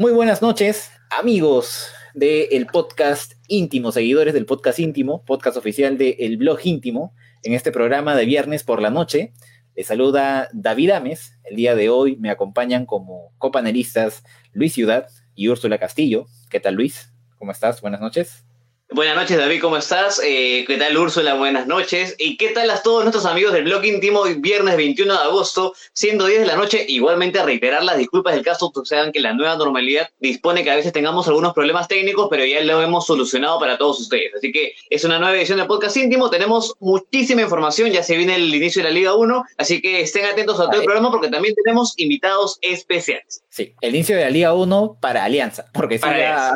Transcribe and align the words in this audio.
Muy 0.00 0.12
buenas 0.12 0.42
noches, 0.42 0.92
amigos 1.10 1.88
del 2.14 2.68
podcast 2.68 3.32
íntimo, 3.48 3.90
seguidores 3.90 4.32
del 4.32 4.46
podcast 4.46 4.78
íntimo, 4.78 5.24
podcast 5.24 5.56
oficial 5.56 5.98
del 5.98 6.36
blog 6.36 6.60
íntimo, 6.62 7.16
en 7.42 7.52
este 7.52 7.72
programa 7.72 8.14
de 8.14 8.24
viernes 8.24 8.62
por 8.62 8.80
la 8.80 8.90
noche. 8.90 9.32
Les 9.74 9.88
saluda 9.88 10.50
David 10.52 10.90
Ames. 10.90 11.40
El 11.42 11.56
día 11.56 11.74
de 11.74 11.88
hoy 11.88 12.14
me 12.14 12.30
acompañan 12.30 12.86
como 12.86 13.32
copanelistas 13.38 14.22
Luis 14.52 14.72
Ciudad 14.72 15.08
y 15.34 15.48
Úrsula 15.48 15.78
Castillo. 15.78 16.26
¿Qué 16.48 16.60
tal, 16.60 16.76
Luis? 16.76 17.12
¿Cómo 17.36 17.50
estás? 17.50 17.80
Buenas 17.80 18.00
noches. 18.00 18.47
Buenas 18.90 19.16
noches, 19.16 19.36
David, 19.36 19.60
¿cómo 19.60 19.76
estás? 19.76 20.18
Eh, 20.24 20.64
¿Qué 20.66 20.78
tal, 20.78 20.96
Úrsula? 20.96 21.34
Buenas 21.34 21.66
noches. 21.66 22.16
¿Y 22.18 22.38
qué 22.38 22.48
tal 22.48 22.70
a 22.70 22.82
todos 22.82 23.04
nuestros 23.04 23.26
amigos 23.26 23.52
del 23.52 23.64
blog 23.64 23.84
íntimo 23.84 24.22
viernes 24.38 24.78
21 24.78 25.12
de 25.12 25.18
agosto, 25.18 25.74
siendo 25.92 26.24
10 26.24 26.40
de 26.40 26.46
la 26.46 26.56
noche? 26.56 26.86
Igualmente, 26.88 27.42
reiterar 27.42 27.84
las 27.84 27.98
disculpas 27.98 28.34
del 28.34 28.42
caso, 28.42 28.72
sean 28.84 29.12
que 29.12 29.20
la 29.20 29.34
nueva 29.34 29.56
normalidad 29.56 30.08
dispone 30.20 30.64
que 30.64 30.70
a 30.70 30.76
veces 30.76 30.94
tengamos 30.94 31.28
algunos 31.28 31.52
problemas 31.52 31.86
técnicos, 31.86 32.28
pero 32.30 32.46
ya 32.46 32.62
lo 32.62 32.80
hemos 32.80 33.04
solucionado 33.04 33.60
para 33.60 33.76
todos 33.76 34.00
ustedes. 34.00 34.34
Así 34.34 34.52
que 34.52 34.72
es 34.88 35.04
una 35.04 35.18
nueva 35.18 35.36
edición 35.36 35.58
de 35.58 35.66
podcast 35.66 35.94
íntimo. 35.98 36.30
Tenemos 36.30 36.74
muchísima 36.80 37.42
información, 37.42 37.90
ya 37.90 38.02
se 38.02 38.16
viene 38.16 38.36
el 38.36 38.54
inicio 38.54 38.82
de 38.82 38.88
la 38.88 38.94
Liga 38.94 39.14
1, 39.14 39.44
así 39.58 39.82
que 39.82 40.00
estén 40.00 40.24
atentos 40.24 40.58
a 40.60 40.64
todo 40.70 40.80
el 40.80 40.84
programa 40.84 41.10
porque 41.10 41.28
también 41.28 41.54
tenemos 41.62 41.92
invitados 41.98 42.58
especiales. 42.62 43.44
Sí, 43.50 43.74
el 43.82 43.94
inicio 43.94 44.16
de 44.16 44.22
la 44.22 44.30
Liga 44.30 44.54
1 44.54 44.96
para 44.98 45.24
Alianza, 45.24 45.66
porque 45.74 45.98
sí, 45.98 46.06
ya, 46.06 46.52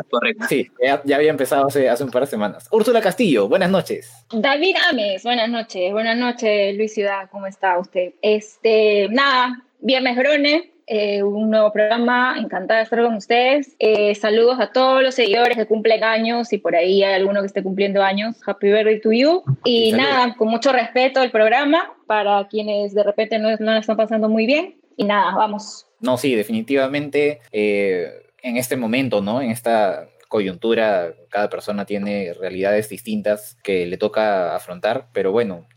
sí, 0.49 0.71
ya, 1.05 1.17
había 1.17 1.31
empezado 1.31 1.67
hace, 1.67 1.91
hace 1.91 2.05
un 2.05 2.11
par 2.11 2.22
semanas. 2.29 2.69
Úrsula 2.71 3.01
Castillo, 3.01 3.49
buenas 3.49 3.71
noches. 3.71 4.11
David 4.33 4.77
Ames, 4.91 5.23
buenas 5.23 5.49
noches. 5.49 5.93
Buenas 5.93 6.17
noches, 6.17 6.77
Luis 6.77 6.95
Ciudad, 6.95 7.29
¿cómo 7.31 7.47
está 7.47 7.79
usted? 7.79 8.15
Este, 8.23 9.09
nada, 9.11 9.63
Viernes 9.81 10.17
Brone, 10.17 10.73
eh, 10.87 11.23
un 11.23 11.51
nuevo 11.51 11.73
programa, 11.73 12.37
encantada 12.39 12.79
de 12.79 12.85
estar 12.85 13.03
con 13.03 13.15
ustedes. 13.15 13.75
Eh, 13.79 14.15
saludos 14.15 14.59
a 14.61 14.73
todos 14.73 15.03
los 15.03 15.15
seguidores 15.15 15.57
que 15.57 15.67
cumplen 15.67 16.05
años, 16.05 16.53
y 16.53 16.59
por 16.59 16.77
ahí 16.77 17.03
hay 17.03 17.15
alguno 17.15 17.41
que 17.41 17.47
esté 17.47 17.63
cumpliendo 17.63 18.03
años, 18.03 18.37
happy 18.47 18.69
birthday 18.69 19.01
to 19.01 19.13
you. 19.13 19.43
Y 19.65 19.93
nada, 19.93 20.35
con 20.37 20.49
mucho 20.49 20.73
respeto 20.73 21.23
el 21.23 21.31
programa 21.31 21.95
para 22.07 22.47
quienes 22.49 22.95
de 22.95 23.03
repente 23.03 23.39
no, 23.39 23.57
no 23.59 23.77
están 23.77 23.97
pasando 23.97 24.29
muy 24.29 24.47
bien. 24.47 24.77
Y 24.97 25.05
nada, 25.05 25.35
vamos. 25.35 25.87
No, 26.01 26.17
sí, 26.17 26.35
definitivamente 26.35 27.41
eh, 27.53 28.11
en 28.43 28.57
este 28.57 28.77
momento, 28.77 29.23
¿no? 29.23 29.41
En 29.41 29.51
esta 29.51 30.09
coyuntura, 30.33 31.15
cada 31.29 31.51
persona 31.51 31.85
tiene 31.85 32.33
realidades 32.33 32.89
distintas 32.89 33.59
que 33.63 33.85
le 33.85 33.99
toca 33.99 34.57
afrontar, 34.57 35.09
pero 35.13 35.31
bueno, 35.31 35.69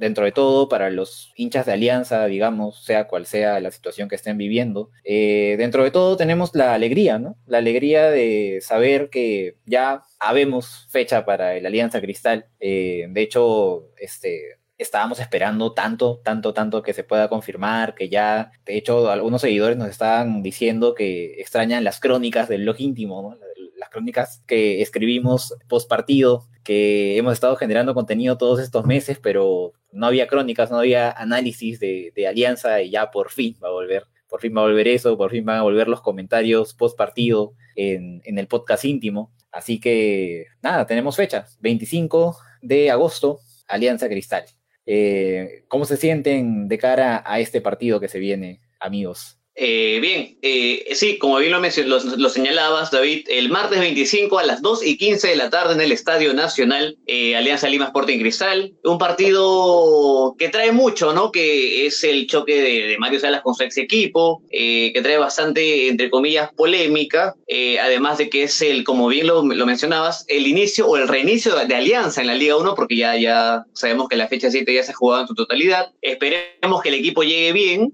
dentro 0.00 0.24
de 0.24 0.32
todo, 0.32 0.68
para 0.68 0.90
los 0.90 1.32
hinchas 1.36 1.66
de 1.66 1.74
Alianza, 1.74 2.26
digamos, 2.26 2.84
sea 2.84 3.06
cual 3.06 3.24
sea 3.24 3.60
la 3.60 3.70
situación 3.70 4.08
que 4.08 4.16
estén 4.16 4.36
viviendo, 4.36 4.90
eh, 5.04 5.54
dentro 5.58 5.84
de 5.84 5.92
todo 5.92 6.16
tenemos 6.16 6.56
la 6.56 6.74
alegría, 6.74 7.20
¿no? 7.20 7.36
La 7.46 7.58
alegría 7.58 8.10
de 8.10 8.58
saber 8.62 9.10
que 9.10 9.54
ya 9.64 10.02
habemos 10.18 10.88
fecha 10.90 11.24
para 11.24 11.54
el 11.54 11.64
Alianza 11.64 12.00
Cristal. 12.00 12.46
Eh, 12.58 13.06
de 13.10 13.22
hecho, 13.22 13.92
este, 13.96 14.58
estábamos 14.76 15.20
esperando 15.20 15.72
tanto, 15.72 16.20
tanto, 16.24 16.52
tanto 16.52 16.82
que 16.82 16.94
se 16.94 17.04
pueda 17.04 17.28
confirmar, 17.28 17.94
que 17.94 18.08
ya, 18.08 18.50
de 18.64 18.76
hecho, 18.76 19.10
algunos 19.10 19.42
seguidores 19.42 19.76
nos 19.76 19.88
estaban 19.88 20.42
diciendo 20.42 20.94
que 20.94 21.34
extrañan 21.40 21.84
las 21.84 22.00
crónicas 22.00 22.48
del 22.48 22.62
blog 22.62 22.80
íntimo, 22.80 23.22
¿no? 23.22 23.49
Crónicas 23.90 24.42
que 24.46 24.80
escribimos 24.82 25.54
post 25.68 25.88
partido, 25.88 26.46
que 26.64 27.16
hemos 27.16 27.34
estado 27.34 27.56
generando 27.56 27.94
contenido 27.94 28.38
todos 28.38 28.60
estos 28.60 28.86
meses, 28.86 29.18
pero 29.18 29.72
no 29.92 30.06
había 30.06 30.26
crónicas, 30.26 30.70
no 30.70 30.78
había 30.78 31.10
análisis 31.10 31.80
de, 31.80 32.12
Alianza 32.28 32.80
y 32.82 32.90
ya 32.90 33.10
por 33.10 33.30
fin 33.30 33.56
va 33.62 33.68
a 33.68 33.72
volver, 33.72 34.04
por 34.28 34.40
fin 34.40 34.56
va 34.56 34.60
a 34.60 34.64
volver 34.64 34.88
eso, 34.88 35.16
por 35.16 35.30
fin 35.30 35.44
van 35.44 35.58
a 35.58 35.62
volver 35.62 35.88
los 35.88 36.00
comentarios 36.00 36.74
post 36.74 36.96
partido 36.96 37.54
en, 37.76 38.22
el 38.24 38.46
podcast 38.46 38.84
íntimo. 38.84 39.32
Así 39.50 39.80
que 39.80 40.46
nada, 40.62 40.86
tenemos 40.86 41.16
fecha, 41.16 41.46
25 41.60 42.36
de 42.62 42.90
agosto, 42.90 43.40
Alianza 43.66 44.08
Cristal. 44.08 44.44
Eh, 44.86 45.64
¿Cómo 45.68 45.84
se 45.84 45.96
sienten 45.96 46.68
de 46.68 46.78
cara 46.78 47.22
a 47.26 47.40
este 47.40 47.60
partido 47.60 48.00
que 48.00 48.08
se 48.08 48.18
viene, 48.18 48.60
amigos? 48.78 49.39
Eh, 49.62 49.98
bien, 50.00 50.38
eh, 50.40 50.86
sí, 50.94 51.18
como 51.18 51.36
bien 51.36 51.52
lo, 51.52 51.60
lo, 51.60 52.28
señalabas, 52.30 52.90
David, 52.90 53.26
el 53.28 53.50
martes 53.50 53.78
25 53.78 54.38
a 54.38 54.42
las 54.42 54.62
2 54.62 54.86
y 54.86 54.96
15 54.96 55.28
de 55.28 55.36
la 55.36 55.50
tarde 55.50 55.74
en 55.74 55.82
el 55.82 55.92
Estadio 55.92 56.32
Nacional, 56.32 56.96
eh, 57.06 57.36
Alianza 57.36 57.68
Lima 57.68 57.84
Sporting 57.84 58.20
Cristal, 58.20 58.72
un 58.84 58.96
partido 58.96 60.34
que 60.38 60.48
trae 60.48 60.72
mucho, 60.72 61.12
¿no? 61.12 61.30
Que 61.30 61.84
es 61.84 62.02
el 62.04 62.26
choque 62.26 62.62
de, 62.62 62.96
Mario 62.98 63.20
Salas 63.20 63.42
con 63.42 63.54
su 63.54 63.62
ex 63.62 63.76
equipo, 63.76 64.42
que 64.50 64.98
trae 65.02 65.18
bastante, 65.18 65.88
entre 65.88 66.08
comillas, 66.08 66.50
polémica, 66.54 67.34
además 67.82 68.16
de 68.16 68.30
que 68.30 68.44
es 68.44 68.62
el, 68.62 68.82
como 68.82 69.08
bien 69.08 69.26
lo, 69.26 69.42
mencionabas, 69.42 70.24
el 70.28 70.46
inicio 70.46 70.86
o 70.86 70.96
el 70.96 71.06
reinicio 71.06 71.54
de, 71.54 71.74
Alianza 71.74 72.22
en 72.22 72.28
la 72.28 72.34
Liga 72.34 72.56
1, 72.56 72.74
porque 72.74 72.96
ya, 72.96 73.14
ya 73.16 73.66
sabemos 73.74 74.08
que 74.08 74.16
la 74.16 74.28
fecha 74.28 74.50
7 74.50 74.72
ya 74.72 74.82
se 74.82 74.92
ha 74.92 74.94
jugado 74.94 75.22
en 75.22 75.28
su 75.28 75.34
totalidad. 75.34 75.92
Esperemos 76.00 76.80
que 76.82 76.88
el 76.88 76.94
equipo 76.94 77.22
llegue 77.22 77.52
bien, 77.52 77.92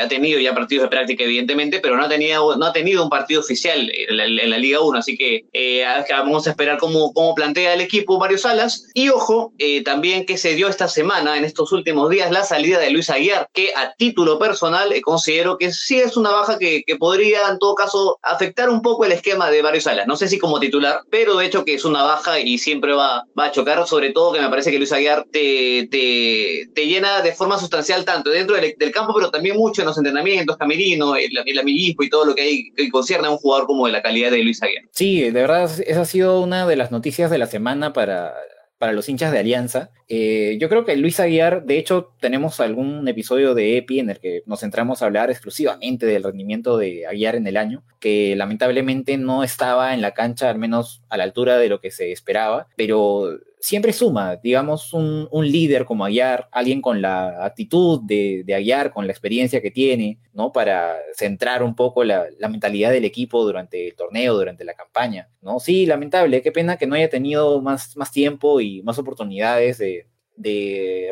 ha 0.00 0.08
tenido 0.08 0.40
ya 0.40 0.54
partidos 0.54 0.84
de 0.84 0.88
práctica, 0.88 1.01
evidentemente, 1.08 1.80
pero 1.80 1.96
no 1.96 2.04
ha 2.04 2.08
tenido, 2.08 2.56
no 2.56 2.66
ha 2.66 2.72
tenido 2.72 3.02
un 3.02 3.10
partido 3.10 3.40
oficial 3.40 3.90
en 3.94 4.16
la, 4.16 4.58
Liga 4.58 4.80
1, 4.80 4.98
así 4.98 5.16
que 5.16 5.44
eh, 5.52 5.84
vamos 6.10 6.46
a 6.46 6.50
esperar 6.50 6.78
cómo, 6.78 7.12
cómo 7.12 7.34
plantea 7.34 7.74
el 7.74 7.80
equipo 7.80 8.18
Mario 8.18 8.38
Salas. 8.38 8.88
Y 8.94 9.08
ojo, 9.08 9.52
eh, 9.58 9.82
también 9.82 10.26
que 10.26 10.38
se 10.38 10.54
dio 10.54 10.68
esta 10.68 10.88
semana, 10.88 11.36
en 11.36 11.44
estos 11.44 11.72
últimos 11.72 12.10
días, 12.10 12.30
la 12.30 12.44
salida 12.44 12.78
de 12.78 12.90
Luis 12.90 13.10
Aguiar, 13.10 13.48
que 13.52 13.72
a 13.74 13.94
título 13.94 14.38
personal 14.38 14.92
eh, 14.92 15.00
considero 15.00 15.58
que 15.58 15.72
sí 15.72 15.98
es 15.98 16.16
una 16.16 16.30
baja 16.30 16.58
que, 16.58 16.82
que, 16.86 16.96
podría, 16.96 17.48
en 17.48 17.58
todo 17.58 17.74
caso, 17.74 18.18
afectar 18.22 18.68
un 18.70 18.82
poco 18.82 19.04
el 19.04 19.12
esquema 19.12 19.50
de 19.50 19.62
Mario 19.62 19.80
Salas. 19.80 20.06
No 20.06 20.16
sé 20.16 20.28
si 20.28 20.38
como 20.38 20.60
titular, 20.60 21.00
pero 21.10 21.36
de 21.36 21.46
hecho 21.46 21.64
que 21.64 21.74
es 21.74 21.84
una 21.84 22.02
baja 22.02 22.38
y 22.40 22.58
siempre 22.58 22.92
va, 22.92 23.24
va 23.38 23.46
a 23.46 23.52
chocar, 23.52 23.86
sobre 23.86 24.10
todo 24.10 24.32
que 24.32 24.40
me 24.40 24.48
parece 24.48 24.70
que 24.70 24.78
Luis 24.78 24.92
Aguiar 24.92 25.24
te, 25.30 25.88
te, 25.90 26.68
te 26.74 26.86
llena 26.86 27.22
de 27.22 27.32
forma 27.32 27.58
sustancial 27.58 28.04
tanto 28.04 28.30
dentro 28.30 28.56
del, 28.56 28.74
del 28.76 28.92
campo, 28.92 29.14
pero 29.14 29.30
también 29.30 29.56
mucho 29.56 29.82
en 29.82 29.88
los 29.88 29.96
entrenamientos, 29.96 30.56
Camiri 30.98 31.38
el, 31.46 31.58
amiguismo 31.58 32.02
y 32.04 32.10
todo 32.10 32.24
lo 32.24 32.34
que 32.34 32.42
hay 32.42 32.70
que 32.72 32.90
concierne 32.90 33.28
a 33.28 33.30
un 33.30 33.38
jugador 33.38 33.66
como 33.66 33.86
de 33.86 33.92
la 33.92 34.02
calidad 34.02 34.30
de 34.30 34.42
Luis 34.42 34.62
Aguirre. 34.62 34.88
Sí, 34.92 35.20
de 35.20 35.30
verdad, 35.30 35.70
esa 35.86 36.00
ha 36.00 36.04
sido 36.04 36.40
una 36.40 36.66
de 36.66 36.76
las 36.76 36.90
noticias 36.90 37.30
de 37.30 37.38
la 37.38 37.46
semana 37.46 37.92
para, 37.92 38.34
para 38.82 38.92
los 38.92 39.08
hinchas 39.08 39.30
de 39.30 39.38
Alianza. 39.38 39.90
Eh, 40.08 40.58
yo 40.60 40.68
creo 40.68 40.84
que 40.84 40.96
Luis 40.96 41.20
Aguiar, 41.20 41.64
de 41.64 41.78
hecho, 41.78 42.12
tenemos 42.18 42.58
algún 42.58 43.06
episodio 43.06 43.54
de 43.54 43.76
EPI 43.76 44.00
en 44.00 44.10
el 44.10 44.18
que 44.18 44.42
nos 44.44 44.58
centramos 44.58 45.02
a 45.02 45.06
hablar 45.06 45.30
exclusivamente 45.30 46.04
del 46.04 46.24
rendimiento 46.24 46.76
de 46.76 47.06
Aguiar 47.06 47.36
en 47.36 47.46
el 47.46 47.56
año, 47.56 47.84
que 48.00 48.34
lamentablemente 48.34 49.16
no 49.18 49.44
estaba 49.44 49.94
en 49.94 50.00
la 50.00 50.14
cancha, 50.14 50.50
al 50.50 50.58
menos 50.58 51.00
a 51.10 51.16
la 51.16 51.22
altura 51.22 51.58
de 51.58 51.68
lo 51.68 51.80
que 51.80 51.92
se 51.92 52.10
esperaba, 52.10 52.66
pero 52.74 53.38
siempre 53.62 53.92
suma, 53.92 54.36
digamos, 54.42 54.92
un, 54.92 55.28
líder 55.32 55.84
como 55.84 56.04
Aguiar, 56.04 56.48
alguien 56.50 56.82
con 56.82 57.00
la 57.00 57.46
actitud 57.46 58.00
de, 58.02 58.42
de, 58.44 58.54
Aguiar, 58.56 58.92
con 58.92 59.06
la 59.06 59.12
experiencia 59.12 59.62
que 59.62 59.70
tiene, 59.70 60.18
¿no? 60.32 60.50
Para 60.50 60.96
centrar 61.14 61.62
un 61.62 61.76
poco 61.76 62.02
la, 62.02 62.26
mentalidad 62.50 62.90
del 62.90 63.04
equipo 63.04 63.44
durante 63.44 63.88
el 63.88 63.94
torneo, 63.94 64.34
durante 64.34 64.64
la 64.64 64.74
campaña, 64.74 65.30
¿no? 65.40 65.60
Sí, 65.60 65.86
lamentable, 65.86 66.42
qué 66.42 66.50
pena 66.50 66.76
que 66.76 66.88
no 66.88 66.96
haya 66.96 67.08
tenido 67.08 67.62
más, 67.62 67.96
más 67.96 68.10
tiempo 68.10 68.60
y 68.60 68.82
más 68.82 68.98
oportunidades 68.98 69.78
de, 69.78 70.08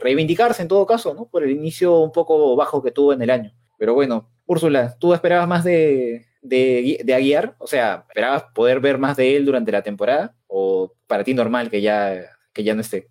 reivindicarse 0.02 0.62
en 0.62 0.68
todo 0.68 0.86
caso, 0.86 1.14
¿no? 1.14 1.28
Por 1.28 1.44
el 1.44 1.52
inicio 1.52 2.00
un 2.00 2.10
poco 2.10 2.56
bajo 2.56 2.82
que 2.82 2.90
tuvo 2.90 3.12
en 3.12 3.22
el 3.22 3.30
año. 3.30 3.52
Pero 3.78 3.94
bueno, 3.94 4.28
Úrsula, 4.46 4.96
¿tú 4.98 5.14
esperabas 5.14 5.46
más 5.46 5.62
de, 5.62 6.26
de, 6.42 7.00
de 7.04 7.14
Aguiar? 7.14 7.54
O 7.58 7.68
sea, 7.68 8.06
¿esperabas 8.08 8.46
poder 8.54 8.80
ver 8.80 8.98
más 8.98 9.16
de 9.16 9.36
él 9.36 9.46
durante 9.46 9.70
la 9.70 9.82
temporada? 9.82 10.34
¿O 10.48 10.92
para 11.06 11.22
ti 11.22 11.32
normal 11.32 11.70
que 11.70 11.80
ya 11.80 12.26
que 12.52 12.64
ya 12.64 12.74
no 12.74 12.80
esté. 12.80 13.08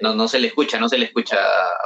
No, 0.00 0.14
no, 0.14 0.26
se 0.28 0.40
le 0.40 0.48
escucha, 0.48 0.78
no 0.78 0.88
se 0.88 0.98
le 0.98 1.04
escucha. 1.04 1.36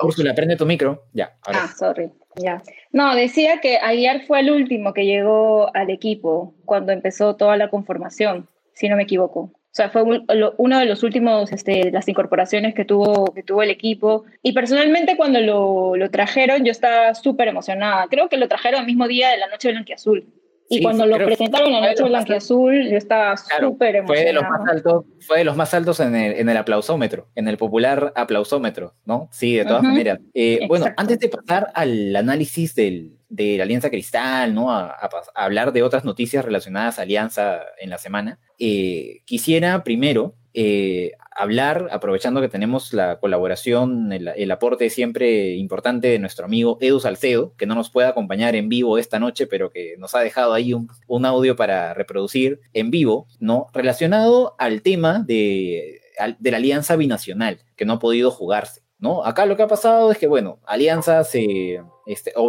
Úrsula, 0.03 0.35
prende 0.35 0.57
tu 0.57 0.65
micro. 0.65 1.05
Ya. 1.13 1.37
Ah, 1.47 1.69
sorry. 1.79 2.11
Ya. 2.37 2.63
No, 2.91 3.15
decía 3.15 3.61
que 3.61 3.79
ayer 3.79 4.25
fue 4.27 4.41
el 4.41 4.51
último 4.51 4.95
que 4.95 5.05
llegó 5.05 5.75
al 5.77 5.91
equipo 5.91 6.55
cuando 6.65 6.93
empezó 6.93 7.37
toda 7.37 7.57
la 7.59 7.69
conformación, 7.69 8.49
si 8.75 8.88
no 8.88 8.97
me 8.97 9.03
equivoco. 9.03 9.41
O 9.41 9.75
sea, 9.75 9.88
fue 9.88 10.03
uno 10.03 10.79
de 10.79 10.85
los 10.85 11.03
últimos, 11.03 11.50
este, 11.50 11.91
las 11.91 12.06
incorporaciones 12.06 12.75
que 12.75 12.85
tuvo, 12.85 13.32
que 13.32 13.43
tuvo 13.43 13.62
el 13.62 13.71
equipo. 13.71 14.25
Y 14.43 14.53
personalmente 14.53 15.17
cuando 15.17 15.41
lo, 15.41 15.97
lo 15.97 16.11
trajeron, 16.11 16.65
yo 16.65 16.71
estaba 16.73 17.15
súper 17.15 17.49
emocionada. 17.49 18.06
Creo 18.09 18.29
que 18.29 18.37
lo 18.37 18.49
trajeron 18.49 18.81
el 18.81 18.87
mismo 18.87 19.09
día 19.09 19.31
de 19.31 19.38
la 19.38 19.49
Noche 19.49 19.71
Blanquiazul. 19.71 20.26
Y 20.73 20.83
cuando 20.83 21.07
lo 21.07 21.17
presentaron 21.17 21.69
en 21.69 21.81
la 21.81 21.89
noche 21.89 22.03
blanquiazul, 22.05 22.91
yo 22.91 22.97
estaba 22.97 23.37
súper 23.37 23.97
emocionado. 23.97 24.07
Fue 24.07 24.25
de 24.25 24.33
los 24.33 24.43
más 24.43 24.69
altos, 24.69 25.05
fue 25.21 25.39
de 25.39 25.45
los 25.45 25.57
más 25.57 25.75
altos 25.75 26.01
en 26.01 26.17
el, 26.17 26.33
en 26.33 26.49
el 26.49 26.57
aplausómetro, 26.57 27.29
en 27.35 27.49
el 27.49 27.59
popular 27.59 28.13
aplausómetro, 28.17 28.95
¿no? 29.05 29.29
Sí, 29.33 29.55
de 29.55 29.65
todas 29.65 29.83
maneras. 29.83 30.19
Eh, 30.35 30.67
bueno, 30.69 30.87
antes 30.97 31.19
de 31.19 31.29
pasar 31.29 31.69
al 31.75 32.17
análisis 32.17 32.75
del, 32.75 33.19
de 33.29 33.57
la 33.59 33.65
Alianza 33.65 33.91
Cristal, 33.91 34.55
¿no? 34.55 34.73
A, 34.73 34.97
hablar 35.35 35.73
de 35.73 35.83
otras 35.83 36.05
noticias 36.05 36.45
relacionadas 36.45 36.99
a 36.99 37.03
Alianza 37.03 37.61
en 37.79 37.91
la 37.91 37.99
semana, 37.99 38.39
eh, 38.59 39.21
quisiera 39.25 39.85
primero 39.85 40.37
eh, 40.54 41.12
hablar, 41.31 41.88
aprovechando 41.93 42.40
que 42.40 42.49
tenemos 42.49 42.93
la 42.93 43.19
colaboración, 43.19 44.12
el, 44.12 44.50
aporte 44.50 44.90
siempre 44.90 45.54
importante 45.54 46.08
de 46.08 46.19
nuestro 46.19 46.44
amigo 46.44 46.78
Edu 46.81 47.00
Salcedo, 47.00 47.54
que 47.56 47.66
no 47.66 47.75
nos 47.75 47.90
puede 47.90 48.08
acompañar 48.08 48.54
en 48.54 48.69
vivo 48.69 48.99
esta 48.99 49.19
noche, 49.19 49.46
pero 49.46 49.70
que 49.70 49.94
nos 49.99 50.14
ha 50.14 50.20
dejado 50.20 50.52
ahí 50.52 50.75
un, 50.75 51.25
audio 51.25 51.56
para 51.56 51.94
reproducir 51.94 52.60
en 52.72 52.90
vivo, 52.90 53.26
¿no? 53.38 53.69
Relacionado 53.72 54.54
al 54.58 54.82
tema 54.82 55.25
de, 55.26 56.00
de 56.38 56.50
la 56.50 56.56
alianza 56.56 56.96
binacional, 56.96 57.60
que 57.76 57.84
no 57.84 57.94
ha 57.94 57.99
podido 57.99 58.31
jugarse. 58.31 58.82
¿No? 59.02 59.25
Acá 59.25 59.46
lo 59.46 59.56
que 59.56 59.64
ha 59.64 59.69
pasado 59.69 60.12
es 60.12 60.16
que, 60.16 60.28
bueno, 60.28 60.60
Alianza 60.64 61.25
se, 61.25 61.82
este, 62.06 62.32
o 62.37 62.49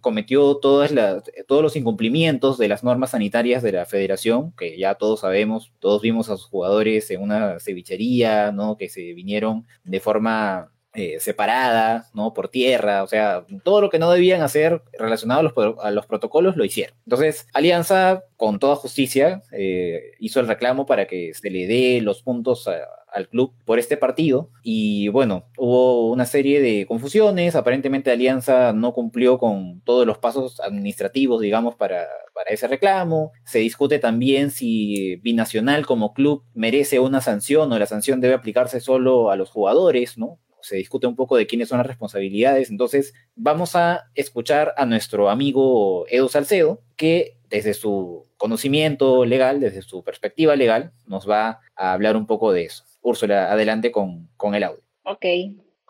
cometió 0.00 0.56
todas 0.58 0.92
las, 0.92 1.24
todos 1.48 1.62
los 1.62 1.74
incumplimientos 1.74 2.58
de 2.58 2.68
las 2.68 2.84
normas 2.84 3.10
sanitarias 3.10 3.60
de 3.60 3.72
la 3.72 3.84
federación, 3.84 4.52
que 4.56 4.78
ya 4.78 4.94
todos 4.94 5.20
sabemos, 5.20 5.72
todos 5.80 6.00
vimos 6.00 6.30
a 6.30 6.36
sus 6.36 6.46
jugadores 6.46 7.10
en 7.10 7.22
una 7.22 7.58
cevichería, 7.58 8.52
¿no? 8.52 8.76
Que 8.76 8.88
se 8.88 9.14
vinieron 9.14 9.66
de 9.82 9.98
forma 9.98 10.70
eh, 10.94 11.18
separada, 11.18 12.06
¿no? 12.14 12.32
Por 12.34 12.50
tierra, 12.50 13.02
o 13.02 13.08
sea, 13.08 13.44
todo 13.64 13.80
lo 13.80 13.90
que 13.90 13.98
no 13.98 14.12
debían 14.12 14.42
hacer 14.42 14.80
relacionado 14.96 15.40
a 15.40 15.42
los, 15.42 15.78
a 15.82 15.90
los 15.90 16.06
protocolos 16.06 16.56
lo 16.56 16.64
hicieron. 16.64 16.96
Entonces, 17.04 17.48
Alianza, 17.52 18.22
con 18.36 18.60
toda 18.60 18.76
justicia, 18.76 19.42
eh, 19.50 20.12
hizo 20.20 20.38
el 20.38 20.46
reclamo 20.46 20.86
para 20.86 21.08
que 21.08 21.34
se 21.34 21.50
le 21.50 21.66
dé 21.66 22.00
los 22.00 22.22
puntos 22.22 22.68
al 23.14 23.28
club 23.28 23.52
por 23.64 23.78
este 23.78 23.96
partido 23.96 24.50
y 24.62 25.08
bueno, 25.08 25.46
hubo 25.56 26.10
una 26.10 26.26
serie 26.26 26.60
de 26.60 26.86
confusiones, 26.86 27.54
aparentemente 27.54 28.10
Alianza 28.10 28.72
no 28.72 28.92
cumplió 28.92 29.38
con 29.38 29.80
todos 29.82 30.06
los 30.06 30.18
pasos 30.18 30.60
administrativos, 30.60 31.40
digamos, 31.40 31.76
para, 31.76 32.06
para 32.34 32.50
ese 32.50 32.66
reclamo, 32.66 33.32
se 33.44 33.60
discute 33.60 33.98
también 33.98 34.50
si 34.50 35.16
Binacional 35.16 35.86
como 35.86 36.12
club 36.12 36.44
merece 36.54 36.98
una 36.98 37.20
sanción 37.20 37.72
o 37.72 37.78
la 37.78 37.86
sanción 37.86 38.20
debe 38.20 38.34
aplicarse 38.34 38.80
solo 38.80 39.30
a 39.30 39.36
los 39.36 39.50
jugadores, 39.50 40.18
¿no? 40.18 40.40
se 40.64 40.76
discute 40.76 41.06
un 41.06 41.14
poco 41.14 41.36
de 41.36 41.46
quiénes 41.46 41.68
son 41.68 41.78
las 41.78 41.86
responsabilidades. 41.86 42.70
Entonces, 42.70 43.12
vamos 43.36 43.76
a 43.76 44.04
escuchar 44.14 44.72
a 44.76 44.86
nuestro 44.86 45.28
amigo 45.28 46.06
Edo 46.08 46.28
Salcedo, 46.28 46.80
que 46.96 47.36
desde 47.50 47.74
su 47.74 48.26
conocimiento 48.38 49.24
legal, 49.24 49.60
desde 49.60 49.82
su 49.82 50.02
perspectiva 50.02 50.56
legal, 50.56 50.92
nos 51.06 51.28
va 51.28 51.60
a 51.76 51.92
hablar 51.92 52.16
un 52.16 52.26
poco 52.26 52.52
de 52.52 52.64
eso. 52.64 52.84
Úrsula, 53.04 53.52
adelante 53.52 53.92
con, 53.92 54.30
con 54.36 54.54
el 54.54 54.64
audio. 54.64 54.82
Ok. 55.04 55.24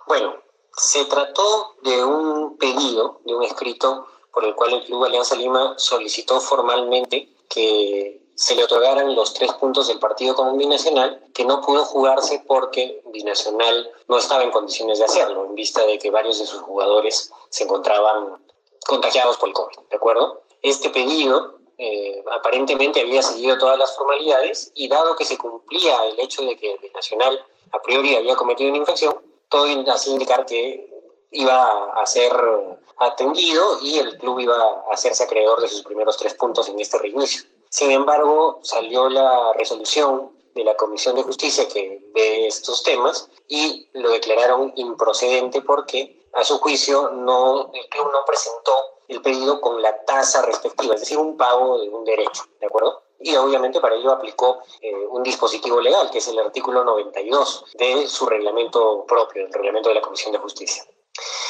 Bueno, 0.06 0.34
se 0.76 1.04
trató 1.06 1.76
de 1.82 2.04
un 2.04 2.58
pedido, 2.58 3.20
de 3.24 3.34
un 3.34 3.44
escrito 3.44 4.06
por 4.32 4.44
el 4.44 4.54
cual 4.54 4.74
el 4.74 4.84
Club 4.84 5.04
Alianza 5.04 5.36
Lima 5.36 5.74
solicitó 5.78 6.40
formalmente 6.40 7.28
que 7.48 8.20
se 8.34 8.56
le 8.56 8.64
otorgaran 8.64 9.14
los 9.14 9.32
tres 9.32 9.52
puntos 9.52 9.86
del 9.86 10.00
partido 10.00 10.34
como 10.34 10.56
binacional, 10.56 11.22
que 11.32 11.44
no 11.44 11.60
pudo 11.60 11.84
jugarse 11.84 12.42
porque 12.46 13.00
Binacional 13.12 13.88
no 14.08 14.18
estaba 14.18 14.42
en 14.42 14.50
condiciones 14.50 14.98
de 14.98 15.04
hacerlo, 15.04 15.46
en 15.46 15.54
vista 15.54 15.86
de 15.86 16.00
que 16.00 16.10
varios 16.10 16.40
de 16.40 16.46
sus 16.46 16.60
jugadores 16.60 17.30
se 17.48 17.62
encontraban 17.62 18.44
contagiados 18.88 19.36
por 19.36 19.50
el 19.50 19.54
COVID, 19.54 19.76
¿de 19.88 19.96
acuerdo? 19.96 20.42
Este 20.62 20.90
pedido 20.90 21.60
eh, 21.78 22.24
aparentemente 22.32 23.00
había 23.00 23.22
seguido 23.22 23.58
todas 23.58 23.78
las 23.78 23.96
formalidades 23.96 24.70
y 24.74 24.88
dado 24.88 25.16
que 25.16 25.24
se 25.24 25.38
cumplía 25.38 26.04
el 26.06 26.20
hecho 26.20 26.42
de 26.42 26.56
que 26.56 26.72
el 26.72 26.92
Nacional 26.92 27.44
a 27.72 27.82
priori 27.82 28.14
había 28.14 28.36
cometido 28.36 28.70
una 28.70 28.78
infección, 28.78 29.16
todo 29.48 29.66
hacía 29.92 30.12
indicar 30.12 30.46
que 30.46 30.90
iba 31.32 32.00
a 32.00 32.06
ser 32.06 32.32
atendido 32.98 33.78
y 33.82 33.98
el 33.98 34.16
club 34.18 34.40
iba 34.40 34.56
a 34.56 34.92
hacerse 34.92 35.24
acreedor 35.24 35.60
de 35.60 35.68
sus 35.68 35.82
primeros 35.82 36.16
tres 36.16 36.34
puntos 36.34 36.68
en 36.68 36.78
este 36.78 36.98
reinicio. 36.98 37.42
Sin 37.68 37.90
embargo, 37.90 38.60
salió 38.62 39.08
la 39.08 39.52
resolución 39.54 40.30
de 40.54 40.64
la 40.64 40.76
Comisión 40.76 41.16
de 41.16 41.24
Justicia 41.24 41.66
que 41.68 42.00
ve 42.14 42.46
estos 42.46 42.84
temas 42.84 43.28
y 43.48 43.88
lo 43.94 44.10
declararon 44.10 44.72
improcedente 44.76 45.60
porque 45.62 46.24
a 46.34 46.44
su 46.44 46.58
juicio 46.58 47.10
no, 47.10 47.72
el 47.74 47.88
club 47.88 48.10
no 48.12 48.24
presentó 48.24 48.72
el 49.08 49.22
pedido 49.22 49.60
con 49.60 49.80
la 49.82 50.04
tasa 50.04 50.42
respectiva, 50.42 50.94
es 50.94 51.00
decir, 51.00 51.18
un 51.18 51.36
pago 51.36 51.78
de 51.78 51.88
un 51.88 52.04
derecho, 52.04 52.44
¿de 52.60 52.66
acuerdo? 52.66 53.02
Y 53.20 53.34
obviamente 53.36 53.80
para 53.80 53.96
ello 53.96 54.12
aplicó 54.12 54.58
eh, 54.80 54.94
un 55.10 55.22
dispositivo 55.22 55.80
legal, 55.80 56.10
que 56.10 56.18
es 56.18 56.28
el 56.28 56.38
artículo 56.38 56.84
92 56.84 57.64
de 57.74 58.06
su 58.06 58.26
reglamento 58.26 59.04
propio, 59.06 59.46
el 59.46 59.52
reglamento 59.52 59.88
de 59.88 59.94
la 59.96 60.02
Comisión 60.02 60.32
de 60.32 60.38
Justicia. 60.38 60.84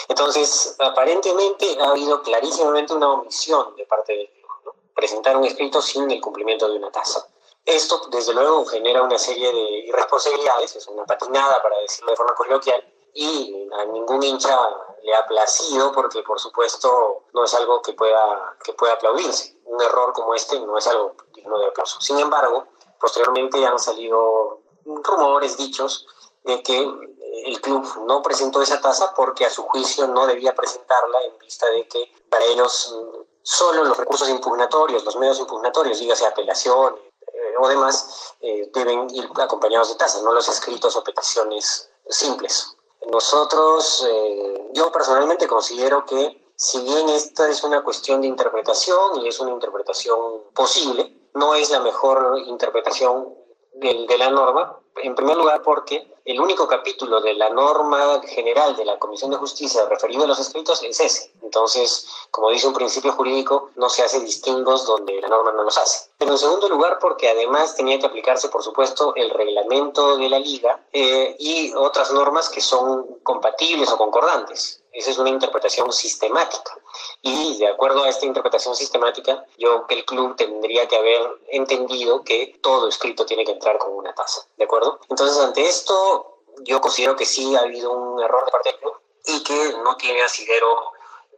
Entonces, 0.09 0.77
aparentemente 0.79 1.77
ha 1.81 1.91
habido 1.91 2.23
clarísimamente 2.23 2.93
una 2.93 3.13
omisión 3.13 3.75
de 3.77 3.87
parte 3.87 4.13
del 4.13 4.31
¿no? 4.65 4.75
presentar 4.95 5.37
un 5.37 5.45
escrito 5.45 5.81
sin 5.81 6.11
el 6.11 6.21
cumplimiento 6.21 6.69
de 6.69 6.77
una 6.77 6.93
tasa. 6.93 7.27
Esto, 7.65 8.09
desde 8.11 8.35
luego, 8.35 8.67
genera 8.67 9.03
una 9.03 9.19
serie 9.19 9.51
de 9.51 9.71
irresponsabilidades, 9.87 10.77
es 10.77 10.87
una 10.87 11.05
patinada, 11.07 11.63
para 11.63 11.79
decirlo 11.79 12.11
de 12.11 12.17
forma 12.17 12.35
coloquial, 12.35 12.85
y 13.15 13.69
a 13.73 13.85
ningún 13.87 14.23
hincha 14.23 14.59
le 15.05 15.15
ha 15.15 15.27
placido 15.27 15.93
porque 15.93 16.23
por 16.23 16.41
supuesto 16.41 17.25
no 17.35 17.45
es 17.45 17.53
algo 17.55 17.83
que 17.83 17.93
pueda, 17.93 18.57
que 18.65 18.73
pueda 18.73 18.95
aplaudirse. 18.95 19.55
Un 19.67 19.81
error 19.83 20.15
como 20.15 20.35
este 20.35 20.59
no 20.61 20.79
es 20.79 20.87
algo 20.87 21.15
digno 21.35 21.59
de 21.59 21.67
aplauso. 21.67 22.01
Sin 22.01 22.19
embargo, 22.19 22.67
posteriormente 22.99 23.65
han 23.67 23.79
salido 23.79 24.61
rumores, 24.87 25.59
dichos, 25.59 26.07
de 26.45 26.63
que 26.63 26.79
el 26.79 27.61
club 27.61 27.87
no 28.07 28.23
presentó 28.23 28.63
esa 28.63 28.81
tasa 28.81 29.13
porque 29.15 29.45
a 29.45 29.51
su 29.51 29.63
juicio 29.65 30.07
no 30.07 30.27
debía 30.27 30.55
presentarla 30.55 31.23
en 31.25 31.39
vista 31.39 31.69
de 31.69 31.87
que 31.87 32.11
para 32.31 32.45
ellos 32.47 32.97
solo 33.43 33.85
los 33.85 33.99
recursos 33.99 34.29
impugnatorios, 34.31 35.05
los 35.05 35.17
medios 35.17 35.39
impugnatorios, 35.39 35.99
dígase 35.99 36.25
apelación 36.25 36.99
eh, 37.21 37.55
o 37.61 37.69
demás, 37.69 38.35
eh, 38.41 38.71
deben 38.73 39.11
ir 39.11 39.29
acompañados 39.39 39.91
de 39.91 39.97
tasa, 39.97 40.23
no 40.23 40.33
los 40.33 40.49
escritos 40.49 40.97
o 40.97 41.05
peticiones 41.05 41.91
simples. 42.09 42.75
Nosotros, 43.11 44.07
eh, 44.09 44.64
yo 44.75 44.91
personalmente 44.93 45.47
considero 45.47 46.05
que 46.05 46.53
si 46.57 46.81
bien 46.83 47.09
esta 47.09 47.49
es 47.49 47.65
una 47.65 47.83
cuestión 47.83 48.21
de 48.21 48.27
interpretación 48.27 49.21
y 49.23 49.29
es 49.29 49.41
una 49.41 49.53
interpretación 49.53 50.19
posible, 50.55 51.31
no 51.35 51.55
es 51.55 51.71
la 51.71 51.81
mejor 51.81 52.39
interpretación 52.47 53.35
de, 53.75 54.07
de 54.07 54.19
la 54.19 54.31
norma, 54.31 54.79
en 55.03 55.15
primer 55.15 55.37
lugar 55.37 55.63
porque 55.63 56.07
el 56.25 56.41
único 56.41 56.67
capítulo 56.67 57.21
de 57.21 57.35
la 57.35 57.51
norma 57.51 58.21
general 58.27 58.77
de 58.77 58.85
la 58.85 58.99
Comisión 58.99 59.31
de 59.31 59.37
Justicia 59.37 59.87
referido 59.89 60.25
a 60.25 60.27
los 60.27 60.39
escritos 60.39 60.83
es 60.83 60.99
ese. 61.01 61.33
Entonces, 61.43 62.07
como 62.31 62.51
dice 62.51 62.67
un 62.67 62.75
principio 62.75 63.13
jurídico, 63.13 63.71
no 63.77 63.89
se 63.89 64.03
hace 64.03 64.21
distingos 64.21 64.87
donde 64.87 65.21
la 65.21 65.29
norma 65.29 65.53
no 65.53 65.65
los 65.65 65.77
hace. 65.77 66.11
Pero 66.19 66.33
en 66.33 66.39
segundo 66.39 66.69
lugar, 66.69 66.99
porque 67.01 67.29
además 67.29 67.77
tenía 67.77 67.99
que 67.99 68.07
aplicarse, 68.07 68.49
por 68.49 68.63
supuesto, 68.63 69.15
el 69.17 69.31
reglamento 69.31 70.17
de 70.17 70.29
la 70.29 70.39
liga 70.39 70.81
eh, 70.93 71.37
y 71.39 71.75
otras 71.75 72.13
normas 72.13 72.49
que 72.49 72.61
son 72.61 73.19
compatibles 73.23 73.91
o 73.91 73.99
concordantes. 73.99 74.84
Esa 74.95 75.11
es 75.11 75.19
una 75.19 75.31
interpretación 75.31 75.93
sistemática. 75.93 76.79
Y 77.21 77.59
de 77.59 77.67
acuerdo 77.67 78.05
a 78.05 78.09
esta 78.09 78.27
interpretación 78.27 78.77
sistemática, 78.77 79.45
yo 79.59 79.87
que 79.89 79.97
el 79.97 80.05
club 80.05 80.37
tendría 80.37 80.87
que 80.87 80.97
haber 80.97 81.41
entendido 81.49 82.23
que 82.23 82.59
todo 82.63 82.89
escrito 82.89 83.27
tiene 83.27 83.45
que 83.45 83.53
entrar 83.53 83.77
con 83.79 83.93
una 83.93 84.15
tasa. 84.15 84.47
¿De 84.57 84.65
acuerdo? 84.65 85.01
Entonces, 85.11 85.37
ante 85.43 85.67
esto, 85.67 86.39
yo 86.61 86.81
considero 86.81 87.17
que 87.17 87.27
sí 87.27 87.57
ha 87.57 87.61
habido 87.61 87.91
un 87.93 88.23
error 88.23 88.45
de 88.45 88.53
parte 88.53 88.71
del 88.71 88.79
club 88.79 88.95
y 89.27 89.43
que 89.43 89.75
no 89.83 89.97
tiene 89.97 90.23
asidero 90.23 90.93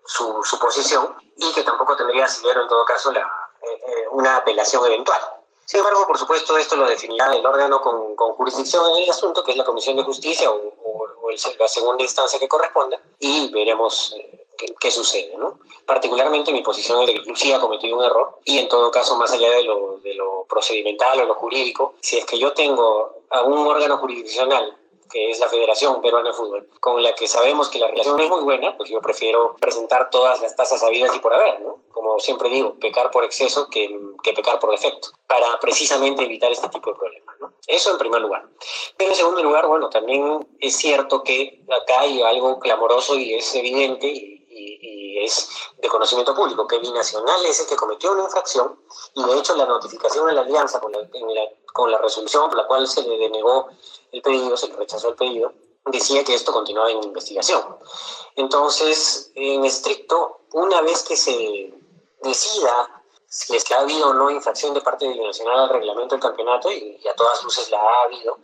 su, 0.05 0.43
su 0.45 0.59
posición 0.59 1.17
y 1.37 1.53
que 1.53 1.63
tampoco 1.63 1.97
tendría 1.97 2.27
asidero, 2.27 2.63
en 2.63 2.69
todo 2.69 2.85
caso, 2.85 3.11
la, 3.11 3.21
eh, 3.21 3.81
eh, 3.87 4.05
una 4.11 4.37
apelación 4.37 4.85
eventual. 4.87 5.21
Sin 5.65 5.79
embargo, 5.81 6.07
por 6.07 6.19
supuesto, 6.19 6.57
esto 6.57 6.77
lo 6.77 6.87
definirá 6.87 7.35
el 7.35 7.45
órgano 7.45 7.81
con, 7.81 8.15
con 8.15 8.35
jurisdicción 8.35 8.89
en 8.91 9.03
el 9.03 9.11
asunto, 9.11 9.43
que 9.43 9.51
es 9.51 9.57
la 9.57 9.65
Comisión 9.65 9.97
de 9.97 10.05
Justicia 10.05 10.51
o, 10.51 11.06
la 11.31 11.69
segunda 11.69 12.03
instancia 12.03 12.39
que 12.39 12.49
corresponda, 12.49 13.01
y 13.19 13.51
veremos 13.53 14.15
eh, 14.17 14.47
qué, 14.79 14.91
sucede. 14.91 15.37
¿no? 15.37 15.59
Particularmente 15.85 16.53
mi 16.53 16.63
posición 16.63 17.03
es 17.03 17.07
de 17.09 17.15
que 17.15 17.31
el 17.31 17.37
sí 17.37 17.53
ha 17.53 17.61
cometido 17.61 17.97
un 17.97 18.05
error, 18.05 18.39
y 18.45 18.59
en 18.59 18.69
todo 18.69 18.91
caso, 18.91 19.17
más 19.17 19.33
allá 19.33 19.51
de 19.51 19.65
lo, 19.65 19.99
de 19.99 20.15
lo 20.15 20.45
procedimental 20.49 21.21
o 21.21 21.25
lo 21.25 21.35
jurídico, 21.35 21.95
si 22.01 22.19
es 22.19 22.25
que 22.25 22.39
yo 22.39 22.53
tengo 22.53 23.23
a 23.31 23.43
un 23.43 23.67
órgano 23.67 23.99
jurisdiccional 23.99 24.77
que 25.11 25.31
es 25.31 25.39
la 25.39 25.49
Federación 25.49 26.01
Peruana 26.01 26.31
de 26.31 26.35
Fútbol, 26.35 26.69
con 26.81 27.03
la 27.03 27.15
que 27.15 27.29
sabemos 27.29 27.69
que 27.69 27.79
la 27.79 27.89
relación 27.89 28.21
es 28.21 28.29
muy 28.29 28.43
buena, 28.43 28.77
pues 28.77 28.91
yo 28.91 29.01
prefiero 29.01 29.57
presentar 29.61 30.11
todas 30.11 30.41
las 30.41 30.55
tasas 30.57 30.83
habidas 30.83 31.15
y 31.15 31.19
por 31.21 31.35
haber, 31.35 31.61
¿no? 31.61 31.83
Como 31.93 32.19
siempre 32.19 32.49
digo, 32.49 32.75
pecar 32.79 33.11
por 33.11 33.25
exceso 33.25 33.69
que, 33.69 33.99
que 34.23 34.33
pecar 34.33 34.59
por 34.59 34.71
defecto, 34.71 35.09
para 35.27 35.59
precisamente 35.61 36.25
evitar 36.25 36.51
este 36.51 36.69
tipo 36.69 36.91
de 36.91 36.99
problemas, 36.99 37.37
¿no? 37.41 37.53
Eso 37.67 37.91
en 37.91 37.99
primer 37.99 38.21
lugar. 38.21 38.47
Pero 38.97 39.11
en 39.11 39.17
segundo 39.17 39.43
lugar, 39.43 39.67
bueno, 39.67 39.89
también 39.91 40.47
es 40.61 40.77
cierto 40.77 41.23
que 41.23 41.63
acá 41.69 42.01
hay 42.01 42.23
algo 42.23 42.59
clamoroso 42.59 43.19
y 43.19 43.35
es 43.35 43.55
evidente 43.55 44.07
y, 44.07 44.36
es 45.25 45.49
de 45.79 45.89
conocimiento 45.89 46.35
público, 46.35 46.67
que 46.67 46.79
Binacional 46.79 47.45
es 47.47 47.61
el 47.61 47.67
que 47.67 47.77
cometió 47.77 48.13
una 48.13 48.25
infracción 48.25 48.81
y 49.15 49.25
de 49.25 49.39
hecho 49.39 49.55
la 49.57 49.67
notificación 49.67 50.27
de 50.27 50.35
la 50.35 50.43
alianza 50.43 50.81
con 50.81 50.93
la, 50.93 50.99
con 51.73 51.91
la 51.91 51.99
resolución 51.99 52.49
por 52.49 52.59
la 52.59 52.67
cual 52.67 52.87
se 52.89 53.03
le 53.03 53.17
denegó 53.19 53.69
el 54.13 54.23
pedido, 54.23 54.57
se 54.57 54.69
le 54.69 54.77
rechazó 54.77 55.09
el 55.09 55.17
pedido, 55.17 55.53
decía 55.87 56.25
que 56.25 56.35
esto 56.35 56.53
continuaba 56.53 56.91
en 56.91 57.03
investigación. 57.03 57.63
Entonces, 58.35 59.31
en 59.35 59.65
estricto, 59.65 60.41
una 60.53 60.81
vez 60.83 61.03
que 61.03 61.17
se 61.17 61.73
decida 62.23 63.03
si 63.29 63.57
es 63.57 63.71
ha 63.73 63.81
habido 63.81 64.09
o 64.09 64.15
no 64.15 64.31
infracción 64.31 64.73
de 64.73 64.81
parte 64.81 65.07
de 65.07 65.13
Binacional 65.13 65.61
al 65.61 65.69
reglamento 65.69 66.15
del 66.15 66.23
campeonato, 66.23 66.71
y, 66.71 67.01
a 67.07 67.15
todas 67.15 67.43
luces 67.43 67.71
la 67.71 67.79
ha 67.79 68.05
habido, 68.05 68.39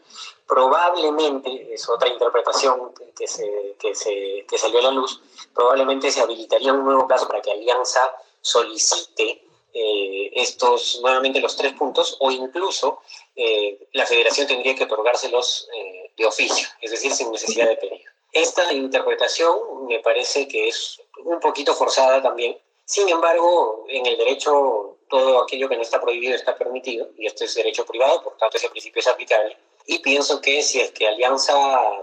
probablemente, 0.46 1.72
es 1.72 1.88
otra 1.88 2.08
interpretación 2.08 2.92
que, 3.16 3.26
se, 3.26 3.76
que, 3.78 3.94
se, 3.94 4.44
que 4.48 4.58
salió 4.58 4.80
a 4.80 4.82
la 4.82 4.90
luz, 4.90 5.20
probablemente 5.54 6.10
se 6.10 6.20
habilitaría 6.20 6.72
un 6.72 6.84
nuevo 6.84 7.06
plazo 7.06 7.26
para 7.26 7.40
que 7.40 7.52
Alianza 7.52 8.00
solicite 8.40 9.44
eh, 9.74 10.30
estos 10.34 11.00
nuevamente 11.00 11.40
los 11.40 11.56
tres 11.56 11.72
puntos 11.72 12.18
o 12.20 12.30
incluso 12.30 13.00
eh, 13.34 13.88
la 13.92 14.04
federación 14.04 14.46
tendría 14.46 14.74
que 14.74 14.84
otorgárselos 14.84 15.68
eh, 15.74 16.12
de 16.16 16.26
oficio, 16.26 16.68
es 16.80 16.90
decir, 16.90 17.12
sin 17.12 17.30
necesidad 17.30 17.68
de 17.68 17.76
pedido. 17.76 18.10
Esta 18.32 18.72
interpretación 18.72 19.86
me 19.86 20.00
parece 20.00 20.46
que 20.48 20.68
es 20.68 21.00
un 21.24 21.40
poquito 21.40 21.74
forzada 21.74 22.20
también. 22.20 22.58
Sin 22.84 23.08
embargo, 23.08 23.84
en 23.88 24.04
el 24.04 24.18
derecho 24.18 24.98
todo 25.08 25.42
aquello 25.42 25.68
que 25.68 25.76
no 25.76 25.82
está 25.82 26.00
prohibido 26.00 26.34
está 26.34 26.56
permitido 26.56 27.10
y 27.18 27.26
este 27.26 27.44
es 27.44 27.54
derecho 27.54 27.84
privado, 27.84 28.22
por 28.22 28.36
tanto 28.38 28.56
ese 28.56 28.70
principio 28.70 29.00
es 29.00 29.06
aplicable. 29.06 29.56
Y 29.86 29.98
pienso 29.98 30.40
que 30.40 30.62
si 30.62 30.80
es 30.80 30.92
que 30.92 31.08
Alianza 31.08 31.54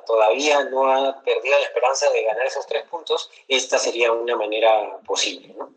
todavía 0.05 0.63
no 0.65 0.91
ha 0.91 1.21
perdido 1.21 1.57
la 1.57 1.65
esperanza 1.65 2.09
de 2.11 2.23
ganar 2.23 2.45
esos 2.45 2.65
tres 2.65 2.83
puntos, 2.89 3.29
esta 3.47 3.77
sería 3.77 4.11
una 4.11 4.35
manera 4.35 4.99
posible. 5.05 5.53
¿no? 5.57 5.73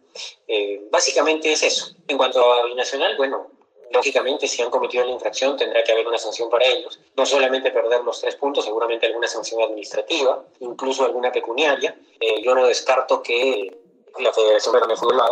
Eh, 0.49 0.83
básicamente 0.91 1.53
es 1.53 1.63
eso. 1.63 1.95
En 2.09 2.17
cuanto 2.17 2.53
a 2.53 2.65
Binacional, 2.67 3.17
bueno, 3.17 3.49
lógicamente 3.91 4.49
si 4.49 4.63
han 4.63 4.71
cometido 4.71 5.05
la 5.05 5.13
infracción 5.13 5.57
tendrá 5.57 5.85
que 5.85 5.93
haber 5.93 6.07
una 6.07 6.19
sanción 6.19 6.51
para 6.51 6.67
ellos. 6.67 6.99
No 7.17 7.27
solamente 7.27 7.71
perder 7.71 8.03
los 8.03 8.21
tres 8.21 8.37
puntos, 8.37 8.65
seguramente 8.65 9.07
alguna 9.07 9.29
sanción 9.29 9.63
administrativa, 9.63 10.45
incluso 10.61 11.05
alguna 11.05 11.31
pecuniaria. 11.31 11.97
Eh, 12.21 12.43
yo 12.43 12.55
no 12.55 12.67
descarto 12.67 13.23
que 13.23 13.79
la 14.19 14.33
Federación 14.33 14.73
Peruana 14.73 14.95
de 14.95 15.01
Fútbol 15.01 15.23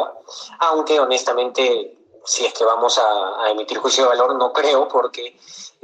aunque 0.61 0.99
honestamente 0.99 2.00
si 2.25 2.47
es 2.47 2.55
que 2.55 2.65
vamos 2.65 2.99
a, 2.99 3.45
a, 3.45 3.51
emitir 3.51 3.79
juicio 3.79 4.05
de 4.05 4.11
valor, 4.11 4.35
no 4.37 4.53
creo, 4.53 4.89
porque, 4.89 5.39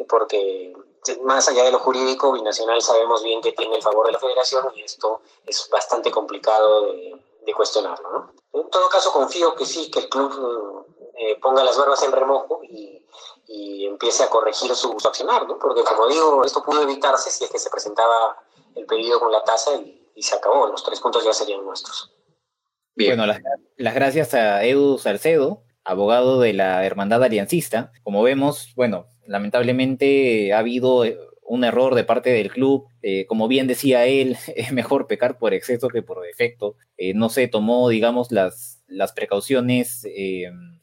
porque 0.09 0.75
más 1.23 1.49
allá 1.49 1.65
de 1.65 1.73
lo 1.73 1.79
jurídico, 1.79 2.33
Binacional 2.33 2.81
sabemos 2.83 3.23
bien 3.23 3.41
que 3.41 3.53
tiene 3.53 3.77
el 3.77 3.83
favor 3.83 4.07
de 4.07 4.13
la 4.13 4.19
federación 4.19 4.71
y 4.75 4.83
esto 4.83 5.21
es 5.47 5.69
bastante 5.71 6.11
complicado 6.11 6.93
de, 6.93 7.21
de 7.45 7.55
cuestionarlo. 7.55 8.11
¿no? 8.11 8.61
En 8.61 8.71
todo 8.71 8.89
caso, 8.89 9.13
confío 9.13 9.55
que 9.55 9.65
sí, 9.65 9.91
que 9.91 10.01
el 10.01 10.09
club 10.09 10.87
eh, 11.17 11.39
ponga 11.41 11.65
las 11.65 11.79
barbas 11.79 12.03
en 12.03 12.13
remojo 12.13 12.61
y, 12.65 13.05
y 13.47 13.87
empiece 13.87 14.25
a 14.25 14.31
corregir 14.31 14.75
su, 14.75 14.99
su 14.99 15.09
accionar, 15.09 15.47
¿no? 15.47 15.59
porque 15.59 15.83
como 15.85 16.07
digo, 16.09 16.45
esto 16.45 16.63
pudo 16.63 16.83
evitarse 16.83 17.31
si 17.31 17.45
es 17.45 17.51
que 17.51 17.59
se 17.59 17.71
presentaba 17.71 18.37
el 18.75 18.85
pedido 18.87 19.21
con 19.21 19.33
la 19.33 19.43
tasa 19.43 19.75
y, 19.77 20.11
y 20.15 20.23
se 20.23 20.35
acabó, 20.35 20.67
los 20.67 20.83
tres 20.83 21.01
puntos 21.01 21.25
ya 21.25 21.33
serían 21.33 21.65
nuestros. 21.65 22.13
Bien. 22.95 23.11
Bueno, 23.17 23.27
las, 23.27 23.41
las 23.77 23.95
gracias 23.95 24.35
a 24.35 24.65
Edu 24.65 24.99
Salcedo, 24.99 25.63
abogado 25.87 26.41
de 26.41 26.53
la 26.53 26.85
Hermandad 26.85 27.23
Aliancista. 27.23 27.93
Como 28.03 28.23
vemos, 28.23 28.73
bueno, 28.75 29.07
lamentablemente 29.27 30.53
ha 30.53 30.59
habido 30.59 31.05
eh, 31.05 31.17
un 31.43 31.63
error 31.63 31.95
de 31.95 32.03
parte 32.05 32.31
del 32.31 32.51
club. 32.51 32.87
Eh, 33.03 33.25
como 33.27 33.47
bien 33.47 33.69
decía 33.69 34.05
él, 34.05 34.37
es 34.57 34.73
mejor 34.73 35.07
pecar 35.07 35.39
por 35.39 35.55
exceso 35.55 35.89
que 35.89 36.03
por 36.03 36.21
defecto. 36.23 36.75
Eh, 36.99 37.15
no 37.15 37.29
se 37.29 37.47
tomó, 37.47 37.89
digamos, 37.89 38.33
las, 38.33 38.83
las 38.89 39.13
precauciones 39.13 40.07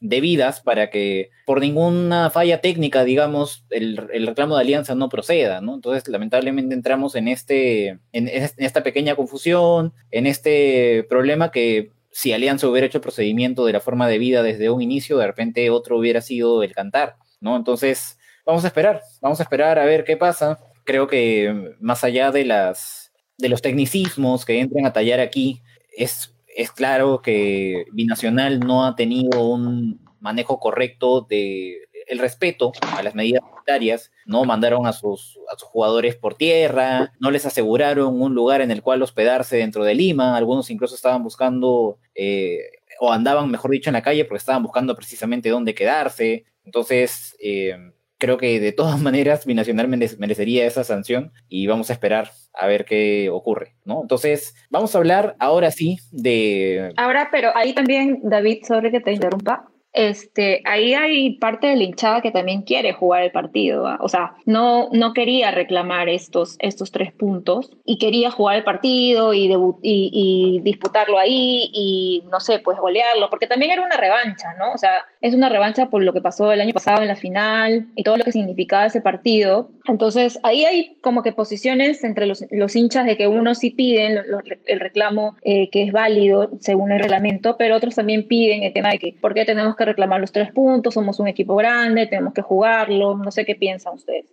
debidas 0.00 0.60
para 0.60 0.88
que 0.90 1.30
por 1.46 1.60
ninguna 1.60 2.30
falla 2.30 2.62
técnica, 2.62 3.04
digamos, 3.04 3.64
el, 3.70 4.08
el, 4.12 4.26
reclamo 4.26 4.56
de 4.56 4.62
alianza 4.62 4.94
no 4.94 5.10
proceda, 5.10 5.60
¿no? 5.60 5.74
Entonces, 5.74 6.08
lamentablemente 6.08 6.74
entramos 6.74 7.14
en, 7.14 7.28
este, 7.28 7.98
en 8.12 8.28
esta 8.28 8.82
pequeña 8.82 9.16
confusión, 9.16 9.92
en 10.10 10.26
este 10.26 11.04
problema 11.08 11.50
que 11.50 11.90
si 12.14 12.32
Alianza 12.32 12.68
hubiera 12.68 12.86
hecho 12.86 12.98
el 12.98 13.02
procedimiento 13.02 13.66
de 13.66 13.72
la 13.72 13.80
forma 13.80 14.06
de 14.06 14.18
vida 14.18 14.44
desde 14.44 14.70
un 14.70 14.80
inicio, 14.80 15.18
de 15.18 15.26
repente 15.26 15.68
otro 15.70 15.98
hubiera 15.98 16.20
sido 16.20 16.62
el 16.62 16.72
cantar, 16.72 17.16
¿no? 17.40 17.56
Entonces, 17.56 18.20
vamos 18.46 18.62
a 18.62 18.68
esperar, 18.68 19.02
vamos 19.20 19.40
a 19.40 19.42
esperar 19.42 19.80
a 19.80 19.84
ver 19.84 20.04
qué 20.04 20.16
pasa. 20.16 20.60
Creo 20.84 21.08
que 21.08 21.74
más 21.80 22.04
allá 22.04 22.30
de 22.30 22.44
las 22.44 23.12
de 23.36 23.48
los 23.48 23.62
tecnicismos 23.62 24.44
que 24.44 24.60
entren 24.60 24.86
a 24.86 24.92
tallar 24.92 25.18
aquí, 25.18 25.60
es, 25.96 26.36
es 26.46 26.70
claro 26.70 27.20
que 27.20 27.86
Binacional 27.92 28.60
no 28.60 28.86
ha 28.86 28.94
tenido 28.94 29.48
un 29.48 30.00
manejo 30.20 30.60
correcto 30.60 31.26
de 31.28 31.83
el 32.06 32.18
respeto 32.18 32.72
a 32.96 33.02
las 33.02 33.14
medidas 33.14 33.42
sanitarias, 33.48 34.12
no 34.26 34.44
mandaron 34.44 34.86
a 34.86 34.92
sus, 34.92 35.38
a 35.52 35.58
sus 35.58 35.68
jugadores 35.68 36.16
por 36.16 36.34
tierra, 36.34 37.12
no 37.18 37.30
les 37.30 37.46
aseguraron 37.46 38.20
un 38.20 38.34
lugar 38.34 38.60
en 38.60 38.70
el 38.70 38.82
cual 38.82 39.02
hospedarse 39.02 39.56
dentro 39.56 39.84
de 39.84 39.94
Lima, 39.94 40.36
algunos 40.36 40.70
incluso 40.70 40.94
estaban 40.94 41.22
buscando 41.22 41.98
eh, 42.14 42.58
o 43.00 43.12
andaban, 43.12 43.50
mejor 43.50 43.70
dicho, 43.70 43.90
en 43.90 43.94
la 43.94 44.02
calle 44.02 44.24
porque 44.24 44.38
estaban 44.38 44.62
buscando 44.62 44.94
precisamente 44.94 45.48
dónde 45.48 45.74
quedarse. 45.74 46.44
Entonces, 46.64 47.36
eh, 47.40 47.76
creo 48.18 48.38
que 48.38 48.60
de 48.60 48.72
todas 48.72 49.00
maneras 49.02 49.46
Binacional 49.46 49.88
merecería 49.88 50.66
esa 50.66 50.84
sanción 50.84 51.32
y 51.48 51.66
vamos 51.66 51.90
a 51.90 51.92
esperar 51.92 52.30
a 52.52 52.66
ver 52.66 52.84
qué 52.84 53.30
ocurre, 53.30 53.76
¿no? 53.84 54.02
Entonces, 54.02 54.54
vamos 54.70 54.94
a 54.94 54.98
hablar 54.98 55.36
ahora 55.38 55.70
sí 55.70 55.98
de... 56.12 56.92
Ahora, 56.96 57.28
pero 57.30 57.50
ahí 57.54 57.74
también, 57.74 58.20
David, 58.22 58.64
sobre 58.66 58.90
que 58.90 59.00
te 59.00 59.12
interrumpa, 59.12 59.68
este, 59.94 60.60
ahí 60.64 60.92
hay 60.92 61.36
parte 61.38 61.68
de 61.68 61.76
la 61.76 61.84
hinchada 61.84 62.20
que 62.20 62.32
también 62.32 62.62
quiere 62.62 62.92
jugar 62.92 63.22
el 63.22 63.30
partido, 63.30 63.86
o 64.00 64.08
sea, 64.08 64.34
no, 64.44 64.88
no 64.90 65.12
quería 65.12 65.52
reclamar 65.52 66.08
estos, 66.08 66.56
estos 66.58 66.90
tres 66.90 67.12
puntos 67.12 67.70
y 67.84 67.98
quería 67.98 68.32
jugar 68.32 68.56
el 68.56 68.64
partido 68.64 69.32
y, 69.32 69.46
y, 69.82 70.10
y, 70.12 70.60
disputarlo 70.62 71.16
ahí 71.16 71.70
y, 71.72 72.24
no 72.28 72.40
sé, 72.40 72.58
pues 72.58 72.76
golearlo, 72.76 73.30
porque 73.30 73.46
también 73.46 73.70
era 73.70 73.82
una 73.82 73.96
revancha, 73.96 74.54
¿no? 74.58 74.72
O 74.72 74.78
sea, 74.78 75.06
es 75.24 75.32
una 75.32 75.48
revancha 75.48 75.88
por 75.88 76.02
lo 76.02 76.12
que 76.12 76.20
pasó 76.20 76.52
el 76.52 76.60
año 76.60 76.74
pasado 76.74 77.00
en 77.00 77.08
la 77.08 77.16
final 77.16 77.88
y 77.96 78.02
todo 78.02 78.18
lo 78.18 78.24
que 78.24 78.32
significaba 78.32 78.84
ese 78.84 79.00
partido. 79.00 79.70
Entonces, 79.88 80.38
ahí 80.42 80.66
hay 80.66 80.98
como 81.00 81.22
que 81.22 81.32
posiciones 81.32 82.04
entre 82.04 82.26
los, 82.26 82.44
los 82.50 82.76
hinchas 82.76 83.06
de 83.06 83.16
que 83.16 83.26
unos 83.26 83.56
sí 83.56 83.70
piden 83.70 84.16
lo, 84.16 84.22
lo, 84.22 84.40
el 84.66 84.80
reclamo 84.80 85.34
eh, 85.40 85.70
que 85.70 85.82
es 85.84 85.92
válido 85.92 86.50
según 86.60 86.92
el 86.92 87.00
reglamento, 87.00 87.56
pero 87.56 87.74
otros 87.74 87.94
también 87.94 88.28
piden 88.28 88.64
el 88.64 88.74
tema 88.74 88.90
de 88.90 88.98
que, 88.98 89.16
¿por 89.18 89.32
qué 89.32 89.46
tenemos 89.46 89.76
que 89.76 89.86
reclamar 89.86 90.20
los 90.20 90.30
tres 90.30 90.52
puntos, 90.52 90.92
somos 90.92 91.18
un 91.18 91.28
equipo 91.28 91.56
grande, 91.56 92.06
tenemos 92.06 92.34
que 92.34 92.42
jugarlo, 92.42 93.16
no 93.16 93.30
sé 93.30 93.46
qué 93.46 93.54
piensan 93.54 93.94
ustedes. 93.94 94.26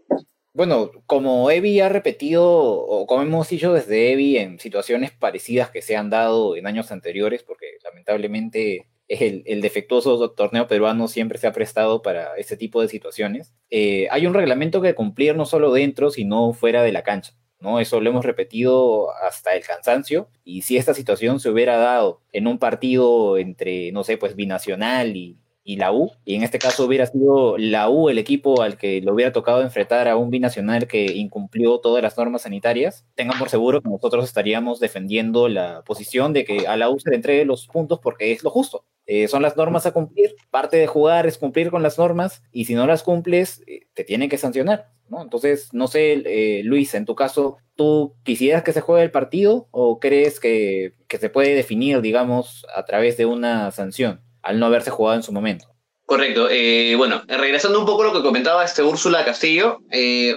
Bueno, 0.53 0.91
como 1.05 1.49
Evi 1.49 1.79
ha 1.79 1.87
repetido, 1.87 2.45
o 2.45 3.07
como 3.07 3.21
hemos 3.21 3.47
dicho 3.47 3.71
desde 3.71 4.11
Evi 4.11 4.35
en 4.35 4.59
situaciones 4.59 5.11
parecidas 5.11 5.69
que 5.69 5.81
se 5.81 5.95
han 5.95 6.09
dado 6.09 6.57
en 6.57 6.67
años 6.67 6.91
anteriores, 6.91 7.43
porque 7.43 7.67
lamentablemente 7.85 8.90
el, 9.19 9.43
el 9.45 9.61
defectuoso 9.61 10.31
torneo 10.31 10.67
peruano 10.67 11.07
siempre 11.07 11.37
se 11.37 11.47
ha 11.47 11.51
prestado 11.51 12.01
para 12.01 12.35
ese 12.37 12.55
tipo 12.57 12.81
de 12.81 12.87
situaciones, 12.87 13.53
eh, 13.69 14.07
hay 14.11 14.25
un 14.25 14.33
reglamento 14.33 14.81
que 14.81 14.95
cumplir 14.95 15.35
no 15.35 15.45
solo 15.45 15.73
dentro, 15.73 16.09
sino 16.11 16.53
fuera 16.53 16.83
de 16.83 16.91
la 16.91 17.03
cancha. 17.03 17.33
¿no? 17.59 17.79
Eso 17.79 18.01
lo 18.01 18.09
hemos 18.09 18.25
repetido 18.25 19.11
hasta 19.15 19.51
el 19.51 19.63
cansancio. 19.63 20.29
Y 20.43 20.63
si 20.63 20.77
esta 20.77 20.93
situación 20.93 21.39
se 21.39 21.49
hubiera 21.49 21.77
dado 21.77 22.21
en 22.31 22.47
un 22.47 22.57
partido 22.57 23.37
entre, 23.37 23.91
no 23.91 24.03
sé, 24.03 24.17
pues 24.17 24.35
binacional 24.35 25.15
y, 25.15 25.37
y 25.63 25.75
la 25.75 25.91
U, 25.91 26.11
y 26.25 26.35
en 26.35 26.43
este 26.43 26.57
caso 26.57 26.85
hubiera 26.85 27.05
sido 27.05 27.57
la 27.57 27.89
U 27.89 28.09
el 28.09 28.17
equipo 28.17 28.61
al 28.61 28.77
que 28.77 28.99
le 29.01 29.11
hubiera 29.11 29.31
tocado 29.31 29.61
enfrentar 29.61 30.07
a 30.07 30.17
un 30.17 30.31
binacional 30.31 30.87
que 30.87 31.05
incumplió 31.05 31.79
todas 31.79 32.01
las 32.01 32.17
normas 32.17 32.43
sanitarias, 32.43 33.05
tengan 33.15 33.37
por 33.37 33.49
seguro 33.49 33.81
que 33.81 33.89
nosotros 33.89 34.25
estaríamos 34.25 34.79
defendiendo 34.79 35.47
la 35.47 35.83
posición 35.83 36.33
de 36.33 36.45
que 36.45 36.67
a 36.67 36.77
la 36.77 36.89
U 36.89 36.99
se 36.99 37.11
le 37.11 37.15
entregue 37.17 37.45
los 37.45 37.67
puntos 37.67 37.99
porque 37.99 38.31
es 38.31 38.43
lo 38.43 38.49
justo. 38.49 38.85
Eh, 39.07 39.27
son 39.27 39.41
las 39.41 39.57
normas 39.57 39.85
a 39.85 39.91
cumplir, 39.91 40.35
parte 40.51 40.77
de 40.77 40.87
jugar 40.87 41.25
es 41.25 41.37
cumplir 41.37 41.71
con 41.71 41.83
las 41.83 41.97
normas 41.97 42.43
y 42.51 42.65
si 42.65 42.75
no 42.75 42.87
las 42.87 43.03
cumples, 43.03 43.63
eh, 43.67 43.87
te 43.93 44.03
tienen 44.03 44.29
que 44.29 44.37
sancionar. 44.37 44.89
¿no? 45.09 45.21
Entonces, 45.21 45.73
no 45.73 45.87
sé, 45.87 46.21
eh, 46.25 46.61
Luis, 46.63 46.93
en 46.93 47.05
tu 47.05 47.15
caso, 47.15 47.57
¿tú 47.75 48.15
quisieras 48.23 48.63
que 48.63 48.73
se 48.73 48.81
juegue 48.81 49.03
el 49.03 49.11
partido 49.11 49.67
o 49.71 49.99
crees 49.99 50.39
que, 50.39 50.93
que 51.07 51.17
se 51.17 51.29
puede 51.29 51.55
definir, 51.55 52.01
digamos, 52.01 52.65
a 52.73 52.85
través 52.85 53.17
de 53.17 53.25
una 53.25 53.71
sanción? 53.71 54.21
al 54.43 54.59
no 54.59 54.65
haberse 54.65 54.89
jugado 54.89 55.17
en 55.17 55.21
su 55.21 55.31
momento. 55.31 55.67
Correcto. 56.07 56.47
Eh, 56.49 56.95
bueno, 56.97 57.21
regresando 57.27 57.79
un 57.79 57.85
poco 57.85 58.01
a 58.01 58.05
lo 58.07 58.13
que 58.13 58.23
comentaba 58.23 58.65
este 58.65 58.81
Úrsula 58.81 59.23
Castillo, 59.23 59.81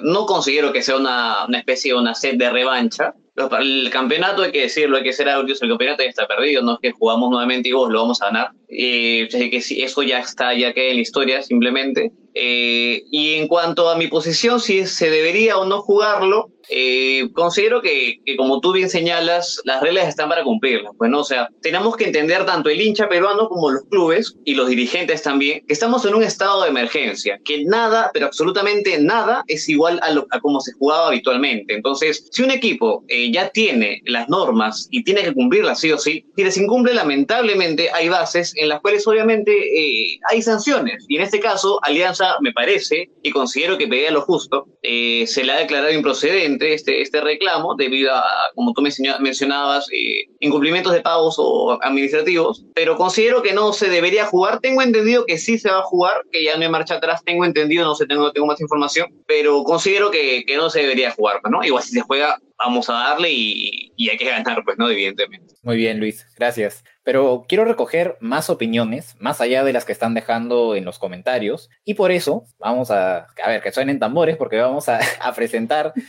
no 0.02 0.26
considero 0.26 0.74
que 0.74 0.82
sea 0.82 0.98
una, 0.98 1.46
una 1.46 1.58
especie 1.58 1.92
de 1.92 1.98
una 1.98 2.14
sed 2.14 2.36
de 2.36 2.50
revancha. 2.50 3.14
El 3.36 3.90
campeonato, 3.90 4.42
hay 4.42 4.52
que 4.52 4.62
decirlo, 4.62 4.96
hay 4.96 5.02
que 5.02 5.12
ser 5.12 5.26
el 5.26 5.68
campeonato 5.68 6.04
ya 6.04 6.08
está 6.08 6.26
perdido, 6.28 6.62
no 6.62 6.74
es 6.74 6.78
que 6.80 6.92
jugamos 6.92 7.30
nuevamente 7.30 7.68
y 7.68 7.72
vos 7.72 7.90
lo 7.90 8.02
vamos 8.02 8.22
a 8.22 8.26
ganar. 8.26 8.52
Eh, 8.68 9.28
que 9.50 9.60
sí, 9.60 9.82
eso 9.82 10.02
ya 10.02 10.20
está, 10.20 10.54
ya 10.54 10.72
queda 10.72 10.90
en 10.90 10.96
la 10.96 11.02
historia 11.02 11.42
simplemente. 11.42 12.12
Eh, 12.34 13.04
y 13.10 13.34
en 13.34 13.48
cuanto 13.48 13.88
a 13.88 13.96
mi 13.96 14.08
posición, 14.08 14.60
si 14.60 14.86
se 14.86 15.10
debería 15.10 15.56
o 15.56 15.66
no 15.66 15.82
jugarlo, 15.82 16.50
eh, 16.68 17.28
considero 17.34 17.82
que, 17.82 18.20
como 18.36 18.60
tú 18.60 18.72
bien 18.72 18.90
señalas, 18.90 19.60
las 19.64 19.82
reglas 19.82 20.08
están 20.08 20.28
para 20.28 20.44
cumplirlas. 20.44 20.92
Pues, 20.96 21.10
¿no? 21.10 21.20
O 21.20 21.24
sea, 21.24 21.48
tenemos 21.62 21.96
que 21.96 22.04
entender 22.04 22.44
tanto 22.46 22.68
el 22.70 22.80
hincha 22.80 23.08
peruano 23.08 23.48
como 23.48 23.70
los 23.70 23.84
clubes 23.84 24.36
y 24.44 24.54
los 24.54 24.68
dirigentes 24.68 25.22
también, 25.22 25.64
que 25.66 25.72
estamos 25.72 26.04
en 26.04 26.14
un 26.14 26.22
estado 26.22 26.62
de 26.62 26.70
emergencia, 26.70 27.38
que 27.44 27.64
nada, 27.64 28.10
pero 28.12 28.26
absolutamente 28.26 28.98
nada, 28.98 29.44
es 29.46 29.68
igual 29.68 30.00
a, 30.02 30.10
lo, 30.10 30.26
a 30.30 30.40
como 30.40 30.60
se 30.60 30.72
jugaba 30.72 31.08
habitualmente. 31.08 31.74
Entonces, 31.74 32.28
si 32.30 32.42
un 32.42 32.50
equipo 32.50 33.04
eh, 33.08 33.30
ya 33.32 33.48
tiene 33.50 34.02
las 34.06 34.28
normas 34.28 34.88
y 34.90 35.04
tiene 35.04 35.22
que 35.22 35.32
cumplirlas 35.32 35.80
sí 35.80 35.92
o 35.92 35.98
sí, 35.98 36.24
si 36.36 36.44
les 36.44 36.56
incumple, 36.56 36.94
lamentablemente 36.94 37.90
hay 37.92 38.08
bases 38.08 38.52
en 38.56 38.68
las 38.68 38.80
cuales 38.80 39.06
obviamente 39.06 39.52
eh, 39.52 40.18
hay 40.30 40.42
sanciones. 40.42 41.04
Y 41.08 41.16
en 41.16 41.22
este 41.22 41.40
caso, 41.40 41.78
Alianza, 41.82 42.23
me 42.40 42.52
parece, 42.52 43.10
y 43.22 43.30
considero 43.30 43.78
que 43.78 43.88
pedía 43.88 44.10
lo 44.10 44.22
justo, 44.22 44.66
se 44.82 45.44
le 45.44 45.52
ha 45.52 45.58
declarado 45.58 45.92
improcedente 45.92 46.74
este, 46.74 47.00
este 47.00 47.20
reclamo 47.20 47.74
debido 47.74 48.12
a, 48.14 48.22
como 48.54 48.72
tú 48.72 48.82
mencionabas, 48.82 49.88
eh, 49.92 50.28
incumplimientos 50.40 50.92
de 50.92 51.00
pagos 51.00 51.36
o 51.38 51.78
administrativos, 51.82 52.64
pero 52.74 52.96
considero 52.96 53.42
que 53.42 53.52
no 53.52 53.72
se 53.72 53.88
debería 53.88 54.26
jugar. 54.26 54.60
Tengo 54.60 54.82
entendido 54.82 55.24
que 55.26 55.38
sí 55.38 55.58
se 55.58 55.70
va 55.70 55.78
a 55.78 55.82
jugar, 55.82 56.22
que 56.30 56.44
ya 56.44 56.56
no 56.56 56.62
hay 56.62 56.68
marcha 56.68 56.96
atrás, 56.96 57.22
tengo 57.24 57.44
entendido, 57.44 57.84
no 57.84 57.94
sé, 57.94 58.06
tengo, 58.06 58.32
tengo 58.32 58.46
más 58.46 58.60
información, 58.60 59.08
pero 59.26 59.64
considero 59.64 60.10
que, 60.10 60.44
que 60.46 60.56
no 60.56 60.70
se 60.70 60.80
debería 60.80 61.10
jugar, 61.10 61.40
¿no? 61.50 61.64
Igual 61.64 61.82
si 61.82 61.92
se 61.92 62.00
juega, 62.00 62.38
vamos 62.58 62.88
a 62.88 62.94
darle 62.94 63.30
y, 63.30 63.92
y, 63.96 64.08
hay 64.10 64.16
que 64.16 64.26
ganar, 64.26 64.62
pues, 64.64 64.78
¿no? 64.78 64.88
Evidentemente. 64.90 65.54
Muy 65.62 65.76
bien, 65.76 65.98
Luis, 65.98 66.26
gracias. 66.36 66.84
Pero 67.04 67.44
quiero 67.48 67.64
recoger 67.64 68.16
más 68.20 68.50
opiniones, 68.50 69.14
más 69.20 69.40
allá 69.40 69.62
de 69.62 69.72
las 69.72 69.84
que 69.84 69.92
están 69.92 70.14
dejando 70.14 70.74
en 70.74 70.84
los 70.84 70.98
comentarios, 70.98 71.70
y 71.84 71.94
por 71.94 72.10
eso 72.10 72.44
vamos 72.58 72.90
a, 72.90 73.26
a 73.42 73.48
ver, 73.48 73.62
que 73.62 73.72
suenen 73.72 73.98
tambores, 73.98 74.36
porque 74.36 74.56
vamos 74.56 74.88
a, 74.88 74.98
a 75.20 75.32
presentar... 75.34 75.92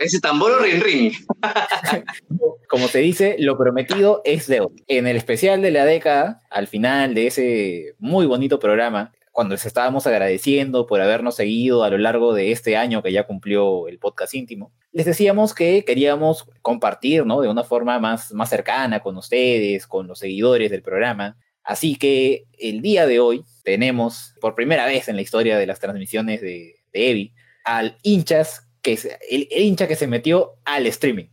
Ese 0.00 0.18
tambor 0.18 0.52
o 0.52 0.58
ring 0.60 0.82
ring. 0.82 1.12
Como 2.70 2.88
se 2.88 3.00
dice, 3.00 3.36
lo 3.38 3.58
prometido 3.58 4.22
es 4.24 4.46
deuda. 4.46 4.70
En 4.86 5.06
el 5.06 5.16
especial 5.16 5.60
de 5.60 5.70
la 5.70 5.84
década, 5.84 6.40
al 6.48 6.68
final 6.68 7.14
de 7.14 7.26
ese 7.26 7.94
muy 7.98 8.24
bonito 8.24 8.58
programa, 8.58 9.12
cuando 9.40 9.54
les 9.54 9.64
estábamos 9.64 10.06
agradeciendo 10.06 10.86
por 10.86 11.00
habernos 11.00 11.36
seguido 11.36 11.82
a 11.82 11.88
lo 11.88 11.96
largo 11.96 12.34
de 12.34 12.52
este 12.52 12.76
año 12.76 13.02
que 13.02 13.10
ya 13.10 13.26
cumplió 13.26 13.88
el 13.88 13.98
podcast 13.98 14.34
íntimo, 14.34 14.70
les 14.92 15.06
decíamos 15.06 15.54
que 15.54 15.82
queríamos 15.82 16.46
compartir, 16.60 17.24
¿no? 17.24 17.40
De 17.40 17.48
una 17.48 17.64
forma 17.64 17.98
más, 17.98 18.34
más 18.34 18.50
cercana 18.50 19.00
con 19.00 19.16
ustedes, 19.16 19.86
con 19.86 20.06
los 20.06 20.18
seguidores 20.18 20.70
del 20.70 20.82
programa. 20.82 21.38
Así 21.64 21.96
que 21.96 22.48
el 22.58 22.82
día 22.82 23.06
de 23.06 23.18
hoy 23.18 23.42
tenemos, 23.64 24.34
por 24.42 24.54
primera 24.54 24.84
vez 24.84 25.08
en 25.08 25.16
la 25.16 25.22
historia 25.22 25.56
de 25.56 25.66
las 25.66 25.80
transmisiones 25.80 26.42
de, 26.42 26.74
de 26.92 27.10
Evi, 27.10 27.32
al 27.64 27.96
hinchas 28.02 28.68
que 28.82 28.98
el, 29.30 29.48
hincha 29.50 29.88
que 29.88 29.96
se 29.96 30.06
metió 30.06 30.58
al 30.66 30.86
streaming. 30.86 31.28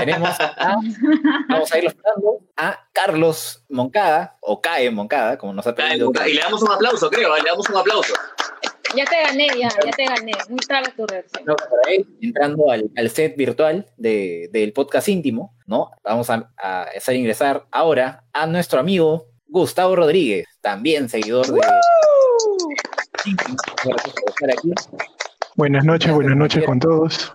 Tenemos 0.00 0.40
a, 0.40 0.76
vamos 1.48 1.72
a 1.72 1.78
irlo 1.78 1.90
esperando, 1.90 2.40
a 2.56 2.88
Carlos 2.92 3.64
Moncada, 3.68 4.36
o 4.40 4.60
Cae 4.60 4.90
Moncada, 4.90 5.38
como 5.38 5.52
nos 5.52 5.66
ha 5.66 5.74
pedido. 5.74 6.10
Y 6.26 6.34
le 6.34 6.40
damos 6.40 6.62
un 6.62 6.72
aplauso, 6.72 7.10
creo, 7.10 7.36
le 7.36 7.48
damos 7.48 7.68
un 7.68 7.76
aplauso. 7.76 8.14
Ya 8.96 9.04
te 9.04 9.22
gané, 9.22 9.46
ya, 9.56 9.68
ya 9.68 9.90
te 9.92 10.04
gané. 10.04 10.32
Muy 10.48 10.58
traga 10.58 10.92
tu 10.96 11.06
reacción. 11.06 11.44
No, 11.44 11.54
entrando 12.20 12.70
al, 12.70 12.90
al, 12.96 13.10
set 13.10 13.36
virtual 13.36 13.86
de, 13.96 14.48
del 14.52 14.72
podcast 14.72 15.08
íntimo, 15.08 15.54
¿no? 15.66 15.92
Vamos 16.02 16.28
a, 16.28 16.50
a, 16.56 16.82
hacer 16.84 17.14
ingresar 17.14 17.66
ahora 17.70 18.24
a 18.32 18.46
nuestro 18.46 18.80
amigo 18.80 19.28
Gustavo 19.46 19.94
Rodríguez, 19.94 20.46
también 20.60 21.08
seguidor 21.08 21.46
de. 21.46 21.60
aquí. 24.52 24.72
Buenas 25.54 25.84
noches, 25.84 26.12
buenas 26.12 26.36
noches 26.36 26.64
con 26.64 26.80
todos. 26.80 27.32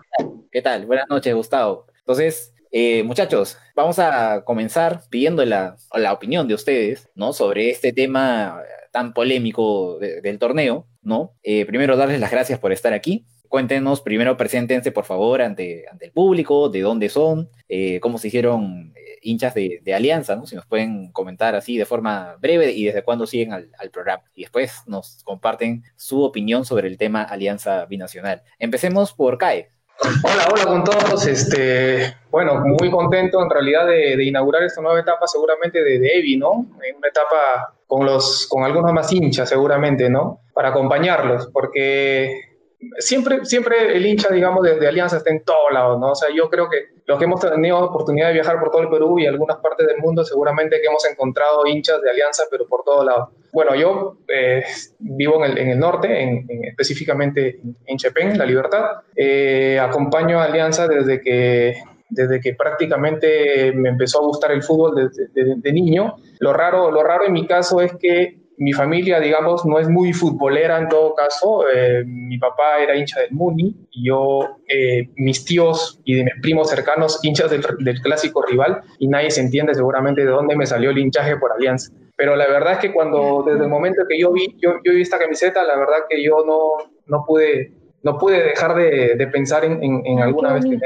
¿Qué 0.51 0.61
tal? 0.61 0.85
Buenas 0.85 1.07
noches, 1.09 1.33
Gustavo. 1.35 1.85
Entonces, 1.99 2.53
eh, 2.77 3.03
muchachos, 3.03 3.57
vamos 3.73 3.99
a 3.99 4.43
comenzar 4.43 5.03
pidiendo 5.09 5.45
la, 5.45 5.77
opinión 6.11 6.45
de 6.45 6.55
ustedes, 6.55 7.09
¿no? 7.15 7.31
Sobre 7.31 7.69
este 7.69 7.93
tema 7.93 8.61
tan 8.91 9.13
polémico 9.13 9.97
del 9.97 10.37
torneo, 10.39 10.85
¿no? 11.01 11.31
Eh, 11.41 11.65
primero, 11.65 11.95
darles 11.95 12.19
las 12.19 12.31
gracias 12.31 12.59
por 12.59 12.73
estar 12.73 12.91
aquí. 12.91 13.25
Cuéntenos, 13.47 14.01
primero 14.01 14.35
preséntense, 14.35 14.91
por 14.91 15.05
favor, 15.05 15.41
ante, 15.41 15.85
el 16.01 16.11
público, 16.11 16.67
de 16.67 16.81
dónde 16.81 17.07
son, 17.07 17.49
eh, 17.69 18.01
cómo 18.01 18.17
se 18.17 18.27
hicieron 18.27 18.93
hinchas 19.21 19.53
de, 19.53 19.79
de, 19.81 19.93
Alianza, 19.93 20.35
¿no? 20.35 20.45
Si 20.45 20.57
nos 20.57 20.65
pueden 20.65 21.13
comentar 21.13 21.55
así 21.55 21.77
de 21.77 21.85
forma 21.85 22.35
breve 22.41 22.73
y 22.73 22.83
desde 22.83 23.03
cuándo 23.03 23.25
siguen 23.25 23.53
al, 23.53 23.71
al, 23.79 23.89
programa. 23.89 24.23
Y 24.35 24.41
después 24.41 24.81
nos 24.85 25.23
comparten 25.23 25.83
su 25.95 26.21
opinión 26.23 26.65
sobre 26.65 26.89
el 26.89 26.97
tema 26.97 27.23
Alianza 27.23 27.85
Binacional. 27.85 28.43
Empecemos 28.59 29.13
por 29.13 29.37
CAE. 29.37 29.69
Hola, 29.99 30.47
hola 30.51 30.65
con 30.65 30.83
todos. 30.83 31.25
Este, 31.25 32.17
bueno, 32.29 32.61
muy 32.65 32.91
contento 32.91 33.41
en 33.41 33.49
realidad 33.49 33.87
de, 33.87 34.23
inaugurar 34.23 34.63
esta 34.63 34.81
nueva 34.81 34.99
etapa 34.99 35.25
seguramente 35.25 35.83
de, 35.83 35.99
de 35.99 36.17
Evi, 36.19 36.37
¿no? 36.37 36.51
Una 36.51 37.07
etapa 37.07 37.75
con, 37.87 38.05
los, 38.05 38.47
con 38.49 38.63
algunos 38.63 38.91
más 38.91 39.11
hinchas 39.13 39.47
seguramente, 39.47 40.09
¿no? 40.09 40.41
Para 40.53 40.69
acompañarlos, 40.69 41.47
porque 41.47 42.57
siempre, 42.97 43.45
siempre 43.45 43.95
el 43.95 44.05
hincha, 44.05 44.29
digamos, 44.29 44.63
de, 44.63 44.77
de, 44.79 44.87
Alianza 44.87 45.17
está 45.17 45.31
en 45.31 45.43
todos 45.43 45.71
lados, 45.71 45.99
¿no? 45.99 46.11
O 46.11 46.15
sea, 46.15 46.29
yo 46.35 46.49
creo 46.49 46.69
que 46.69 46.94
los 47.07 47.19
que 47.19 47.25
hemos 47.25 47.39
tenido 47.39 47.79
oportunidad 47.79 48.27
de 48.27 48.33
viajar 48.33 48.59
por 48.59 48.71
todo 48.71 48.81
el 48.81 48.89
Perú 48.89 49.19
y 49.19 49.27
algunas 49.27 49.57
partes 49.57 49.85
del 49.87 49.97
mundo, 49.97 50.23
seguramente 50.23 50.81
que 50.81 50.87
hemos 50.87 51.05
encontrado 51.09 51.65
hinchas 51.67 52.01
de 52.01 52.09
Alianza, 52.09 52.43
pero 52.49 52.67
por 52.67 52.83
todos 52.83 53.05
lados. 53.05 53.29
Bueno, 53.53 53.75
yo 53.75 54.17
eh, 54.27 54.63
vivo 54.99 55.43
en 55.43 55.51
el, 55.51 55.57
en 55.59 55.69
el 55.69 55.79
norte, 55.79 56.21
en, 56.21 56.45
en, 56.49 56.63
específicamente 56.65 57.59
en 57.85 57.97
Chepén, 57.97 58.37
La 58.37 58.45
Libertad. 58.45 59.01
Eh, 59.15 59.79
acompaño 59.79 60.39
a 60.39 60.45
Alianza 60.45 60.87
desde 60.87 61.21
que 61.21 61.75
desde 62.07 62.39
que 62.39 62.53
prácticamente 62.53 63.71
me 63.73 63.89
empezó 63.89 64.19
a 64.19 64.25
gustar 64.25 64.51
el 64.51 64.61
fútbol 64.61 64.95
desde 64.95 65.27
de, 65.33 65.43
de, 65.43 65.55
de, 65.57 65.73
niño. 65.73 66.15
Lo 66.39 66.53
raro, 66.53 66.91
lo 66.91 67.03
raro 67.03 67.25
en 67.25 67.33
mi 67.33 67.47
caso 67.47 67.81
es 67.81 67.93
que 67.95 68.44
mi 68.57 68.73
familia, 68.73 69.19
digamos, 69.19 69.65
no 69.65 69.79
es 69.79 69.89
muy 69.89 70.13
futbolera 70.13 70.77
en 70.77 70.87
todo 70.87 71.13
caso. 71.15 71.65
Eh, 71.73 72.03
mi 72.05 72.37
papá 72.37 72.79
era 72.81 72.95
hincha 72.95 73.19
del 73.21 73.31
Muni 73.31 73.75
y 73.91 74.07
yo, 74.07 74.57
eh, 74.67 75.09
mis 75.15 75.43
tíos 75.45 75.99
y 76.05 76.15
de 76.15 76.23
mis 76.23 76.33
primos 76.41 76.69
cercanos, 76.69 77.19
hinchas 77.23 77.51
del, 77.51 77.63
del, 77.79 78.01
clásico 78.01 78.41
rival, 78.43 78.81
y 78.99 79.07
nadie 79.07 79.31
se 79.31 79.41
entiende 79.41 79.73
seguramente 79.73 80.21
de 80.21 80.31
dónde 80.31 80.55
me 80.55 80.65
salió 80.65 80.91
el 80.91 80.97
hinchaje 80.97 81.37
por 81.37 81.51
Alianza. 81.51 81.91
Pero 82.17 82.35
la 82.35 82.47
verdad 82.47 82.73
es 82.73 82.79
que 82.79 82.93
cuando, 82.93 83.43
desde 83.45 83.63
el 83.63 83.69
momento 83.69 84.03
que 84.07 84.19
yo 84.19 84.31
vi, 84.31 84.55
yo, 84.61 84.75
yo 84.83 84.93
vi 84.93 85.01
esta 85.01 85.19
camiseta, 85.19 85.63
la 85.63 85.77
verdad 85.77 86.05
que 86.09 86.23
yo 86.23 86.45
no, 86.45 86.91
no, 87.07 87.25
pude, 87.25 87.73
no 88.03 88.17
pude 88.17 88.41
dejar 88.41 88.75
de, 88.75 89.15
de 89.15 89.27
pensar 89.27 89.65
en, 89.65 89.83
en, 89.83 90.05
en 90.05 90.19
alguna 90.19 90.53
vez 90.53 90.65
que 90.65 90.79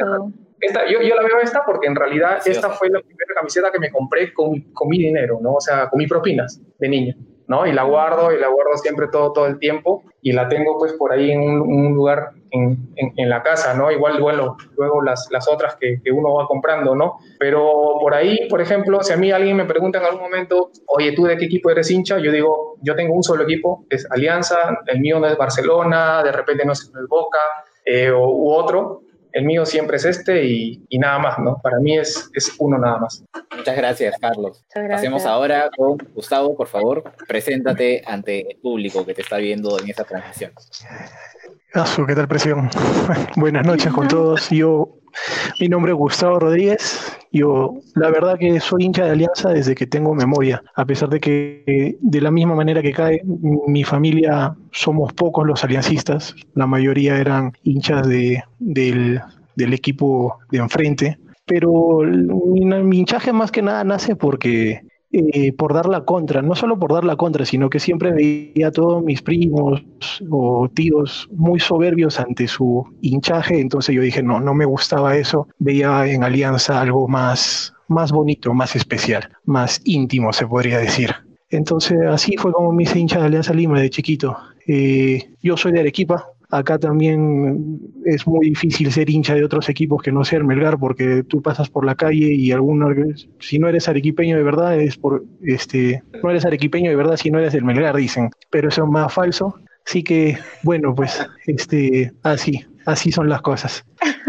esta, 0.61 0.85
yo, 0.91 1.01
yo, 1.01 1.15
la 1.15 1.21
veo 1.21 1.39
esta 1.41 1.63
porque 1.65 1.87
en 1.87 1.95
realidad 1.95 2.41
esta 2.45 2.69
fue 2.69 2.89
la 2.89 2.99
primera 2.99 3.33
camiseta 3.35 3.71
que 3.71 3.79
me 3.79 3.89
compré 3.91 4.33
con, 4.33 4.59
con 4.73 4.89
mi 4.89 4.97
dinero, 4.97 5.39
¿no? 5.41 5.53
O 5.53 5.61
sea, 5.61 5.89
con 5.89 5.97
mis 5.97 6.09
propinas 6.09 6.59
de 6.77 6.89
niño. 6.89 7.15
¿No? 7.49 7.65
Y 7.65 7.73
la 7.73 7.83
guardo, 7.83 8.31
y 8.31 8.39
la 8.39 8.47
guardo 8.47 8.77
siempre 8.77 9.07
todo, 9.11 9.33
todo 9.33 9.47
el 9.47 9.57
tiempo, 9.57 10.03
y 10.21 10.33
la 10.33 10.47
tengo 10.47 10.77
pues 10.77 10.93
por 10.93 11.11
ahí 11.11 11.31
en 11.31 11.41
un, 11.41 11.95
lugar 11.95 12.29
en, 12.51 12.93
en, 12.95 13.27
la 13.27 13.41
casa, 13.41 13.73
¿no? 13.73 13.91
Igual, 13.91 14.21
bueno, 14.21 14.55
luego 14.77 15.01
las, 15.01 15.27
las 15.31 15.49
otras 15.49 15.75
que, 15.75 15.99
que, 16.03 16.11
uno 16.11 16.35
va 16.35 16.47
comprando, 16.47 16.95
¿no? 16.95 17.17
Pero 17.39 17.97
por 17.99 18.13
ahí, 18.13 18.47
por 18.49 18.61
ejemplo, 18.61 19.01
si 19.01 19.13
a 19.13 19.17
mí 19.17 19.31
alguien 19.31 19.57
me 19.57 19.65
pregunta 19.65 19.97
en 19.97 20.05
algún 20.05 20.21
momento, 20.21 20.69
oye, 20.85 21.11
¿tú 21.13 21.23
de 21.25 21.37
qué 21.37 21.45
equipo 21.45 21.71
eres 21.71 21.89
hincha? 21.89 22.19
Yo 22.19 22.31
digo, 22.31 22.75
yo 22.83 22.95
tengo 22.95 23.15
un 23.15 23.23
solo 23.23 23.43
equipo, 23.43 23.83
es 23.89 24.09
Alianza, 24.11 24.81
el 24.85 24.99
mío 24.99 25.19
no 25.19 25.25
es 25.25 25.35
Barcelona, 25.35 26.21
de 26.21 26.31
repente 26.31 26.65
no 26.65 26.73
es 26.73 26.91
Boca, 27.09 27.39
eh, 27.83 28.11
u 28.11 28.51
otro, 28.51 29.01
el 29.31 29.45
mío 29.45 29.65
siempre 29.65 29.97
es 29.97 30.05
este 30.05 30.45
y, 30.45 30.83
y, 30.89 30.99
nada 30.99 31.19
más, 31.19 31.39
¿no? 31.39 31.59
Para 31.61 31.79
mí 31.79 31.97
es, 31.97 32.29
es 32.33 32.53
uno 32.57 32.77
nada 32.77 32.97
más. 32.97 33.23
Muchas 33.55 33.75
gracias, 33.75 34.15
Carlos. 34.19 34.63
Muchas 34.67 34.83
gracias. 34.83 34.99
Hacemos 34.99 35.25
ahora 35.25 35.69
con 35.75 35.97
Gustavo, 36.13 36.55
por 36.55 36.67
favor, 36.67 37.03
preséntate 37.27 38.03
ante 38.05 38.51
el 38.51 38.57
público 38.57 39.05
que 39.05 39.13
te 39.13 39.21
está 39.21 39.37
viendo 39.37 39.79
en 39.79 39.89
esta 39.89 40.03
transmisión. 40.03 40.51
Asu, 41.73 42.05
¿qué 42.07 42.15
tal 42.15 42.27
presión? 42.27 42.67
Buenas 43.35 43.65
noches 43.65 43.93
con 43.93 44.07
todos. 44.07 44.49
Yo, 44.49 44.97
mi 45.59 45.67
nombre 45.67 45.91
es 45.91 45.97
Gustavo 45.97 46.39
Rodríguez. 46.39 47.15
Yo, 47.31 47.75
la 47.93 48.09
verdad 48.09 48.39
que 48.39 48.59
soy 48.59 48.85
hincha 48.85 49.05
de 49.05 49.11
Alianza 49.11 49.49
desde 49.49 49.75
que 49.75 49.85
tengo 49.85 50.15
memoria, 50.15 50.63
a 50.75 50.85
pesar 50.85 51.09
de 51.09 51.19
que 51.19 51.95
de 52.01 52.21
la 52.21 52.31
misma 52.31 52.55
manera 52.55 52.81
que 52.81 52.91
cae, 52.91 53.21
mi 53.23 53.83
familia 53.83 54.55
somos 54.71 55.13
pocos 55.13 55.45
los 55.45 55.63
aliancistas, 55.63 56.35
la 56.55 56.65
mayoría 56.65 57.19
eran 57.19 57.53
hinchas 57.61 58.07
de, 58.07 58.43
del, 58.57 59.21
del 59.55 59.73
equipo 59.73 60.39
de 60.49 60.57
enfrente, 60.57 61.19
pero 61.45 61.99
mi, 61.99 62.65
mi 62.65 62.97
hinchaje 62.97 63.31
más 63.31 63.51
que 63.51 63.61
nada 63.61 63.83
nace 63.83 64.15
porque 64.15 64.88
eh, 65.11 65.53
por 65.53 65.73
dar 65.73 65.87
la 65.87 66.05
contra, 66.05 66.43
no 66.43 66.53
solo 66.53 66.77
por 66.77 66.93
dar 66.93 67.03
la 67.03 67.15
contra, 67.15 67.43
sino 67.43 67.69
que 67.69 67.79
siempre 67.79 68.11
veía 68.11 68.67
a 68.67 68.71
todos 68.71 69.03
mis 69.03 69.23
primos 69.23 69.81
o 70.29 70.69
tíos 70.69 71.27
muy 71.31 71.59
soberbios 71.59 72.19
ante 72.19 72.47
su 72.47 72.85
hinchaje, 73.01 73.59
entonces 73.59 73.95
yo 73.95 74.03
dije, 74.03 74.21
no, 74.21 74.39
no 74.39 74.53
me 74.53 74.65
gustaba 74.65 75.17
eso, 75.17 75.47
veía 75.57 76.05
en 76.05 76.23
Alianza 76.23 76.79
algo 76.79 77.07
más, 77.07 77.73
más 77.87 78.11
bonito, 78.11 78.53
más 78.53 78.75
especial, 78.75 79.29
más 79.45 79.81
íntimo, 79.83 80.31
se 80.31 80.45
podría 80.45 80.77
decir. 80.77 81.15
Entonces 81.49 81.97
así 82.07 82.35
fue 82.37 82.53
como 82.53 82.71
me 82.71 82.83
hice 82.83 82.99
hincha 82.99 83.19
de 83.19 83.25
Alianza 83.25 83.53
Lima 83.53 83.79
de 83.79 83.89
chiquito. 83.89 84.37
Eh, 84.67 85.31
yo 85.41 85.57
soy 85.57 85.71
de 85.71 85.79
Arequipa, 85.79 86.27
Acá 86.51 86.79
también 86.79 87.79
es 88.05 88.25
muy 88.25 88.49
difícil 88.49 88.91
ser 88.91 89.09
hincha 89.09 89.35
de 89.35 89.43
otros 89.43 89.69
equipos 89.69 90.01
que 90.01 90.11
no 90.11 90.23
ser 90.23 90.43
Melgar, 90.43 90.79
porque 90.79 91.23
tú 91.23 91.41
pasas 91.41 91.69
por 91.69 91.85
la 91.85 91.95
calle 91.95 92.33
y 92.33 92.51
alguno, 92.51 92.89
si 93.39 93.59
no 93.59 93.67
eres 93.67 93.87
arequipeño 93.87 94.35
de 94.35 94.43
verdad, 94.43 94.79
es 94.79 94.97
por 94.97 95.23
este, 95.43 96.03
no 96.23 96.31
eres 96.31 96.45
arequipeño 96.45 96.89
de 96.89 96.95
verdad 96.95 97.17
si 97.17 97.29
no 97.29 97.39
eres 97.39 97.53
del 97.53 97.65
Melgar, 97.65 97.95
dicen. 97.95 98.31
Pero 98.49 98.69
eso 98.69 98.83
es 98.83 98.89
más 98.89 99.13
falso. 99.13 99.55
Así 99.85 100.03
que, 100.03 100.37
bueno, 100.63 100.93
pues, 100.93 101.25
este, 101.47 102.11
así, 102.23 102.65
así 102.85 103.11
son 103.11 103.29
las 103.29 103.41
cosas. 103.41 103.85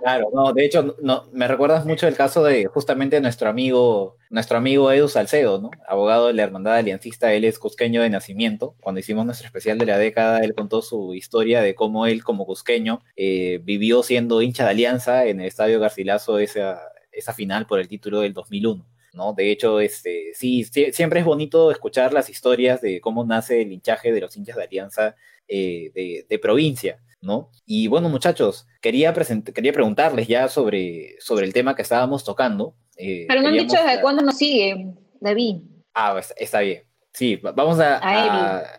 Claro, 0.00 0.30
no, 0.32 0.52
de 0.52 0.64
hecho, 0.64 0.96
no, 1.02 1.28
me 1.32 1.48
recuerdas 1.48 1.84
mucho 1.84 2.06
el 2.06 2.16
caso 2.16 2.42
de 2.44 2.66
justamente 2.66 3.20
nuestro 3.20 3.48
amigo, 3.48 4.16
nuestro 4.30 4.56
amigo 4.58 4.90
Edu 4.90 5.08
Salcedo, 5.08 5.60
¿no? 5.60 5.70
Abogado 5.86 6.28
de 6.28 6.32
la 6.34 6.44
Hermandad 6.44 6.76
Aliancista, 6.76 7.32
él 7.32 7.44
es 7.44 7.58
cusqueño 7.58 8.02
de 8.02 8.10
nacimiento. 8.10 8.74
Cuando 8.80 9.00
hicimos 9.00 9.26
nuestro 9.26 9.46
especial 9.46 9.78
de 9.78 9.86
la 9.86 9.98
década, 9.98 10.40
él 10.40 10.54
contó 10.54 10.82
su 10.82 11.14
historia 11.14 11.60
de 11.60 11.74
cómo 11.74 12.06
él, 12.06 12.24
como 12.24 12.46
cusqueño, 12.46 13.02
eh, 13.16 13.60
vivió 13.62 14.02
siendo 14.02 14.42
hincha 14.42 14.64
de 14.64 14.70
Alianza 14.70 15.26
en 15.26 15.40
el 15.40 15.46
Estadio 15.46 15.80
Garcilaso 15.80 16.38
esa, 16.38 16.80
esa 17.12 17.32
final 17.32 17.66
por 17.66 17.80
el 17.80 17.88
título 17.88 18.20
del 18.20 18.32
2001. 18.32 18.86
¿no? 19.12 19.32
De 19.32 19.50
hecho, 19.50 19.80
este, 19.80 20.32
sí, 20.34 20.64
siempre 20.64 21.20
es 21.20 21.26
bonito 21.26 21.70
escuchar 21.70 22.12
las 22.12 22.30
historias 22.30 22.80
de 22.80 23.00
cómo 23.00 23.24
nace 23.24 23.62
el 23.62 23.72
hinchaje 23.72 24.12
de 24.12 24.20
los 24.20 24.36
hinchas 24.36 24.56
de 24.56 24.62
Alianza 24.62 25.16
eh, 25.48 25.90
de, 25.94 26.26
de, 26.28 26.38
provincia. 26.38 27.00
¿No? 27.20 27.50
Y 27.66 27.88
bueno, 27.88 28.08
muchachos, 28.08 28.66
quería, 28.80 29.12
quería 29.12 29.72
preguntarles 29.72 30.28
ya 30.28 30.48
sobre, 30.48 31.16
sobre 31.20 31.46
el 31.46 31.52
tema 31.52 31.74
que 31.74 31.82
estábamos 31.82 32.24
tocando. 32.24 32.74
Eh, 32.96 33.26
Pero 33.28 33.42
no 33.42 33.48
han 33.48 33.54
dicho 33.54 33.76
desde 33.76 34.00
cuándo 34.00 34.22
nos 34.22 34.36
sigue, 34.36 34.94
David. 35.20 35.56
Ah, 35.94 36.12
pues, 36.12 36.32
está 36.36 36.60
bien. 36.60 36.82
Sí, 37.12 37.36
vamos 37.36 37.80
a, 37.80 38.00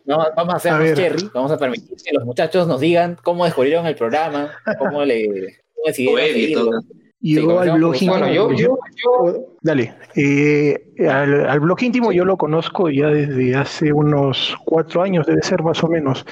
vamos 0.06 0.54
a 0.54 0.56
hacer 0.56 0.72
a 0.72 0.96
cherry, 0.96 1.30
vamos 1.34 1.52
a 1.52 1.58
permitir 1.58 1.98
que 1.98 2.14
los 2.14 2.24
muchachos 2.24 2.68
nos 2.68 2.80
digan 2.80 3.18
cómo 3.22 3.44
descubrieron 3.44 3.86
el 3.86 3.96
programa, 3.96 4.54
cómo 4.78 5.04
le 5.04 5.60
cómo 5.76 6.18
decidieron 6.18 6.88
y 7.22 7.36
luego 7.36 7.60
al 7.60 7.72
blog 7.74 7.94
íntimo. 7.96 8.14
Bueno, 8.14 8.32
yo, 8.32 8.52
yo, 8.54 9.56
dale. 9.62 9.94
Eh, 10.16 10.94
al, 11.00 11.50
al, 11.50 11.60
blog 11.60 11.84
íntimo 11.84 12.12
yo 12.12 12.24
lo 12.24 12.38
conozco 12.38 12.90
ya 12.90 13.08
desde 13.08 13.56
hace 13.56 13.92
unos 13.92 14.56
cuatro 14.66 15.02
años, 15.02 15.28
debe 15.28 15.42
ser 15.42 15.62
más 15.64 15.84
o 15.84 15.88
menos, 15.88 16.26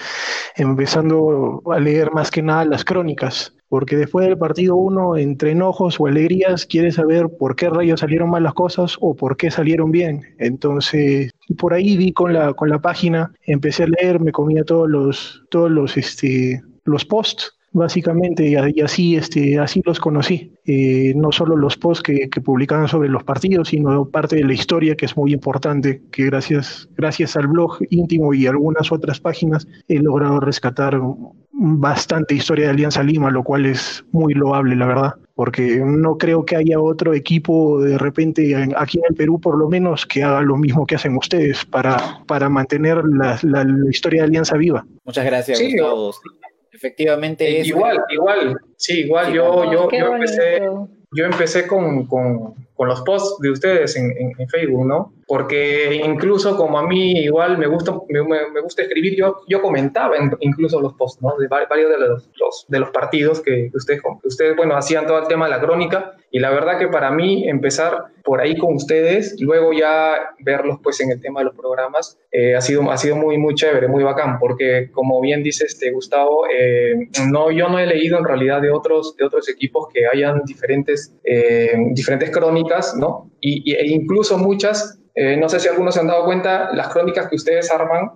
empezando 0.56 1.62
a 1.72 1.80
leer 1.80 2.12
más 2.12 2.32
que 2.32 2.42
nada 2.42 2.66
las 2.66 2.86
crónicas. 2.86 3.54
Porque 3.70 3.98
después 3.98 4.26
del 4.26 4.38
partido 4.38 4.78
uno, 4.78 5.18
entre 5.18 5.52
enojos 5.52 6.00
o 6.00 6.08
alegrías, 6.08 6.66
quiere 6.66 6.90
saber 6.90 7.28
por 7.38 7.58
qué 7.58 7.70
rayos 7.70 8.00
salieron 8.00 8.30
mal 8.30 8.44
las 8.44 8.54
cosas 8.54 8.96
o 9.02 9.14
por 9.14 9.36
qué 9.36 9.52
salieron 9.52 9.92
bien. 9.92 10.22
Entonces, 10.40 11.32
por 11.58 11.74
ahí 11.74 11.98
vi 11.98 12.14
con 12.14 12.32
la, 12.32 12.54
con 12.54 12.70
la 12.70 12.80
página, 12.80 13.34
empecé 13.42 13.84
a 13.84 13.88
leer, 13.88 14.22
me 14.22 14.32
comía 14.32 14.64
todos 14.64 14.90
los, 14.90 15.44
todos 15.50 15.70
los, 15.70 15.98
este, 15.98 16.62
los 16.86 17.04
posts 17.04 17.58
básicamente, 17.72 18.48
y 18.48 18.82
así, 18.82 19.16
este, 19.16 19.60
así 19.60 19.82
los 19.86 20.00
conocí. 20.00 20.52
Eh, 20.66 21.14
no 21.16 21.32
solo 21.32 21.56
los 21.56 21.78
posts 21.78 22.04
que, 22.04 22.30
que, 22.30 22.42
publicaban 22.42 22.88
sobre 22.88 23.10
los 23.10 23.24
partidos, 23.24 23.70
sino 23.70 24.06
parte 24.10 24.38
de 24.38 24.44
la 24.44 24.54
historia 24.54 24.96
que 24.96 25.06
es 25.06 25.16
muy 25.16 25.34
importante, 25.34 26.02
que 26.12 26.26
gracias, 26.26 26.90
gracias 26.96 27.36
al 27.36 27.48
blog 27.48 27.78
íntimo 27.90 28.34
y 28.34 28.48
algunas 28.48 28.92
otras 28.92 29.20
páginas 29.20 29.68
he 29.88 30.00
logrado 30.00 30.40
rescatar 30.40 31.00
bastante 31.60 32.36
historia 32.36 32.66
de 32.66 32.72
Alianza 32.72 33.02
Lima, 33.04 33.32
lo 33.32 33.44
cual 33.44 33.66
es 33.66 34.06
muy 34.12 34.34
loable, 34.34 34.76
la 34.76 34.86
verdad, 34.86 35.14
porque 35.34 35.82
no 35.84 36.18
creo 36.18 36.46
que 36.46 36.56
haya 36.56 36.80
otro 36.80 37.14
equipo 37.14 37.82
de 37.82 37.98
repente 37.98 38.56
aquí 38.76 39.00
en 39.00 39.06
el 39.10 39.16
Perú, 39.16 39.40
por 39.42 39.58
lo 39.58 39.68
menos, 39.68 40.06
que 40.06 40.24
haga 40.24 40.42
lo 40.42 40.56
mismo 40.58 40.86
que 40.86 40.96
hacen 40.96 41.18
ustedes 41.18 41.66
para, 41.66 42.24
para 42.28 42.50
mantener 42.50 43.04
la, 43.06 43.40
la, 43.42 43.66
historia 43.90 44.22
de 44.22 44.28
Alianza 44.28 44.56
viva. 44.58 44.86
Muchas 45.04 45.26
gracias, 45.26 45.58
sí, 45.58 45.72
Gustavo. 45.72 46.12
Efectivamente 46.78 47.60
es. 47.60 47.68
Igual, 47.68 47.98
igual, 48.10 48.56
sí, 48.76 49.00
igual 49.00 49.34
yo, 49.34 49.64
yo, 49.72 49.90
yo 49.90 50.14
empecé, 50.14 50.62
yo 51.12 51.26
empecé 51.26 51.66
con, 51.66 52.06
con, 52.06 52.54
con, 52.76 52.88
los 52.88 53.02
posts 53.02 53.42
de 53.42 53.50
ustedes 53.50 53.96
en, 53.96 54.12
en, 54.16 54.48
Facebook, 54.48 54.86
¿no? 54.86 55.12
Porque 55.28 56.02
incluso 56.06 56.56
como 56.56 56.80
a 56.80 56.88
mí 56.88 57.20
igual 57.20 57.58
me 57.58 57.68
gusta, 57.68 57.94
me, 58.08 58.24
me 58.24 58.62
gusta 58.62 58.84
escribir, 58.84 59.16
yo, 59.16 59.42
yo 59.48 59.62
comentaba 59.62 60.16
incluso 60.40 60.80
los 60.80 60.94
posts, 60.94 61.22
¿no? 61.22 61.36
De 61.38 61.48
varios 61.48 61.90
de 61.90 61.98
los, 61.98 62.30
los 62.36 62.66
de 62.68 62.80
los 62.80 62.90
partidos 62.92 63.42
que, 63.42 63.70
ustedes, 63.74 64.02
ustedes, 64.24 64.56
bueno, 64.56 64.76
hacían 64.78 65.06
todo 65.06 65.20
el 65.20 65.28
tema 65.28 65.46
de 65.46 65.52
la 65.52 65.60
crónica 65.60 66.16
y 66.32 66.40
la 66.40 66.50
verdad 66.50 66.78
que 66.78 66.88
para 66.88 67.10
mí 67.12 67.48
empezar 67.48 68.06
por 68.24 68.42
ahí 68.42 68.58
con 68.58 68.76
ustedes, 68.76 69.40
luego 69.40 69.72
ya 69.72 70.16
verlos 70.40 70.80
pues 70.84 71.00
en 71.00 71.12
el 71.12 71.22
tema 71.22 71.40
de 71.40 71.46
los 71.46 71.56
programas, 71.56 72.20
eh, 72.32 72.56
ha, 72.56 72.62
sido, 72.62 72.92
ha 72.92 72.98
sido 72.98 73.16
muy, 73.16 73.38
muy 73.38 73.56
chévere, 73.56 73.88
muy 73.88 74.04
bacán, 74.04 74.38
porque 74.38 74.90
como 74.92 75.22
bien 75.22 75.42
dice 75.42 75.66
este 75.66 75.92
Gustavo, 75.92 76.46
eh, 76.48 77.08
no, 77.32 77.52
yo 77.52 77.70
no 77.70 77.80
he 77.80 77.86
leído 77.86 78.18
en 78.18 78.26
realidad 78.26 78.62
de 78.62 78.72
otros, 78.72 79.16
de 79.16 79.26
otros 79.26 79.48
equipos 79.48 79.88
que 79.94 80.08
hayan 80.08 80.44
diferentes, 80.44 81.16
eh, 81.24 81.74
diferentes 81.92 82.30
crónicas, 82.30 82.96
¿no? 82.98 83.32
Y, 83.40 83.74
e 83.74 83.88
incluso 83.88 84.38
muchas, 84.38 85.00
no 85.38 85.50
sé 85.50 85.60
si 85.60 85.68
algunos 85.68 85.96
se 85.96 86.02
han 86.02 86.08
dado 86.08 86.26
cuenta, 86.26 86.70
las 86.74 86.90
crónicas 86.90 87.28
que 87.28 87.36
ustedes 87.36 87.72
arman 87.72 88.12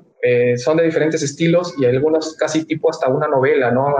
son 0.58 0.78
de 0.78 0.84
diferentes 0.84 1.24
estilos 1.24 1.74
y 1.80 1.86
algunos 1.86 2.36
casi 2.36 2.66
tipo 2.66 2.92
hasta 2.92 3.10
una 3.10 3.28
novela, 3.28 3.72
¿no? 3.72 3.96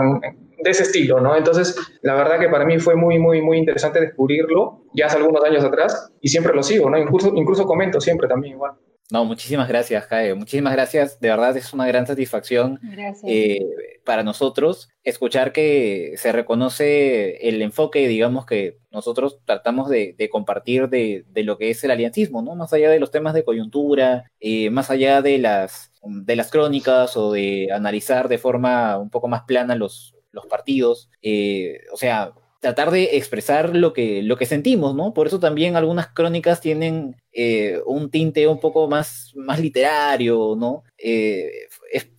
de 0.62 0.70
ese 0.70 0.84
estilo, 0.84 1.20
¿no? 1.20 1.36
Entonces, 1.36 1.76
la 2.02 2.14
verdad 2.14 2.38
que 2.38 2.48
para 2.48 2.64
mí 2.64 2.78
fue 2.78 2.94
muy, 2.94 3.18
muy, 3.18 3.42
muy 3.42 3.58
interesante 3.58 4.00
descubrirlo 4.00 4.82
ya 4.94 5.06
hace 5.06 5.16
algunos 5.16 5.42
años 5.44 5.64
atrás 5.64 6.12
y 6.20 6.28
siempre 6.28 6.54
lo 6.54 6.62
sigo, 6.62 6.88
¿no? 6.88 6.98
Incluso, 6.98 7.32
incluso 7.34 7.66
comento 7.66 8.00
siempre 8.00 8.28
también 8.28 8.54
igual. 8.54 8.72
No, 9.12 9.26
muchísimas 9.26 9.68
gracias, 9.68 10.06
Jae. 10.06 10.34
Muchísimas 10.34 10.72
gracias. 10.72 11.20
De 11.20 11.28
verdad 11.28 11.54
es 11.54 11.74
una 11.74 11.86
gran 11.86 12.06
satisfacción 12.06 12.80
eh, 13.24 13.60
para 14.06 14.22
nosotros 14.22 14.88
escuchar 15.04 15.52
que 15.52 16.14
se 16.16 16.32
reconoce 16.32 17.46
el 17.46 17.60
enfoque, 17.60 18.08
digamos, 18.08 18.46
que 18.46 18.78
nosotros 18.90 19.38
tratamos 19.44 19.90
de, 19.90 20.16
compartir 20.32 20.88
de, 20.88 21.26
lo 21.44 21.58
que 21.58 21.68
es 21.68 21.84
el 21.84 21.90
aliancismo, 21.90 22.40
¿no? 22.40 22.54
Más 22.54 22.72
allá 22.72 22.88
de 22.88 23.00
los 23.00 23.10
temas 23.10 23.34
de 23.34 23.44
coyuntura, 23.44 24.30
eh, 24.40 24.70
más 24.70 24.88
allá 24.90 25.20
de 25.20 25.36
las, 25.36 25.92
de 26.02 26.34
las 26.34 26.50
crónicas 26.50 27.14
o 27.14 27.32
de 27.32 27.68
analizar 27.70 28.28
de 28.28 28.38
forma 28.38 28.96
un 28.96 29.10
poco 29.10 29.28
más 29.28 29.42
plana 29.42 29.74
los, 29.74 30.14
los 30.30 30.46
partidos, 30.46 31.10
eh, 31.20 31.80
o 31.92 31.98
sea, 31.98 32.32
tratar 32.60 32.90
de 32.92 33.16
expresar 33.16 33.76
lo 33.76 33.92
que, 33.92 34.22
lo 34.22 34.36
que 34.36 34.46
sentimos, 34.46 34.94
¿no? 34.94 35.12
Por 35.12 35.26
eso 35.26 35.38
también 35.38 35.76
algunas 35.76 36.06
crónicas 36.06 36.62
tienen 36.62 37.16
eh, 37.32 37.78
un 37.86 38.10
tinte 38.10 38.46
un 38.46 38.60
poco 38.60 38.88
más, 38.88 39.32
más 39.34 39.58
literario, 39.60 40.54
¿no? 40.56 40.84
Eh, 40.98 41.50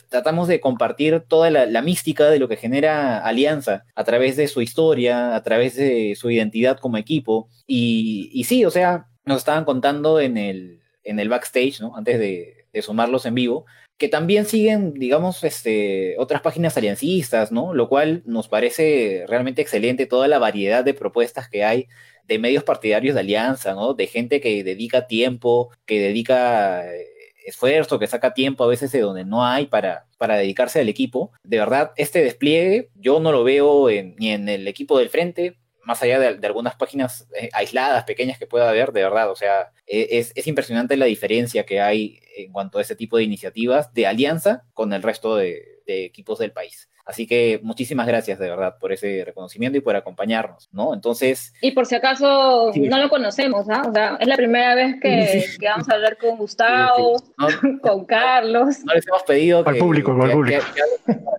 tratamos 0.09 0.47
de 0.47 0.59
compartir 0.59 1.23
toda 1.27 1.49
la, 1.49 1.81
mística 1.81 2.29
de 2.29 2.37
lo 2.37 2.47
que 2.47 2.55
genera 2.55 3.17
Alianza 3.17 3.83
a 3.95 4.03
través 4.03 4.35
de 4.35 4.47
su 4.47 4.61
historia, 4.61 5.35
a 5.35 5.41
través 5.41 5.75
de 5.75 6.15
su 6.15 6.29
identidad 6.29 6.77
como 6.79 6.97
equipo. 6.97 7.49
Y, 7.65 8.29
y 8.31 8.43
sí, 8.43 8.63
o 8.63 8.69
sea, 8.69 9.07
nos 9.25 9.39
estaban 9.39 9.65
contando 9.65 10.19
en 10.19 10.37
el, 10.37 10.81
en 11.03 11.19
el 11.19 11.29
backstage, 11.29 11.81
¿no? 11.81 11.95
Antes 11.95 12.19
de, 12.19 12.67
de 12.71 12.81
sumarlos 12.81 13.25
en 13.25 13.35
vivo, 13.35 13.65
que 13.97 14.09
también 14.09 14.45
siguen, 14.45 14.93
digamos, 14.95 15.43
este, 15.43 16.15
otras 16.17 16.41
páginas 16.41 16.75
aliancistas, 16.75 17.51
¿no? 17.51 17.73
Lo 17.73 17.87
cual 17.87 18.23
nos 18.25 18.47
parece 18.47 19.25
realmente 19.27 19.61
excelente 19.61 20.07
toda 20.07 20.27
la 20.27 20.39
variedad 20.39 20.83
de 20.83 20.93
propuestas 20.93 21.47
que 21.47 21.63
hay 21.63 21.87
de 22.23 22.39
medios 22.39 22.63
partidarios 22.63 23.15
de 23.15 23.21
alianza, 23.21 23.73
¿no? 23.73 23.93
De 23.93 24.07
gente 24.07 24.41
que 24.41 24.63
dedica 24.63 25.07
tiempo, 25.07 25.71
que 25.85 25.99
dedica 25.99 26.85
eh, 26.93 27.07
esfuerzo, 27.45 27.99
que 27.99 28.07
saca 28.07 28.33
tiempo 28.33 28.63
a 28.63 28.67
veces 28.67 28.91
de 28.91 29.01
donde 29.01 29.25
no 29.25 29.45
hay 29.45 29.65
para, 29.65 30.07
para 30.17 30.37
dedicarse 30.37 30.79
al 30.79 30.89
equipo. 30.89 31.31
De 31.43 31.57
verdad, 31.57 31.91
este 31.97 32.23
despliegue 32.23 32.89
yo 32.95 33.19
no 33.19 33.31
lo 33.31 33.43
veo 33.43 33.89
ni 33.89 34.31
en 34.31 34.47
el 34.47 34.67
equipo 34.67 34.97
del 34.97 35.09
frente, 35.09 35.57
más 35.83 36.01
allá 36.01 36.19
de, 36.19 36.47
algunas 36.47 36.75
páginas 36.75 37.27
eh, 37.37 37.49
aisladas, 37.51 38.05
pequeñas 38.05 38.39
que 38.39 38.47
pueda 38.47 38.69
haber, 38.69 38.93
de 38.93 39.03
verdad, 39.03 39.29
o 39.29 39.35
sea, 39.35 39.73
e, 39.85 40.07
es, 40.11 40.31
es, 40.35 40.47
impresionante 40.47 40.95
la 40.95 41.05
diferencia 41.05 41.65
que 41.65 41.81
hay 41.81 42.21
en 42.37 42.53
cuanto 42.53 42.77
a 42.77 42.81
ese 42.81 42.95
tipo 42.95 43.17
de 43.17 43.23
iniciativas 43.23 43.93
de 43.93 44.07
alianza 44.07 44.63
con 44.73 44.93
el 44.93 45.03
resto 45.03 45.35
de 45.35 45.81
equipos 45.85 46.39
del 46.39 46.53
país. 46.53 46.89
Así 47.05 47.27
que 47.27 47.59
muchísimas 47.63 48.07
gracias 48.07 48.39
de 48.39 48.49
verdad 48.49 48.77
por 48.79 48.93
ese 48.93 49.23
reconocimiento 49.25 49.77
y 49.77 49.81
por 49.81 49.95
acompañarnos, 49.95 50.69
¿no? 50.71 50.93
Entonces... 50.93 51.53
Y 51.61 51.71
por 51.71 51.85
si 51.85 51.95
acaso 51.95 52.71
no 52.73 52.97
lo 52.97 53.09
conocemos, 53.09 53.69
¿ah? 53.69 53.83
O 53.87 53.93
sea, 53.93 54.17
es 54.19 54.27
la 54.27 54.37
primera 54.37 54.73
vez 54.73 54.95
que, 55.01 55.43
que 55.59 55.65
vamos 55.67 55.89
a 55.89 55.95
hablar 55.95 56.17
con 56.17 56.37
Gustavo, 56.37 57.21
con 57.81 58.05
Carlos. 58.05 58.77
No 58.85 58.93
les 58.93 59.05
hemos 59.07 59.23
pedido... 59.23 59.67
Al 59.67 59.77
público, 59.77 60.11
al 60.11 60.31
público. 60.31 60.63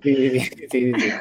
sí, 0.03 0.40
sí, 0.40 0.68
sí. 0.70 0.92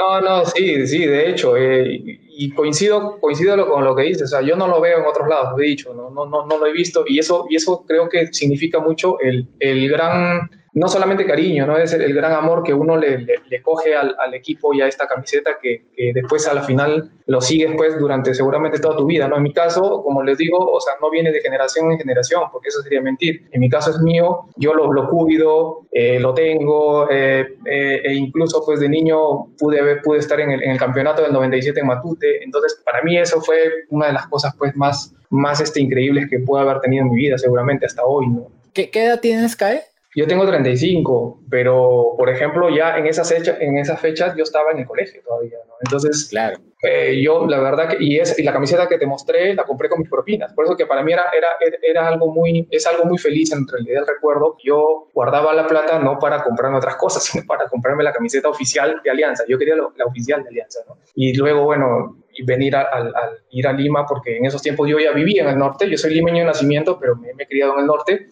No, 0.00 0.20
no, 0.22 0.46
sí, 0.46 0.86
sí, 0.86 1.04
de 1.04 1.28
hecho, 1.28 1.58
eh, 1.58 2.00
y 2.30 2.50
coincido, 2.52 3.20
coincido 3.20 3.68
con 3.68 3.84
lo 3.84 3.94
que 3.94 4.04
dices, 4.04 4.22
o 4.22 4.26
sea, 4.28 4.40
yo 4.40 4.56
no 4.56 4.66
lo 4.66 4.80
veo 4.80 4.98
en 4.98 5.04
otros 5.04 5.28
lados, 5.28 5.52
lo 5.54 5.62
he 5.62 5.66
dicho, 5.66 5.92
no, 5.92 6.08
no, 6.08 6.24
no, 6.24 6.46
no 6.46 6.56
lo 6.56 6.66
he 6.66 6.72
visto, 6.72 7.04
y 7.06 7.18
eso, 7.18 7.44
y 7.50 7.56
eso 7.56 7.84
creo 7.86 8.08
que 8.08 8.32
significa 8.32 8.80
mucho 8.80 9.20
el, 9.20 9.46
el 9.58 9.90
gran 9.90 10.48
no 10.72 10.88
solamente 10.88 11.26
cariño, 11.26 11.66
¿no? 11.66 11.76
Es 11.76 11.92
el, 11.92 12.14
gran 12.14 12.32
amor 12.32 12.62
que 12.62 12.72
uno 12.74 12.96
le, 12.96 13.26
coge 13.62 13.94
al, 13.94 14.34
equipo 14.34 14.72
y 14.72 14.80
a 14.80 14.86
esta 14.86 15.06
camiseta 15.06 15.58
que, 15.60 15.82
después 16.14 16.46
a 16.46 16.54
la 16.54 16.62
final 16.62 17.10
lo 17.26 17.40
sigues 17.40 17.70
pues 17.76 17.98
durante 17.98 18.34
seguramente 18.34 18.78
toda 18.78 18.96
tu 18.96 19.06
vida, 19.06 19.28
¿no? 19.28 19.36
En 19.36 19.42
mi 19.42 19.52
caso, 19.52 20.02
como 20.02 20.22
les 20.22 20.38
digo, 20.38 20.58
o 20.58 20.80
sea, 20.80 20.94
no 21.00 21.10
viene 21.10 21.32
de 21.32 21.40
generación 21.40 21.92
en 21.92 21.98
generación, 21.98 22.42
porque 22.52 22.68
eso 22.68 22.82
sería 22.82 23.00
mentir. 23.00 23.48
En 23.52 23.60
mi 23.60 23.68
caso 23.68 23.90
es 23.90 23.98
mío, 24.00 24.48
yo 24.56 24.74
lo, 24.74 24.92
lo 24.92 25.08
cuido, 25.08 25.86
eh, 25.92 26.18
lo 26.20 26.34
tengo, 26.34 27.08
eh, 27.10 27.56
eh, 27.66 28.00
e 28.04 28.14
incluso 28.14 28.62
pues 28.64 28.80
de 28.80 28.88
niño 28.88 29.46
pude, 29.58 29.96
pude 29.96 30.18
estar 30.18 30.40
en 30.40 30.52
el, 30.52 30.62
en 30.62 30.70
el, 30.70 30.78
campeonato 30.78 31.22
del 31.22 31.32
97 31.32 31.80
en 31.80 31.86
Matute, 31.86 32.42
entonces 32.42 32.80
para 32.84 33.02
mí 33.02 33.18
eso 33.18 33.40
fue 33.40 33.56
una 33.90 34.06
de 34.06 34.12
las 34.12 34.26
cosas 34.28 34.54
pues 34.56 34.74
más, 34.76 35.14
más 35.30 35.60
este, 35.60 35.80
increíbles 35.80 36.28
que 36.28 36.38
pude 36.38 36.60
haber 36.60 36.80
tenido 36.80 37.04
en 37.04 37.10
mi 37.10 37.16
vida 37.16 37.38
seguramente 37.38 37.86
hasta 37.86 38.04
hoy. 38.04 38.26
¿Qué, 38.72 38.90
edad 38.92 39.20
tienes, 39.20 39.56
Kai? 39.56 39.80
Yo 40.14 40.26
tengo 40.26 40.44
35, 40.44 41.42
pero 41.48 42.14
por 42.18 42.28
ejemplo 42.28 42.68
ya 42.68 42.98
en 42.98 43.06
esas, 43.06 43.28
fechas, 43.28 43.56
en 43.60 43.78
esas 43.78 44.00
fechas 44.00 44.34
yo 44.36 44.42
estaba 44.42 44.72
en 44.72 44.78
el 44.78 44.86
colegio 44.86 45.22
todavía, 45.24 45.58
¿no? 45.68 45.74
Entonces, 45.80 46.28
claro. 46.28 46.58
Eh, 46.82 47.20
yo 47.22 47.46
la 47.46 47.60
verdad 47.60 47.88
que, 47.90 48.02
y, 48.02 48.18
es, 48.18 48.38
y 48.38 48.42
la 48.42 48.52
camiseta 48.52 48.88
que 48.88 48.98
te 48.98 49.06
mostré 49.06 49.54
la 49.54 49.64
compré 49.64 49.88
con 49.88 50.00
mis 50.00 50.08
propinas, 50.08 50.52
por 50.54 50.64
eso 50.64 50.76
que 50.76 50.86
para 50.86 51.02
mí 51.02 51.12
era, 51.12 51.24
era, 51.36 51.48
era 51.82 52.08
algo 52.08 52.32
muy, 52.32 52.66
es 52.70 52.86
algo 52.86 53.04
muy 53.04 53.18
feliz 53.18 53.52
en 53.52 53.68
realidad 53.68 54.02
el 54.02 54.06
recuerdo. 54.06 54.56
Yo 54.64 55.08
guardaba 55.12 55.52
la 55.52 55.66
plata 55.66 55.98
no 55.98 56.18
para 56.18 56.42
comprarme 56.42 56.78
otras 56.78 56.96
cosas, 56.96 57.22
sino 57.26 57.44
para 57.46 57.68
comprarme 57.68 58.02
la 58.02 58.12
camiseta 58.12 58.48
oficial 58.48 59.00
de 59.04 59.10
Alianza. 59.10 59.44
Yo 59.46 59.58
quería 59.58 59.76
lo, 59.76 59.92
la 59.96 60.06
oficial 60.06 60.42
de 60.42 60.48
Alianza, 60.48 60.80
¿no? 60.88 60.96
Y 61.14 61.34
luego, 61.34 61.64
bueno, 61.64 62.16
venir 62.44 62.76
a, 62.76 62.82
a, 62.82 63.30
ir 63.50 63.66
a 63.66 63.72
Lima, 63.72 64.06
porque 64.06 64.36
en 64.36 64.46
esos 64.46 64.62
tiempos 64.62 64.88
yo 64.88 64.98
ya 64.98 65.12
vivía 65.12 65.42
en 65.42 65.48
el 65.50 65.58
norte, 65.58 65.88
yo 65.88 65.96
soy 65.96 66.14
limeño 66.14 66.38
de 66.38 66.46
nacimiento, 66.46 66.98
pero 66.98 67.16
me, 67.16 67.34
me 67.34 67.44
he 67.44 67.46
criado 67.46 67.74
en 67.74 67.80
el 67.80 67.86
norte, 67.86 68.28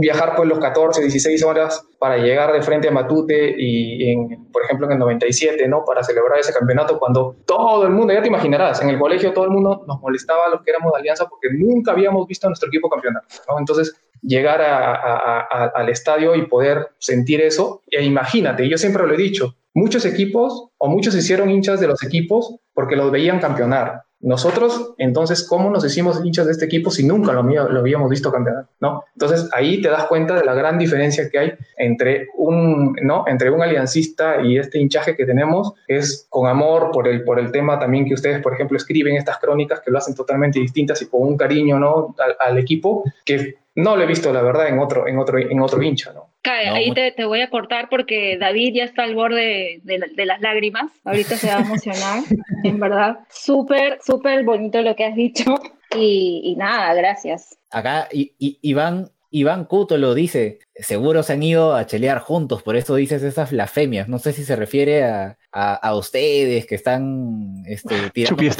viajar 0.00 0.34
pues 0.36 0.48
los 0.48 0.58
14, 0.58 1.00
16 1.02 1.44
horas 1.44 1.86
para 1.98 2.16
llegar 2.16 2.52
de 2.52 2.62
frente 2.62 2.88
a 2.88 2.90
Matute 2.90 3.54
y, 3.56 4.10
en, 4.10 4.50
por 4.50 4.64
ejemplo, 4.64 4.86
en 4.86 4.92
el 4.92 4.98
97, 4.98 5.68
¿no? 5.68 5.84
Para 5.84 6.02
celebrar 6.02 6.38
ese 6.38 6.52
campeonato, 6.52 6.98
cuando 6.98 7.36
todo 7.46 7.86
el 7.86 7.92
mundo, 7.92 8.12
ya 8.12 8.22
te 8.22 8.28
imaginarás, 8.28 8.82
en 8.82 8.90
el 8.90 8.98
colegio 8.98 9.32
todo 9.32 9.44
el 9.44 9.50
mundo 9.50 9.84
nos 9.86 10.00
molestaba 10.00 10.46
a 10.46 10.50
los 10.50 10.62
que 10.62 10.70
éramos 10.70 10.92
de 10.92 10.98
Alianza 10.98 11.28
porque 11.28 11.48
nunca 11.52 11.92
habíamos 11.92 12.26
visto 12.26 12.46
a 12.46 12.50
nuestro 12.50 12.68
equipo 12.68 12.88
campeonato, 12.88 13.26
¿no? 13.48 13.58
Entonces, 13.58 13.94
llegar 14.22 14.62
al 14.62 15.88
estadio 15.88 16.34
y 16.34 16.46
poder 16.46 16.90
sentir 16.98 17.40
eso, 17.40 17.82
e 17.90 18.04
imagínate, 18.04 18.68
yo 18.68 18.78
siempre 18.78 19.06
lo 19.06 19.14
he 19.14 19.16
dicho, 19.16 19.56
muchos 19.74 20.04
equipos 20.04 20.68
o 20.78 20.88
muchos 20.88 21.14
hicieron 21.14 21.50
hinchas 21.50 21.80
de 21.80 21.88
los 21.88 22.02
equipos 22.02 22.56
porque 22.72 22.96
los 22.96 23.10
veían 23.10 23.40
campeonar. 23.40 24.02
Nosotros, 24.22 24.94
entonces, 24.98 25.44
¿cómo 25.48 25.68
nos 25.68 25.84
hicimos 25.84 26.24
hinchas 26.24 26.46
de 26.46 26.52
este 26.52 26.66
equipo 26.66 26.92
si 26.92 27.04
nunca 27.04 27.32
lo, 27.32 27.42
lo, 27.42 27.80
habíamos 27.80 28.08
visto 28.08 28.30
campeonar? 28.30 28.66
¿no? 28.80 29.02
Entonces, 29.14 29.50
ahí 29.52 29.82
te 29.82 29.88
das 29.88 30.06
cuenta 30.06 30.36
de 30.36 30.44
la 30.44 30.54
gran 30.54 30.78
diferencia 30.78 31.28
que 31.28 31.38
hay 31.40 31.52
entre 31.76 32.28
un, 32.36 32.94
¿no? 33.02 33.24
entre 33.26 33.50
un 33.50 33.60
aliancista 33.62 34.40
y 34.40 34.58
este 34.58 34.78
hinchaje 34.78 35.16
que 35.16 35.26
tenemos, 35.26 35.72
es 35.88 36.28
con 36.30 36.46
amor 36.46 36.90
por 36.92 37.08
el, 37.08 37.24
por 37.24 37.40
el 37.40 37.50
tema 37.50 37.80
también 37.80 38.06
que 38.06 38.14
ustedes, 38.14 38.40
por 38.40 38.54
ejemplo, 38.54 38.76
escriben 38.76 39.16
estas 39.16 39.38
crónicas 39.38 39.80
que 39.80 39.90
lo 39.90 39.98
hacen 39.98 40.14
totalmente 40.14 40.60
distintas 40.60 41.02
y 41.02 41.06
con 41.06 41.22
un 41.22 41.36
cariño 41.36 41.80
¿no? 41.80 42.14
al, 42.18 42.36
al 42.38 42.58
equipo 42.58 43.02
que 43.24 43.56
no 43.74 43.96
lo 43.96 44.04
he 44.04 44.06
visto, 44.06 44.32
la 44.32 44.42
verdad, 44.42 44.68
en 44.68 44.78
otro, 44.78 45.08
en 45.08 45.18
otro, 45.18 45.38
en 45.38 45.60
otro 45.60 45.82
hincha, 45.82 46.12
¿no? 46.12 46.31
Cae, 46.42 46.66
no, 46.66 46.74
ahí 46.74 46.92
te, 46.92 47.12
te, 47.12 47.24
voy 47.24 47.40
a 47.40 47.50
cortar 47.50 47.88
porque 47.88 48.36
David 48.36 48.74
ya 48.74 48.84
está 48.84 49.04
al 49.04 49.14
borde 49.14 49.80
de, 49.84 49.98
de, 49.98 50.06
de 50.14 50.26
las 50.26 50.40
lágrimas. 50.40 50.90
Ahorita 51.04 51.36
se 51.36 51.46
va 51.46 51.58
a 51.58 51.60
emocionar, 51.60 52.24
en 52.64 52.80
verdad. 52.80 53.20
Súper, 53.30 53.98
súper 54.04 54.44
bonito 54.44 54.82
lo 54.82 54.96
que 54.96 55.04
has 55.04 55.14
dicho. 55.14 55.54
Y, 55.94 56.42
y 56.44 56.56
nada, 56.56 56.94
gracias. 56.94 57.56
Acá 57.70 58.08
y, 58.10 58.34
y, 58.38 58.58
Iván, 58.62 59.10
Iván 59.30 59.64
Cuto 59.64 59.96
lo 59.98 60.14
dice, 60.14 60.58
seguro 60.74 61.22
se 61.22 61.32
han 61.32 61.42
ido 61.42 61.74
a 61.74 61.86
chelear 61.86 62.18
juntos, 62.18 62.62
por 62.62 62.76
eso 62.76 62.96
dices 62.96 63.22
esas 63.22 63.50
blasfemias. 63.50 64.08
No 64.08 64.18
sé 64.18 64.32
si 64.32 64.44
se 64.44 64.56
refiere 64.56 65.04
a, 65.04 65.38
a, 65.52 65.74
a 65.74 65.96
ustedes 65.96 66.66
que 66.66 66.74
están 66.74 67.62
este, 67.66 68.10
tirando 68.12 68.36
que, 68.36 68.50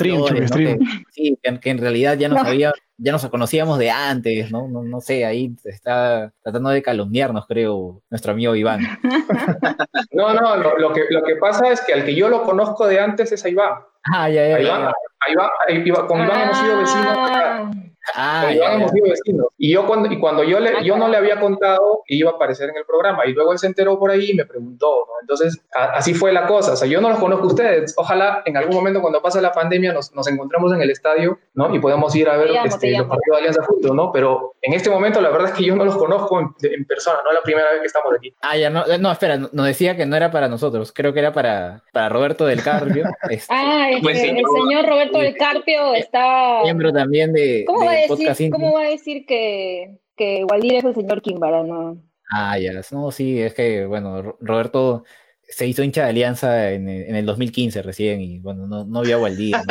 sí, 1.11 1.39
que, 1.43 1.61
que, 1.61 1.71
en 1.71 1.79
realidad 1.79 2.17
ya 2.17 2.29
no, 2.29 2.37
no. 2.37 2.45
sabía 2.45 2.73
ya 3.03 3.13
nos 3.13 3.27
conocíamos 3.29 3.79
de 3.79 3.91
antes, 3.91 4.51
¿no? 4.53 4.69
No, 4.69 4.83
no 4.85 5.01
sé, 5.01 5.25
ahí 5.25 5.55
está 5.65 6.33
tratando 6.43 6.71
de 6.71 6.83
calumniarnos, 6.83 7.47
creo, 7.47 8.01
nuestro 8.11 8.33
amigo 8.33 8.55
Iván. 8.55 8.81
No, 10.13 10.35
no, 10.35 10.57
lo, 10.57 10.79
lo, 10.79 10.93
que, 10.93 11.05
lo 11.11 11.23
que 11.23 11.37
pasa 11.37 11.71
es 11.71 11.81
que 11.81 11.95
al 11.95 12.05
que 12.05 12.15
yo 12.15 12.29
lo 12.29 12.43
conozco 12.43 12.87
de 12.87 13.01
antes 13.01 13.33
es 13.33 13.45
a 13.45 13.49
Iván. 13.49 13.73
Ah, 14.13 14.29
ya, 14.29 14.47
ya. 14.47 14.57
A 14.57 14.61
Iván, 14.61 14.81
ya. 14.83 14.89
A 14.89 15.33
Iván, 15.33 15.51
a 15.67 15.73
Iván, 15.73 16.07
con 16.07 16.21
Iván 16.23 16.37
ah. 16.37 16.43
hemos 16.45 16.59
sido 16.59 16.79
vecinos. 16.79 17.19
Acá. 17.19 17.71
Ah, 18.15 18.43
con 18.45 18.55
Iván 18.55 18.73
hemos 18.75 18.91
sido 18.91 19.09
vecinos. 19.09 19.47
Y 19.65 19.73
yo 19.73 19.87
cuando, 19.87 20.13
y 20.13 20.19
cuando 20.19 20.43
yo, 20.43 20.59
le, 20.59 20.85
yo 20.85 20.97
no 20.97 21.07
le 21.07 21.17
había 21.17 21.39
contado 21.39 22.03
que 22.05 22.17
iba 22.17 22.33
a 22.33 22.35
aparecer 22.35 22.69
en 22.71 22.77
el 22.79 22.85
programa, 22.85 23.25
y 23.27 23.33
luego 23.33 23.53
él 23.53 23.61
se 23.61 23.69
enteró 23.69 23.97
por 23.97 24.11
ahí 24.11 24.31
y 24.33 24.35
me 24.35 24.45
preguntó, 24.45 24.89
¿no? 25.07 25.13
Entonces, 25.21 25.65
a, 25.73 25.85
así 25.93 26.15
fue 26.15 26.33
la 26.33 26.49
cosa. 26.49 26.73
O 26.73 26.77
sea, 26.77 26.89
yo 26.89 27.01
no 27.01 27.09
los 27.09 27.21
conozco 27.21 27.45
a 27.45 27.47
ustedes. 27.47 27.95
Ojalá 27.97 28.43
en 28.45 28.57
algún 28.57 28.75
momento 28.75 29.01
cuando 29.01 29.23
pase 29.23 29.41
la 29.41 29.53
pandemia 29.53 29.93
nos, 29.93 30.13
nos 30.17 30.27
encontremos 30.27 30.73
en 30.73 30.83
el 30.83 30.91
estadio, 30.91 31.39
¿no? 31.55 31.73
Y 31.73 31.79
podamos 31.79 32.13
ir 32.17 32.29
a 32.29 32.37
ver 32.39 32.51
llamo, 32.51 32.67
este, 32.67 32.91
los 32.91 33.07
partidos 33.07 33.37
de 33.37 33.39
Alianza 33.39 33.63
juntos, 33.63 33.95
¿no? 33.95 34.11
Pero 34.11 34.55
en 34.63 34.73
este 34.73 34.91
momento 34.91 35.21
la 35.21 35.31
verdad 35.31 35.51
es 35.51 35.55
que 35.55 35.65
yo 35.65 35.77
no 35.77 35.85
los 35.85 35.97
conozco 35.97 36.41
en, 36.41 36.49
en, 36.63 36.85
persona, 36.85 37.19
no 37.23 37.31
es 37.31 37.37
la 37.37 37.43
primera 37.43 37.71
vez 37.71 37.83
que 37.83 37.87
estamos 37.87 38.13
aquí. 38.17 38.35
Ah, 38.41 38.57
ya, 38.57 38.69
no, 38.69 38.85
no, 38.99 39.13
espera, 39.13 39.37
nos 39.39 39.67
decía 39.67 39.97
que 39.97 40.07
no 40.07 40.17
era 40.17 40.33
para 40.33 40.49
nosotros, 40.49 40.93
creo 40.93 41.13
que 41.13 41.21
era 41.21 41.33
para, 41.33 41.85
para 41.93 42.09
Roberto 42.09 42.47
del 42.47 42.65
Carpio. 42.65 43.05
este, 43.31 43.55
ah, 43.55 43.91
pues, 44.03 44.21
el 44.21 44.37
señor 44.37 44.87
Roberto 44.87 45.19
del 45.19 45.37
Carpio 45.37 45.95
está... 45.95 46.63
Miembro 46.65 46.93
también 46.93 47.33
de, 47.33 47.65
¿Cómo, 47.65 47.81
de 47.81 47.87
va 47.87 47.93
a 47.93 48.29
decir, 48.29 48.51
¿Cómo 48.51 48.73
va 48.73 48.83
a 48.83 48.91
decir 48.91 49.25
que, 49.27 49.52
que 50.17 50.45
Waldir 50.45 50.75
es 50.75 50.85
el 50.85 50.95
señor 50.95 51.23
Kimbara? 51.23 51.63
No. 51.63 52.03
Ah, 52.31 52.59
ya, 52.59 52.73
no, 52.93 53.11
sí, 53.11 53.41
es 53.41 53.55
que, 53.55 53.85
bueno, 53.85 54.37
Roberto 54.41 55.05
se 55.43 55.67
hizo 55.67 55.83
hincha 55.83 56.05
de 56.05 56.11
alianza 56.11 56.71
en, 56.71 56.89
en, 56.89 57.15
el 57.15 57.27
2015 57.27 57.83
recién 57.83 58.23
y 58.23 58.39
bueno, 58.39 58.67
no, 58.67 58.85
no 58.85 59.03
vio 59.03 59.17
a 59.17 59.21
Waldir. 59.21 59.55
No, 59.55 59.63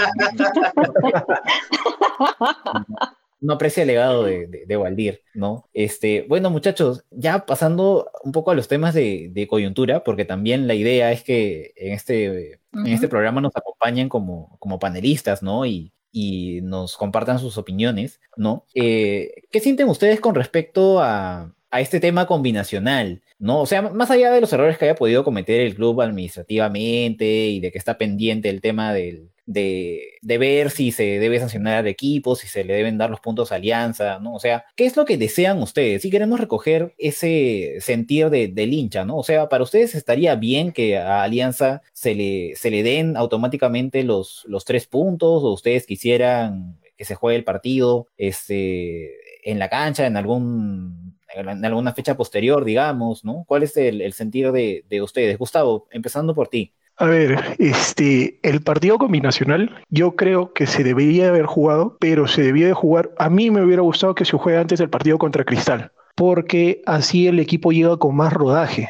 no, 3.41 3.53
aprecia 3.53 3.81
el 3.81 3.87
legado 3.87 4.23
de, 4.23 4.45
de, 4.45 4.65
de, 4.67 4.77
Waldir, 4.77 5.21
¿no? 5.33 5.67
Este, 5.73 6.25
bueno, 6.29 6.51
muchachos, 6.51 7.03
ya 7.09 7.47
pasando 7.47 8.11
un 8.23 8.31
poco 8.31 8.51
a 8.51 8.55
los 8.55 8.67
temas 8.67 8.93
de, 8.93 9.29
de 9.31 9.47
coyuntura, 9.47 10.03
porque 10.03 10.25
también 10.25 10.67
la 10.67 10.75
idea 10.75 11.11
es 11.11 11.23
que 11.23 11.73
en 11.75 11.93
este, 11.93 12.59
uh 12.73 12.77
-huh. 12.77 12.87
en 12.87 12.93
este 12.93 13.07
programa 13.07 13.41
nos 13.41 13.55
acompañen 13.55 14.09
como, 14.09 14.55
como 14.59 14.77
panelistas, 14.77 15.41
¿no? 15.41 15.65
Y, 15.65 15.91
y 16.11 16.59
nos 16.61 16.97
compartan 16.97 17.39
sus 17.39 17.57
opiniones, 17.57 18.19
¿no? 18.35 18.65
Eh, 18.75 19.43
¿Qué 19.51 19.59
sienten 19.59 19.89
ustedes 19.89 20.19
con 20.19 20.35
respecto 20.35 20.99
a, 21.01 21.53
a 21.71 21.81
este 21.81 21.99
tema 21.99 22.27
combinacional? 22.27 23.21
¿no? 23.41 23.61
O 23.61 23.65
sea, 23.65 23.81
más 23.81 24.11
allá 24.11 24.31
de 24.31 24.39
los 24.39 24.53
errores 24.53 24.77
que 24.77 24.85
haya 24.85 24.95
podido 24.95 25.23
cometer 25.23 25.61
el 25.61 25.73
club 25.73 25.99
administrativamente 26.01 27.25
y 27.25 27.59
de 27.59 27.71
que 27.71 27.77
está 27.79 27.97
pendiente 27.97 28.49
el 28.49 28.61
tema 28.61 28.93
del, 28.93 29.30
de, 29.53 30.19
ver 30.21 30.69
si 30.71 30.91
se 30.91 31.19
debe 31.19 31.39
sancionar 31.39 31.79
al 31.79 31.87
equipo, 31.87 32.35
si 32.35 32.47
se 32.47 32.63
le 32.63 32.73
deben 32.73 32.97
dar 32.97 33.09
los 33.09 33.19
puntos 33.19 33.51
a 33.51 33.55
Alianza, 33.55 34.19
¿no? 34.19 34.35
O 34.35 34.39
sea, 34.39 34.65
¿qué 34.75 34.85
es 34.85 34.95
lo 34.95 35.05
que 35.05 35.17
desean 35.17 35.61
ustedes? 35.61 36.01
Si 36.01 36.09
queremos 36.09 36.39
recoger 36.39 36.93
ese 36.97 37.77
sentir 37.79 38.29
de, 38.29 38.47
del 38.47 38.73
hincha, 38.73 39.05
¿no? 39.05 39.17
O 39.17 39.23
sea, 39.23 39.49
¿para 39.49 39.63
ustedes 39.63 39.95
estaría 39.95 40.35
bien 40.35 40.71
que 40.71 40.97
a 40.97 41.23
Alianza 41.23 41.81
se 41.93 42.15
le, 42.15 42.55
se 42.55 42.71
le 42.71 42.83
den 42.83 43.17
automáticamente 43.17 44.03
los, 44.03 44.43
los 44.47 44.65
tres 44.65 44.87
puntos 44.87 45.43
o 45.43 45.51
ustedes 45.51 45.85
quisieran 45.85 46.79
que 46.97 47.05
se 47.05 47.15
juegue 47.15 47.37
el 47.37 47.43
partido 47.43 48.07
este, 48.17 49.11
en 49.49 49.59
la 49.59 49.69
cancha, 49.69 50.05
en 50.05 50.17
algún 50.17 51.11
en 51.33 51.65
alguna 51.65 51.93
fecha 51.93 52.15
posterior, 52.15 52.65
digamos, 52.65 53.23
¿no? 53.23 53.45
¿Cuál 53.47 53.63
es 53.63 53.75
el, 53.77 54.13
sentido 54.13 54.51
de, 54.51 54.83
ustedes? 55.01 55.37
Gustavo, 55.37 55.87
empezando 55.91 56.35
por 56.35 56.47
ti. 56.47 56.73
A 56.97 57.05
ver, 57.05 57.55
este, 57.57 58.39
el 58.43 58.61
partido 58.61 58.97
combinacional 58.97 59.75
yo 59.89 60.15
creo 60.15 60.53
que 60.53 60.67
se 60.67 60.83
debería 60.83 61.29
haber 61.29 61.45
jugado, 61.45 61.97
pero 61.99 62.27
se 62.27 62.43
debía 62.43 62.67
de 62.67 62.73
jugar. 62.73 63.11
A 63.17 63.29
mí 63.29 63.49
me 63.49 63.63
hubiera 63.63 63.81
gustado 63.81 64.13
que 64.13 64.25
se 64.25 64.37
juegue 64.37 64.59
antes 64.59 64.79
del 64.79 64.89
partido 64.89 65.17
contra 65.17 65.43
Cristal, 65.43 65.91
porque 66.15 66.81
así 66.85 67.27
el 67.27 67.39
equipo 67.39 67.71
llega 67.71 67.97
con 67.97 68.15
más 68.15 68.31
rodaje. 68.31 68.89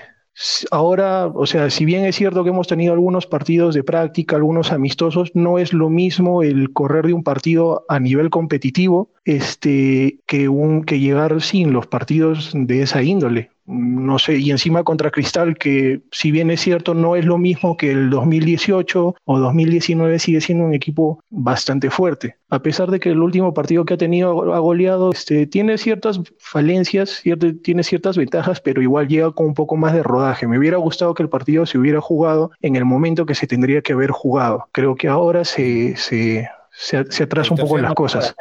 Ahora, 0.72 1.28
o 1.28 1.46
sea, 1.46 1.70
si 1.70 1.86
bien 1.86 2.06
es 2.06 2.16
cierto 2.16 2.44
que 2.44 2.50
hemos 2.50 2.68
tenido 2.68 2.94
algunos 2.94 3.28
partidos 3.28 3.76
de 3.76 3.84
práctica, 3.84 4.38
algunos 4.38 4.72
amistosos, 4.72 5.32
no 5.34 5.60
es 5.60 5.74
lo 5.74 5.90
mismo 5.90 6.42
el 6.42 6.72
correr 6.72 7.08
de 7.08 7.14
un 7.14 7.24
partido 7.24 7.86
a 7.90 8.00
nivel 8.00 8.30
competitivo 8.30 9.12
este, 9.26 10.20
que, 10.26 10.48
un, 10.50 10.84
que 10.84 11.00
llegar 11.00 11.42
sin 11.42 11.74
los 11.74 11.88
partidos 11.88 12.52
de 12.54 12.82
esa 12.82 13.04
índole 13.04 13.52
no 13.66 14.20
sé, 14.20 14.38
y 14.38 14.52
encima 14.52 14.84
contra 14.84 15.12
Cristal, 15.12 15.58
que 15.58 16.02
si 16.12 16.32
bien 16.32 16.50
es 16.52 16.62
cierto, 16.62 16.94
no 16.94 17.16
es 17.16 17.26
lo 17.26 17.38
mismo 17.38 17.78
que 17.78 17.92
el 17.92 18.10
2018 18.10 19.16
o 19.24 19.40
2019, 19.40 20.20
sigue 20.20 20.42
siendo 20.42 20.66
un 20.66 20.74
equipo 20.74 21.24
bastante 21.30 21.90
fuerte. 21.90 22.38
A 22.50 22.62
pesar 22.62 22.92
de 22.92 23.00
que 23.00 23.10
el 23.10 23.22
último 23.22 23.54
partido 23.54 23.86
que 23.86 23.94
ha 23.94 23.98
tenido 23.98 24.54
ha 24.54 24.60
goleado, 24.60 25.12
este, 25.12 25.48
tiene 25.48 25.78
ciertas 25.78 26.20
falencias, 26.40 27.10
cierto, 27.22 27.48
tiene 27.64 27.84
ciertas 27.84 28.18
ventajas, 28.18 28.60
pero 28.60 28.82
igual 28.82 29.08
llega 29.08 29.32
con 29.32 29.48
un 29.48 29.54
poco 29.54 29.78
más 29.78 29.94
de 29.94 30.04
rodaje. 30.04 30.48
Me 30.48 30.58
hubiera 30.58 30.78
gustado 30.78 31.14
que 31.14 31.24
el 31.24 31.30
partido 31.30 31.66
se 31.66 31.78
hubiera 31.78 32.02
jugado 32.02 32.52
en 32.62 32.76
el 32.76 32.86
momento 32.86 33.26
que 33.26 33.36
se 33.36 33.48
tendría 33.48 33.82
que 33.82 33.94
haber 33.94 34.12
jugado. 34.12 34.68
Creo 34.72 34.96
que 34.96 35.08
ahora 35.08 35.46
se, 35.46 35.96
se, 35.96 36.50
se, 36.72 37.10
se 37.10 37.24
atrasa 37.24 37.54
un 37.54 37.60
poco 37.60 37.78
las 37.78 37.94
cosas. 37.94 38.36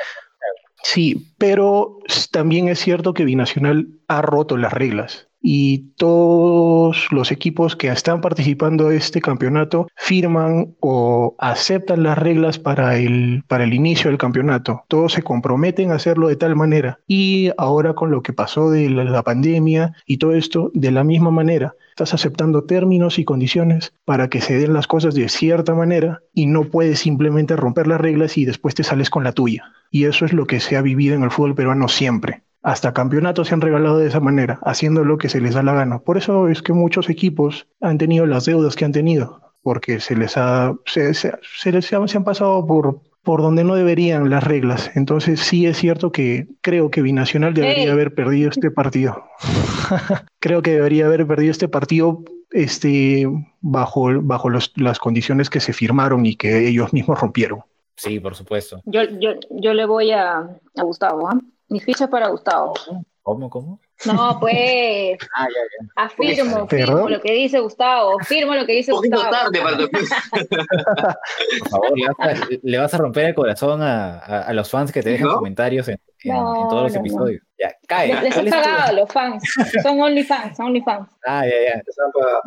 Sí, 0.82 1.32
pero 1.38 1.98
también 2.30 2.68
es 2.68 2.78
cierto 2.78 3.14
que 3.14 3.24
Binacional 3.24 3.88
ha 4.08 4.22
roto 4.22 4.56
las 4.56 4.72
reglas. 4.72 5.26
y 5.42 5.94
todos 5.96 7.08
los 7.12 7.32
equipos 7.32 7.74
que 7.74 7.88
están 7.88 8.20
participando 8.20 8.90
de 8.90 8.98
este 8.98 9.22
campeonato 9.22 9.86
firman 9.96 10.74
o 10.80 11.34
aceptan 11.38 12.02
las 12.02 12.18
reglas 12.18 12.58
para 12.58 12.98
el, 12.98 13.42
para 13.48 13.64
el 13.64 13.72
inicio 13.72 14.10
del 14.10 14.18
campeonato. 14.18 14.84
Todos 14.88 15.14
se 15.14 15.22
comprometen 15.22 15.92
a 15.92 15.94
hacerlo 15.94 16.28
de 16.28 16.36
tal 16.36 16.56
manera. 16.56 17.00
Y 17.06 17.52
ahora 17.56 17.94
con 17.94 18.10
lo 18.10 18.22
que 18.22 18.34
pasó 18.34 18.70
de 18.70 18.90
la, 18.90 19.04
la 19.04 19.22
pandemia 19.22 19.94
y 20.04 20.18
todo 20.18 20.34
esto, 20.34 20.70
de 20.74 20.90
la 20.90 21.04
misma 21.04 21.30
manera, 21.30 21.74
estás 21.88 22.12
aceptando 22.12 22.64
términos 22.64 23.18
y 23.18 23.24
condiciones 23.24 23.94
para 24.04 24.28
que 24.28 24.42
se 24.42 24.58
den 24.58 24.74
las 24.74 24.86
cosas 24.86 25.14
de 25.14 25.28
cierta 25.30 25.74
manera 25.74 26.20
y 26.34 26.46
no 26.46 26.64
puedes 26.64 26.98
simplemente 26.98 27.56
romper 27.56 27.86
las 27.86 28.00
reglas 28.00 28.36
y 28.36 28.44
después 28.44 28.74
te 28.74 28.84
sales 28.84 29.08
con 29.08 29.24
la 29.24 29.32
tuya. 29.32 29.64
Y 29.90 30.04
eso 30.04 30.24
es 30.24 30.32
lo 30.32 30.46
que 30.46 30.60
se 30.60 30.76
ha 30.76 30.82
vivido 30.82 31.14
en 31.16 31.22
el 31.22 31.30
fútbol 31.30 31.54
peruano 31.54 31.88
siempre. 31.88 32.42
Hasta 32.62 32.92
campeonatos 32.92 33.48
se 33.48 33.54
han 33.54 33.60
regalado 33.62 33.98
de 33.98 34.08
esa 34.08 34.20
manera, 34.20 34.60
haciendo 34.64 35.02
lo 35.04 35.18
que 35.18 35.28
se 35.28 35.40
les 35.40 35.54
da 35.54 35.62
la 35.62 35.72
gana. 35.74 36.00
Por 36.00 36.18
eso 36.18 36.48
es 36.48 36.62
que 36.62 36.72
muchos 36.74 37.08
equipos 37.08 37.66
han 37.80 37.98
tenido 37.98 38.26
las 38.26 38.44
deudas 38.44 38.76
que 38.76 38.84
han 38.84 38.92
tenido, 38.92 39.40
porque 39.62 39.98
se 39.98 40.14
les 40.14 40.36
ha, 40.36 40.74
se, 40.86 41.14
se- 41.14 41.32
se 41.42 41.72
les 41.72 41.86
se 41.86 41.96
han 41.96 42.24
pasado 42.24 42.66
por, 42.66 43.00
por 43.22 43.40
donde 43.40 43.64
no 43.64 43.74
deberían 43.74 44.28
las 44.28 44.44
reglas. 44.44 44.90
Entonces 44.94 45.40
sí 45.40 45.66
es 45.66 45.78
cierto 45.78 46.12
que 46.12 46.48
creo 46.60 46.90
que 46.90 47.00
Binacional 47.02 47.54
debería 47.54 47.92
haber 47.92 48.14
perdido 48.14 48.50
este 48.50 48.70
partido. 48.70 49.24
creo 50.38 50.62
que 50.62 50.72
debería 50.72 51.06
haber 51.06 51.26
perdido 51.26 51.50
este 51.50 51.68
partido 51.68 52.22
este, 52.50 53.26
bajo, 53.60 54.08
bajo 54.22 54.50
los- 54.50 54.72
las 54.76 54.98
condiciones 54.98 55.50
que 55.50 55.60
se 55.60 55.72
firmaron 55.72 56.26
y 56.26 56.36
que 56.36 56.68
ellos 56.68 56.92
mismos 56.92 57.20
rompieron. 57.20 57.60
Sí, 58.00 58.18
por 58.20 58.34
supuesto. 58.34 58.80
Yo, 58.86 59.02
yo, 59.04 59.32
yo 59.50 59.74
le 59.74 59.84
voy 59.84 60.10
a, 60.12 60.38
a 60.38 60.82
Gustavo, 60.82 61.28
¿ah? 61.28 61.38
Mi 61.68 61.80
ficha 61.80 62.04
es 62.04 62.10
para 62.10 62.28
Gustavo. 62.28 62.74
¿Cómo, 63.22 63.50
cómo? 63.50 63.80
No, 64.06 64.38
pues, 64.40 65.18
Ah, 65.36 65.46
ya, 65.46 65.60
ya. 65.78 66.04
afirmo, 66.04 66.66
¿Perdón? 66.66 66.96
firmo 66.96 67.08
lo 67.10 67.20
que 67.20 67.32
dice 67.32 67.60
Gustavo, 67.60 68.18
firmo 68.20 68.54
lo 68.54 68.64
que 68.64 68.72
dice 68.72 68.92
Un 68.92 68.96
poquito 68.98 69.16
Gustavo. 69.18 69.50
tarde 69.52 69.60
para 69.60 69.76
Por 71.60 71.68
favor, 71.68 71.98
le 71.98 72.06
vas 72.08 72.16
a, 72.18 72.48
le 72.62 72.78
vas 72.78 72.94
a 72.94 72.98
romper 72.98 73.26
el 73.26 73.34
corazón 73.34 73.82
a, 73.82 74.18
a- 74.18 74.42
a 74.44 74.52
los 74.54 74.70
fans 74.70 74.90
que 74.90 75.02
te 75.02 75.10
dejan 75.10 75.28
¿No? 75.28 75.34
comentarios 75.36 75.86
en, 75.88 76.00
en- 76.24 76.34
No, 76.34 76.62
en 76.62 76.68
todos 76.68 76.82
los 76.84 76.92
no, 76.94 76.98
no. 77.00 77.06
episodios. 77.06 77.42
Ya, 77.58 77.74
cae. 77.86 78.08
Les, 78.08 78.22
les 78.22 78.34
¿Cuál 78.34 78.46
he 78.46 78.50
pagado 78.50 78.96
los 78.96 79.12
fans, 79.12 79.42
son 79.82 80.00
OnlyFans, 80.00 80.56
son 80.56 80.66
OnlyFans. 80.66 81.08
Ah, 81.26 81.44
ya, 81.44 81.74
ya. 81.74 81.82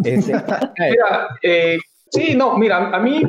Este. 0.10 0.34
Mira, 0.80 1.28
eh, 1.44 1.78
sí, 2.12 2.36
no, 2.36 2.58
mira, 2.58 2.78
a 2.90 3.00
mí, 3.00 3.22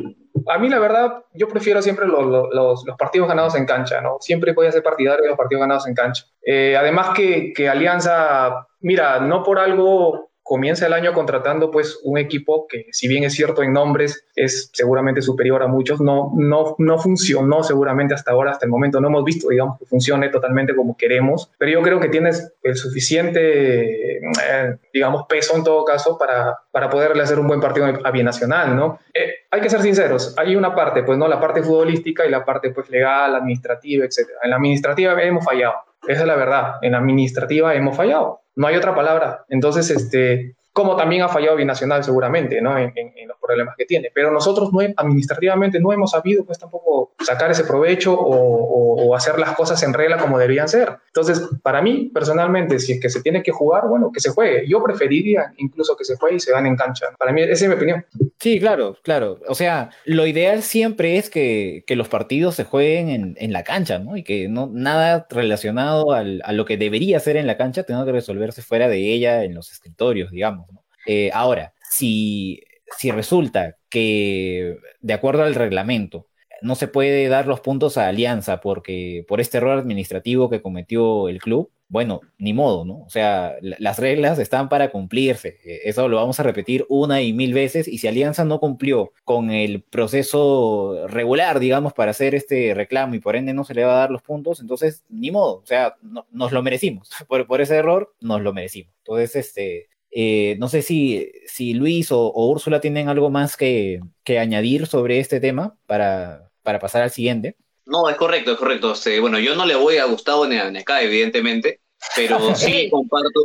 a 0.49 0.59
mí 0.59 0.69
la 0.69 0.79
verdad, 0.79 1.25
yo 1.33 1.49
prefiero 1.49 1.81
siempre 1.81 2.07
los, 2.07 2.25
los- 2.27 2.85
los- 2.85 2.97
partidos 2.99 3.29
ganados 3.29 3.55
en 3.55 3.67
cancha, 3.67 4.01
¿no? 4.01 4.17
Siempre 4.21 4.53
voy 4.53 4.67
a 4.67 4.73
ser 4.73 4.83
partidario 4.83 5.23
de 5.23 5.29
los 5.29 5.39
partidos 5.39 5.61
ganados 5.61 5.87
en 5.87 5.95
cancha. 5.95 6.25
Eh, 6.43 6.77
además 6.77 7.11
que, 7.15 7.53
que 7.53 7.69
Alianza, 7.69 8.67
mira, 8.81 9.21
no 9.21 9.43
por 9.43 9.59
algo 9.59 10.31
comienza 10.45 10.87
el 10.87 10.93
año 10.93 11.15
contratando 11.15 11.71
pues 11.71 11.99
un 12.05 12.19
equipo 12.19 12.67
que 12.69 12.87
si 12.93 13.09
bien 13.09 13.25
es 13.25 13.33
cierto 13.33 13.63
en 13.63 13.73
nombres 13.73 14.27
es 14.37 14.71
seguramente 14.73 15.23
superior 15.23 15.63
a 15.63 15.67
muchos, 15.67 16.01
no, 16.01 16.33
no, 16.37 16.77
no 16.79 16.99
funcionó 16.99 17.65
seguramente 17.65 18.15
hasta 18.15 18.33
ahora, 18.33 18.53
hasta 18.53 18.67
el 18.67 18.71
momento 18.71 19.01
no 19.01 19.09
hemos 19.09 19.25
visto 19.25 19.49
digamos 19.49 19.79
que 19.79 19.87
funcione 19.87 20.29
totalmente 20.29 20.77
como 20.77 20.97
queremos, 20.97 21.51
pero 21.59 21.73
yo 21.73 21.83
creo 21.83 21.99
que 21.99 22.11
tienes 22.11 22.53
el 22.63 22.77
suficiente 22.77 24.19
eh, 24.19 24.79
digamos 24.93 25.25
peso 25.27 25.57
en 25.57 25.65
todo 25.65 25.85
caso 25.85 26.19
para, 26.19 26.59
para 26.71 26.91
poderle 26.91 27.23
hacer 27.23 27.39
un 27.39 27.49
buen 27.49 27.61
partido 27.61 27.87
a 28.05 28.11
Binacional, 28.11 28.77
¿no? 28.77 28.99
Eh, 29.15 29.47
hay 29.51 29.61
que 29.61 29.71
ser 29.71 29.81
sinceros, 29.81 30.35
hay 30.37 30.57
una 30.57 30.75
parte, 30.75 31.03
pues 31.05 31.17
no, 31.17 31.27
la 31.27 31.41
parte 31.41 31.63
futbolística 31.63 32.27
y 32.27 32.31
la 32.31 32.45
parte 32.45 32.71
pues 32.71 32.91
legal, 32.91 33.35
administrativa, 33.35 34.05
etcétera. 34.05 34.41
En 34.43 34.51
la 34.51 34.57
administrativa 34.57 35.23
hemos 35.23 35.45
fallado, 35.45 35.75
esa 36.07 36.21
es 36.23 36.27
la 36.27 36.37
verdad, 36.37 36.75
en 36.83 36.93
la 36.93 36.99
administrativa 36.99 37.75
hemos 37.75 37.97
fallado, 37.97 38.44
no 38.57 38.67
hay 38.67 38.77
otra 38.77 38.95
palabra. 38.95 39.45
Entonces, 39.49 39.91
este, 39.91 40.57
como 40.73 40.97
también 40.97 41.23
ha 41.23 41.29
fallado 41.29 41.57
Binacional 41.57 42.05
seguramente, 42.05 42.61
¿no? 42.61 42.77
En, 42.79 42.93
en- 42.97 43.29
los 43.29 43.39
problemas 43.47 43.75
que 43.77 43.85
tiene. 43.85 44.11
Pero 44.15 44.31
nosotros 44.33 44.71
no, 44.73 44.81
administrativamente 44.97 45.81
no 45.81 45.93
hemos 45.93 46.11
sabido 46.13 46.45
pues 46.45 46.59
tampoco 46.59 47.13
sacar 47.25 47.51
ese 47.51 47.65
provecho 47.65 48.15
o, 48.15 48.35
o- 48.37 48.95
o 49.07 49.15
hacer 49.15 49.39
las 49.39 49.55
cosas 49.57 49.83
en 49.83 49.93
regla 49.93 50.19
como 50.19 50.39
debían 50.39 50.69
ser. 50.69 50.97
Entonces, 51.09 51.43
para 51.63 51.83
mí, 51.83 52.11
personalmente, 52.15 52.79
si 52.79 52.93
es 52.93 53.01
que 53.01 53.11
se 53.11 53.23
tiene 53.23 53.43
que 53.43 53.51
jugar, 53.53 53.89
bueno, 53.89 54.11
que 54.13 54.21
se 54.21 54.31
juegue. 54.31 54.67
Yo 54.69 54.83
preferiría 54.83 55.53
incluso 55.59 55.97
que 55.97 56.05
se 56.05 56.17
juegue 56.17 56.37
y 56.37 56.41
se 56.41 56.53
gane 56.53 56.69
en 56.69 56.77
cancha. 56.77 57.07
Para 57.19 57.33
mí, 57.33 57.43
esa 57.43 57.53
es 57.65 57.69
mi 57.69 57.75
opinión. 57.75 58.05
Sí, 58.41 58.59
claro, 58.61 58.97
claro. 59.03 59.41
O 59.49 59.55
sea, 59.55 59.91
lo 60.05 60.27
ideal 60.27 60.63
siempre 60.63 61.17
es 61.19 61.29
que, 61.31 61.85
que 61.87 61.97
los 61.97 62.09
partidos 62.09 62.55
se 62.55 62.65
jueguen 62.65 63.09
en, 63.11 63.37
en 63.39 63.53
la 63.53 63.63
cancha, 63.65 63.99
¿no? 63.99 64.17
Y 64.17 64.23
que 64.23 64.49
no, 64.49 64.69
nada 64.73 65.27
relacionado 65.31 66.13
al- 66.13 66.43
a 66.45 66.53
lo 66.53 66.65
que 66.65 66.77
debería 66.77 67.19
ser 67.21 67.37
en 67.37 67.47
la 67.47 67.57
cancha 67.57 67.83
tenga 67.85 68.05
que 68.05 68.13
resolverse 68.13 68.63
fuera 68.63 68.89
de 68.89 69.13
ella 69.13 69.45
en 69.45 69.55
los 69.55 69.71
escritorios, 69.73 70.31
digamos, 70.31 70.67
¿no? 70.73 70.83
Eh, 71.07 71.31
ahora, 71.35 71.75
si, 71.91 72.61
si 72.99 73.11
resulta 73.11 73.77
que, 73.89 74.79
de 75.01 75.13
acuerdo 75.15 75.43
al 75.45 75.55
reglamento, 75.55 76.29
no 76.63 76.75
se 76.77 76.89
puede 76.89 77.29
dar 77.29 77.47
los 77.47 77.61
puntos 77.61 77.99
a 77.99 78.09
Alianza 78.09 78.61
porque 78.61 79.25
por 79.29 79.41
este 79.41 79.59
error 79.59 79.79
administrativo 79.79 80.49
que 80.51 80.63
cometió 80.63 81.29
el 81.29 81.39
club, 81.41 81.71
bueno, 81.89 82.23
ni 82.39 82.55
modo, 82.55 82.85
¿no? 82.85 83.03
O 83.03 83.11
sea, 83.11 83.57
la- 83.61 83.77
las 83.79 83.99
reglas 83.99 84.39
están 84.39 84.69
para 84.69 84.91
cumplirse. 84.91 85.59
Eh, 85.65 85.81
Eso 85.85 86.09
lo 86.09 86.17
vamos 86.17 86.41
a 86.41 86.43
repetir 86.43 86.87
una 86.89 87.21
y 87.23 87.33
mil 87.35 87.53
veces. 87.53 87.87
Y 87.89 87.99
si 87.99 88.09
Alianza 88.09 88.45
no 88.45 88.59
cumplió 88.61 89.13
con 89.25 89.51
el 89.51 89.83
proceso 89.83 91.07
regular, 91.09 91.59
digamos, 91.61 91.93
para 91.93 92.11
hacer 92.13 92.35
este 92.35 92.75
reclamo 92.75 93.15
y 93.15 93.21
por 93.21 93.37
ende 93.37 93.53
no 93.55 93.65
se 93.65 93.75
le 93.75 93.85
va 93.85 93.93
a 93.95 93.99
dar 94.01 94.11
los 94.11 94.23
puntos, 94.23 94.61
entonces 94.61 95.05
ni 95.09 95.31
modo. 95.31 95.57
O 95.59 95.67
sea, 95.67 95.97
no- 96.03 96.27
nos 96.31 96.53
lo 96.53 96.63
merecimos. 96.63 97.11
Por, 97.29 97.47
por 97.47 97.61
ese 97.61 97.77
error, 97.77 98.15
nos 98.21 98.41
lo 98.41 98.53
merecimos. 98.53 98.93
Entonces, 98.99 99.37
este. 99.37 99.89
Eh, 100.17 100.57
no 100.61 100.69
sé 100.69 100.83
si, 100.83 101.33
si 101.45 101.75
Luis 101.75 102.13
o, 102.13 102.21
o 102.21 102.47
Úrsula 102.47 102.81
tienen 102.81 103.09
algo 103.09 103.31
más 103.31 103.57
que, 103.57 104.01
que 104.23 104.39
añadir 104.39 104.87
sobre 104.87 105.19
este 105.19 105.41
tema 105.41 105.77
para, 105.87 106.53
para 106.63 106.79
pasar 106.79 107.03
al 107.03 107.11
siguiente. 107.11 107.57
No, 107.85 108.09
es 108.09 108.17
correcto, 108.17 108.53
es 108.53 108.59
correcto. 108.59 108.93
Este, 108.93 109.19
bueno, 109.19 109.41
yo 109.41 109.57
no 109.57 109.67
le 109.67 109.75
voy 109.75 109.97
a 109.97 110.05
Gustavo 110.05 110.47
ni 110.47 110.57
a, 110.57 110.71
ni 110.71 110.79
a 110.79 110.85
Kai, 110.85 111.07
evidentemente, 111.07 111.81
pero 112.15 112.55
sí 112.55 112.89
comparto, 112.93 113.41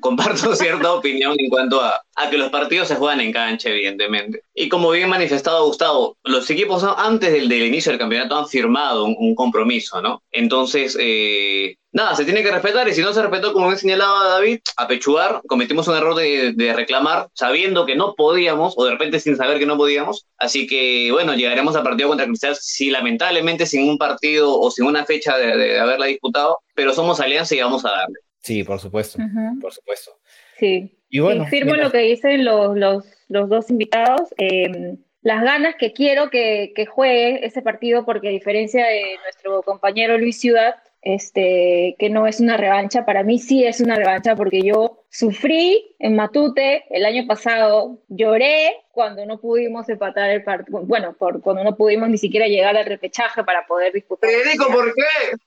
comparto 0.00 0.56
cierta 0.56 0.92
opinión 0.92 1.36
en 1.38 1.48
cuanto 1.48 1.80
a, 1.80 2.02
a 2.18 2.30
que 2.30 2.38
los 2.38 2.50
partidos 2.50 2.88
se 2.88 2.96
juegan 2.96 3.20
en 3.20 3.32
cancha, 3.32 3.70
evidentemente. 3.70 4.42
Y 4.54 4.68
como 4.68 4.90
bien 4.90 5.08
manifestado 5.08 5.66
Gustavo, 5.66 6.16
los 6.24 6.50
equipos 6.50 6.84
antes 6.96 7.32
del, 7.32 7.48
del 7.48 7.66
inicio 7.66 7.92
del 7.92 7.98
campeonato 7.98 8.36
han 8.36 8.48
firmado 8.48 9.04
un, 9.04 9.16
un 9.18 9.34
compromiso, 9.34 10.02
¿no? 10.02 10.22
Entonces, 10.32 10.96
eh, 11.00 11.76
nada, 11.92 12.16
se 12.16 12.24
tiene 12.24 12.42
que 12.42 12.50
respetar 12.50 12.88
y 12.88 12.94
si 12.94 13.02
no 13.02 13.12
se 13.12 13.22
respetó, 13.22 13.52
como 13.52 13.66
bien 13.66 13.78
señalaba 13.78 14.28
David, 14.28 14.58
apechugar, 14.76 15.42
cometimos 15.46 15.86
un 15.86 15.96
error 15.96 16.16
de, 16.16 16.52
de 16.54 16.72
reclamar 16.72 17.28
sabiendo 17.34 17.86
que 17.86 17.94
no 17.94 18.14
podíamos 18.16 18.74
o 18.76 18.84
de 18.84 18.90
repente 18.90 19.20
sin 19.20 19.36
saber 19.36 19.60
que 19.60 19.66
no 19.66 19.76
podíamos. 19.76 20.26
Así 20.38 20.66
que, 20.66 21.10
bueno, 21.12 21.34
llegaremos 21.34 21.76
al 21.76 21.84
partido 21.84 22.08
contra 22.08 22.26
Cristal 22.26 22.56
si 22.56 22.90
lamentablemente 22.90 23.64
sin 23.64 23.88
un 23.88 23.96
partido 23.96 24.58
o 24.58 24.70
sin 24.70 24.86
una 24.86 25.04
fecha 25.04 25.38
de, 25.38 25.56
de 25.56 25.78
haberla 25.78 26.06
disputado, 26.06 26.58
pero 26.74 26.92
somos 26.92 27.20
alianza 27.20 27.54
y 27.54 27.60
vamos 27.60 27.84
a 27.84 27.90
darle. 27.90 28.16
Sí, 28.42 28.64
por 28.64 28.80
supuesto, 28.80 29.18
por 29.60 29.72
supuesto. 29.72 30.12
Sí. 30.58 30.97
Y 31.08 31.20
bueno, 31.20 31.44
Sí, 31.44 31.50
firmo 31.50 31.72
mira, 31.72 31.84
lo 31.84 31.90
que 31.90 31.98
dicen 31.98 32.44
los, 32.44 32.76
los, 32.76 33.04
los 33.28 33.48
dos 33.48 33.70
invitados. 33.70 34.34
eh, 34.38 34.96
las 35.20 35.42
ganas 35.42 35.74
que 35.74 35.92
quiero 35.92 36.30
que, 36.30 36.72
que 36.74 36.86
juegue 36.86 37.44
ese 37.44 37.60
partido, 37.60 38.04
porque 38.04 38.28
a 38.28 38.30
diferencia 38.30 38.86
de 38.86 39.16
nuestro 39.24 39.62
compañero 39.62 40.16
Luis 40.16 40.40
Ciudad, 40.40 40.76
este, 41.02 41.96
que 41.98 42.08
no 42.08 42.26
es 42.26 42.40
una 42.40 42.56
revancha, 42.56 43.04
para 43.04 43.24
mí 43.24 43.38
sí 43.38 43.64
es 43.64 43.80
una 43.80 43.96
revancha, 43.96 44.36
porque 44.36 44.62
yo 44.62 45.04
sufrí 45.10 45.96
en 45.98 46.16
Matute 46.16 46.84
el 46.90 47.04
año 47.04 47.26
pasado, 47.26 47.98
lloré 48.08 48.70
cuando 48.92 49.26
no 49.26 49.40
pudimos 49.40 49.88
empatar 49.88 50.30
el 50.30 50.44
partido, 50.44 50.80
bueno, 50.84 51.14
por, 51.18 51.40
cuando 51.42 51.64
no 51.64 51.76
pudimos 51.76 52.08
ni 52.08 52.18
siquiera 52.18 52.46
llegar 52.46 52.76
al 52.76 52.86
repechaje 52.86 53.42
para 53.44 53.66
poder 53.66 53.92
disputar. 53.92 54.30
Federico, 54.30 54.66
¿por 54.72 54.94
qué? 54.94 55.02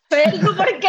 Federico, 0.10 0.56
¿por 0.56 0.80
qué? 0.80 0.88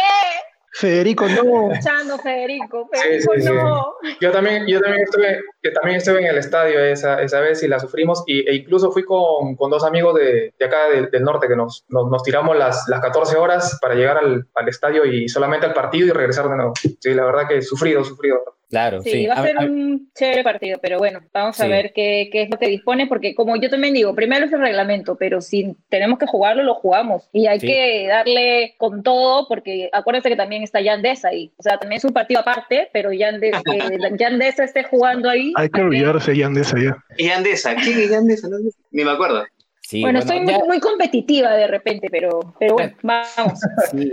Federico, 0.75 1.27
no. 1.27 1.71
Escuchando, 1.71 2.17
Federico, 2.17 2.89
Federico, 2.91 3.33
sí, 3.35 3.41
sí. 3.41 3.49
no. 3.49 3.93
Yo 4.19 4.31
también, 4.31 4.65
yo 4.67 4.81
también 4.81 5.03
estuve, 5.03 5.39
yo 5.61 5.71
también 5.71 5.97
estuve 5.97 6.19
en 6.19 6.25
el 6.25 6.37
estadio 6.39 6.79
esa, 6.79 7.21
esa 7.21 7.39
vez 7.41 7.61
y 7.61 7.67
la 7.67 7.79
sufrimos 7.79 8.23
y, 8.25 8.39
e 8.49 8.55
incluso 8.55 8.91
fui 8.91 9.03
con, 9.03 9.55
con 9.55 9.69
dos 9.69 9.83
amigos 9.83 10.15
de, 10.15 10.53
de 10.57 10.65
acá 10.65 10.89
del, 10.89 11.11
del 11.11 11.23
norte 11.23 11.47
que 11.47 11.55
nos, 11.55 11.85
nos, 11.89 12.09
nos 12.09 12.23
tiramos 12.23 12.57
las, 12.57 12.87
las 12.87 13.01
14 13.01 13.37
horas 13.37 13.77
para 13.81 13.93
llegar 13.93 14.17
al, 14.17 14.47
al 14.55 14.67
estadio 14.67 15.05
y 15.05 15.29
solamente 15.29 15.67
al 15.67 15.73
partido 15.73 16.07
y 16.07 16.11
regresar 16.11 16.49
de 16.49 16.55
nuevo. 16.55 16.73
Sí, 16.75 17.13
la 17.13 17.25
verdad 17.25 17.47
que 17.47 17.61
sufrido, 17.61 18.03
sufrido. 18.03 18.43
Claro, 18.73 19.01
Sí, 19.01 19.11
sí. 19.11 19.27
va 19.27 19.35
a 19.35 19.39
A- 19.41 19.45
ser 19.45 19.57
a- 19.57 19.61
un 19.65 20.09
chévere 20.13 20.43
partido, 20.43 20.79
pero 20.81 20.97
bueno, 20.97 21.19
vamos 21.31 21.59
a 21.61 21.67
ver 21.67 21.93
qué, 21.93 22.29
qué 22.31 22.41
es 22.43 22.49
lo 22.49 22.57
que 22.57 22.67
dispone, 22.67 23.07
porque 23.07 23.35
como 23.35 23.55
yo 23.55 23.69
también 23.69 23.93
digo, 23.93 24.15
primero 24.15 24.45
es 24.45 24.51
el 24.53 24.59
reglamento, 24.59 25.15
pero 25.15 25.39
si 25.41 25.75
tenemos 25.89 26.17
que 26.17 26.25
jugarlo, 26.25 26.63
lo 26.63 26.73
jugamos. 26.75 27.29
Y 27.31 27.47
hay 27.47 27.59
Sí. 27.59 27.67
que 27.67 28.07
darle 28.07 28.73
con 28.77 29.03
todo, 29.03 29.47
porque 29.47 29.89
acuérdense 29.93 30.29
que 30.29 30.35
también 30.35 30.63
está 30.63 30.81
Yandesa 30.81 31.29
ahí. 31.29 31.53
O 31.57 31.63
sea, 31.63 31.77
también 31.77 31.97
es 31.99 32.05
un 32.05 32.13
partido 32.13 32.39
aparte, 32.41 32.89
pero 32.91 33.13
Yandesa, 33.13 33.61
que 33.63 33.77
Yandesa 34.19 34.63
esté 34.63 34.83
jugando 34.83 35.29
ahí. 35.29 35.53
Hay 35.55 35.69
que 35.69 35.81
olvidarse 35.81 36.33
de 36.33 36.61
esa 36.61 36.77
ya. 36.79 36.97
Y 37.17 37.29
Andesa, 37.29 37.75
¿quién 37.75 37.99
es 37.99 38.11
Andesa? 38.11 38.47
No, 38.49 38.57
Ni 38.91 39.03
me 39.05 39.11
acuerdo. 39.11 39.45
sí, 39.81 40.01
bueno, 40.01 40.19
estoy 40.19 40.39
muy, 40.39 40.55
muy 40.67 40.79
competitiva 40.79 41.53
de 41.55 41.67
repente, 41.67 42.07
pero, 42.09 42.55
pero 42.59 42.73
bueno, 42.75 42.93
vamos. 43.03 43.59
Sí, 43.91 44.11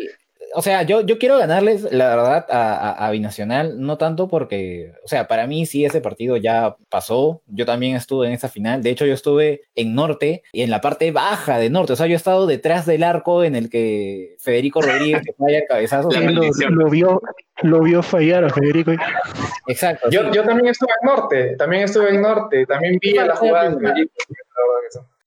o 0.55 0.63
sea, 0.63 0.83
yo, 0.83 1.01
yo 1.03 1.19
quiero 1.19 1.39
ganarles, 1.39 1.93
la 1.93 2.09
verdad, 2.09 2.47
a, 2.49 3.07
a, 3.07 3.11
Binacional, 3.11 3.81
no 3.81 3.99
tanto 3.99 4.29
porque, 4.29 4.93
o 5.05 5.09
sea, 5.09 5.29
para 5.29 5.47
mí 5.47 5.67
sí 5.67 5.85
ese 5.85 6.01
partido 6.01 6.37
ya 6.37 6.77
pasó. 6.89 7.43
Yo 7.47 7.67
también 7.67 7.97
estuve 7.97 8.27
en 8.27 8.33
esa 8.33 8.49
final. 8.49 8.83
De 8.83 8.91
hecho, 8.91 9.07
yo 9.07 9.15
estuve 9.15 9.63
en 9.75 9.95
Norte 9.95 10.43
y 10.53 10.63
en 10.63 10.71
la 10.71 10.81
parte 10.81 11.13
baja 11.13 11.59
de 11.59 11.71
Norte. 11.71 11.93
O 11.93 11.97
sea, 11.97 12.07
yo 12.07 12.15
he 12.15 12.17
estado 12.17 12.47
detrás 12.47 12.87
del 12.87 13.05
arco 13.05 13.45
en 13.45 13.55
el 13.55 13.71
que 13.71 14.37
Federico 14.41 14.83
Rodríguez 14.83 15.23
falla 15.39 15.59
el 15.59 15.65
cabezazo. 15.69 16.09
lo, 16.11 16.91
vio, 16.91 17.21
lo 17.63 17.81
vio 17.83 18.03
fallar 18.03 18.45
a 18.45 18.51
Federico. 18.51 18.93
Exacto. 19.69 20.11
Yo, 20.11 20.33
yo 20.33 20.43
también 20.43 20.69
estuve 20.69 20.91
en 21.01 21.07
Norte, 21.07 21.57
también 21.57 21.83
estuve 21.85 22.11
en 22.11 22.23
Norte, 22.23 22.67
también 22.67 22.99
vi 23.01 23.13
la 23.13 23.37
jugada 23.37 23.71
de 23.71 23.77
Federico. 23.77 24.15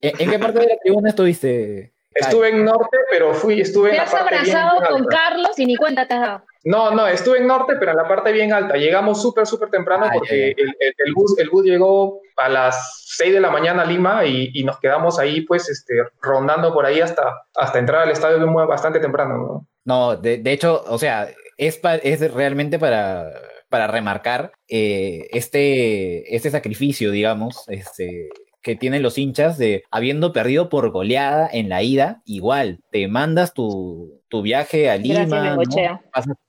¿En 0.01 0.29
qué 0.29 0.37
parte 0.37 0.59
de 0.59 0.67
la 0.67 0.77
tribuna 0.83 1.09
estuviste? 1.09 1.92
Estuve 2.15 2.49
en 2.49 2.65
norte, 2.65 2.97
pero 3.11 3.33
fui, 3.33 3.61
estuve 3.61 3.91
en 3.91 3.97
la 3.97 4.05
parte 4.05 4.29
bien 4.41 4.55
alta. 4.55 4.67
abrazado 4.67 4.95
con 4.95 5.05
Carlos 5.05 5.57
y 5.57 5.65
ni 5.65 5.75
cuenta 5.75 6.07
te 6.07 6.13
has 6.13 6.21
dado. 6.21 6.43
No, 6.65 6.91
no, 6.91 7.07
estuve 7.07 7.39
en 7.39 7.47
norte, 7.47 7.75
pero 7.77 7.91
en 7.91 7.97
la 7.97 8.07
parte 8.07 8.31
bien 8.31 8.53
alta. 8.53 8.75
Llegamos 8.75 9.21
súper, 9.21 9.45
súper 9.45 9.69
temprano 9.69 10.07
porque 10.13 10.51
El, 10.57 10.75
el, 10.79 11.13
bus, 11.13 11.37
el 11.37 11.49
bus 11.49 11.65
llegó 11.65 12.21
a 12.37 12.47
las 12.49 13.03
6 13.17 13.33
de 13.33 13.41
la 13.41 13.51
mañana 13.51 13.83
a 13.83 13.85
Lima 13.85 14.25
y, 14.25 14.49
y, 14.53 14.63
nos 14.63 14.79
quedamos 14.79 15.19
ahí, 15.19 15.41
pues, 15.41 15.69
este, 15.69 15.93
rondando 16.21 16.73
por 16.73 16.85
ahí 16.85 17.01
hasta, 17.01 17.23
hasta 17.55 17.79
entrar 17.79 18.03
al 18.03 18.11
estadio 18.11 18.39
bastante 18.67 18.99
temprano, 18.99 19.37
¿no? 19.37 19.67
No, 19.85 20.15
de, 20.15 20.37
de 20.37 20.51
hecho, 20.53 20.83
o 20.87 20.97
sea, 20.97 21.29
es, 21.57 21.81
es 22.03 22.33
realmente 22.33 22.79
para, 22.79 23.29
para 23.69 23.87
remarcar 23.87 24.53
eh, 24.67 25.27
este, 25.31 26.35
este 26.35 26.49
sacrificio, 26.49 27.11
digamos, 27.11 27.65
este, 27.67 28.29
que 28.63 28.75
tienen 28.75 29.03
los 29.03 29.17
hinchas 29.17 29.57
de 29.57 29.83
habiendo 29.91 30.31
perdido 30.31 30.69
por 30.69 30.89
goleada 30.89 31.47
en 31.51 31.69
la 31.69 31.83
ida, 31.83 32.21
igual, 32.25 32.79
te 32.89 33.07
mandas 33.07 33.53
tu, 33.53 34.21
tu 34.29 34.41
viaje 34.41 34.89
a 34.89 34.95
Lima, 34.95 35.57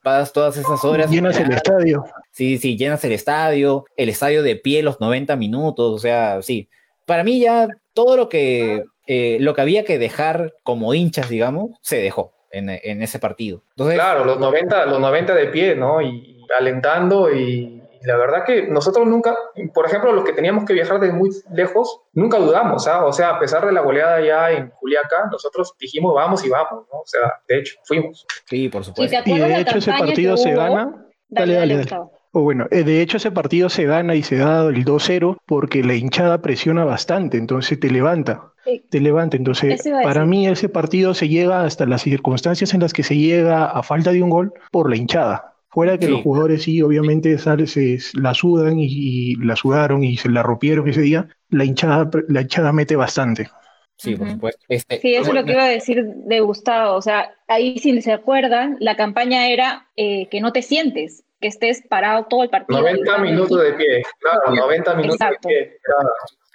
pasas, 0.03 0.33
todas 0.33 0.57
esas 0.57 0.83
horas. 0.85 1.11
Llenas 1.11 1.39
el 1.39 1.53
estadio. 1.53 2.05
Sí, 2.31 2.57
sí, 2.59 2.77
llenas 2.79 3.05
el 3.05 3.13
estadio, 3.13 3.85
el 3.97 4.09
estadio 4.09 4.43
de 4.43 4.57
pie 4.57 4.83
los 4.83 5.01
90 5.01 5.37
minutos, 5.37 5.93
o 5.93 5.99
sea, 5.99 6.41
sí. 6.41 6.69
Para 7.05 7.25
mí 7.25 7.41
ya 7.41 7.69
todo 7.93 8.17
lo 8.17 8.29
que, 8.29 8.85
eh, 9.07 9.37
lo 9.41 9.55
que 9.55 9.61
había 9.61 9.85
que 9.85 9.99
dejar 9.99 10.55
como 10.63 10.95
hinchas, 10.95 11.29
digamos, 11.29 11.73
se 11.83 12.01
dejó 12.01 12.33
en, 12.53 12.71
en 12.71 13.03
ese 13.03 13.19
partido. 13.19 13.63
Entonces, 13.71 13.97
claro, 13.97 14.25
los 14.25 14.39
90, 14.39 14.87
los 14.87 15.01
90 15.01 15.35
de 15.35 15.47
pie, 15.49 15.75
¿no? 15.75 16.01
Y 16.01 16.47
alentando 16.59 17.35
y 17.35 17.83
la 18.05 18.17
verdad 18.17 18.45
que 18.45 18.67
nosotros 18.69 19.07
nunca, 19.07 19.37
por 19.73 19.87
ejemplo, 19.87 20.13
los 20.13 20.25
que 20.25 20.33
teníamos 20.33 20.65
que 20.65 20.73
viajar 20.73 21.01
desde 21.01 21.15
muy 21.15 21.31
lejos, 21.53 22.03
nunca 22.13 22.39
dudamos, 22.39 22.87
¿ah? 22.87 23.05
O 23.05 23.13
sea, 23.13 23.31
a 23.31 23.39
pesar 23.39 23.65
de 23.65 23.73
la 23.73 23.81
goleada 23.81 24.21
ya 24.21 24.51
en 24.51 24.71
Juliaca, 24.71 25.29
nosotros 25.31 25.75
dijimos 25.79 26.15
vamos 26.15 26.45
y 26.45 26.51
vamos, 26.51 26.87
¿no? 26.93 27.01
O 27.01 27.07
sea, 27.07 27.41
de 27.49 27.59
hecho, 27.59 27.77
fuimos. 27.85 28.27
Sí, 28.47 28.69
por 28.69 28.85
supuesto. 28.85 29.17
Y, 29.25 29.39
de 29.39 29.61
hecho 29.61 29.79
ese 29.79 29.93
partido 29.93 30.37
se 30.37 30.55
gana. 30.55 31.07
Dale, 31.29 31.55
dale, 31.55 31.77
dale. 31.77 31.91
O 32.37 32.41
bueno, 32.41 32.67
eh, 32.73 32.83
de 32.83 33.01
hecho 33.01 33.17
ese 33.17 33.31
partido 33.31 33.69
se 33.69 33.85
gana 33.85 34.17
y 34.17 34.23
se 34.25 34.37
da 34.37 34.67
el 34.67 34.85
2-0 34.85 35.39
porque 35.47 35.85
la 35.85 35.95
hinchada 35.95 36.43
presiona 36.43 36.85
bastante, 36.85 37.39
entonces 37.39 37.79
te 37.79 37.89
levanta. 37.91 38.53
Te 38.91 39.01
levanta. 39.01 39.37
Entonces, 39.37 39.83
para 40.03 40.25
mí 40.25 40.49
ese 40.49 40.69
partido 40.69 41.15
se 41.15 41.29
llega 41.29 41.65
hasta 41.65 41.87
las 41.87 42.03
circunstancias 42.03 42.75
en 42.75 42.81
las 42.81 42.93
que 42.93 43.03
se 43.03 43.17
llega 43.17 43.67
a 43.67 43.83
falta 43.83 44.11
de 44.11 44.23
un 44.23 44.31
gol 44.31 44.53
por 44.73 44.91
la 44.91 44.97
hinchada. 44.97 45.54
Fuera 45.75 45.99
que 45.99 46.07
los 46.07 46.23
jugadores 46.23 46.63
sí, 46.63 46.81
obviamente 46.83 47.37
se, 47.37 47.99
la 48.15 48.33
sudan 48.33 48.77
y, 48.79 49.35
la 49.45 49.57
sudaron 49.57 50.05
y 50.05 50.17
se 50.17 50.29
la 50.29 50.41
rompieron 50.41 50.89
ese 50.89 51.01
día, 51.01 51.27
la 51.51 51.65
hinchada, 51.65 52.09
la 52.29 52.43
hinchada 52.43 52.73
mete 52.73 52.95
bastante. 52.95 53.51
Sí, 53.97 54.15
por 54.15 54.31
supuesto. 54.31 54.65
Este, 54.69 55.01
sí, 55.01 55.17
eso 55.17 55.31
es 55.31 55.35
lo 55.35 55.45
que 55.45 55.51
iba 55.51 55.65
a 55.65 55.69
decir 55.69 56.05
de 56.05 56.39
Gustavo. 56.39 56.95
O 56.95 57.03
sea, 57.03 57.35
ahí 57.49 57.77
si 57.81 58.01
se 58.03 58.13
acuerdan, 58.13 58.77
la 58.79 58.95
campaña 58.95 59.49
era 59.49 59.89
eh, 59.97 60.29
que 60.29 60.41
no 60.41 60.53
te 60.53 60.63
sientes, 60.63 61.25
que 61.41 61.49
estés 61.49 61.83
parado 61.89 62.27
todo 62.27 62.45
el 62.45 62.51
partido. 62.51 62.81
90 62.81 63.19
minutos 63.19 63.61
de 63.61 63.73
pie, 63.73 64.05
claro, 64.21 64.55
90 64.55 64.95
minutos 64.95 65.19
de 65.19 65.49
pie. 65.49 65.79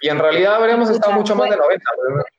Y 0.00 0.08
en 0.08 0.18
realidad 0.18 0.54
habríamos 0.54 0.88
estado 0.88 1.12
mucho 1.12 1.36
más 1.36 1.50
de 1.50 1.58
90. 1.58 1.84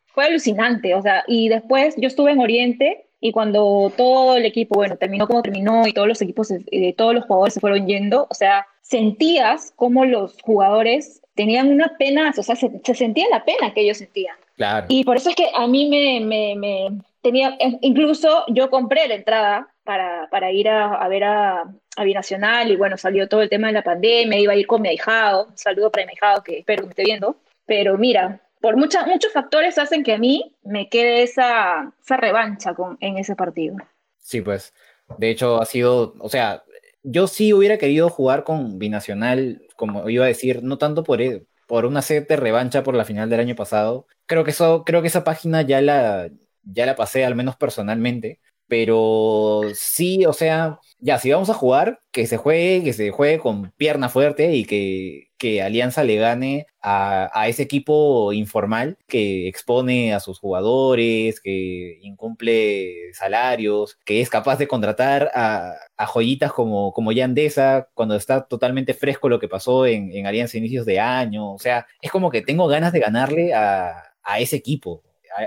Fue 0.07 0.25
alucinante, 0.25 0.95
o 0.95 1.01
sea, 1.03 1.23
y 1.27 1.47
después 1.47 1.93
yo 1.97 2.07
estuve 2.07 2.31
en 2.31 2.39
Oriente 2.39 3.05
y 3.21 3.31
cuando 3.31 3.93
todo 3.95 4.35
el 4.35 4.45
equipo, 4.45 4.75
bueno, 4.75 4.97
terminó 4.97 5.27
como 5.27 5.43
terminó 5.43 5.87
y 5.87 5.93
todos 5.93 6.07
los 6.07 6.21
equipos, 6.21 6.51
eh, 6.51 6.93
todos 6.97 7.13
los 7.13 7.25
jugadores 7.25 7.53
se 7.53 7.59
fueron 7.59 7.85
yendo, 7.85 8.27
o 8.29 8.33
sea, 8.33 8.65
sentías 8.81 9.71
como 9.75 10.05
los 10.05 10.41
jugadores 10.41 11.21
tenían 11.35 11.69
una 11.69 11.95
pena, 11.99 12.33
o 12.35 12.43
sea, 12.43 12.55
se, 12.55 12.81
sentía 12.95 13.27
la 13.29 13.45
pena 13.45 13.73
que 13.73 13.81
ellos 13.81 13.99
sentían. 13.99 14.35
Claro. 14.55 14.87
Y 14.89 15.03
por 15.03 15.17
eso 15.17 15.29
es 15.29 15.35
que 15.35 15.49
a 15.53 15.67
mí 15.67 15.87
me, 15.87 16.19
me, 16.25 16.55
me 16.55 16.99
tenía, 17.21 17.55
eh, 17.59 17.77
incluso 17.81 18.43
yo 18.47 18.71
compré 18.71 19.07
la 19.07 19.15
entrada 19.15 19.67
para, 19.83 20.27
para 20.31 20.51
ir 20.51 20.67
a, 20.67 20.95
a 20.95 21.07
ver 21.07 21.23
a, 21.23 21.63
a, 21.95 22.03
Binacional 22.03 22.71
y 22.71 22.75
bueno, 22.75 22.97
salió 22.97 23.29
todo 23.29 23.43
el 23.43 23.49
tema 23.49 23.67
de 23.67 23.73
la 23.73 23.83
pandemia, 23.83 24.39
iba 24.39 24.53
a 24.53 24.57
ir 24.57 24.65
con 24.65 24.81
mi 24.81 24.89
ahijado, 24.89 25.45
un 25.45 25.57
saludo 25.57 25.91
para 25.91 26.07
mi 26.07 26.11
ahijado 26.11 26.43
que 26.43 26.59
espero 26.59 26.81
que 26.81 26.87
me 26.87 26.91
esté 26.91 27.03
viendo, 27.03 27.35
pero 27.67 27.99
mira, 27.99 28.41
por 28.61 28.77
muchos 28.77 29.03
factores 29.33 29.77
hacen 29.77 30.03
que 30.03 30.13
a 30.13 30.17
mí 30.17 30.55
me 30.63 30.87
quede 30.89 31.23
esa, 31.23 31.93
esa 32.01 32.17
revancha 32.17 32.73
con, 32.73 32.97
en 33.01 33.17
ese 33.17 33.35
partido. 33.35 33.75
Sí, 34.19 34.41
pues, 34.41 34.73
de 35.17 35.31
hecho 35.31 35.61
ha 35.61 35.65
sido, 35.65 36.13
o 36.19 36.29
sea, 36.29 36.63
yo 37.03 37.27
sí 37.27 37.53
hubiera 37.53 37.77
querido 37.77 38.09
jugar 38.09 38.43
con 38.43 38.77
Binacional, 38.79 39.63
como 39.75 40.07
iba 40.09 40.25
a 40.25 40.27
decir, 40.27 40.63
no 40.63 40.77
tanto 40.77 41.03
por, 41.03 41.21
e, 41.21 41.45
por 41.67 41.85
una 41.85 42.01
sed 42.01 42.27
de 42.27 42.35
revancha 42.35 42.83
por 42.83 42.95
la 42.95 43.05
final 43.05 43.29
del 43.29 43.39
año 43.39 43.55
pasado. 43.55 44.05
Creo 44.27 44.43
que 44.43 44.51
eso, 44.51 44.83
creo 44.85 45.01
que 45.01 45.07
esa 45.07 45.23
página 45.23 45.63
ya 45.63 45.81
la, 45.81 46.29
ya 46.63 46.85
la 46.85 46.95
pasé, 46.95 47.25
al 47.25 47.35
menos 47.35 47.55
personalmente. 47.55 48.39
Pero 48.67 49.63
sí, 49.73 50.25
o 50.25 50.33
sea, 50.33 50.79
ya, 50.99 51.17
si 51.17 51.31
vamos 51.31 51.49
a 51.49 51.53
jugar, 51.53 52.01
que 52.11 52.27
se 52.27 52.37
juegue, 52.37 52.83
que 52.83 52.93
se 52.93 53.11
juegue 53.11 53.39
con 53.39 53.71
pierna 53.71 54.07
fuerte 54.07 54.53
y 54.55 54.65
que, 54.65 55.30
que 55.41 55.63
Alianza 55.63 56.03
le 56.03 56.17
gane 56.17 56.67
a, 56.83 57.31
a, 57.33 57.47
ese 57.47 57.63
equipo 57.63 58.31
informal 58.31 58.99
que 59.07 59.47
expone 59.47 60.13
a 60.13 60.19
sus 60.19 60.37
jugadores, 60.37 61.41
que 61.41 61.97
incumple 62.03 63.11
salarios, 63.13 63.97
que 64.05 64.21
es 64.21 64.29
capaz 64.29 64.59
de 64.59 64.67
contratar 64.67 65.31
a, 65.33 65.73
a 65.97 66.05
joyitas 66.05 66.53
como, 66.53 66.93
como 66.93 67.11
Yandesa 67.11 67.89
cuando 67.95 68.13
está 68.13 68.45
totalmente 68.45 68.93
fresco 68.93 69.29
lo 69.29 69.39
que 69.39 69.47
pasó 69.47 69.87
en, 69.87 70.11
en 70.11 70.27
Alianza 70.27 70.57
a 70.57 70.59
inicios 70.59 70.85
de 70.85 70.99
año. 70.99 71.53
O 71.53 71.57
sea, 71.57 71.87
es 72.03 72.11
como 72.11 72.29
que 72.29 72.43
tengo 72.43 72.67
ganas 72.67 72.93
de 72.93 72.99
ganarle 72.99 73.55
a, 73.55 74.13
a 74.21 74.39
ese 74.39 74.57
equipo. 74.57 75.01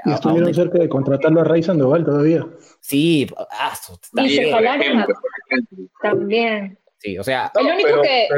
Y 0.06 0.12
estuvieron 0.12 0.52
cerca 0.52 0.80
de 0.80 0.88
contratarlo 0.88 1.40
a 1.40 1.44
Ray 1.44 1.62
Sandoval 1.62 2.04
todavía. 2.04 2.44
Sí, 2.80 3.28
ah, 3.38 3.74
también. 4.12 5.04
también. 6.02 6.78
Sí, 6.98 7.16
o 7.16 7.22
sea, 7.22 7.52
el 7.54 7.66
único 7.66 8.02
que 8.02 8.28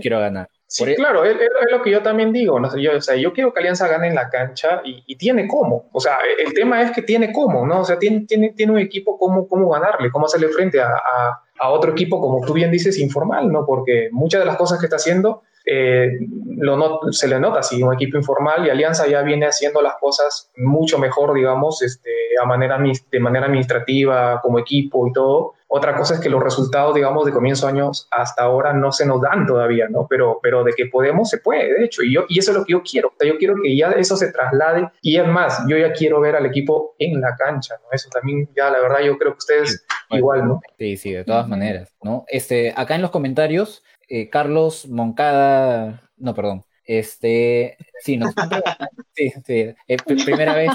quiero 0.00 0.20
ganar. 0.20 0.48
Sí, 0.74 0.94
claro, 0.96 1.24
es, 1.24 1.36
lo 1.70 1.82
que 1.82 1.90
yo 1.90 2.02
también 2.02 2.32
digo. 2.32 2.58
¿no? 2.58 2.76
Yo, 2.76 2.96
o 2.96 3.00
sea, 3.00 3.14
yo 3.14 3.32
quiero 3.32 3.52
que 3.52 3.60
Alianza 3.60 3.86
gane 3.86 4.08
en 4.08 4.16
la 4.16 4.28
cancha 4.28 4.82
y, 4.84 5.14
tiene 5.16 5.46
cómo. 5.46 5.88
O 5.92 6.00
sea, 6.00 6.18
el 6.44 6.52
tema 6.52 6.82
es 6.82 6.90
que 6.90 7.02
tiene 7.02 7.32
cómo, 7.32 7.64
¿no? 7.64 7.82
O 7.82 7.84
sea, 7.84 7.96
tiene, 7.96 8.26
tiene, 8.26 8.54
tiene 8.54 8.72
un 8.72 8.78
equipo 8.78 9.16
cómo, 9.16 9.46
cómo 9.46 9.68
ganarle, 9.68 10.10
cómo 10.10 10.26
hacerle 10.26 10.48
frente 10.48 10.80
a, 10.80 10.88
a, 10.88 11.42
a 11.60 11.70
otro 11.70 11.92
equipo, 11.92 12.20
como 12.20 12.44
tú 12.44 12.52
bien 12.52 12.72
dices, 12.72 12.98
informal, 12.98 13.52
¿no? 13.52 13.64
Porque 13.64 14.08
muchas 14.10 14.40
de 14.40 14.46
las 14.46 14.56
cosas 14.56 14.80
que 14.80 14.86
está 14.86 14.96
haciendo 14.96 15.42
eh, 15.66 16.18
lo 16.58 17.00
se 17.10 17.26
le 17.26 17.40
nota 17.40 17.60
así, 17.60 17.82
un 17.82 17.94
equipo 17.94 18.18
informal 18.18 18.66
y 18.66 18.70
Alianza 18.70 19.06
ya 19.06 19.22
viene 19.22 19.46
haciendo 19.46 19.80
las 19.80 19.94
cosas 19.98 20.50
mucho 20.56 20.98
mejor, 20.98 21.32
digamos, 21.34 21.82
este, 21.82 22.10
a 22.42 22.44
manera, 22.44 22.78
de 22.78 23.20
manera 23.20 23.46
administrativa, 23.46 24.40
como 24.42 24.58
equipo 24.58 25.06
y 25.06 25.12
todo. 25.12 25.53
Otra 25.66 25.96
cosa 25.96 26.14
es 26.14 26.20
que 26.20 26.28
los 26.28 26.42
resultados, 26.42 26.94
digamos, 26.94 27.24
de 27.26 27.32
comienzo 27.32 27.66
de 27.66 27.72
años 27.72 28.06
hasta 28.10 28.44
ahora 28.44 28.72
no 28.72 28.92
se 28.92 29.06
nos 29.06 29.20
dan 29.20 29.46
todavía, 29.46 29.88
¿no? 29.88 30.06
Pero, 30.08 30.38
pero 30.42 30.62
de 30.62 30.72
que 30.72 30.86
podemos, 30.86 31.28
se 31.28 31.38
puede, 31.38 31.72
de 31.74 31.84
hecho, 31.84 32.02
y, 32.02 32.14
yo, 32.14 32.26
y 32.28 32.38
eso 32.38 32.52
es 32.52 32.58
lo 32.58 32.64
que 32.64 32.72
yo 32.72 32.82
quiero. 32.82 33.12
yo 33.20 33.36
quiero 33.38 33.56
que 33.60 33.76
ya 33.76 33.90
eso 33.92 34.16
se 34.16 34.30
traslade 34.30 34.88
y 35.02 35.16
es 35.16 35.26
más, 35.26 35.64
yo 35.66 35.76
ya 35.76 35.92
quiero 35.92 36.20
ver 36.20 36.36
al 36.36 36.46
equipo 36.46 36.94
en 36.98 37.20
la 37.20 37.34
cancha, 37.36 37.74
¿no? 37.82 37.88
Eso 37.90 38.08
también, 38.10 38.48
ya 38.54 38.70
la 38.70 38.80
verdad, 38.80 39.00
yo 39.00 39.18
creo 39.18 39.32
que 39.32 39.38
ustedes 39.38 39.86
igual, 40.10 40.46
¿no? 40.46 40.60
Sí, 40.78 40.96
sí, 40.96 41.12
de 41.12 41.24
todas 41.24 41.48
maneras, 41.48 41.92
¿no? 42.02 42.24
Este, 42.28 42.72
acá 42.76 42.94
en 42.94 43.02
los 43.02 43.10
comentarios 43.10 43.82
eh, 44.08 44.28
Carlos 44.28 44.86
Moncada, 44.86 46.02
no, 46.18 46.34
perdón, 46.34 46.64
este, 46.84 47.76
sí, 48.00 48.16
nos, 48.16 48.34
sí, 49.14 49.32
sí, 49.44 49.74
eh, 49.88 49.96
primera 50.24 50.54
vez, 50.54 50.70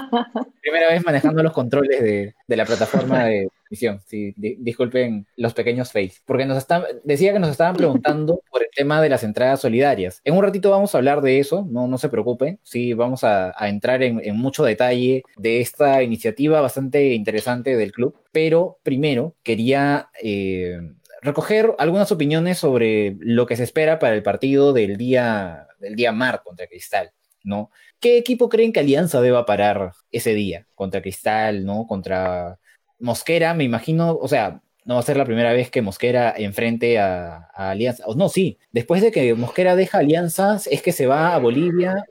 primera 0.61 0.89
vez 0.89 1.05
manejando 1.05 1.43
los 1.43 1.53
controles 1.53 2.01
de, 2.01 2.35
de 2.47 2.57
la 2.57 2.65
plataforma 2.65 3.25
de 3.25 3.49
emisión, 3.69 4.01
sí, 4.05 4.33
disculpen 4.35 5.27
los 5.35 5.53
pequeños 5.53 5.91
face, 5.91 6.13
porque 6.25 6.45
nos 6.45 6.57
están, 6.57 6.83
decía 7.03 7.33
que 7.33 7.39
nos 7.39 7.51
estaban 7.51 7.75
preguntando 7.75 8.41
por 8.51 8.61
el 8.61 8.69
tema 8.75 9.01
de 9.01 9.09
las 9.09 9.23
entradas 9.23 9.61
solidarias. 9.61 10.21
En 10.23 10.35
un 10.35 10.43
ratito 10.43 10.71
vamos 10.71 10.93
a 10.93 10.97
hablar 10.97 11.21
de 11.21 11.39
eso, 11.39 11.67
no, 11.69 11.87
no 11.87 11.97
se 11.97 12.09
preocupen, 12.09 12.59
sí, 12.63 12.93
vamos 12.93 13.23
a, 13.23 13.53
a 13.55 13.69
entrar 13.69 14.03
en, 14.03 14.21
en, 14.23 14.35
mucho 14.37 14.63
detalle 14.63 15.23
de 15.37 15.61
esta 15.61 16.01
iniciativa 16.03 16.61
bastante 16.61 17.13
interesante 17.13 17.75
del 17.75 17.91
club, 17.91 18.15
pero 18.31 18.79
primero 18.83 19.35
quería... 19.43 20.09
Eh, 20.21 20.79
recoger 21.21 21.75
algunas 21.79 22.11
opiniones 22.11 22.57
sobre 22.59 23.17
lo 23.19 23.45
que 23.45 23.57
se 23.57 23.63
espera 23.63 23.99
para 23.99 24.15
el 24.15 24.23
partido 24.23 24.73
del 24.73 24.97
día, 24.97 25.67
del 25.79 25.95
día 25.95 26.11
mar 26.11 26.41
contra 26.43 26.67
Cristal, 26.67 27.11
¿no? 27.43 27.71
¿Qué 27.99 28.17
equipo 28.17 28.47
creen 28.47 28.71
que 28.71 28.79
Alianza 28.79 29.21
deba 29.21 29.45
parar 29.45 29.91
ese 30.11 30.33
día 30.33 30.65
contra 30.75 31.01
Cristal, 31.01 31.65
¿no? 31.65 31.87
Contra 31.87 32.59
Mosquera, 32.99 33.53
me 33.53 33.63
imagino, 33.63 34.17
o 34.17 34.27
sea, 34.27 34.61
no 34.85 34.95
va 34.95 35.01
a 35.01 35.03
ser 35.03 35.17
la 35.17 35.25
primera 35.25 35.53
vez 35.53 35.69
que 35.69 35.81
Mosquera 35.81 36.33
enfrente 36.35 36.99
a, 36.99 37.49
Alianza. 37.53 38.03
O, 38.07 38.15
no, 38.15 38.29
sí, 38.29 38.57
después 38.71 39.01
de 39.01 39.11
que 39.11 39.33
Mosquera 39.35 39.75
deja 39.75 39.99
Alianzas, 39.99 40.67
es 40.67 40.81
que 40.81 40.91
se 40.91 41.07
va 41.07 41.35
a 41.35 41.39
Bolivia. 41.39 42.03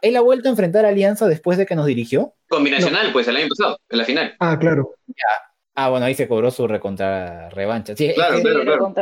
¿Él 0.00 0.16
ha 0.16 0.20
vuelto 0.20 0.48
a 0.48 0.50
enfrentar 0.52 0.84
a 0.84 0.88
Alianza 0.88 1.26
después 1.26 1.58
de 1.58 1.66
que 1.66 1.74
nos 1.74 1.86
dirigió? 1.86 2.34
Combinacional, 2.48 3.12
pues 3.12 3.28
el 3.28 3.36
año 3.36 3.48
pasado, 3.48 3.78
en 3.90 3.98
la 3.98 4.04
final. 4.04 4.34
Ah, 4.38 4.56
claro. 4.58 4.94
Ah, 5.74 5.88
bueno, 5.88 6.06
ahí 6.06 6.14
se 6.14 6.28
cobró 6.28 6.50
su 6.50 6.68
recontra 6.68 7.48
revancha. 7.50 7.96
Sí, 7.96 8.12
claro, 8.14 8.40
claro, 8.40 8.94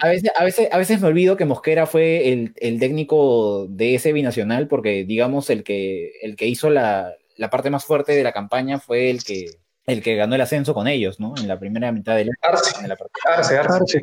A 0.00 0.08
veces, 0.08 0.30
a, 0.36 0.44
veces, 0.44 0.68
a 0.70 0.78
veces 0.78 1.00
me 1.00 1.08
olvido 1.08 1.36
que 1.36 1.44
Mosquera 1.44 1.86
fue 1.86 2.32
el, 2.32 2.54
el, 2.56 2.78
técnico 2.78 3.66
de 3.68 3.96
ese 3.96 4.12
binacional, 4.12 4.68
porque 4.68 5.04
digamos 5.04 5.50
el 5.50 5.64
que, 5.64 6.12
el 6.22 6.36
que 6.36 6.46
hizo 6.46 6.70
la, 6.70 7.14
la 7.36 7.50
parte 7.50 7.70
más 7.70 7.84
fuerte 7.84 8.12
de 8.12 8.22
la 8.22 8.32
campaña 8.32 8.78
fue 8.78 9.10
el 9.10 9.24
que, 9.24 9.46
el 9.88 10.02
que 10.02 10.16
ganó 10.16 10.34
el 10.34 10.40
ascenso 10.42 10.74
con 10.74 10.86
ellos, 10.86 11.18
¿no? 11.18 11.34
En 11.38 11.48
la 11.48 11.58
primera 11.58 11.90
mitad 11.92 12.14
del 12.14 12.30
Arce, 12.42 12.76
Arce, 13.24 13.56
Arce, 13.56 14.02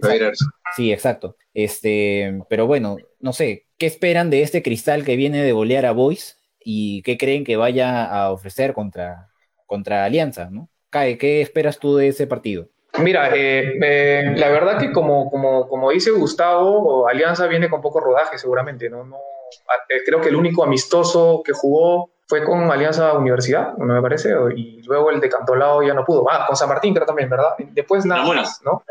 Sí, 0.75 0.91
exacto. 0.91 1.37
Este, 1.53 2.39
pero 2.49 2.65
bueno, 2.65 2.97
no 3.19 3.33
sé, 3.33 3.67
¿qué 3.77 3.85
esperan 3.85 4.31
de 4.31 4.41
este 4.41 4.63
cristal 4.63 5.05
que 5.05 5.15
viene 5.15 5.43
de 5.43 5.51
golear 5.51 5.85
a 5.85 5.91
Boys 5.91 6.41
y 6.59 7.03
qué 7.03 7.17
creen 7.19 7.43
que 7.43 7.55
vaya 7.55 8.03
a 8.03 8.31
ofrecer 8.31 8.73
contra, 8.73 9.29
contra 9.67 10.05
Alianza, 10.05 10.49
¿no? 10.49 10.69
Cae, 10.89 11.19
¿qué 11.19 11.41
esperas 11.41 11.77
tú 11.77 11.97
de 11.97 12.07
ese 12.07 12.25
partido? 12.25 12.67
Mira, 12.97 13.29
eh, 13.35 13.77
eh, 13.79 14.33
la 14.37 14.49
verdad 14.49 14.79
que 14.79 14.91
como, 14.91 15.29
como, 15.29 15.67
como 15.67 15.91
dice 15.91 16.09
Gustavo, 16.11 17.07
Alianza 17.07 17.45
viene 17.45 17.69
con 17.69 17.81
poco 17.81 17.99
rodaje 17.99 18.39
seguramente, 18.39 18.89
¿no? 18.89 19.03
no 19.03 19.17
eh, 19.17 20.01
creo 20.05 20.19
que 20.19 20.29
el 20.29 20.35
único 20.35 20.63
amistoso 20.63 21.43
que 21.45 21.53
jugó 21.53 22.14
fue 22.27 22.43
con 22.43 22.71
Alianza 22.71 23.13
Universidad, 23.13 23.75
me 23.77 24.01
parece, 24.01 24.33
y 24.55 24.81
luego 24.83 25.11
el 25.11 25.19
de 25.19 25.29
Cantolao 25.29 25.83
ya 25.83 25.93
no 25.93 26.03
pudo. 26.03 26.25
Ah, 26.29 26.45
con 26.47 26.55
San 26.55 26.69
Martín 26.69 26.93
creo 26.93 27.05
también, 27.05 27.29
¿verdad? 27.29 27.55
Después 27.71 28.05
nada 28.05 28.23
más, 28.23 28.61
¿no? 28.63 28.83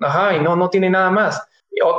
Ajá, 0.00 0.34
y 0.34 0.40
no, 0.40 0.56
no 0.56 0.68
tiene 0.68 0.90
nada 0.90 1.10
más. 1.10 1.46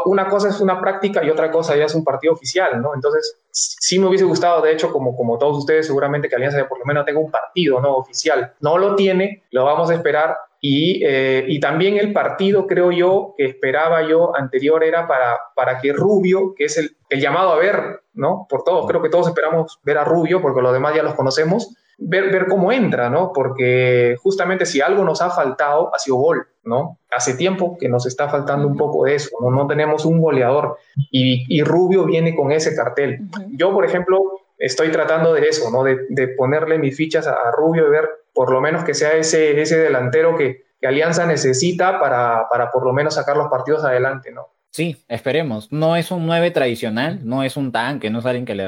Una 0.05 0.29
cosa 0.29 0.49
es 0.49 0.61
una 0.61 0.79
práctica 0.79 1.23
y 1.23 1.31
otra 1.31 1.49
cosa 1.49 1.75
ya 1.75 1.85
es 1.85 1.95
un 1.95 2.03
partido 2.03 2.33
oficial, 2.33 2.79
¿no? 2.79 2.93
Entonces, 2.93 3.39
sí 3.49 3.97
me 3.97 4.07
hubiese 4.07 4.23
gustado, 4.23 4.61
de 4.61 4.71
hecho, 4.71 4.91
como, 4.91 5.15
como 5.15 5.39
todos 5.39 5.57
ustedes, 5.57 5.87
seguramente 5.87 6.29
que 6.29 6.35
Alianza 6.35 6.67
por 6.67 6.77
lo 6.77 6.85
menos 6.85 7.05
tenga 7.05 7.19
un 7.19 7.31
partido, 7.31 7.81
¿no? 7.81 7.95
Oficial. 7.95 8.53
No 8.59 8.77
lo 8.77 8.95
tiene, 8.95 9.43
lo 9.49 9.65
vamos 9.65 9.89
a 9.89 9.95
esperar 9.95 10.37
y, 10.65 11.03
eh, 11.03 11.43
y, 11.49 11.59
también 11.59 11.97
el 11.97 12.13
partido, 12.13 12.67
creo 12.67 12.89
yo, 12.93 13.33
que 13.37 13.43
esperaba 13.43 14.07
yo 14.07 14.33
anterior 14.33 14.81
era 14.81 15.09
para, 15.09 15.37
para 15.57 15.81
que 15.81 15.91
Rubio, 15.91 16.53
que 16.55 16.63
es 16.63 16.77
el, 16.77 16.95
el, 17.09 17.19
llamado 17.19 17.51
a 17.51 17.57
ver, 17.57 18.03
¿no? 18.13 18.47
Por 18.49 18.63
todos, 18.63 18.87
creo 18.87 19.01
que 19.01 19.09
todos 19.09 19.27
esperamos 19.27 19.81
ver 19.83 19.97
a 19.97 20.05
Rubio, 20.05 20.41
porque 20.41 20.61
los 20.61 20.71
demás 20.71 20.95
ya 20.95 21.03
los 21.03 21.15
conocemos, 21.15 21.75
ver, 21.97 22.31
ver 22.31 22.47
cómo 22.47 22.71
entra, 22.71 23.09
¿no? 23.09 23.33
Porque 23.33 24.15
justamente 24.23 24.65
si 24.65 24.79
algo 24.79 25.03
nos 25.03 25.21
ha 25.21 25.31
faltado, 25.31 25.93
ha 25.93 25.99
sido 25.99 26.15
gol, 26.15 26.47
¿no? 26.63 26.97
Hace 27.13 27.33
tiempo 27.33 27.75
que 27.77 27.89
nos 27.89 28.05
está 28.05 28.29
faltando 28.29 28.65
un 28.65 28.77
poco 28.77 29.03
de 29.03 29.15
eso, 29.15 29.31
¿no? 29.41 29.51
No 29.51 29.67
tenemos 29.67 30.05
un 30.05 30.21
goleador 30.21 30.77
y, 31.11 31.43
y 31.53 31.61
Rubio 31.63 32.05
viene 32.05 32.37
con 32.37 32.53
ese 32.53 32.73
cartel. 32.73 33.19
Yo, 33.49 33.73
por 33.73 33.83
ejemplo, 33.83 34.42
estoy 34.63 34.91
tratando 34.91 35.33
de 35.33 35.41
eso, 35.41 35.69
¿no? 35.69 35.83
De, 35.83 36.05
de 36.09 36.29
ponerle 36.29 36.77
mis 36.77 36.95
fichas 36.95 37.27
a, 37.27 37.51
Rubio 37.51 37.87
y 37.87 37.89
ver 37.89 38.09
por 38.33 38.51
lo 38.51 38.61
menos 38.61 38.85
que 38.85 38.93
sea 38.93 39.13
ese, 39.13 39.61
ese 39.61 39.77
delantero 39.77 40.37
que, 40.37 40.63
Alianza 40.83 41.25
necesita 41.25 41.97
para, 41.97 42.49
para, 42.49 42.69
por 42.69 42.83
lo 42.83 42.91
menos 42.91 43.15
sacar 43.15 43.37
los 43.37 43.47
partidos 43.47 43.85
adelante, 43.85 44.33
¿no? 44.33 44.49
Sí, 44.69 44.97
esperemos. 45.07 45.71
No 45.71 45.95
es 45.95 46.11
un 46.11 46.25
9 46.25 46.51
tradicional, 46.51 47.21
no 47.23 47.43
es 47.43 47.55
un 47.55 47.71
tanque, 47.71 48.09
no 48.09 48.19
es 48.19 48.25
alguien 48.25 48.43
que, 48.43 48.53
le, 48.53 48.67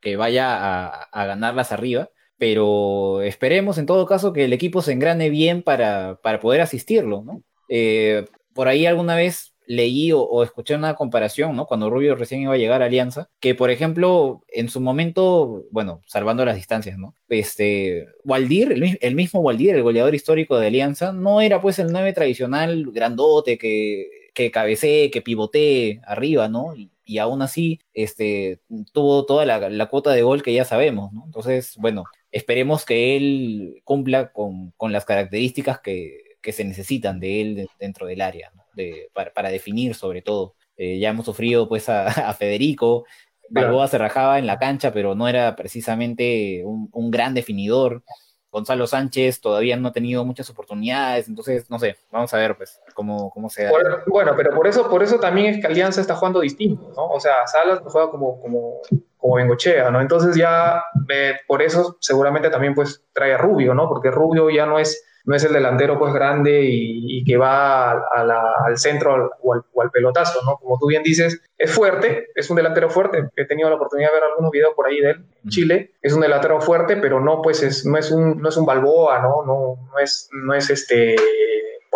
que 0.00 0.14
vaya 0.14 0.54
a, 0.54 0.86
a, 0.86 1.26
ganarlas 1.26 1.72
arriba, 1.72 2.10
pero 2.38 3.22
esperemos 3.22 3.76
en 3.76 3.86
todo 3.86 4.06
caso 4.06 4.32
que 4.32 4.44
el 4.44 4.52
equipo 4.52 4.82
se 4.82 4.92
engrane 4.92 5.30
bien 5.30 5.64
para, 5.64 6.20
para 6.22 6.38
poder 6.38 6.60
asistirlo, 6.60 7.24
¿no? 7.24 7.42
Eh, 7.68 8.26
por 8.54 8.68
ahí 8.68 8.86
alguna 8.86 9.16
vez 9.16 9.52
leí 9.68 10.12
o, 10.12 10.42
escuché 10.42 10.74
una 10.74 10.94
comparación, 10.94 11.54
¿no? 11.54 11.66
Cuando 11.66 11.90
Rubio 11.90 12.16
recién 12.16 12.40
iba 12.40 12.54
a 12.54 12.56
llegar 12.56 12.82
a 12.82 12.86
Alianza, 12.86 13.28
que 13.38 13.54
por 13.54 13.70
ejemplo, 13.70 14.42
en 14.48 14.68
su 14.70 14.80
momento, 14.80 15.66
bueno, 15.70 16.00
salvando 16.06 16.44
las 16.44 16.56
distancias, 16.56 16.98
¿no? 16.98 17.14
Este, 17.28 18.06
Waldir, 18.24 18.72
el, 19.00 19.14
mismo 19.14 19.40
Waldir, 19.40 19.74
el 19.74 19.82
goleador 19.82 20.14
histórico 20.14 20.58
de 20.58 20.68
Alianza, 20.68 21.12
no 21.12 21.42
era 21.42 21.60
pues 21.60 21.78
el 21.78 21.92
9 21.92 22.14
tradicional 22.14 22.86
grandote 22.92 23.58
que, 23.58 24.08
que 24.34 24.50
cabecee, 24.50 25.10
que 25.10 25.20
pivotee 25.22 26.00
arriba, 26.04 26.48
¿no? 26.48 26.74
Y, 26.74 27.18
aún 27.18 27.42
así, 27.42 27.80
este, 27.94 28.60
tuvo 28.92 29.24
toda 29.26 29.46
la, 29.46 29.86
cuota 29.86 30.12
de 30.12 30.22
gol 30.22 30.42
que 30.42 30.52
ya 30.52 30.64
sabemos, 30.64 31.12
¿no? 31.12 31.24
Entonces, 31.26 31.74
bueno, 31.78 32.04
esperemos 32.32 32.84
que 32.84 33.16
él 33.16 33.80
cumpla 33.84 34.32
con, 34.32 34.72
con 34.76 34.92
las 34.92 35.04
características 35.04 35.80
que, 35.80 36.36
que 36.42 36.52
se 36.52 36.64
necesitan 36.64 37.20
de 37.20 37.40
él 37.40 37.68
dentro 37.78 38.06
del 38.06 38.20
área, 38.20 38.50
¿no? 38.54 38.64
Para, 39.12 39.50
definir 39.50 39.94
sobre 39.94 40.22
todo. 40.22 40.54
Eh, 40.76 40.98
ya 40.98 41.10
hemos 41.10 41.26
sufrido 41.26 41.68
pues 41.68 41.88
a, 41.88 42.32
Federico, 42.38 43.04
Balboa 43.50 43.88
se 43.88 43.98
rajaba 43.98 44.38
en 44.38 44.46
la 44.46 44.58
cancha, 44.58 44.92
pero 44.92 45.14
no 45.14 45.28
era 45.28 45.56
precisamente 45.56 46.62
un, 46.64 47.10
gran 47.10 47.34
definidor. 47.34 48.02
Gonzalo 48.50 48.86
Sánchez 48.86 49.40
todavía 49.40 49.76
no 49.76 49.88
ha 49.88 49.92
tenido 49.92 50.24
muchas 50.24 50.48
oportunidades, 50.48 51.28
entonces 51.28 51.68
no 51.68 51.78
sé, 51.78 51.96
vamos 52.10 52.32
a 52.32 52.38
ver 52.38 52.56
pues 52.56 52.80
cómo, 52.94 53.30
cómo 53.30 53.50
se 53.50 53.64
da. 53.64 53.72
Bueno, 54.06 54.32
pero 54.36 54.54
por 54.54 54.66
eso, 54.66 54.88
por 54.88 55.02
eso 55.02 55.20
también 55.20 55.54
es 55.54 55.60
que 55.60 55.66
Alianza 55.66 56.00
está 56.00 56.14
jugando 56.14 56.40
distinto, 56.40 56.90
¿no? 56.96 57.08
O 57.08 57.20
sea, 57.20 57.46
Salas 57.46 57.80
juega 57.84 58.10
como, 58.10 58.40
como, 58.40 58.80
como 59.18 59.34
Bengochea, 59.34 59.90
¿no? 59.90 60.00
Entonces 60.00 60.34
ya 60.34 60.82
eh, 61.10 61.34
por 61.46 61.60
eso 61.60 61.98
seguramente 62.00 62.48
también 62.48 62.74
pues 62.74 63.04
trae 63.12 63.34
a 63.34 63.38
Rubio, 63.38 63.74
¿no? 63.74 63.86
Porque 63.86 64.10
Rubio 64.10 64.48
ya 64.48 64.64
no 64.64 64.78
es 64.78 65.04
no 65.28 65.36
es 65.36 65.44
el 65.44 65.52
delantero 65.52 65.98
pues 65.98 66.14
grande 66.14 66.62
y, 66.64 67.22
que 67.22 67.36
va 67.36 67.90
al 67.90 68.78
centro 68.78 69.30
o 69.42 69.52
al, 69.52 69.90
pelotazo, 69.90 70.40
¿no? 70.46 70.56
Como 70.56 70.78
tú 70.78 70.86
bien 70.86 71.02
dices, 71.02 71.42
es 71.58 71.70
fuerte, 71.70 72.28
es 72.34 72.48
un 72.48 72.56
delantero 72.56 72.88
fuerte. 72.88 73.28
He 73.36 73.44
tenido 73.44 73.68
la 73.68 73.76
oportunidad 73.76 74.08
de 74.08 74.14
ver 74.14 74.24
algunos 74.24 74.50
videos 74.50 74.72
por 74.74 74.86
ahí 74.86 75.00
de 75.00 75.10
él 75.10 75.24
en 75.44 75.50
Chile. 75.50 75.90
Es 76.00 76.14
un 76.14 76.22
delantero 76.22 76.62
fuerte, 76.62 76.96
pero 76.96 77.20
no 77.20 77.42
pues 77.42 77.62
es, 77.62 77.84
no 77.84 77.98
es 77.98 78.10
un 78.10 78.40
no 78.40 78.48
es 78.48 78.56
un 78.56 78.64
Balboa, 78.64 79.18
¿no? 79.18 79.44
No, 79.44 79.88
no 79.92 79.98
es 80.02 80.30
no 80.32 80.54
es 80.54 80.70
este 80.70 81.14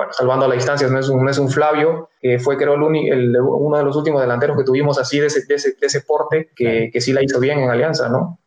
bueno, 0.02 0.12
salvando 0.12 0.48
las 0.48 0.56
distancias, 0.56 0.90
no 0.90 0.98
es 0.98 1.08
un, 1.08 1.24
no 1.24 1.30
es 1.30 1.38
un 1.38 1.48
Flavio, 1.48 2.10
que 2.20 2.38
fue 2.38 2.56
creo 2.56 2.74
el, 2.74 3.36
uno 3.40 3.76
de 3.76 3.84
los 3.84 3.96
últimos 3.96 4.20
delanteros 4.20 4.56
que 4.56 4.64
tuvimos 4.64 4.98
así 4.98 5.20
de 5.20 5.26
ese, 5.26 5.46
de 5.46 5.54
ese, 5.54 5.76
de 5.80 5.86
ese 5.86 6.00
porte, 6.00 6.50
que, 6.56 6.90
que, 6.92 7.00
sí 7.00 7.12
la 7.12 7.22
hizo 7.22 7.38
bien 7.38 7.60
en 7.60 7.70
Alianza, 7.70 8.08
¿no? 8.08 8.38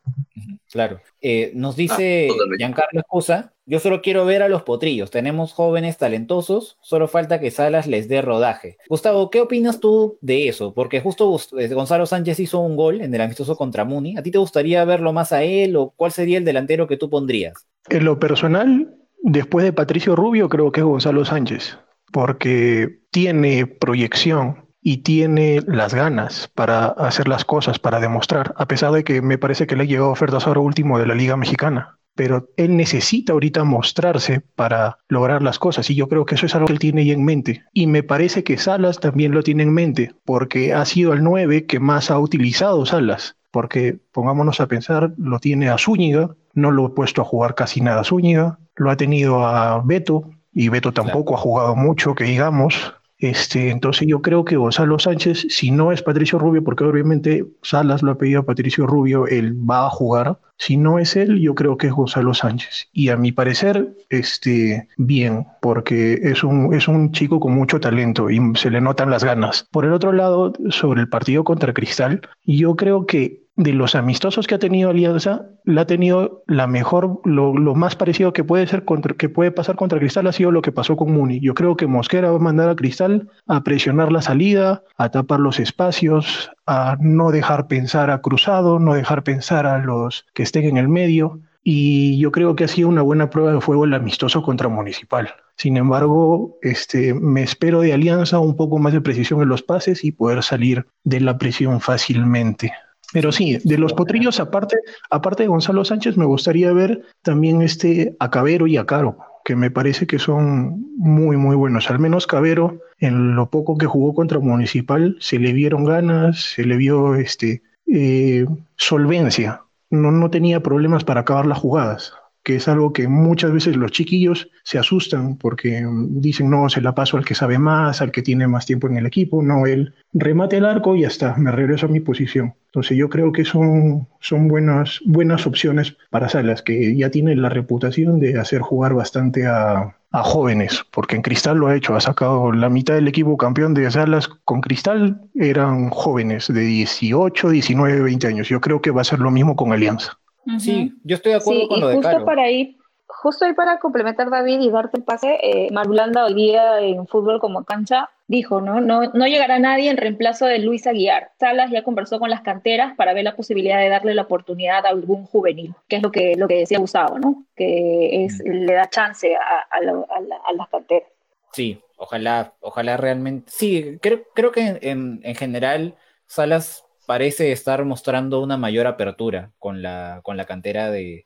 Claro. 0.72 1.00
Eh, 1.22 1.52
nos 1.56 1.78
dice 1.78 2.28
ah, 2.30 2.56
Giancarlo 2.58 3.00
Escusa, 3.00 3.54
yo 3.66 3.80
solo 3.80 4.02
quiero 4.02 4.26
ver 4.26 4.44
a 4.44 4.50
los 4.50 4.64
potrillos, 4.64 5.10
tenemos 5.10 5.54
jóvenes 5.54 5.98
talentosos, 5.98 6.78
solo 6.82 7.08
falta 7.08 7.40
que 7.40 7.50
Salas 7.50 7.88
les 7.88 8.10
dé 8.10 8.22
rodaje. 8.22 8.78
Gustavo, 8.90 9.30
¿qué 9.30 9.40
opinas 9.40 9.80
tú 9.80 10.18
de 10.20 10.50
eso? 10.50 10.74
Porque 10.74 11.00
justo 11.00 11.34
eh, 11.58 11.68
Gonzalo 11.70 12.06
Sánchez 12.06 12.42
hizo 12.42 12.60
un 12.60 12.76
gol 12.76 13.00
en 13.00 13.16
el 13.16 13.22
amistoso 13.22 13.56
contra 13.56 13.86
Muni, 13.86 14.18
¿a 14.18 14.24
ti 14.24 14.32
te 14.32 14.38
gustaría 14.38 14.84
verlo 14.84 15.14
más 15.14 15.32
a 15.32 15.44
él 15.44 15.78
o 15.78 15.94
cuál 15.96 16.12
sería 16.12 16.38
el 16.38 16.46
delantero 16.46 16.88
que 16.88 16.98
tú 16.98 17.10
pondrías? 17.10 17.66
En 17.90 18.04
lo 18.04 18.20
personal, 18.20 18.94
después 19.24 19.66
de 19.66 19.74
Patricio 19.74 20.16
Rubio, 20.16 20.50
creo 20.50 20.72
que 20.72 20.82
es 20.82 20.86
Gonzalo 20.86 21.26
Sánchez, 21.26 21.78
porque 22.12 23.00
tiene 23.12 23.68
proyección, 23.68 24.66
y 24.88 24.98
tiene 24.98 25.62
las 25.66 25.96
ganas 25.96 26.52
para 26.54 26.86
hacer 26.86 27.28
las 27.28 27.44
cosas, 27.44 27.80
para 27.80 28.00
demostrar, 28.00 28.54
a 28.56 28.68
pesar 28.68 28.92
de 28.92 29.04
que 29.04 29.24
me 29.24 29.40
parece 29.40 29.66
que 29.66 29.76
le 29.76 29.82
ha 29.82 29.88
llegado 29.88 30.12
ofertas 30.12 30.46
ahora 30.46 30.60
último 30.60 31.00
de 31.00 31.08
la 31.08 31.16
Liga 31.16 31.36
Mexicana. 31.36 31.98
Pero 32.14 32.50
él 32.56 32.78
necesita 32.78 33.34
ahorita 33.34 33.64
mostrarse 33.64 34.42
para 34.56 35.00
lograr 35.10 35.42
las 35.42 35.58
cosas 35.58 35.90
y 35.90 35.96
yo 35.96 36.08
creo 36.08 36.26
que 36.26 36.36
eso 36.36 36.46
es 36.46 36.54
algo 36.54 36.68
que 36.68 36.74
él 36.74 36.80
tiene 36.80 37.02
ahí 37.02 37.10
en 37.10 37.26
mente. 37.26 37.64
Y 37.74 37.88
me 37.88 38.04
parece 38.04 38.44
que 38.44 38.60
Salas 38.60 39.00
también 39.00 39.32
lo 39.32 39.42
tiene 39.42 39.64
en 39.64 39.74
mente, 39.74 40.14
porque 40.24 40.76
ha 40.76 40.86
sido 40.86 41.14
el 41.14 41.24
9 41.24 41.66
que 41.66 41.80
más 41.80 42.12
ha 42.12 42.20
utilizado 42.20 42.86
Salas. 42.86 43.38
Porque 43.50 43.98
pongámonos 44.12 44.62
a 44.62 44.68
pensar, 44.68 45.14
lo 45.18 45.40
tiene 45.40 45.70
a 45.70 45.80
Zúñiga, 45.80 46.36
no 46.54 46.70
lo 46.70 46.86
he 46.86 46.90
puesto 46.92 47.24
a 47.24 47.26
jugar 47.26 47.56
casi 47.56 47.82
nada 47.82 48.02
a 48.02 48.04
Zúñiga, 48.04 48.60
lo 48.76 48.92
ha 48.92 48.98
tenido 48.98 49.46
a 49.46 49.82
Beto, 49.84 50.30
y 50.54 50.70
Beto 50.70 50.94
tampoco 50.94 51.36
ha 51.36 51.38
jugado 51.38 51.76
mucho, 51.76 52.16
que 52.16 52.24
digamos. 52.24 52.94
Este, 53.18 53.70
entonces 53.70 54.08
yo 54.08 54.22
creo 54.22 54.44
que 54.44 54.58
Gonzalo 54.58 55.00
Sánchez, 55.00 55.48
si 55.50 55.72
no 55.72 55.92
es 55.92 56.02
Patricio 56.02 56.38
Rubio, 56.38 56.64
porque 56.64 56.84
obviamente 56.84 57.46
Salas 57.62 58.04
lo 58.04 58.12
ha 58.12 58.18
pedido 58.18 58.42
a 58.42 58.46
Patricio 58.46 58.86
Rubio, 58.86 59.28
él 59.28 59.54
va 59.70 59.88
a 59.88 59.90
jugar. 59.90 60.40
Si 60.58 60.78
no 60.78 61.00
es 61.00 61.16
él, 61.16 61.40
yo 61.40 61.56
creo 61.56 61.78
que 61.78 61.88
es 61.88 61.94
Gonzalo 61.94 62.34
Sánchez. 62.34 62.88
Y 62.94 63.10
a 63.10 63.18
mi 63.18 63.32
parecer, 63.32 63.96
este, 64.10 64.88
bien, 64.98 65.46
porque 65.62 66.14
es 66.24 66.44
un, 66.44 66.74
es 66.74 66.88
un 66.88 67.12
chico 67.12 67.40
con 67.40 67.54
mucho 67.54 67.80
talento 67.80 68.30
y 68.30 68.40
se 68.56 68.70
le 68.70 68.82
notan 68.82 69.10
las 69.10 69.24
ganas. 69.24 69.68
Por 69.72 69.86
el 69.86 69.94
otro 69.94 70.12
lado, 70.12 70.54
sobre 70.70 71.02
el 71.02 71.10
partido 71.10 71.44
contra 71.44 71.74
Cristal, 71.74 72.22
yo 72.46 72.76
creo 72.76 73.06
que 73.06 73.45
de 73.58 73.72
los 73.72 73.96
amistosos 73.96 74.48
que 74.48 74.56
ha 74.56 74.60
tenido 74.60 74.90
Alianza, 74.90 75.46
la 75.64 75.82
ha 75.82 75.88
tenido 75.88 76.44
la 76.46 76.68
mejor, 76.68 77.22
lo, 77.24 77.54
más 77.76 77.96
parecido 77.96 78.34
que 78.34 78.44
puede 78.44 78.68
ser 78.68 78.84
contra, 78.84 79.14
que 79.16 79.30
puede 79.30 79.52
pasar 79.52 79.76
contra 79.78 80.00
Cristal 80.00 80.28
ha 80.28 80.34
sido 80.34 80.52
lo 80.52 80.62
que 80.62 80.74
pasó 80.74 80.98
con 80.98 81.14
Muni. 81.14 81.40
Yo 81.40 81.54
creo 81.54 81.78
que 81.78 81.88
Mosquera 81.88 82.32
va 82.32 82.36
a 82.36 82.40
mandar 82.40 82.70
a 82.70 82.76
Cristal 82.76 83.30
a 83.48 83.64
presionar 83.64 84.12
la 84.12 84.22
salida, 84.22 84.84
a 84.98 85.10
tapar 85.10 85.40
los 85.40 85.60
espacios, 85.60 86.52
a 86.66 86.98
no 87.00 87.32
dejar 87.32 87.68
pensar 87.68 88.10
a 88.10 88.22
Cruzado, 88.22 88.80
no 88.80 88.94
dejar 88.94 89.24
pensar 89.24 89.66
a 89.66 89.78
los 89.80 90.26
que 90.34 90.44
estén 90.44 90.66
en 90.66 90.78
el 90.78 90.90
medio. 90.90 91.40
Y 91.64 92.20
yo 92.20 92.32
creo 92.32 92.56
que 92.56 92.66
ha 92.66 92.68
sido 92.68 92.90
una 92.90 93.02
buena 93.02 93.30
prueba 93.30 93.52
de 93.52 93.62
fuego 93.62 93.86
el 93.86 93.94
amistoso 93.94 94.44
contra 94.44 94.68
Municipal. 94.68 95.34
Sin 95.56 95.78
embargo, 95.78 96.58
este, 96.62 97.14
me 97.14 97.42
espero 97.42 97.82
de 97.82 97.94
Alianza 97.94 98.38
un 98.40 98.56
poco 98.56 98.78
más 98.78 98.94
de 98.94 99.02
precisión 99.02 99.42
en 99.42 99.48
los 99.48 99.64
pases 99.64 100.04
y 100.04 100.12
poder 100.12 100.44
salir 100.44 100.86
de 101.06 101.22
la 101.22 101.38
presión 101.38 101.80
fácilmente. 101.80 102.74
Pero 103.16 103.32
sí, 103.32 103.60
de 103.64 103.78
los 103.78 103.94
potrillos, 103.94 104.42
aparte, 104.42 104.76
aparte 105.10 105.44
de 105.44 105.48
Gonzalo 105.48 105.86
Sánchez, 105.86 106.18
me 106.18 106.26
gustaría 106.26 106.74
ver 106.74 107.02
también 107.22 107.62
este 107.62 108.14
a 108.20 108.30
Cabero 108.30 108.68
y 108.68 108.76
a 108.76 108.86
Caro, 108.86 109.18
que 109.46 109.56
me 109.56 109.72
parece 109.72 110.06
que 110.06 110.20
son 110.20 110.86
muy, 110.98 111.38
muy 111.38 111.56
buenos. 111.56 111.90
Al 111.90 112.00
menos 112.00 112.28
Cabero, 112.28 112.82
en 113.00 113.38
lo 113.38 113.50
poco 113.50 113.78
que 113.78 113.86
jugó 113.86 114.14
contra 114.14 114.40
Municipal, 114.40 115.16
se 115.22 115.40
le 115.40 115.54
vieron 115.54 115.86
ganas, 115.86 116.42
se 116.42 116.66
le 116.66 116.76
vio 116.76 117.16
este, 117.16 117.62
eh, 117.88 118.46
solvencia. 118.76 119.62
No, 119.90 120.12
no 120.12 120.30
tenía 120.30 120.60
problemas 120.60 121.06
para 121.06 121.22
acabar 121.22 121.46
las 121.46 121.60
jugadas 121.60 122.16
que 122.46 122.58
es 122.58 122.68
algo 122.68 122.94
que 122.94 123.08
muchas 123.08 123.52
veces 123.52 123.76
los 123.76 123.92
chiquillos 123.92 124.50
se 124.64 124.78
asustan 124.78 125.36
porque 125.36 125.84
dicen, 126.10 126.52
no, 126.52 126.70
se 126.70 126.80
la 126.80 126.94
paso 126.94 127.18
al 127.18 127.26
que 127.26 127.34
sabe 127.34 127.58
más, 127.58 128.04
al 128.04 128.12
que 128.12 128.22
tiene 128.22 128.48
más 128.48 128.68
tiempo 128.68 128.88
en 128.88 128.98
el 128.98 129.08
equipo, 129.08 129.42
no, 129.42 129.66
él 129.66 129.96
remate 130.14 130.58
el 130.58 130.66
arco 130.66 130.96
y 130.96 131.02
ya 131.02 131.08
está, 131.08 131.36
me 131.38 131.52
regreso 131.52 131.88
a 131.88 131.90
mi 131.90 132.02
posición. 132.02 132.54
Entonces 132.68 132.98
yo 132.98 133.10
creo 133.10 133.32
que 133.32 133.46
son, 133.46 134.08
son 134.20 134.48
buenas, 134.48 135.00
buenas 135.06 135.48
opciones 135.48 135.98
para 136.12 136.30
Salas, 136.30 136.62
que 136.62 136.96
ya 136.96 137.10
tiene 137.10 137.36
la 137.36 137.50
reputación 137.50 138.20
de 138.20 138.38
hacer 138.38 138.62
jugar 138.62 138.94
bastante 138.94 139.48
a, 139.48 139.96
a 140.12 140.24
jóvenes, 140.24 140.86
porque 140.92 141.16
en 141.16 141.24
Cristal 141.24 141.58
lo 141.58 141.68
ha 141.68 141.76
hecho, 141.76 141.96
ha 141.96 142.02
sacado 142.02 142.52
la 142.52 142.70
mitad 142.70 142.94
del 142.94 143.08
equipo 143.08 143.38
campeón 143.38 143.74
de 143.74 143.90
Salas 143.90 144.28
con 144.44 144.62
Cristal, 144.62 145.20
eran 145.34 145.90
jóvenes 145.90 146.48
de 146.48 146.62
18, 146.62 147.50
19, 147.50 148.02
20 148.02 148.28
años. 148.28 148.50
Yo 148.50 148.62
creo 148.62 148.84
que 148.84 148.92
va 148.92 149.02
a 149.02 149.06
ser 149.06 149.18
lo 149.18 149.32
mismo 149.32 149.56
con 149.56 149.74
Alianza. 149.74 150.20
Sí, 150.60 150.94
yo 151.04 151.16
estoy 151.16 151.32
de 151.34 151.38
acuerdo 151.38 151.68
con 151.68 151.80
lo 151.80 151.88
de 151.88 151.96
justo 151.96 152.26
para 152.26 152.50
ir, 152.50 152.78
justo 153.08 153.46
ahí 153.46 153.54
para 153.54 153.80
complementar 153.80 154.30
David 154.30 154.60
y 154.62 154.70
darte 154.70 154.98
el 154.98 155.04
pase, 155.04 155.38
eh, 155.42 155.70
Marulanda 155.72 156.26
hoy 156.26 156.34
día 156.34 156.80
en 156.80 157.08
fútbol 157.08 157.40
como 157.40 157.64
cancha 157.64 158.10
dijo, 158.28 158.62
¿no? 158.62 158.82
¿no? 158.82 159.12
No 159.14 159.28
llegará 159.28 159.60
nadie 159.60 159.90
en 159.90 159.98
reemplazo 159.98 160.46
de 160.46 160.60
Luis 160.60 160.88
Aguiar. 160.88 161.32
Salas 161.40 161.70
ya 161.72 161.84
conversó 161.84 162.20
con 162.20 162.30
las 162.30 162.42
canteras 162.42 162.96
para 162.96 163.14
ver 163.14 163.24
la 163.24 163.36
posibilidad 163.36 163.80
de 163.80 163.90
darle 163.90 164.16
la 164.16 164.24
oportunidad 164.24 164.86
a 164.86 164.90
algún 164.90 165.26
juvenil, 165.26 165.76
que 165.88 165.98
es 165.98 166.02
lo 166.02 166.12
que, 166.12 166.36
lo 166.36 166.48
que 166.48 166.58
decía 166.58 166.80
Gustavo, 166.80 167.20
¿no? 167.20 167.46
Que 167.56 168.26
es, 168.26 168.40
le 168.44 168.74
da 168.74 168.90
chance 168.90 169.36
a, 169.36 169.82
las 169.82 170.70
canteras. 170.70 171.10
Sí, 171.52 171.80
ojalá, 171.98 172.54
ojalá 172.62 172.98
realmente. 172.98 173.52
Sí, 173.52 174.00
creo, 174.02 174.24
creo 174.34 174.52
que 174.52 174.80
en, 174.82 175.22
en 175.24 175.36
general 175.36 175.96
Salas 176.26 176.85
parece 177.06 177.52
estar 177.52 177.84
mostrando 177.86 178.42
una 178.42 178.58
mayor 178.58 178.88
apertura 178.88 179.52
con 179.60 179.82
la, 179.82 180.22
con 180.24 180.38
la 180.38 180.46
cantera 180.46 180.92
de, 180.92 181.26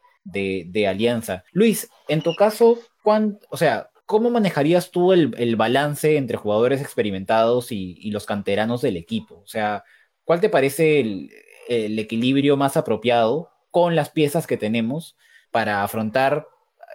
Alianza. 0.87 1.43
Luis, 1.51 1.89
en 2.07 2.21
tu 2.21 2.35
caso, 2.35 2.79
o 3.49 3.57
sea, 3.57 3.89
¿cómo 4.05 4.29
manejarías 4.29 4.91
tú 4.91 5.13
el, 5.13 5.55
balance 5.55 6.17
entre 6.17 6.37
jugadores 6.37 6.81
experimentados 6.81 7.71
y, 7.71 8.09
los 8.11 8.25
canteranos 8.25 8.81
del 8.81 8.97
equipo? 8.97 9.41
O 9.43 9.47
sea, 9.47 9.83
¿cuál 10.23 10.41
te 10.41 10.49
parece 10.49 10.99
el, 10.99 11.99
equilibrio 11.99 12.57
más 12.57 12.77
apropiado 12.77 13.51
con 13.71 13.95
las 13.95 14.09
piezas 14.09 14.47
que 14.47 14.57
tenemos 14.57 15.15
para 15.51 15.83
afrontar 15.83 16.47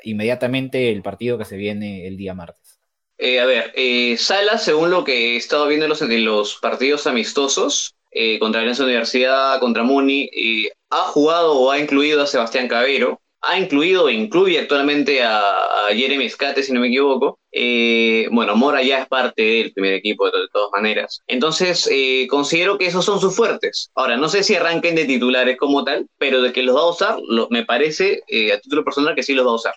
inmediatamente 0.02 0.90
el 0.90 1.02
partido 1.02 1.38
que 1.38 1.44
se 1.44 1.56
viene 1.56 2.06
el 2.06 2.16
día 2.16 2.34
martes? 2.34 2.80
Eh, 3.16 3.38
a 3.38 3.46
ver, 3.46 3.72
eh, 3.76 4.16
Sala, 4.16 4.58
según 4.58 4.90
lo 4.90 5.04
que 5.04 5.34
he 5.34 5.36
estado 5.36 5.68
viendo 5.68 5.86
los, 5.86 6.02
en 6.02 6.24
los 6.24 6.56
partidos 6.56 7.06
amistosos, 7.06 7.94
eh, 8.14 8.38
contra 8.38 8.60
Alianza 8.60 8.84
Universidad, 8.84 9.58
contra 9.60 9.82
Muni, 9.82 10.30
eh, 10.32 10.70
ha 10.90 11.02
jugado 11.08 11.58
o 11.58 11.70
ha 11.70 11.78
incluido 11.78 12.22
a 12.22 12.26
Sebastián 12.26 12.68
Cabero, 12.68 13.20
ha 13.46 13.58
incluido 13.58 14.10
incluye 14.10 14.58
actualmente 14.58 15.22
a, 15.22 15.60
Jeremy 15.90 16.30
Scate, 16.30 16.62
si 16.62 16.72
no 16.72 16.80
me 16.80 16.88
equivoco. 16.88 17.38
Eh, 17.52 18.26
bueno, 18.32 18.56
Mora 18.56 18.82
ya 18.82 19.02
es 19.02 19.06
parte 19.06 19.42
del 19.42 19.72
primer 19.72 19.92
equipo 19.92 20.26
de, 20.26 20.32
todas 20.50 20.70
maneras. 20.72 21.20
Entonces, 21.26 21.88
eh, 21.92 22.26
considero 22.28 22.78
que 22.78 22.86
esos 22.86 23.04
son 23.04 23.20
sus 23.20 23.36
fuertes. 23.36 23.90
Ahora, 23.94 24.16
no 24.16 24.28
sé 24.28 24.42
si 24.42 24.54
arranquen 24.54 24.94
de 24.94 25.04
titulares 25.04 25.56
como 25.58 25.84
tal, 25.84 26.06
pero 26.18 26.40
de 26.40 26.52
que 26.52 26.62
los 26.62 26.74
va 26.74 26.80
a 26.80 26.90
usar, 26.90 27.18
me 27.50 27.64
parece, 27.64 28.22
eh, 28.28 28.52
a 28.52 28.60
título 28.60 28.82
personal, 28.82 29.14
que 29.14 29.22
sí 29.22 29.34
los 29.34 29.46
va 29.46 29.50
a 29.50 29.54
usar. 29.54 29.74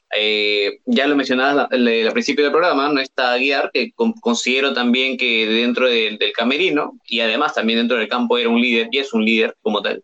ya 0.86 1.08
lo 1.08 1.16
mencionaba 1.16 1.68
al 1.70 2.14
principio 2.14 2.46
del 2.46 2.54
programa, 2.54 2.90
no 2.90 3.02
está 3.02 3.38
Guiar, 3.38 3.70
que 3.74 3.92
considero 4.22 4.74
también 4.74 5.18
que 5.18 5.46
dentro 5.46 5.90
del 5.90 6.32
camerino, 6.34 6.98
y 7.06 7.20
además 7.20 7.54
también 7.54 7.80
dentro 7.80 7.98
del 7.98 8.08
campo 8.08 8.38
era 8.38 8.50
un 8.50 8.62
líder, 8.62 8.88
y 8.92 9.00
es 9.00 9.14
un 9.14 9.26
líder 9.26 9.56
como 9.62 9.82
tal. 9.82 10.04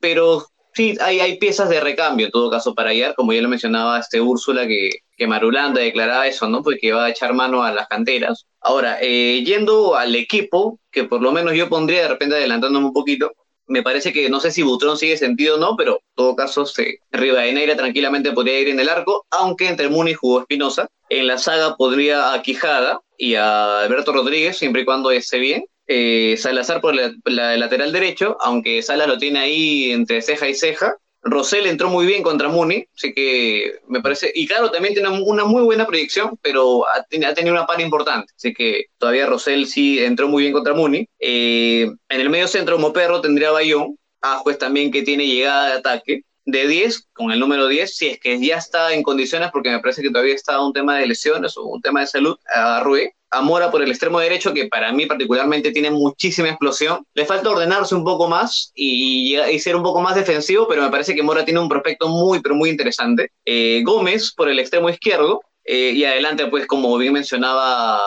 pero 0.00 0.46
Sí, 0.80 0.96
hay, 0.98 1.20
hay 1.20 1.36
piezas 1.36 1.68
de 1.68 1.78
recambio 1.78 2.24
en 2.24 2.32
todo 2.32 2.48
caso 2.50 2.74
para 2.74 2.88
ayer, 2.88 3.12
como 3.14 3.34
ya 3.34 3.42
lo 3.42 3.50
mencionaba 3.50 3.98
este 3.98 4.18
Úrsula, 4.18 4.66
que, 4.66 4.88
que 5.14 5.26
Marulanda 5.26 5.78
declaraba 5.78 6.26
eso, 6.26 6.48
¿no? 6.48 6.62
Pues 6.62 6.78
que 6.80 6.92
va 6.92 7.04
a 7.04 7.10
echar 7.10 7.34
mano 7.34 7.62
a 7.62 7.70
las 7.70 7.86
canteras. 7.86 8.46
Ahora, 8.62 8.96
eh, 9.02 9.44
yendo 9.44 9.94
al 9.94 10.16
equipo, 10.16 10.80
que 10.90 11.04
por 11.04 11.20
lo 11.20 11.32
menos 11.32 11.52
yo 11.52 11.68
pondría 11.68 12.00
de 12.00 12.08
repente 12.08 12.36
adelantándome 12.36 12.86
un 12.86 12.94
poquito, 12.94 13.30
me 13.66 13.82
parece 13.82 14.10
que 14.14 14.30
no 14.30 14.40
sé 14.40 14.52
si 14.52 14.62
Butrón 14.62 14.96
sigue 14.96 15.18
sentido 15.18 15.56
o 15.56 15.58
no, 15.58 15.76
pero 15.76 15.96
en 15.96 16.14
todo 16.14 16.34
caso, 16.34 16.64
se, 16.64 17.00
Neira 17.12 17.76
tranquilamente 17.76 18.32
podría 18.32 18.58
ir 18.58 18.68
en 18.68 18.80
el 18.80 18.88
arco, 18.88 19.26
aunque 19.30 19.68
entre 19.68 19.90
Muni 19.90 20.14
jugó 20.14 20.40
Espinosa. 20.40 20.88
En 21.10 21.26
la 21.26 21.36
saga 21.36 21.76
podría 21.76 22.32
a 22.32 22.40
Quijada 22.40 23.02
y 23.18 23.34
a 23.34 23.80
Alberto 23.80 24.14
Rodríguez, 24.14 24.56
siempre 24.56 24.80
y 24.80 24.84
cuando 24.86 25.10
esté 25.10 25.40
bien. 25.40 25.66
Eh, 25.92 26.36
Salazar 26.36 26.80
por 26.80 26.94
el 26.96 27.20
lateral 27.24 27.90
derecho, 27.90 28.36
aunque 28.42 28.80
Salas 28.80 29.08
lo 29.08 29.18
tiene 29.18 29.40
ahí 29.40 29.90
entre 29.90 30.22
ceja 30.22 30.48
y 30.48 30.54
ceja. 30.54 30.96
Rosell 31.20 31.66
entró 31.66 31.90
muy 31.90 32.06
bien 32.06 32.22
contra 32.22 32.48
Muni, 32.48 32.86
así 32.94 33.12
que 33.12 33.72
me 33.88 34.00
parece. 34.00 34.30
Y 34.32 34.46
claro, 34.46 34.70
también 34.70 34.94
tiene 34.94 35.08
una 35.08 35.44
muy 35.44 35.64
buena 35.64 35.88
proyección, 35.88 36.38
pero 36.42 36.86
ha, 36.86 37.02
tenido 37.34 37.52
una 37.52 37.66
par 37.66 37.80
importante, 37.80 38.32
así 38.36 38.54
que 38.54 38.84
todavía 38.98 39.26
Rosell 39.26 39.66
sí 39.66 39.98
entró 39.98 40.28
muy 40.28 40.44
bien 40.44 40.52
contra 40.52 40.74
Muni. 40.74 41.08
Eh, 41.18 41.90
en 42.08 42.20
el 42.20 42.30
medio 42.30 42.46
centro, 42.46 42.78
Moperro 42.78 43.20
tendría 43.20 43.50
Bayón, 43.50 43.98
Ajuez 44.20 44.58
también 44.58 44.92
que 44.92 45.02
tiene 45.02 45.26
llegada 45.26 45.70
de 45.70 45.72
ataque 45.72 46.22
de 46.44 46.68
10, 46.68 47.08
con 47.12 47.32
el 47.32 47.40
número 47.40 47.66
10, 47.66 47.96
si 47.96 48.06
es 48.06 48.20
que 48.20 48.38
ya 48.38 48.58
está 48.58 48.94
en 48.94 49.02
condiciones, 49.02 49.50
porque 49.52 49.70
me 49.70 49.80
parece 49.80 50.02
que 50.02 50.10
todavía 50.10 50.36
está 50.36 50.60
un 50.64 50.72
tema 50.72 50.98
de 50.98 51.08
lesiones 51.08 51.56
o 51.56 51.64
un 51.64 51.82
tema 51.82 52.02
de 52.02 52.06
salud, 52.06 52.38
a 52.54 52.78
Rue. 52.78 53.12
A 53.30 53.42
Mora 53.42 53.70
por 53.70 53.82
el 53.82 53.90
extremo 53.90 54.18
derecho, 54.18 54.52
que 54.52 54.66
para 54.66 54.92
mí 54.92 55.06
particularmente 55.06 55.72
tiene 55.72 55.90
muchísima 55.90 56.48
explosión. 56.48 57.04
Le 57.14 57.24
falta 57.24 57.50
ordenarse 57.50 57.94
un 57.94 58.04
poco 58.04 58.28
más 58.28 58.72
y, 58.74 59.36
ser 59.60 59.76
un 59.76 59.82
poco 59.82 60.00
más 60.00 60.14
defensivo, 60.14 60.66
pero 60.68 60.82
me 60.82 60.90
parece 60.90 61.14
que 61.14 61.22
Mora 61.22 61.44
tiene 61.44 61.60
un 61.60 61.68
prospecto 61.68 62.08
muy, 62.08 62.40
pero 62.40 62.54
muy 62.54 62.70
interesante. 62.70 63.30
Eh, 63.44 63.82
Gómez 63.84 64.32
por 64.34 64.48
el 64.48 64.58
extremo 64.58 64.88
izquierdo, 64.88 65.40
eh, 65.72 65.92
y 65.92 66.02
adelante, 66.02 66.48
pues, 66.48 66.66
como 66.66 66.98
bien 66.98 67.12
mencionaba, 67.12 68.00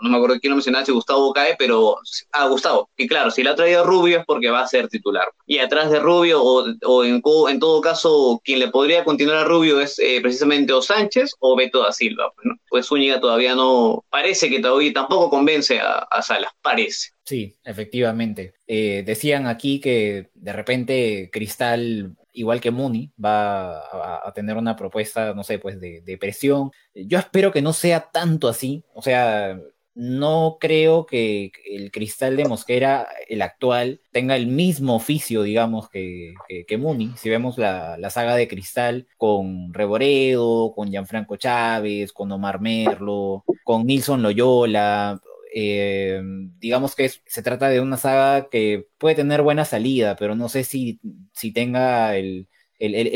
no 0.00 0.08
me 0.08 0.16
acuerdo 0.16 0.40
quién 0.40 0.52
lo 0.52 0.56
mencionaba, 0.56 0.86
si 0.86 0.92
Gustavo 0.92 1.34
cae, 1.34 1.54
pero 1.58 1.98
ah, 2.32 2.46
Gustavo. 2.46 2.88
Y 2.96 3.06
claro, 3.06 3.30
si 3.30 3.42
le 3.42 3.50
ha 3.50 3.54
traído 3.54 3.84
Rubio 3.84 4.20
es 4.20 4.24
porque 4.24 4.48
va 4.48 4.62
a 4.62 4.66
ser 4.66 4.88
titular. 4.88 5.28
Y 5.44 5.58
atrás 5.58 5.90
de 5.90 6.00
Rubio, 6.00 6.42
o, 6.42 7.04
en, 7.04 7.60
todo 7.60 7.80
caso, 7.82 8.40
quien 8.42 8.58
le 8.58 8.68
podría 8.68 9.04
continuar 9.04 9.36
a 9.36 9.44
Rubio 9.44 9.82
es 9.82 9.98
eh, 9.98 10.20
precisamente 10.22 10.72
o 10.72 10.80
Sánchez 10.80 11.34
o 11.40 11.54
Beto 11.56 11.82
da 11.82 11.92
Silva. 11.92 12.32
Pues, 12.34 12.46
¿no? 12.46 12.54
pues 12.70 12.86
Zúñiga 12.86 13.20
todavía 13.20 13.54
no, 13.54 14.02
parece 14.08 14.48
que 14.48 14.60
todavía 14.60 14.90
tampoco 14.94 15.28
convence 15.28 15.78
a, 15.78 15.98
a 16.10 16.22
Salas, 16.22 16.52
parece. 16.62 17.10
Sí, 17.30 17.54
efectivamente. 17.62 18.54
Eh, 18.66 19.04
decían 19.04 19.46
aquí 19.46 19.78
que 19.78 20.30
de 20.32 20.52
repente 20.54 21.28
Cristal 21.30 22.16
igual 22.32 22.60
que 22.60 22.70
Mooney, 22.70 23.12
va 23.22 23.78
a, 24.26 24.32
tener 24.34 24.56
una 24.56 24.76
propuesta, 24.76 25.34
no 25.34 25.44
sé, 25.44 25.58
pues 25.58 25.80
de, 25.80 26.18
presión. 26.20 26.70
Yo 26.94 27.18
espero 27.18 27.52
que 27.52 27.62
no 27.62 27.72
sea 27.72 28.10
tanto 28.10 28.48
así, 28.48 28.84
o 28.94 29.02
sea, 29.02 29.58
no 29.94 30.58
creo 30.60 31.04
que 31.06 31.52
el 31.68 31.90
cristal 31.90 32.36
de 32.36 32.44
Mosquera, 32.46 33.08
el 33.28 33.42
actual, 33.42 34.00
tenga 34.12 34.36
el 34.36 34.46
mismo 34.46 34.94
oficio, 34.94 35.42
digamos, 35.42 35.88
que, 35.90 36.34
que, 36.66 36.78
Muni. 36.78 37.12
Si 37.16 37.28
vemos 37.28 37.58
la, 37.58 37.98
la, 37.98 38.10
saga 38.10 38.36
de 38.36 38.48
cristal 38.48 39.08
con 39.16 39.74
Reboredo, 39.74 40.72
con 40.74 40.90
Gianfranco 40.90 41.36
Chávez, 41.36 42.12
con 42.12 42.30
Omar 42.32 42.60
Merlo, 42.60 43.44
con 43.64 43.86
Nilson 43.86 44.22
Loyola, 44.22 45.20
eh, 45.52 46.20
digamos 46.58 46.94
que 46.94 47.08
se 47.08 47.42
trata 47.42 47.68
de 47.68 47.80
una 47.80 47.96
saga 47.96 48.48
que 48.48 48.86
puede 48.98 49.16
tener 49.16 49.42
buena 49.42 49.64
salida, 49.64 50.16
pero 50.16 50.34
no 50.36 50.48
sé 50.48 50.64
si, 50.64 51.00
si 51.32 51.52
tenga 51.52 52.16
el, 52.16 52.48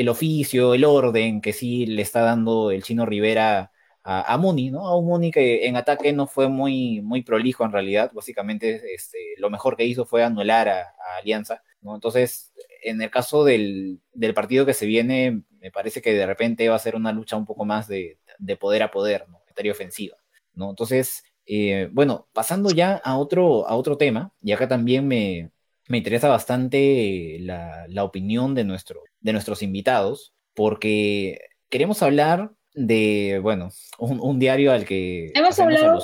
oficio, 0.09 0.75
el 0.75 0.85
orden 0.85 1.41
que 1.41 1.53
sí 1.53 1.87
le 1.87 2.03
está 2.03 2.23
dando 2.23 2.71
el 2.71 2.83
chino 2.83 3.07
Rivera 3.07 3.71
a, 4.03 4.37
Muni, 4.37 4.71
¿no? 4.71 4.87
A 4.87 4.99
un 4.99 5.07
Muni 5.07 5.31
que 5.31 5.67
en 5.67 5.77
ataque 5.77 6.13
no 6.13 6.27
fue 6.27 6.49
muy, 6.49 7.01
muy 7.01 7.23
prolijo 7.23 7.65
en 7.65 7.73
realidad, 7.73 8.11
básicamente 8.13 8.95
este, 8.95 9.19
lo 9.39 9.49
mejor 9.49 9.77
que 9.77 9.87
hizo 9.87 10.05
fue 10.05 10.23
anular 10.23 10.69
a, 10.69 10.95
Alianza, 11.19 11.63
¿no? 11.81 11.95
Entonces, 11.95 12.53
en 12.83 13.01
el 13.01 13.11
caso 13.11 13.45
del, 13.45 14.01
partido 14.35 14.67
que 14.67 14.75
se 14.75 14.87
viene, 14.87 15.43
me 15.61 15.71
parece 15.71 16.03
que 16.03 16.13
de 16.13 16.27
repente 16.27 16.69
va 16.69 16.77
a 16.77 16.79
ser 16.79 16.97
una 16.97 17.13
lucha 17.13 17.37
un 17.37 17.47
poco 17.47 17.65
más 17.65 17.89
de, 17.89 18.19
poder 18.61 18.83
a 18.83 18.91
poder, 18.91 19.27
¿no? 19.29 19.41
ofensiva, 19.71 20.17
¿no? 20.55 20.71
Entonces, 20.71 21.25
eh, 21.47 21.89
bueno, 21.93 22.29
pasando 22.33 22.71
ya 22.71 22.97
a 22.97 23.19
otro, 23.19 23.67
a 23.67 23.77
otro 23.77 23.97
tema, 23.97 24.33
y 24.43 24.53
acá 24.53 24.69
también 24.69 25.07
me, 25.07 25.51
interesa 25.89 26.29
bastante 26.29 27.39
la, 27.41 28.05
opinión 28.05 28.55
de, 28.55 28.65
nuestro, 28.65 29.03
de 29.21 29.33
nuestros 29.33 29.63
invitados, 29.63 30.35
porque 30.55 31.41
queremos 31.69 32.03
hablar 32.03 32.53
de, 32.75 33.41
bueno, 33.43 33.71
un, 33.99 34.39
diario 34.39 34.73
al 34.73 34.85
que... 34.85 35.33
Hemos 35.35 35.59
hablado... 35.59 35.99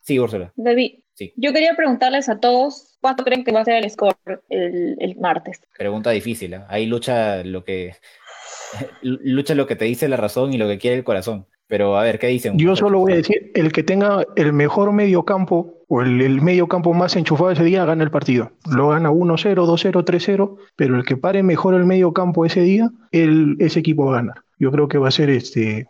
Sí, 0.00 0.18
Úrsula. 0.18 0.54
David, 0.56 1.00
sí. 1.12 1.34
yo 1.36 1.52
quería 1.52 1.76
preguntarles 1.76 2.30
a 2.30 2.40
todos 2.40 2.96
cuánto 3.02 3.24
creen 3.24 3.44
que 3.44 3.52
va 3.52 3.60
a 3.60 3.64
ser 3.66 3.84
el 3.84 3.90
score 3.90 4.16
el, 4.48 5.16
martes. 5.20 5.60
Pregunta 5.76 6.10
difícil, 6.10 6.54
¿eh? 6.54 6.62
ahí 6.68 6.86
lucha 6.86 7.44
lo 7.44 7.62
que... 7.62 7.94
lucha 9.02 9.54
lo 9.54 9.66
que 9.66 9.76
te 9.76 9.84
dice 9.84 10.08
la 10.08 10.16
razón 10.16 10.54
y 10.54 10.56
lo 10.56 10.66
que 10.66 10.78
quiere 10.78 10.96
el 10.96 11.04
corazón. 11.04 11.46
Pero 11.68 11.96
a 11.96 12.02
ver, 12.02 12.18
¿qué 12.18 12.28
dicen? 12.28 12.58
Yo 12.58 12.74
solo 12.74 12.98
voy 12.98 13.12
a 13.12 13.16
decir, 13.16 13.52
el 13.54 13.72
que 13.72 13.82
tenga 13.82 14.26
el 14.36 14.52
mejor 14.52 14.92
medio 14.92 15.24
campo 15.24 15.74
o 15.86 16.02
el, 16.02 16.40
medio 16.40 16.66
campo 16.66 16.94
más 16.94 17.14
enchufado 17.14 17.50
ese 17.50 17.64
día 17.64 17.84
gana 17.84 18.02
el 18.02 18.10
partido. 18.10 18.52
Lo 18.70 18.88
gana 18.88 19.10
1-0, 19.10 19.54
2-0, 19.54 20.04
3-0, 20.04 20.56
pero 20.76 20.96
el 20.96 21.04
que 21.04 21.16
pare 21.16 21.42
mejor 21.42 21.74
el 21.74 21.84
medio 21.84 22.12
campo 22.12 22.44
ese 22.44 22.62
día, 22.62 22.90
el, 23.12 23.56
ese 23.60 23.80
equipo 23.80 24.06
va 24.06 24.12
a 24.12 24.20
ganar. 24.22 24.36
Yo 24.58 24.72
creo 24.72 24.88
que 24.88 24.98
va 24.98 25.08
a 25.08 25.12
ser 25.12 25.30
este 25.30 25.86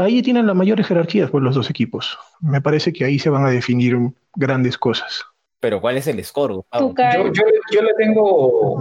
ahí 0.00 0.22
tienen 0.22 0.46
las 0.46 0.56
mayores 0.56 0.86
jerarquías 0.86 1.30
por 1.30 1.40
pues, 1.40 1.44
los 1.44 1.54
dos 1.54 1.70
equipos. 1.70 2.18
Me 2.40 2.60
parece 2.60 2.92
que 2.92 3.04
ahí 3.04 3.18
se 3.18 3.30
van 3.30 3.44
a 3.44 3.50
definir 3.50 3.96
grandes 4.34 4.78
cosas. 4.78 5.24
Pero 5.60 5.80
¿cuál 5.80 5.96
es 5.96 6.06
el 6.06 6.22
score? 6.24 6.54
Yo, 6.54 6.94
yo, 7.72 7.82
le 7.82 7.94
tengo 7.96 8.80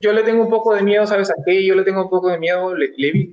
yo 0.00 0.12
le 0.12 0.22
tengo 0.22 0.42
un 0.42 0.50
poco 0.50 0.74
de 0.74 0.82
miedo, 0.82 1.06
¿sabes 1.06 1.30
a 1.30 1.34
qué? 1.44 1.64
Yo 1.64 1.74
le 1.74 1.82
tengo 1.82 2.02
un 2.02 2.10
poco 2.10 2.28
de 2.28 2.38
miedo, 2.38 2.74
le, 2.74 2.90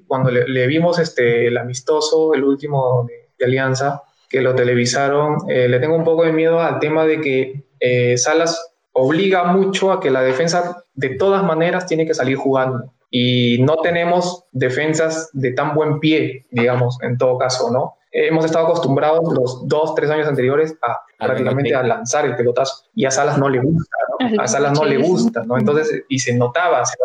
cuando 0.07 0.31
le, 0.31 0.67
vimos 0.67 0.99
este, 0.99 1.47
el 1.47 1.57
amistoso, 1.57 2.33
el 2.33 2.43
último 2.43 3.05
de, 3.07 3.45
Alianza, 3.45 4.03
que 4.29 4.39
lo 4.39 4.55
televisaron, 4.55 5.49
eh, 5.49 5.67
le 5.67 5.79
tengo 5.79 5.97
un 5.97 6.05
poco 6.05 6.23
de 6.23 6.31
miedo 6.31 6.61
al 6.61 6.79
tema 6.79 7.05
de 7.05 7.19
que 7.19 7.65
eh, 7.81 8.17
Salas 8.17 8.73
obliga 8.93 9.43
mucho 9.43 9.91
a 9.91 9.99
que 9.99 10.09
la 10.09 10.21
defensa 10.21 10.85
de 10.93 11.09
todas 11.09 11.43
maneras 11.43 11.85
tiene 11.85 12.05
que 12.05 12.13
salir 12.13 12.37
jugando. 12.37 12.93
Y 13.11 13.57
no 13.61 13.75
tenemos 13.77 14.45
defensas 14.53 15.29
de 15.33 15.51
tan 15.51 15.75
buen 15.75 15.99
pie, 15.99 16.45
digamos, 16.51 16.97
en 17.01 17.17
todo 17.17 17.37
caso, 17.37 17.69
¿no? 17.69 17.95
hemos 18.13 18.45
estado 18.45 18.67
acostumbrados 18.67 19.33
los 19.33 19.67
dos, 19.67 19.95
tres 19.95 20.09
años 20.11 20.27
anteriores 20.27 20.77
a 20.83 20.99
prácticamente 21.23 21.75
a 21.75 21.83
lanzar 21.83 22.25
el 22.25 22.35
pelotazo 22.35 22.85
y 22.93 23.05
a 23.05 23.11
Salas 23.11 23.37
no 23.37 23.49
le 23.49 23.59
gusta, 23.59 23.97
¿no? 24.19 24.41
A 24.41 24.47
Salas 24.47 24.73
no 24.73 24.85
le 24.85 24.97
gusta, 24.97 25.43
¿no? 25.45 25.57
Entonces, 25.57 26.03
y 26.07 26.19
se 26.19 26.33
notaba, 26.35 26.85
se 26.85 26.95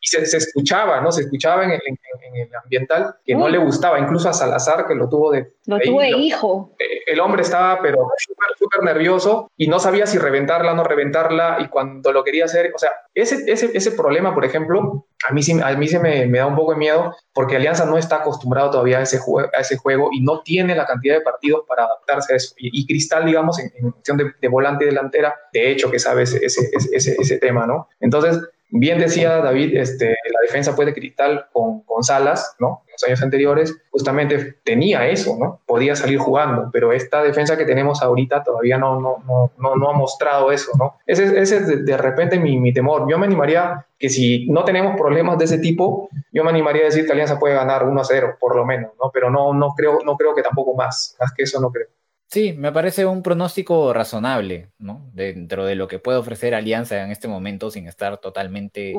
y 0.00 0.08
se, 0.08 0.36
escuchaba, 0.36 1.00
¿no? 1.00 1.10
Se 1.10 1.22
escuchaba 1.22 1.64
en 1.64 1.72
el, 1.72 1.80
en, 1.86 2.36
el 2.36 2.48
ambiental 2.54 3.16
que 3.24 3.34
no 3.34 3.48
le 3.48 3.58
gustaba, 3.58 3.98
incluso 3.98 4.28
a 4.28 4.32
Salazar 4.32 4.86
que 4.86 4.94
lo 4.94 5.08
tuvo 5.08 5.32
de... 5.32 5.54
Lo 5.66 5.78
tuvo 5.80 6.00
de 6.00 6.10
hijo. 6.10 6.74
Eh, 6.78 7.02
el 7.06 7.20
hombre 7.20 7.42
estaba, 7.42 7.80
pero 7.80 8.08
súper, 8.18 8.46
súper 8.58 8.82
nervioso 8.82 9.50
y 9.56 9.68
no 9.68 9.78
sabía 9.78 10.06
si 10.06 10.18
reventarla 10.18 10.72
o 10.72 10.76
no 10.76 10.84
reventarla 10.84 11.58
y 11.60 11.68
cuando 11.68 12.12
lo 12.12 12.22
quería 12.24 12.44
hacer, 12.44 12.72
o 12.74 12.78
sea, 12.78 12.90
ese, 13.14 13.50
ese, 13.50 13.70
ese 13.74 13.92
problema, 13.92 14.34
por 14.34 14.44
ejemplo, 14.44 15.06
a 15.28 15.32
mí, 15.32 15.42
sí, 15.42 15.58
a 15.62 15.76
mí 15.76 15.88
se 15.88 15.98
me, 15.98 16.26
me, 16.26 16.38
da 16.38 16.46
un 16.46 16.54
poco 16.54 16.72
de 16.72 16.78
miedo 16.78 17.14
porque 17.32 17.56
Alianza 17.56 17.86
no 17.86 17.96
está 17.96 18.16
acostumbrado 18.16 18.70
todavía 18.70 18.98
a 18.98 19.02
ese, 19.02 19.18
juego, 19.18 19.48
a 19.56 19.60
ese 19.60 19.76
juego 19.76 20.10
y 20.12 20.20
no 20.20 20.42
tiene 20.42 20.74
la 20.74 20.86
cantidad 20.86 21.14
de 21.14 21.22
partidos 21.22 21.64
para 21.66 21.84
adaptarse 21.84 22.34
a 22.34 22.36
eso. 22.36 22.54
Y, 22.58 22.86
Cristal, 22.86 23.24
digamos, 23.24 23.45
en, 23.58 23.92
función 23.92 24.16
de, 24.16 24.32
de, 24.40 24.48
volante 24.48 24.84
y 24.84 24.88
delantera, 24.88 25.34
de 25.52 25.70
hecho 25.70 25.90
que 25.90 25.98
sabe 25.98 26.22
ese, 26.22 26.44
ese, 26.44 26.70
ese, 26.92 27.16
ese 27.18 27.38
tema, 27.38 27.66
¿no? 27.66 27.88
Entonces, 28.00 28.40
Bien 28.70 28.98
decía 28.98 29.38
David, 29.38 29.76
este, 29.76 30.08
la 30.08 30.40
defensa 30.42 30.74
puede 30.74 30.90
de 30.90 30.94
Cristal 30.94 31.46
con, 31.52 31.82
con 31.82 32.02
Salas, 32.02 32.56
¿no? 32.58 32.82
En 32.86 32.92
los 32.92 33.04
años 33.04 33.22
anteriores 33.22 33.76
justamente 33.90 34.56
tenía 34.64 35.06
eso, 35.06 35.36
¿no? 35.38 35.60
Podía 35.66 35.94
salir 35.94 36.18
jugando, 36.18 36.70
pero 36.72 36.92
esta 36.92 37.22
defensa 37.22 37.56
que 37.56 37.64
tenemos 37.64 38.02
ahorita 38.02 38.42
todavía 38.42 38.76
no, 38.76 39.00
no, 39.00 39.22
no, 39.24 39.52
no, 39.56 39.76
no 39.76 39.90
ha 39.90 39.92
mostrado 39.92 40.50
eso, 40.50 40.72
¿no? 40.76 40.96
Ese, 41.06 41.40
ese 41.40 41.58
es 41.58 41.68
de, 41.68 41.76
de 41.76 41.96
repente 41.96 42.40
mi, 42.40 42.58
mi, 42.58 42.72
temor. 42.72 43.08
Yo 43.08 43.18
me 43.18 43.26
animaría 43.26 43.86
que 43.98 44.08
si 44.08 44.50
no 44.50 44.64
tenemos 44.64 44.96
problemas 44.96 45.38
de 45.38 45.44
ese 45.44 45.58
tipo, 45.58 46.08
yo 46.32 46.42
me 46.42 46.50
animaría 46.50 46.82
a 46.82 46.86
decir 46.86 47.06
que 47.06 47.12
Alianza 47.12 47.38
puede 47.38 47.54
ganar 47.54 47.84
1 47.84 48.00
a 48.00 48.04
0, 48.04 48.36
por 48.40 48.56
lo 48.56 48.66
menos, 48.66 48.90
¿no? 49.00 49.12
Pero 49.12 49.30
no, 49.30 49.54
no, 49.54 49.74
creo, 49.76 50.00
no 50.04 50.16
creo 50.16 50.34
que 50.34 50.42
tampoco 50.42 50.74
más, 50.74 51.16
más 51.20 51.32
que 51.32 51.44
eso 51.44 51.60
no 51.60 51.70
creo. 51.70 51.86
Sí, 52.28 52.52
me 52.54 52.72
parece 52.72 53.06
un 53.06 53.22
pronóstico 53.22 53.92
razonable, 53.92 54.72
¿no? 54.78 55.08
Dentro 55.14 55.64
de 55.64 55.76
lo 55.76 55.86
que 55.86 56.00
puede 56.00 56.18
ofrecer 56.18 56.56
Alianza 56.56 57.04
en 57.04 57.12
este 57.12 57.28
momento 57.28 57.70
sin 57.70 57.86
estar 57.86 58.18
totalmente 58.18 58.92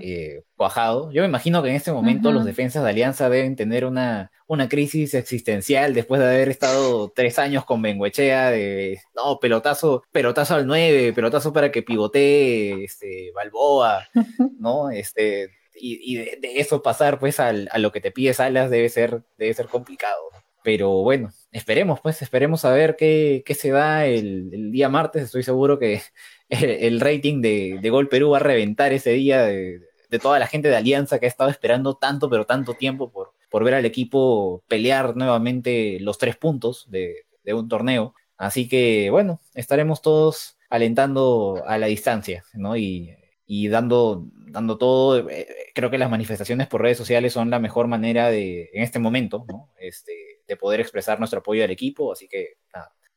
eh, 0.00 0.42
cuajado. 0.54 1.10
Yo 1.10 1.22
me 1.22 1.28
imagino 1.28 1.62
que 1.62 1.70
en 1.70 1.76
este 1.76 1.92
momento 1.92 2.30
los 2.30 2.44
defensas 2.44 2.84
de 2.84 2.90
Alianza 2.90 3.30
deben 3.30 3.56
tener 3.56 3.86
una, 3.86 4.30
una 4.46 4.68
crisis 4.68 5.14
existencial 5.14 5.94
después 5.94 6.20
de 6.20 6.26
haber 6.26 6.50
estado 6.50 7.10
tres 7.10 7.38
años 7.38 7.64
con 7.64 7.80
Benguechea 7.80 8.50
de, 8.50 9.00
no, 9.16 9.38
pelotazo, 9.40 10.02
pelotazo 10.12 10.54
al 10.54 10.66
9, 10.66 11.14
pelotazo 11.14 11.54
para 11.54 11.72
que 11.72 11.82
pivotee 11.82 12.84
este, 12.84 13.32
Balboa, 13.34 14.06
¿no? 14.58 14.90
Este, 14.90 15.48
y, 15.74 16.16
de, 16.16 16.38
eso 16.56 16.82
pasar 16.82 17.18
pues 17.18 17.40
a 17.40 17.52
lo 17.52 17.92
que 17.92 18.02
te 18.02 18.10
pide 18.10 18.34
Salas 18.34 18.68
debe 18.68 18.90
ser, 18.90 19.22
debe 19.38 19.54
ser 19.54 19.68
complicado. 19.68 20.20
Pero 20.68 20.90
bueno, 21.02 21.32
esperemos, 21.50 21.98
pues, 22.02 22.20
esperemos 22.20 22.66
a 22.66 22.72
ver 22.74 22.94
qué, 22.94 23.42
se 23.58 23.70
da 23.70 24.04
el, 24.04 24.70
día 24.70 24.90
martes. 24.90 25.22
Estoy 25.22 25.42
seguro 25.42 25.78
que 25.78 26.02
el, 26.50 27.00
rating 27.00 27.40
de, 27.40 27.80
Gol 27.88 28.10
Perú 28.10 28.28
va 28.32 28.36
a 28.36 28.40
reventar 28.40 28.92
ese 28.92 29.12
día 29.12 29.44
de, 29.44 29.80
toda 30.20 30.38
la 30.38 30.46
gente 30.46 30.68
de 30.68 30.76
Alianza 30.76 31.18
que 31.18 31.24
ha 31.24 31.28
estado 31.30 31.48
esperando 31.48 31.96
tanto, 31.96 32.28
pero 32.28 32.44
tanto 32.44 32.74
tiempo 32.74 33.10
por, 33.10 33.32
por 33.48 33.64
ver 33.64 33.72
al 33.72 33.86
equipo 33.86 34.62
pelear 34.68 35.16
nuevamente 35.16 36.00
los 36.00 36.18
tres 36.18 36.36
puntos 36.36 36.86
de, 36.90 37.24
un 37.46 37.66
torneo. 37.66 38.14
Así 38.36 38.68
que, 38.68 39.08
bueno, 39.10 39.40
estaremos 39.54 40.02
todos 40.02 40.58
alentando 40.68 41.62
a 41.66 41.78
la 41.78 41.86
distancia, 41.86 42.44
¿no? 42.52 42.76
Y, 42.76 43.16
y 43.46 43.68
dando, 43.68 44.26
dando 44.34 44.76
todo. 44.76 45.30
Eh, 45.30 45.48
creo 45.74 45.90
que 45.90 45.96
las 45.96 46.10
manifestaciones 46.10 46.66
por 46.66 46.82
redes 46.82 46.98
sociales 46.98 47.32
son 47.32 47.48
la 47.48 47.58
mejor 47.58 47.86
manera 47.86 48.28
de, 48.28 48.68
en 48.74 48.82
este 48.82 48.98
momento, 48.98 49.46
¿no? 49.48 49.70
Este, 49.80 50.27
de 50.48 50.56
poder 50.56 50.80
expresar 50.80 51.18
nuestro 51.18 51.40
apoyo 51.40 51.62
al 51.62 51.70
equipo, 51.70 52.10
así 52.10 52.26
que 52.26 52.54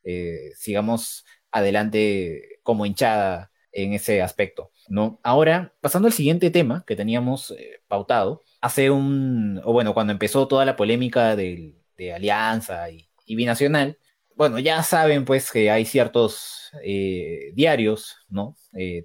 eh, 0.04 0.52
sigamos 0.56 1.24
adelante 1.50 2.58
como 2.62 2.86
hinchada 2.86 3.50
en 3.72 3.94
ese 3.94 4.22
aspecto. 4.22 4.70
¿no? 4.88 5.18
Ahora, 5.22 5.74
pasando 5.80 6.06
al 6.06 6.12
siguiente 6.12 6.50
tema 6.50 6.84
que 6.86 6.96
teníamos 6.96 7.52
eh, 7.52 7.80
pautado, 7.88 8.42
hace 8.60 8.90
un, 8.90 9.60
o 9.64 9.72
bueno, 9.72 9.94
cuando 9.94 10.12
empezó 10.12 10.46
toda 10.46 10.64
la 10.64 10.76
polémica 10.76 11.36
de, 11.36 11.78
Alianza 12.14 12.90
y, 12.90 13.08
Binacional, 13.36 13.96
bueno, 14.34 14.58
ya 14.58 14.82
saben 14.82 15.24
pues 15.24 15.52
que 15.52 15.70
hay 15.70 15.84
ciertos 15.84 16.72
eh, 16.82 17.52
diarios, 17.54 18.16
¿no? 18.28 18.56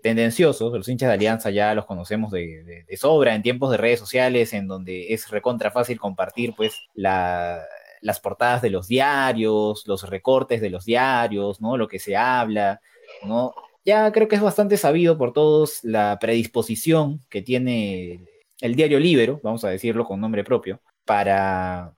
tendenciosos, 0.01 0.73
los 0.73 0.88
hinchas 0.88 1.09
de 1.09 1.13
Alianza 1.13 1.51
ya 1.51 1.75
los 1.75 1.86
conocemos 1.86 2.32
de, 2.32 2.86
de, 2.88 2.97
sobra 2.97 3.36
en 3.36 3.43
tiempos 3.43 3.69
de 3.69 3.78
redes 3.78 3.99
sociales, 3.99 4.53
en 4.53 4.67
donde 4.67 5.13
es 5.13 5.30
recontra 5.30 5.69
fácil 5.69 5.99
compartir 5.99 6.53
pues 6.57 6.75
la, 6.95 7.61
las 8.01 8.19
portadas 8.19 8.61
de 8.61 8.69
los 8.69 8.87
diarios, 8.87 9.83
los 9.87 10.09
recortes 10.09 10.61
de 10.61 10.69
los 10.69 10.85
diarios, 10.85 11.61
¿no? 11.61 11.77
Lo 11.77 11.87
que 11.87 11.99
se 11.99 12.15
habla, 12.15 12.81
¿no? 13.23 13.53
Ya 13.85 14.11
creo 14.11 14.27
que 14.27 14.35
es 14.35 14.41
bastante 14.41 14.77
sabido 14.77 15.17
por 15.17 15.33
todos 15.33 15.83
la 15.83 16.17
predisposición 16.19 17.25
que 17.29 17.41
tiene 17.41 18.25
el 18.61 18.75
diario 18.75 18.99
Libero, 18.99 19.39
vamos 19.43 19.63
a 19.63 19.69
decirlo 19.69 20.05
con 20.05 20.19
nombre 20.19 20.43
propio, 20.43 20.81
para, 21.05 21.93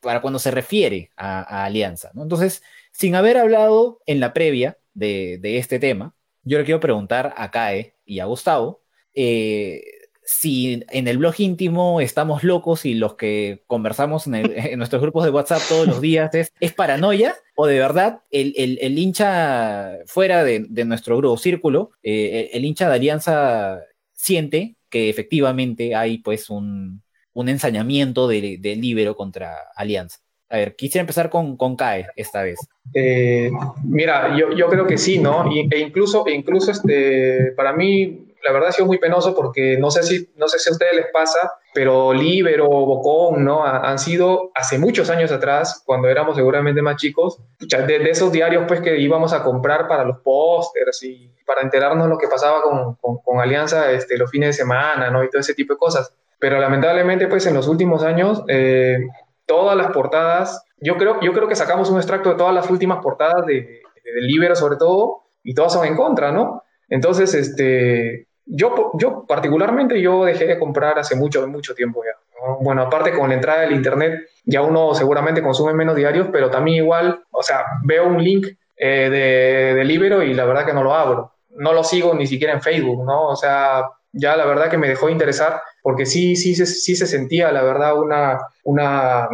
para 0.00 0.20
cuando 0.20 0.38
se 0.38 0.50
refiere 0.50 1.10
a, 1.16 1.64
Alianza, 1.64 2.10
¿no? 2.14 2.22
Entonces, 2.22 2.62
sin 2.92 3.14
haber 3.14 3.36
hablado 3.38 4.00
en 4.06 4.20
la 4.20 4.32
previa 4.32 4.78
de, 4.94 5.38
de, 5.40 5.58
este 5.58 5.78
tema, 5.78 6.14
yo 6.42 6.58
le 6.58 6.64
quiero 6.64 6.80
preguntar 6.80 7.34
a 7.36 7.50
Cae 7.50 7.96
y 8.04 8.20
a 8.20 8.24
Gustavo, 8.24 8.82
eh, 9.14 9.82
si 10.30 10.84
en 10.90 11.08
el 11.08 11.18
blog 11.18 11.34
íntimo 11.38 12.00
estamos 12.00 12.44
locos 12.44 12.86
y 12.86 12.94
los 12.94 13.16
que 13.16 13.64
conversamos 13.66 14.26
en, 14.28 14.78
nuestros 14.78 15.02
grupos 15.02 15.24
de 15.24 15.30
WhatsApp 15.30 15.60
todos 15.68 15.88
los 15.88 16.00
días 16.00 16.32
es, 16.34 16.52
¿es 16.60 16.72
paranoia 16.72 17.34
o 17.56 17.66
de 17.66 17.80
verdad 17.80 18.20
el, 18.30 18.54
el, 18.56 18.96
hincha 18.96 19.90
fuera 20.06 20.44
de, 20.44 20.60
nuestro 20.84 21.16
grupo 21.16 21.36
círculo, 21.36 21.90
eh, 22.04 22.50
el, 22.52 22.64
hincha 22.64 22.88
de 22.88 22.94
Alianza 22.94 23.80
siente 24.12 24.76
que 24.88 25.10
efectivamente 25.10 25.96
hay 25.96 26.18
pues 26.18 26.48
un, 26.48 27.02
un 27.32 27.48
ensañamiento 27.48 28.28
del 28.28 28.62
de 28.62 28.76
Libero 28.76 29.16
contra 29.16 29.56
Alianza? 29.74 30.20
A 30.48 30.56
ver, 30.58 30.76
quisiera 30.76 31.02
empezar 31.02 31.28
con, 31.28 31.56
con 31.56 31.76
CAE 31.76 32.06
esta 32.16 32.42
vez. 32.42 32.58
Eh, 32.94 33.50
mira, 33.84 34.36
yo, 34.36 34.52
yo, 34.56 34.68
creo 34.68 34.86
que 34.86 34.98
sí, 34.98 35.18
¿no? 35.18 35.48
e 35.52 35.78
incluso, 35.78 36.26
e 36.26 36.34
incluso 36.34 36.70
este, 36.70 37.52
para 37.56 37.72
mí 37.72 38.29
la 38.46 38.52
verdad 38.52 38.70
ha 38.70 38.72
sido 38.72 38.86
muy 38.86 38.98
penoso 38.98 39.34
porque 39.34 39.76
no 39.78 39.90
sé 39.90 40.02
si, 40.02 40.30
no 40.36 40.48
sé 40.48 40.58
si 40.58 40.70
a 40.70 40.72
ustedes 40.72 40.94
les 40.94 41.06
pasa, 41.12 41.52
pero 41.74 42.12
Libero, 42.12 42.68
Bocón, 42.68 43.44
¿no? 43.44 43.64
han 43.64 43.98
sido 43.98 44.50
hace 44.54 44.78
muchos 44.78 45.10
años 45.10 45.30
atrás, 45.30 45.82
cuando 45.84 46.08
éramos 46.08 46.36
seguramente 46.36 46.82
más 46.82 46.96
chicos, 46.96 47.40
de, 47.58 48.10
esos 48.10 48.32
diarios 48.32 48.64
pues 48.66 48.80
que 48.80 48.98
íbamos 48.98 49.32
a 49.32 49.42
comprar 49.42 49.86
para 49.88 50.04
los 50.04 50.18
pósters 50.20 51.02
y 51.02 51.32
para 51.46 51.62
enterarnos 51.62 52.08
lo 52.08 52.18
que 52.18 52.28
pasaba 52.28 52.62
con, 52.62 53.18
con, 53.22 53.40
Alianza 53.40 53.90
este, 53.92 54.16
los 54.18 54.30
fines 54.30 54.50
de 54.50 54.52
semana, 54.64 55.10
¿no? 55.10 55.24
Y 55.24 55.30
todo 55.30 55.40
ese 55.40 55.54
tipo 55.54 55.74
de 55.74 55.78
cosas. 55.78 56.14
Pero 56.38 56.58
lamentablemente 56.58 57.26
pues 57.26 57.46
en 57.46 57.54
los 57.54 57.68
últimos 57.68 58.02
años, 58.02 58.42
eh, 58.48 58.98
todas 59.46 59.76
las 59.76 59.92
portadas, 59.92 60.64
yo 60.78 60.96
creo, 60.96 61.20
yo 61.20 61.32
creo 61.32 61.48
que 61.48 61.56
sacamos 61.56 61.90
un 61.90 61.96
extracto 61.98 62.30
de 62.30 62.36
todas 62.36 62.54
las 62.54 62.70
últimas 62.70 63.02
portadas 63.02 63.46
de, 63.46 63.54
de, 63.54 64.12
de 64.14 64.20
Libero 64.22 64.56
sobre 64.56 64.76
todo, 64.76 65.24
y 65.42 65.54
todas 65.54 65.72
son 65.72 65.86
en 65.86 65.96
contra, 65.96 66.32
¿no? 66.32 66.62
Entonces, 66.88 67.34
este, 67.34 68.26
yo, 68.52 68.90
yo 68.94 69.24
particularmente, 69.26 70.00
yo 70.00 70.24
dejé 70.24 70.46
de 70.46 70.58
comprar 70.58 70.98
hace 70.98 71.14
mucho, 71.14 71.46
mucho 71.46 71.74
tiempo 71.74 72.02
ya. 72.04 72.18
Bueno, 72.60 72.82
aparte 72.82 73.12
con 73.12 73.28
la 73.28 73.36
entrada 73.36 73.60
del 73.60 73.72
Internet, 73.72 74.28
ya 74.44 74.62
uno 74.62 74.94
seguramente 74.94 75.42
consume 75.42 75.72
menos 75.72 75.94
diarios, 75.94 76.28
pero 76.32 76.50
también 76.50 76.78
igual, 76.78 77.22
o 77.30 77.42
sea, 77.42 77.64
veo 77.84 78.06
un 78.08 78.22
link 78.22 78.46
eh, 78.76 79.08
de, 79.10 79.74
de 79.74 79.84
Libero 79.84 80.22
y 80.22 80.34
la 80.34 80.46
verdad 80.46 80.66
que 80.66 80.72
no 80.72 80.82
lo 80.82 80.94
abro. 80.94 81.32
No 81.50 81.72
lo 81.72 81.84
sigo 81.84 82.14
ni 82.14 82.26
siquiera 82.26 82.52
en 82.52 82.62
Facebook, 82.62 83.04
¿no? 83.04 83.28
O 83.28 83.36
sea, 83.36 83.84
ya 84.12 84.36
la 84.36 84.46
verdad 84.46 84.68
que 84.68 84.78
me 84.78 84.88
dejó 84.88 85.08
interesar 85.08 85.62
porque 85.82 86.06
sí, 86.06 86.34
sí, 86.34 86.54
sí 86.54 86.96
se 86.96 87.06
sentía, 87.06 87.52
la 87.52 87.62
verdad, 87.62 87.98
una, 87.98 88.40
una 88.64 89.28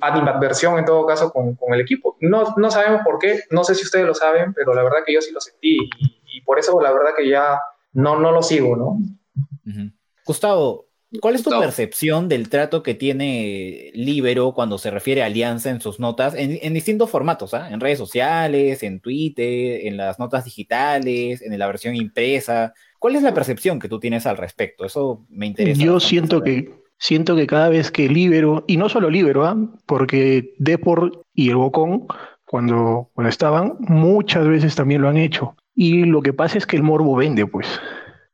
animadversión 0.00 0.78
en 0.78 0.84
todo 0.84 1.04
caso 1.06 1.32
con, 1.32 1.56
con, 1.56 1.74
el 1.74 1.80
equipo. 1.80 2.16
No, 2.20 2.54
no 2.56 2.70
sabemos 2.70 3.00
por 3.04 3.18
qué, 3.18 3.40
no 3.50 3.64
sé 3.64 3.74
si 3.74 3.82
ustedes 3.82 4.06
lo 4.06 4.14
saben, 4.14 4.54
pero 4.54 4.74
la 4.74 4.82
verdad 4.82 4.98
que 5.04 5.14
yo 5.14 5.20
sí 5.20 5.32
lo 5.32 5.40
sentí 5.40 5.78
y, 5.98 6.20
y 6.32 6.40
por 6.42 6.58
eso 6.58 6.80
la 6.80 6.92
verdad 6.92 7.10
que 7.16 7.28
ya 7.28 7.60
no, 7.92 8.18
no 8.18 8.32
lo 8.32 8.42
sigo, 8.42 8.76
¿no? 8.76 8.98
Gustavo, 10.26 10.86
¿cuál 11.20 11.34
es 11.34 11.42
tu 11.42 11.50
percepción 11.50 12.28
del 12.28 12.48
trato 12.48 12.82
que 12.82 12.94
tiene 12.94 13.90
Libero 13.94 14.54
cuando 14.54 14.78
se 14.78 14.90
refiere 14.90 15.22
a 15.22 15.26
Alianza 15.26 15.70
en 15.70 15.80
sus 15.80 16.00
notas, 16.00 16.34
en, 16.34 16.58
en 16.62 16.74
distintos 16.74 17.10
formatos, 17.10 17.54
¿ah? 17.54 17.68
en 17.70 17.80
redes 17.80 17.98
sociales, 17.98 18.82
en 18.82 19.00
Twitter, 19.00 19.86
en 19.86 19.96
las 19.96 20.18
notas 20.18 20.44
digitales, 20.44 21.42
en 21.42 21.58
la 21.58 21.66
versión 21.66 21.96
impresa? 21.96 22.72
¿Cuál 22.98 23.16
es 23.16 23.22
la 23.22 23.34
percepción 23.34 23.78
que 23.78 23.88
tú 23.88 23.98
tienes 23.98 24.26
al 24.26 24.36
respecto? 24.36 24.84
Eso 24.84 25.26
me 25.28 25.46
interesa. 25.46 25.82
Yo 25.82 25.98
siento 25.98 26.38
saber. 26.38 26.66
que 26.66 26.82
siento 26.98 27.34
que 27.34 27.48
cada 27.48 27.68
vez 27.68 27.90
que 27.90 28.08
Libero, 28.08 28.64
y 28.68 28.76
no 28.76 28.88
solo 28.88 29.10
Libero, 29.10 29.48
¿eh? 29.48 29.54
porque 29.86 30.54
Deport 30.58 31.14
y 31.34 31.50
el 31.50 31.56
Bocón, 31.56 32.06
cuando, 32.44 33.10
cuando 33.14 33.28
estaban, 33.28 33.76
muchas 33.80 34.46
veces 34.46 34.76
también 34.76 35.02
lo 35.02 35.08
han 35.08 35.16
hecho. 35.16 35.56
Y 35.74 36.04
lo 36.04 36.22
que 36.22 36.32
pasa 36.32 36.58
es 36.58 36.66
que 36.66 36.76
el 36.76 36.82
morbo 36.82 37.16
vende, 37.16 37.46
pues. 37.46 37.80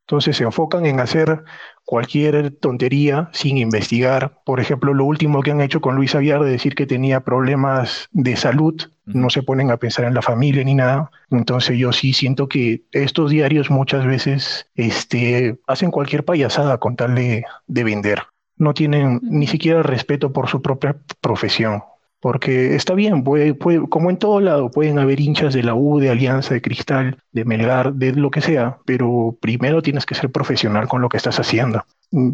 Entonces 0.09 0.39
se 0.39 0.45
enfocan 0.45 0.87
en 0.87 1.01
hacer 1.01 1.45
cualquier 1.85 2.51
tontería 2.51 3.29
sin 3.35 3.59
investigar. 3.59 4.41
Por 4.47 4.59
ejemplo, 4.59 4.95
lo 4.95 5.05
último 5.05 5.43
que 5.43 5.51
han 5.51 5.61
hecho 5.61 5.83
con 5.83 5.97
Luis 5.97 6.15
Aguiar 6.15 6.43
de 6.43 6.51
decir 6.51 6.75
que 6.75 6.87
tenía 6.87 7.21
problemas 7.21 8.09
de 8.13 8.35
salud, 8.37 8.75
no 9.05 9.29
se 9.29 9.43
ponen 9.43 9.71
a 9.71 9.77
pensar 9.77 10.07
en 10.07 10.15
la 10.15 10.23
familia 10.23 10.65
ni 10.65 10.75
nada. 10.75 11.11
Entonces 11.31 11.77
yo 11.77 11.93
sí 11.93 12.15
siento 12.15 12.49
que 12.49 12.85
estos 12.93 13.31
diarios 13.31 13.71
muchas 13.71 14.07
veces 14.07 14.71
este, 14.75 15.59
hacen 15.67 15.91
cualquier 15.91 16.25
payasada 16.25 16.79
con 16.79 16.97
tal 16.97 17.15
de, 17.15 17.45
de 17.67 17.85
vender. 17.85 18.23
No 18.57 18.73
tienen 18.73 19.21
ni 19.23 19.47
siquiera 19.47 19.83
respeto 19.83 20.33
por 20.33 20.49
su 20.49 20.63
propia 20.63 20.97
profesión. 21.21 21.83
Porque 22.21 22.75
está 22.75 22.95
bien, 22.95 23.23
puede, 23.23 23.55
puede, 23.55 23.89
como 23.89 24.11
en 24.11 24.17
todo 24.17 24.41
lado, 24.41 24.71
pueden 24.71 24.99
haber 24.99 25.21
hinchas 25.21 25.55
de 25.55 25.63
la 25.63 25.75
U, 25.75 26.01
de 26.01 26.11
Alianza, 26.11 26.55
de 26.55 26.61
Cristal, 26.61 27.19
de 27.31 27.45
Melgar, 27.45 27.95
de 27.95 28.13
lo 28.13 28.31
que 28.31 28.41
sea, 28.41 28.79
pero 28.85 29.37
primero 29.41 29.83
tienes 29.83 30.05
que 30.05 30.17
ser 30.17 30.31
profesional 30.31 30.89
con 30.89 31.01
lo 31.01 31.09
que 31.09 31.17
estás 31.17 31.39
haciendo. 31.39 31.85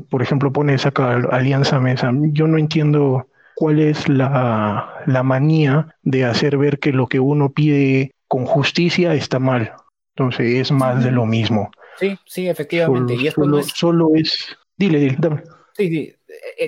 Por 0.09 0.23
ejemplo, 0.23 0.53
pones 0.53 0.87
acá 0.87 1.21
Alianza 1.31 1.81
Mesa. 1.81 2.11
Yo 2.33 2.47
no 2.47 2.57
entiendo 2.57 3.29
cuál 3.57 3.79
es 3.79 4.09
la, 4.09 5.03
la 5.07 5.23
manía 5.23 5.95
de 6.03 6.25
hacer 6.25 6.57
ver 6.57 6.79
que 6.79 6.93
lo 6.93 7.07
que 7.07 7.21
uno 7.21 7.53
pide 7.53 8.13
con 8.27 8.47
justicia 8.47 9.15
está 9.15 9.39
mal. 9.39 9.73
Entonces 10.17 10.55
es 10.55 10.73
más 10.73 11.05
de 11.05 11.11
lo 11.11 11.27
mismo. 11.27 11.71
Sí, 11.99 12.17
sí, 12.25 12.49
efectivamente. 12.49 13.15
Solo, 13.15 13.23
y 13.23 13.29
esto 13.29 13.41
solo, 13.43 13.57
no 13.57 13.59
es... 13.59 13.67
solo 13.67 14.09
es... 14.15 14.57
Dile, 14.77 14.99
dile, 14.99 15.17
dame. 15.19 15.43
Sí, 15.77 15.89
sí, 15.89 16.13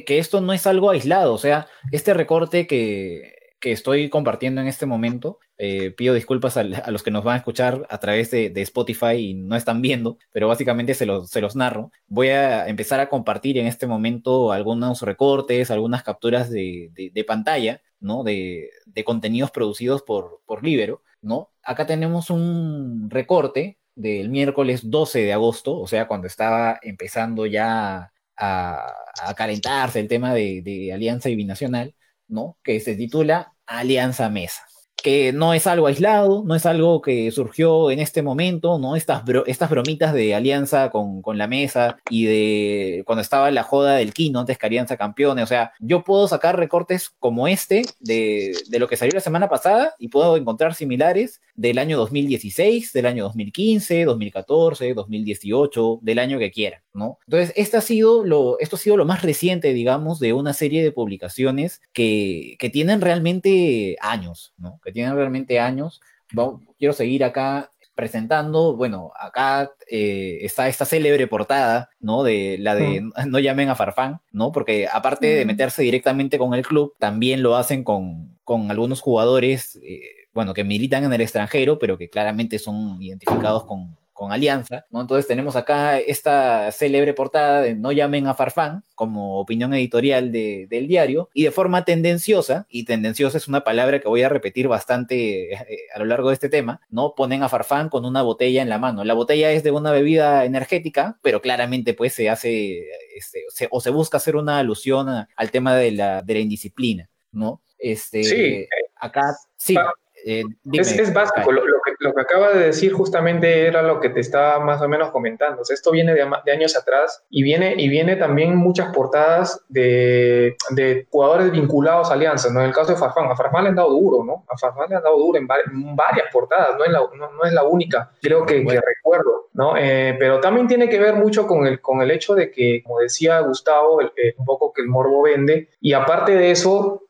que 0.06 0.18
esto 0.18 0.40
no 0.40 0.52
es 0.52 0.66
algo 0.66 0.90
aislado, 0.90 1.34
o 1.34 1.38
sea, 1.38 1.66
este 1.92 2.14
recorte 2.14 2.66
que, 2.66 3.36
que 3.60 3.72
estoy 3.72 4.10
compartiendo 4.10 4.60
en 4.60 4.66
este 4.66 4.86
momento, 4.86 5.38
eh, 5.58 5.90
pido 5.90 6.14
disculpas 6.14 6.56
a, 6.56 6.62
los 6.62 7.02
que 7.02 7.10
nos 7.10 7.24
van 7.24 7.34
a 7.34 7.38
escuchar 7.38 7.86
a 7.90 7.98
través 7.98 8.30
de, 8.30 8.50
de, 8.50 8.62
Spotify 8.62 9.14
y 9.16 9.34
no 9.34 9.56
están 9.56 9.80
viendo, 9.82 10.18
pero 10.32 10.48
básicamente 10.48 10.94
se 10.94 11.06
los, 11.06 11.30
se 11.30 11.40
los 11.40 11.56
narro. 11.56 11.90
Voy 12.06 12.28
a 12.28 12.68
empezar 12.68 13.00
a 13.00 13.08
compartir 13.08 13.58
en 13.58 13.66
este 13.66 13.86
momento 13.86 14.52
algunos 14.52 15.02
recortes, 15.02 15.70
algunas 15.70 16.02
capturas 16.02 16.50
de, 16.50 16.90
de, 16.92 17.10
de 17.10 17.24
pantalla, 17.24 17.82
¿no? 18.00 18.22
De, 18.22 18.70
contenidos 19.04 19.50
producidos 19.50 20.02
por, 20.02 20.42
por 20.46 20.64
Libero, 20.64 21.02
¿no? 21.22 21.50
Acá 21.62 21.86
tenemos 21.86 22.30
un 22.30 23.08
recorte 23.10 23.78
del 23.94 24.28
miércoles 24.28 24.90
12 24.90 25.20
de 25.20 25.32
agosto, 25.32 25.78
o 25.78 25.86
sea, 25.86 26.06
cuando 26.06 26.26
estaba 26.26 26.78
empezando 26.82 27.46
ya 27.46 28.12
a, 28.36 28.92
calentarse 29.36 30.00
el 30.00 30.08
tema 30.08 30.34
de, 30.34 30.62
de, 30.62 30.92
Alianza 30.92 31.28
y 31.28 31.36
Binacional, 31.36 31.94
¿no? 32.28 32.58
Que 32.62 32.80
se 32.80 32.96
titula 32.96 33.52
Alianza 33.66 34.28
Mesa. 34.30 34.66
Que 35.02 35.32
no 35.32 35.54
es 35.54 35.66
algo 35.66 35.86
aislado, 35.86 36.42
no 36.44 36.54
es 36.54 36.66
algo 36.66 37.00
que 37.00 37.30
surgió 37.30 37.90
en 37.90 38.00
este 38.00 38.22
momento, 38.22 38.78
¿no? 38.78 38.96
Estas, 38.96 39.24
bro 39.24 39.44
estas 39.46 39.70
bromitas 39.70 40.12
de 40.12 40.34
Alianza 40.34 40.90
con, 40.90 41.22
con, 41.22 41.38
la 41.38 41.46
mesa 41.46 41.98
y 42.10 42.24
de 42.24 43.02
cuando 43.06 43.22
estaba 43.22 43.50
la 43.50 43.62
joda 43.62 43.96
del 43.96 44.12
Kino 44.12 44.40
antes 44.40 44.58
que 44.58 44.66
Alianza 44.66 44.96
campeone. 44.96 45.42
O 45.42 45.46
sea, 45.46 45.72
yo 45.80 46.02
puedo 46.02 46.26
sacar 46.28 46.58
recortes 46.58 47.10
como 47.18 47.46
este 47.46 47.82
de, 48.00 48.56
de 48.68 48.78
lo 48.78 48.88
que 48.88 48.96
salió 48.96 49.12
la 49.14 49.20
semana 49.20 49.48
pasada 49.48 49.94
y 49.98 50.08
puedo 50.08 50.36
encontrar 50.36 50.74
similares 50.74 51.40
del 51.56 51.78
año 51.78 51.96
2016, 51.96 52.92
del 52.92 53.06
año 53.06 53.24
2015, 53.24 54.04
2014, 54.04 54.94
2018, 54.94 55.98
del 56.02 56.18
año 56.18 56.38
que 56.38 56.50
quiera, 56.50 56.82
¿no? 56.92 57.18
Entonces, 57.26 57.52
este 57.56 57.78
ha 57.78 57.80
sido 57.80 58.24
lo, 58.24 58.58
esto 58.60 58.76
ha 58.76 58.78
sido 58.78 58.96
lo 58.96 59.06
más 59.06 59.22
reciente, 59.22 59.72
digamos, 59.72 60.20
de 60.20 60.32
una 60.32 60.52
serie 60.52 60.82
de 60.82 60.92
publicaciones 60.92 61.80
que, 61.92 62.56
que 62.58 62.70
tienen 62.70 63.00
realmente 63.00 63.96
años, 64.00 64.54
¿no? 64.58 64.80
Que 64.86 64.92
tienen 64.92 65.14
realmente 65.14 65.60
años. 65.60 66.00
Vamos, 66.32 66.62
quiero 66.78 66.94
seguir 66.94 67.24
acá 67.24 67.70
presentando, 67.96 68.76
bueno, 68.76 69.10
acá 69.18 69.72
eh, 69.90 70.38
está 70.42 70.68
esta 70.68 70.84
célebre 70.84 71.26
portada, 71.26 71.90
¿no? 71.98 72.22
De 72.22 72.56
la 72.60 72.74
de 72.74 73.00
mm. 73.00 73.12
no 73.28 73.38
llamen 73.40 73.70
a 73.70 73.74
Farfán, 73.74 74.20
¿no? 74.30 74.52
Porque 74.52 74.86
aparte 74.90 75.26
de 75.26 75.44
meterse 75.44 75.82
directamente 75.82 76.38
con 76.38 76.54
el 76.54 76.64
club, 76.64 76.94
también 76.98 77.42
lo 77.42 77.56
hacen 77.56 77.82
con, 77.82 78.38
con 78.44 78.70
algunos 78.70 79.00
jugadores, 79.00 79.80
eh, 79.82 80.02
bueno, 80.32 80.54
que 80.54 80.62
militan 80.62 81.04
en 81.04 81.12
el 81.12 81.22
extranjero, 81.22 81.78
pero 81.78 81.98
que 81.98 82.10
claramente 82.10 82.58
son 82.58 83.02
identificados 83.02 83.64
con, 83.64 83.96
con 84.16 84.32
Alianza, 84.32 84.86
¿no? 84.90 85.02
Entonces 85.02 85.28
tenemos 85.28 85.56
acá 85.56 85.98
esta 86.00 86.72
célebre 86.72 87.12
portada 87.12 87.60
de 87.60 87.74
No 87.74 87.92
llamen 87.92 88.26
a 88.26 88.34
Farfán 88.34 88.82
como 88.94 89.38
opinión 89.38 89.74
editorial 89.74 90.32
de, 90.32 90.66
del 90.70 90.88
diario 90.88 91.28
y 91.34 91.44
de 91.44 91.50
forma 91.50 91.84
tendenciosa, 91.84 92.66
y 92.70 92.86
tendenciosa 92.86 93.36
es 93.36 93.46
una 93.46 93.62
palabra 93.62 94.00
que 94.00 94.08
voy 94.08 94.22
a 94.22 94.30
repetir 94.30 94.68
bastante 94.68 95.52
eh, 95.52 95.66
a 95.94 95.98
lo 95.98 96.06
largo 96.06 96.30
de 96.30 96.34
este 96.34 96.48
tema, 96.48 96.80
¿no? 96.88 97.14
Ponen 97.14 97.42
a 97.42 97.50
Farfán 97.50 97.90
con 97.90 98.06
una 98.06 98.22
botella 98.22 98.62
en 98.62 98.70
la 98.70 98.78
mano. 98.78 99.04
La 99.04 99.14
botella 99.14 99.52
es 99.52 99.62
de 99.62 99.70
una 99.70 99.92
bebida 99.92 100.46
energética, 100.46 101.18
pero 101.22 101.42
claramente 101.42 101.92
pues 101.92 102.14
se 102.14 102.30
hace 102.30 102.86
este, 103.14 103.44
se, 103.50 103.68
o 103.70 103.80
se 103.80 103.90
busca 103.90 104.16
hacer 104.16 104.34
una 104.34 104.58
alusión 104.58 105.10
a, 105.10 105.28
al 105.36 105.50
tema 105.50 105.76
de 105.76 105.92
la, 105.92 106.22
de 106.22 106.34
la 106.34 106.40
indisciplina, 106.40 107.10
¿no? 107.32 107.60
Este, 107.78 108.24
sí. 108.24 108.66
Acá, 108.96 109.36
sí. 109.58 109.76
Eh, 110.24 110.42
dime, 110.64 110.82
es, 110.82 110.98
es, 110.98 111.12
básico, 111.12 111.52
lo, 111.52 111.64
lo, 111.66 111.76
que, 111.84 111.92
lo, 111.98 112.14
que, 112.14 112.20
acaba 112.20 112.52
de 112.52 112.66
decir 112.66 112.92
justamente 112.92 113.66
era 113.66 113.82
lo 113.82 114.00
que 114.00 114.08
te 114.08 114.20
estaba 114.20 114.58
más 114.64 114.80
o 114.80 114.88
menos 114.88 115.10
comentando. 115.10 115.62
O 115.62 115.64
sea, 115.64 115.74
esto 115.74 115.90
viene 115.92 116.14
de, 116.14 116.26
de, 116.44 116.52
años 116.52 116.76
atrás 116.76 117.24
y 117.30 117.42
viene, 117.42 117.74
y 117.76 117.88
viene 117.88 118.16
también 118.16 118.56
muchas 118.56 118.92
portadas 118.94 119.64
de, 119.68 120.56
de, 120.70 121.06
jugadores 121.10 121.52
vinculados 121.52 122.10
a 122.10 122.14
Alianza, 122.14 122.50
¿no? 122.50 122.60
En 122.60 122.66
el 122.66 122.74
caso 122.74 122.92
de 122.92 122.98
Farfán, 122.98 123.30
a 123.30 123.36
Farfán 123.36 123.64
le 123.64 123.68
han 123.70 123.76
dado 123.76 123.90
duro, 123.90 124.24
¿no? 124.24 124.44
A 124.48 124.56
Farfán 124.56 124.88
le 124.88 124.96
han 124.96 125.02
dado 125.02 125.18
duro 125.18 125.38
en, 125.38 125.46
var 125.46 125.60
en 125.66 125.94
varias 125.94 126.26
portadas, 126.32 126.76
no 126.76 126.84
es 126.84 126.90
la, 126.90 127.00
no, 127.00 127.32
no, 127.32 127.44
es 127.44 127.52
la 127.52 127.64
única, 127.64 128.10
creo 128.20 128.44
que, 128.44 128.62
bueno. 128.62 128.80
que 128.80 128.86
recuerdo, 128.86 129.48
¿no? 129.52 129.76
Eh, 129.76 130.16
pero 130.18 130.40
también 130.40 130.66
tiene 130.66 130.88
que 130.88 130.98
ver 130.98 131.14
mucho 131.14 131.46
con 131.46 131.66
el, 131.66 131.80
con 131.80 132.00
el 132.02 132.10
hecho 132.10 132.34
de 132.34 132.50
que, 132.50 132.82
como 132.82 133.00
decía 133.00 133.40
Gustavo, 133.40 134.00
el, 134.00 134.08
eh, 134.16 134.34
un 134.38 134.44
poco 134.44 134.72
que 134.72 134.82
el 134.82 134.88
morbo 134.88 135.22
vende, 135.22 135.68
y 135.80 135.92
aparte 135.92 136.32
de 136.32 136.50
eso, 136.50 137.02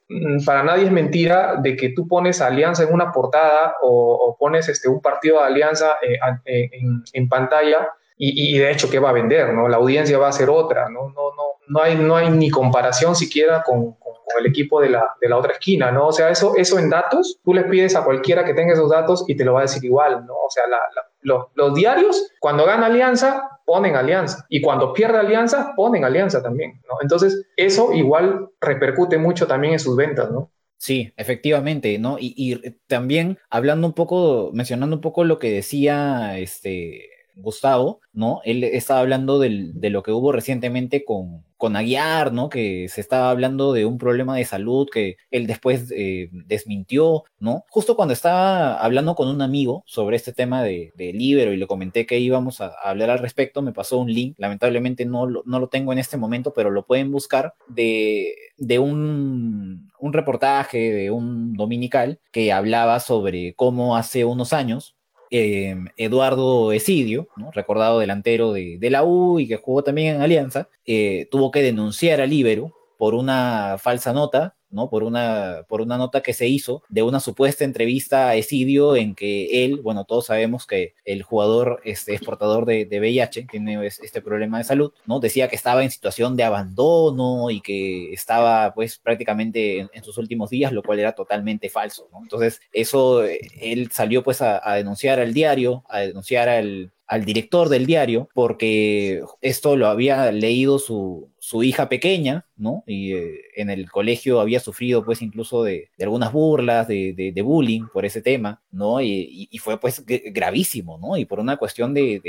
para 0.44 0.62
nadie 0.62 0.84
es 0.84 0.92
mentira 0.92 1.57
de 1.57 1.76
que 1.76 1.88
tú 1.90 2.07
pones 2.07 2.40
Alianza 2.40 2.84
en 2.84 2.94
una 2.94 3.11
portada 3.11 3.76
o, 3.82 4.36
pones 4.38 4.68
este, 4.68 4.88
un 4.88 5.00
partido 5.00 5.38
de 5.38 5.46
Alianza 5.46 5.94
eh, 6.02 6.18
en, 6.44 7.02
en, 7.12 7.28
pantalla 7.28 7.88
y, 8.18 8.57
de 8.57 8.70
hecho 8.70 8.88
que 8.88 8.98
va 8.98 9.11
a 9.11 9.12
vender, 9.12 9.52
¿no? 9.52 9.68
La 9.68 9.76
audiencia 9.76 10.16
va 10.16 10.28
a 10.28 10.32
ser 10.32 10.48
otra, 10.48 10.88
¿no? 10.88 11.09
No, 11.11 11.34
no, 11.36 11.42
no, 11.68 11.82
hay, 11.82 11.96
no 11.96 12.16
hay 12.16 12.30
ni 12.30 12.50
comparación 12.50 13.14
siquiera 13.14 13.62
con, 13.62 13.96
el 14.38 14.46
equipo 14.46 14.80
de 14.80 14.90
la, 14.90 15.14
de 15.20 15.28
la, 15.28 15.36
otra 15.36 15.52
esquina, 15.52 15.90
¿no? 15.90 16.09
O 16.09 16.12
sea, 16.12 16.30
eso, 16.30 16.54
eso 16.57 16.78
en 16.78 16.90
datos, 16.90 17.38
tú 17.44 17.54
les 17.54 17.64
pides 17.64 17.96
a 17.96 18.04
cualquiera 18.04 18.44
que 18.44 18.54
tenga 18.54 18.74
esos 18.74 18.90
datos 18.90 19.24
y 19.28 19.36
te 19.36 19.44
lo 19.44 19.54
va 19.54 19.61
a 19.61 19.62
decir 19.62 19.84
igual, 19.84 20.26
¿no? 20.26 20.34
O 20.34 20.50
sea, 20.50 20.64
la, 20.66 20.78
la, 20.94 21.46
los 21.54 21.74
diarios, 21.74 22.32
cuando 22.40 22.64
gana 22.66 22.86
Alianza, 22.86 23.55
ponen 23.67 23.97
alianza. 23.97 24.47
Y 24.49 24.62
cuando 24.62 24.95
pierde 24.95 25.19
alianza, 25.19 25.75
ponen 25.77 26.05
alianza 26.05 26.43
también, 26.43 26.81
¿no? 26.89 26.97
Entonces, 27.03 27.47
eso 27.57 27.93
igual 27.93 28.49
repercute 28.61 29.19
mucho 29.19 29.47
también 29.47 29.75
en 29.75 29.81
sus 29.81 29.97
ventas, 29.97 30.31
¿no? 30.31 30.51
Sí, 30.79 31.12
efectivamente, 31.17 31.99
¿no? 31.99 32.19
Y, 32.19 32.35
y, 32.37 32.71
también 32.87 33.39
hablando 33.51 33.87
un 33.87 33.93
poco, 33.93 34.51
mencionando 34.55 34.97
un 34.97 35.03
poco 35.03 35.25
lo 35.25 35.39
que 35.39 35.51
decía 35.51 36.39
este 36.39 37.11
Gustavo, 37.37 38.01
¿no? 38.12 38.41
Él 38.45 38.64
estaba 38.64 39.01
hablando 39.01 39.39
de 39.39 39.91
lo 39.91 40.03
que 40.03 40.11
hubo 40.12 40.32
recientemente 40.32 41.05
con, 41.05 41.45
con 41.57 41.76
Aguiar, 41.76 42.32
¿no? 42.32 42.49
Que 42.49 42.89
se 42.89 43.01
estaba 43.01 43.30
hablando 43.30 43.72
de 43.72 43.87
un 43.87 43.99
problema 43.99 44.37
de 44.37 44.45
salud 44.45 44.89
que 44.91 45.16
él 45.30 45.47
después 45.47 45.93
eh, 45.95 46.28
desmintió, 46.32 47.24
¿no? 47.39 47.64
Justo 47.68 47.97
cuando 47.97 48.12
estaba 48.12 48.76
hablando 48.78 49.14
con 49.14 49.28
un 49.28 49.43
amigo 49.43 49.82
sobre 49.87 50.16
este 50.16 50.32
tema 50.32 50.62
de, 50.62 50.93
de 50.97 51.12
Libero 51.12 51.53
y 51.53 51.57
le 51.57 51.66
comenté 51.66 52.07
que 52.07 52.18
íbamos 52.18 52.61
a, 52.61 52.72
hablar 52.82 53.11
al 53.11 53.18
respecto, 53.18 53.62
me 53.62 53.72
pasó 53.72 53.99
un 53.99 54.12
link, 54.12 54.34
lamentablemente 54.39 55.05
no 55.07 55.26
lo, 55.26 55.43
no 55.47 55.59
lo 55.59 55.68
tengo 55.68 55.93
en 55.93 55.99
este 55.99 56.16
momento, 56.16 56.53
pero 56.53 56.70
lo 56.70 56.87
pueden 56.87 57.11
buscar, 57.11 57.55
de, 57.68 58.34
de 58.57 58.78
un, 58.78 59.91
un 59.99 60.12
reportaje 60.12 60.93
de 60.93 61.11
un 61.11 61.55
dominical 61.55 62.20
que 62.32 62.53
hablaba 62.53 63.01
sobre 63.01 63.55
cómo 63.55 63.97
hace 63.97 64.24
unos 64.24 64.53
años 64.53 64.95
Em, 65.31 65.87
Eduardo 65.97 66.72
Esidio, 66.72 67.29
recordado 67.53 67.99
delantero 67.99 68.53
de, 68.53 68.79
la 68.91 69.05
U 69.05 69.41
y 69.41 69.49
que 69.49 69.57
jugó 69.57 69.83
también 69.83 70.16
en 70.16 70.22
Alianza, 70.22 70.68
eh, 70.85 71.29
tuvo 71.31 71.51
que 71.51 71.62
denunciar 71.62 72.20
al 72.20 72.33
Ibero 72.33 72.72
por 72.99 73.14
una 73.14 73.77
falsa 73.79 74.12
nota 74.12 74.57
¿no? 74.71 74.91
Por 74.91 75.03
una, 75.03 75.64
por 75.69 75.81
una 75.81 75.97
nota 75.99 76.23
que 76.23 76.33
se 76.33 76.49
hizo 76.49 76.83
de 76.89 77.03
una 77.03 77.21
supuesta 77.21 77.64
entrevista 77.64 78.29
a 78.29 78.37
Esidio 78.37 78.97
en 78.97 79.14
que 79.14 79.64
él, 79.64 79.81
bueno, 79.83 80.05
todos 80.05 80.27
sabemos 80.27 80.67
que 80.67 80.95
el 81.05 81.23
jugador 81.23 81.81
este, 81.85 82.14
es 82.14 82.21
portador 82.21 82.67
de, 82.67 82.85
de 82.85 83.01
VIH, 83.01 83.47
tiene 83.51 83.87
este 83.87 84.23
problema 84.23 84.59
de 84.59 84.64
salud, 84.64 84.93
¿no? 85.07 85.21
Decía 85.21 85.49
que 85.49 85.57
estaba 85.57 85.85
en 85.85 85.91
situación 85.91 86.37
de 86.37 86.45
abandono 86.45 87.51
y 87.51 87.61
que 87.61 88.12
estaba, 88.12 88.75
pues, 88.75 88.99
prácticamente 88.99 89.89
en, 89.93 90.05
sus 90.05 90.19
últimos 90.19 90.51
días, 90.51 90.73
lo 90.73 90.83
cual 90.83 91.01
era 91.01 91.12
totalmente 91.12 91.69
falso. 91.69 92.09
Entonces, 92.23 92.61
eso, 92.73 93.25
eh, 93.25 93.41
él 93.61 93.91
salió, 93.93 94.23
pues, 94.23 94.43
a, 94.43 94.61
a 94.69 94.77
denunciar 94.77 95.21
al 95.21 95.33
diario, 95.35 95.85
a 95.89 96.01
denunciar 96.01 96.49
al, 96.49 96.93
al 97.07 97.24
director 97.24 97.68
del 97.68 97.86
diario 97.86 98.28
porque 98.34 99.22
esto 99.40 99.76
lo 99.76 99.86
había 99.86 100.32
leído 100.32 100.78
su, 100.78 101.30
su 101.38 101.62
hija 101.62 101.88
pequeña, 101.88 102.46
¿no? 102.57 102.82
Y 102.86 103.12
eh, 103.12 103.40
en 103.54 103.70
el 103.70 103.90
colegio 103.90 104.40
había 104.40 104.59
sufrido 104.59 105.04
pues 105.04 105.22
incluso 105.22 105.62
de, 105.62 105.90
algunas 106.00 106.32
burlas, 106.32 106.88
de, 106.88 107.14
de, 107.16 107.42
bullying 107.42 107.86
por 107.92 108.04
ese 108.04 108.22
tema, 108.22 108.62
¿no? 108.72 109.00
Y, 109.00 109.48
y, 109.50 109.59
fue 109.59 109.78
pues 109.78 110.04
gravísimo, 110.04 110.98
¿no? 110.98 111.16
Y 111.16 111.24
por 111.24 111.38
una 111.38 111.57
cuestión 111.57 111.94
de, 111.94 112.20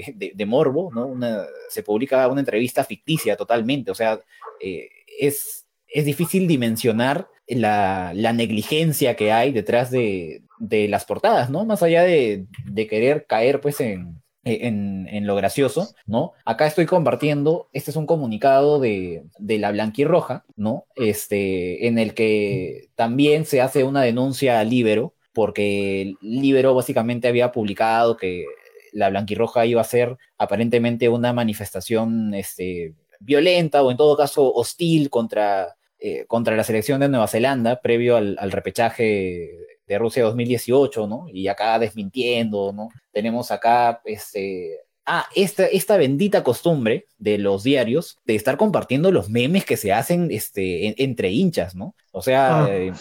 morbo, 0.45 0.91
¿no? 0.93 1.07
Una, 1.07 1.43
se 1.69 1.81
publica 1.81 2.27
una 2.27 2.41
entrevista 2.41 2.83
ficticia 2.83 3.35
totalmente, 3.35 3.89
o 3.89 3.95
sea, 3.95 4.19
eh, 4.61 4.89
es, 5.19 5.65
es 5.87 6.05
difícil 6.05 6.47
dimensionar 6.47 7.27
la, 7.47 8.11
la, 8.13 8.33
negligencia 8.33 9.15
que 9.15 9.31
hay 9.31 9.51
detrás 9.51 9.89
de, 9.89 10.43
de 10.59 10.87
las 10.87 11.05
portadas, 11.05 11.49
¿no? 11.49 11.65
Más 11.65 11.81
allá 11.81 12.03
de, 12.03 12.45
de 12.65 12.87
querer 12.87 13.25
caer 13.25 13.61
pues 13.61 13.79
en, 13.79 14.21
eh, 14.43 14.59
en, 14.61 15.27
lo 15.27 15.35
gracioso, 15.35 15.93
¿no? 16.05 16.33
Acá 16.45 16.67
estoy 16.67 16.85
compartiendo, 16.85 17.69
este 17.73 17.91
es 17.91 17.97
un 17.97 18.05
comunicado 18.05 18.79
de, 18.79 19.23
de, 19.39 19.57
la 19.57 19.71
Blanquirroja, 19.71 20.45
¿no? 20.55 20.85
Este, 20.95 21.87
en 21.87 21.99
el 21.99 22.13
que 22.13 22.89
también 22.95 23.45
se 23.45 23.61
hace 23.61 23.83
una 23.83 24.03
denuncia 24.03 24.59
a 24.59 24.63
Libero, 24.63 25.15
porque 25.33 26.13
Libero 26.21 26.73
básicamente 26.73 27.27
había 27.27 27.51
publicado 27.51 28.15
que 28.15 28.45
la 28.93 29.09
Blanquirroja 29.09 29.65
iba 29.65 29.81
a 29.81 29.85
ser 29.85 30.17
aparentemente 30.37 31.09
una 31.09 31.33
manifestación 31.33 32.33
este, 32.33 32.93
violenta 33.19 33.83
o 33.83 33.91
en 33.91 33.97
todo 33.97 34.15
caso 34.15 34.53
hostil 34.53 35.09
contra, 35.09 35.75
eh, 35.99 36.25
contra 36.27 36.55
la 36.55 36.63
selección 36.63 36.99
de 37.01 37.09
Nueva 37.09 37.27
Zelanda 37.27 37.81
previo 37.81 38.15
al, 38.15 38.37
al 38.39 38.51
repechaje 38.51 39.76
de 39.87 39.97
Rusia 39.97 40.23
2018, 40.23 41.07
¿no? 41.07 41.27
Y 41.31 41.47
acá 41.47 41.79
desmintiendo, 41.79 42.73
¿no? 42.73 42.89
Tenemos 43.11 43.51
acá, 43.51 44.01
este, 44.05 44.81
ah, 45.05 45.27
esta, 45.35 45.65
esta 45.65 45.97
bendita 45.97 46.43
costumbre 46.43 47.05
de 47.17 47.37
los 47.37 47.63
diarios 47.63 48.19
de 48.25 48.35
estar 48.35 48.57
compartiendo 48.57 49.11
los 49.11 49.29
memes 49.29 49.65
que 49.65 49.77
se 49.77 49.93
hacen 49.93 50.29
este, 50.31 51.01
entre 51.01 51.31
hinchas, 51.31 51.75
¿no? 51.75 51.95
O 52.11 52.21
sea, 52.21 52.65
ah. 52.65 52.69
eh, 52.69 52.93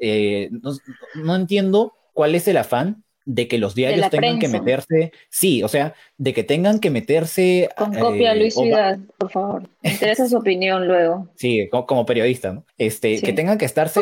eh, 0.00 0.50
no, 1.14 1.36
entiendo 1.36 1.94
cuál 2.12 2.34
es 2.34 2.48
el 2.48 2.56
afán 2.56 3.04
de 3.24 3.48
que 3.48 3.58
los 3.58 3.74
diarios 3.74 4.10
tengan 4.10 4.38
que 4.38 4.48
meterse, 4.48 5.12
sí, 5.30 5.62
o 5.62 5.68
sea, 5.68 5.94
de 6.18 6.32
que 6.32 6.44
tengan 6.44 6.80
que 6.80 6.90
meterse... 6.90 7.68
Con 7.76 7.94
copia, 7.94 8.32
eh, 8.32 8.36
Luis 8.36 8.54
Ciudad, 8.54 8.98
por 9.18 9.30
favor. 9.30 9.62
Me 9.82 9.90
interesa 9.90 10.28
su 10.28 10.36
opinión 10.36 10.86
luego. 10.86 11.28
Sí, 11.36 11.68
como, 11.70 12.06
periodista, 12.06 12.52
¿no? 12.52 12.64
Este, 12.78 13.20
que 13.20 13.32
tengan 13.32 13.58
que 13.58 13.64
estarse 13.64 14.00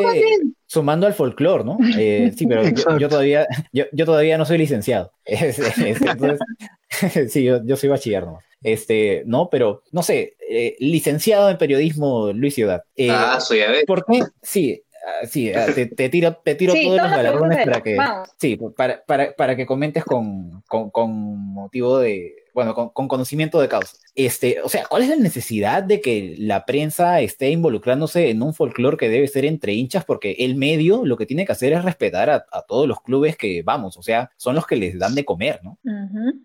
sumando 0.67 1.07
al 1.07 1.15
folclore, 1.15 1.65
¿no? 1.65 1.79
Eh, 1.99 2.33
sí, 2.37 2.47
pero 2.47 2.63
yo, 2.99 3.09
todavía, 3.09 3.47
yo, 3.73 3.87
todavía 4.05 4.39
no 4.39 4.45
soy 4.45 4.59
licenciado. 4.59 5.13
Entonces, 5.25 6.39
sí, 7.33 7.45
yo, 7.45 7.77
soy 7.77 7.89
bachiller, 7.89 8.25
¿no? 8.25 8.39
Este, 8.63 9.23
no, 9.27 9.49
pero 9.51 9.83
no 9.91 10.03
sé, 10.03 10.35
eh, 10.49 10.77
licenciado 10.81 11.51
en 11.51 11.59
periodismo 11.59 12.33
Luis 12.33 12.55
Ciudad. 12.55 12.85
ah, 13.11 13.41
soy 13.41 13.61
a 13.61 13.71
ver. 13.71 13.85
¿Por 13.87 14.05
qué? 14.05 14.21
Sí, 14.43 14.83
sí, 15.29 15.53
ah, 15.53 15.67
te, 15.75 15.87
te, 15.87 16.09
tiro, 16.09 16.35
te 16.35 16.55
tiro 16.55 16.75
todos 16.75 17.01
los 17.01 17.11
galardones 17.11 17.65
para 17.65 17.81
que, 17.83 17.99
sí, 18.39 18.59
para, 18.77 19.05
para, 19.05 19.35
para, 19.35 19.57
que 19.57 19.67
comentes 19.67 20.05
con, 20.05 20.63
con, 20.69 20.91
con 20.91 21.11
motivo 21.11 21.99
de, 21.99 22.35
bueno, 22.55 22.75
con, 22.75 22.91
con, 22.91 23.09
conocimiento 23.09 23.61
de 23.61 23.69
causa. 23.69 23.97
Este, 24.15 24.61
o 24.63 24.69
sea, 24.69 24.85
¿cuál 24.87 25.03
es 25.03 25.09
la 25.09 25.17
necesidad 25.17 25.83
de 25.83 26.01
que 26.01 26.35
la 26.39 26.65
prensa 26.67 27.21
esté 27.21 27.51
involucrándose 27.51 28.31
en 28.31 28.43
un 28.43 28.55
folclore 28.55 28.97
que 28.97 29.09
debe 29.09 29.29
ser 29.29 29.45
entre 29.45 29.73
hinchas? 29.73 30.05
Porque 30.05 30.37
el 30.41 30.57
medio 30.57 31.05
lo 31.05 31.17
que 31.17 31.27
tiene 31.27 31.47
que 31.47 31.53
hacer 31.53 31.73
es 31.73 31.85
respetar 31.85 32.31
a, 32.31 32.47
a 32.51 32.63
todos 32.63 32.89
los 32.89 33.01
clubes 33.01 33.37
que 33.37 33.63
vamos, 33.63 33.97
o 33.97 34.03
sea, 34.03 34.31
son 34.37 34.55
los 34.55 34.67
que 34.67 34.77
les 34.77 34.99
dan 34.99 35.15
de 35.15 35.25
comer, 35.25 35.61
¿no? 35.63 35.79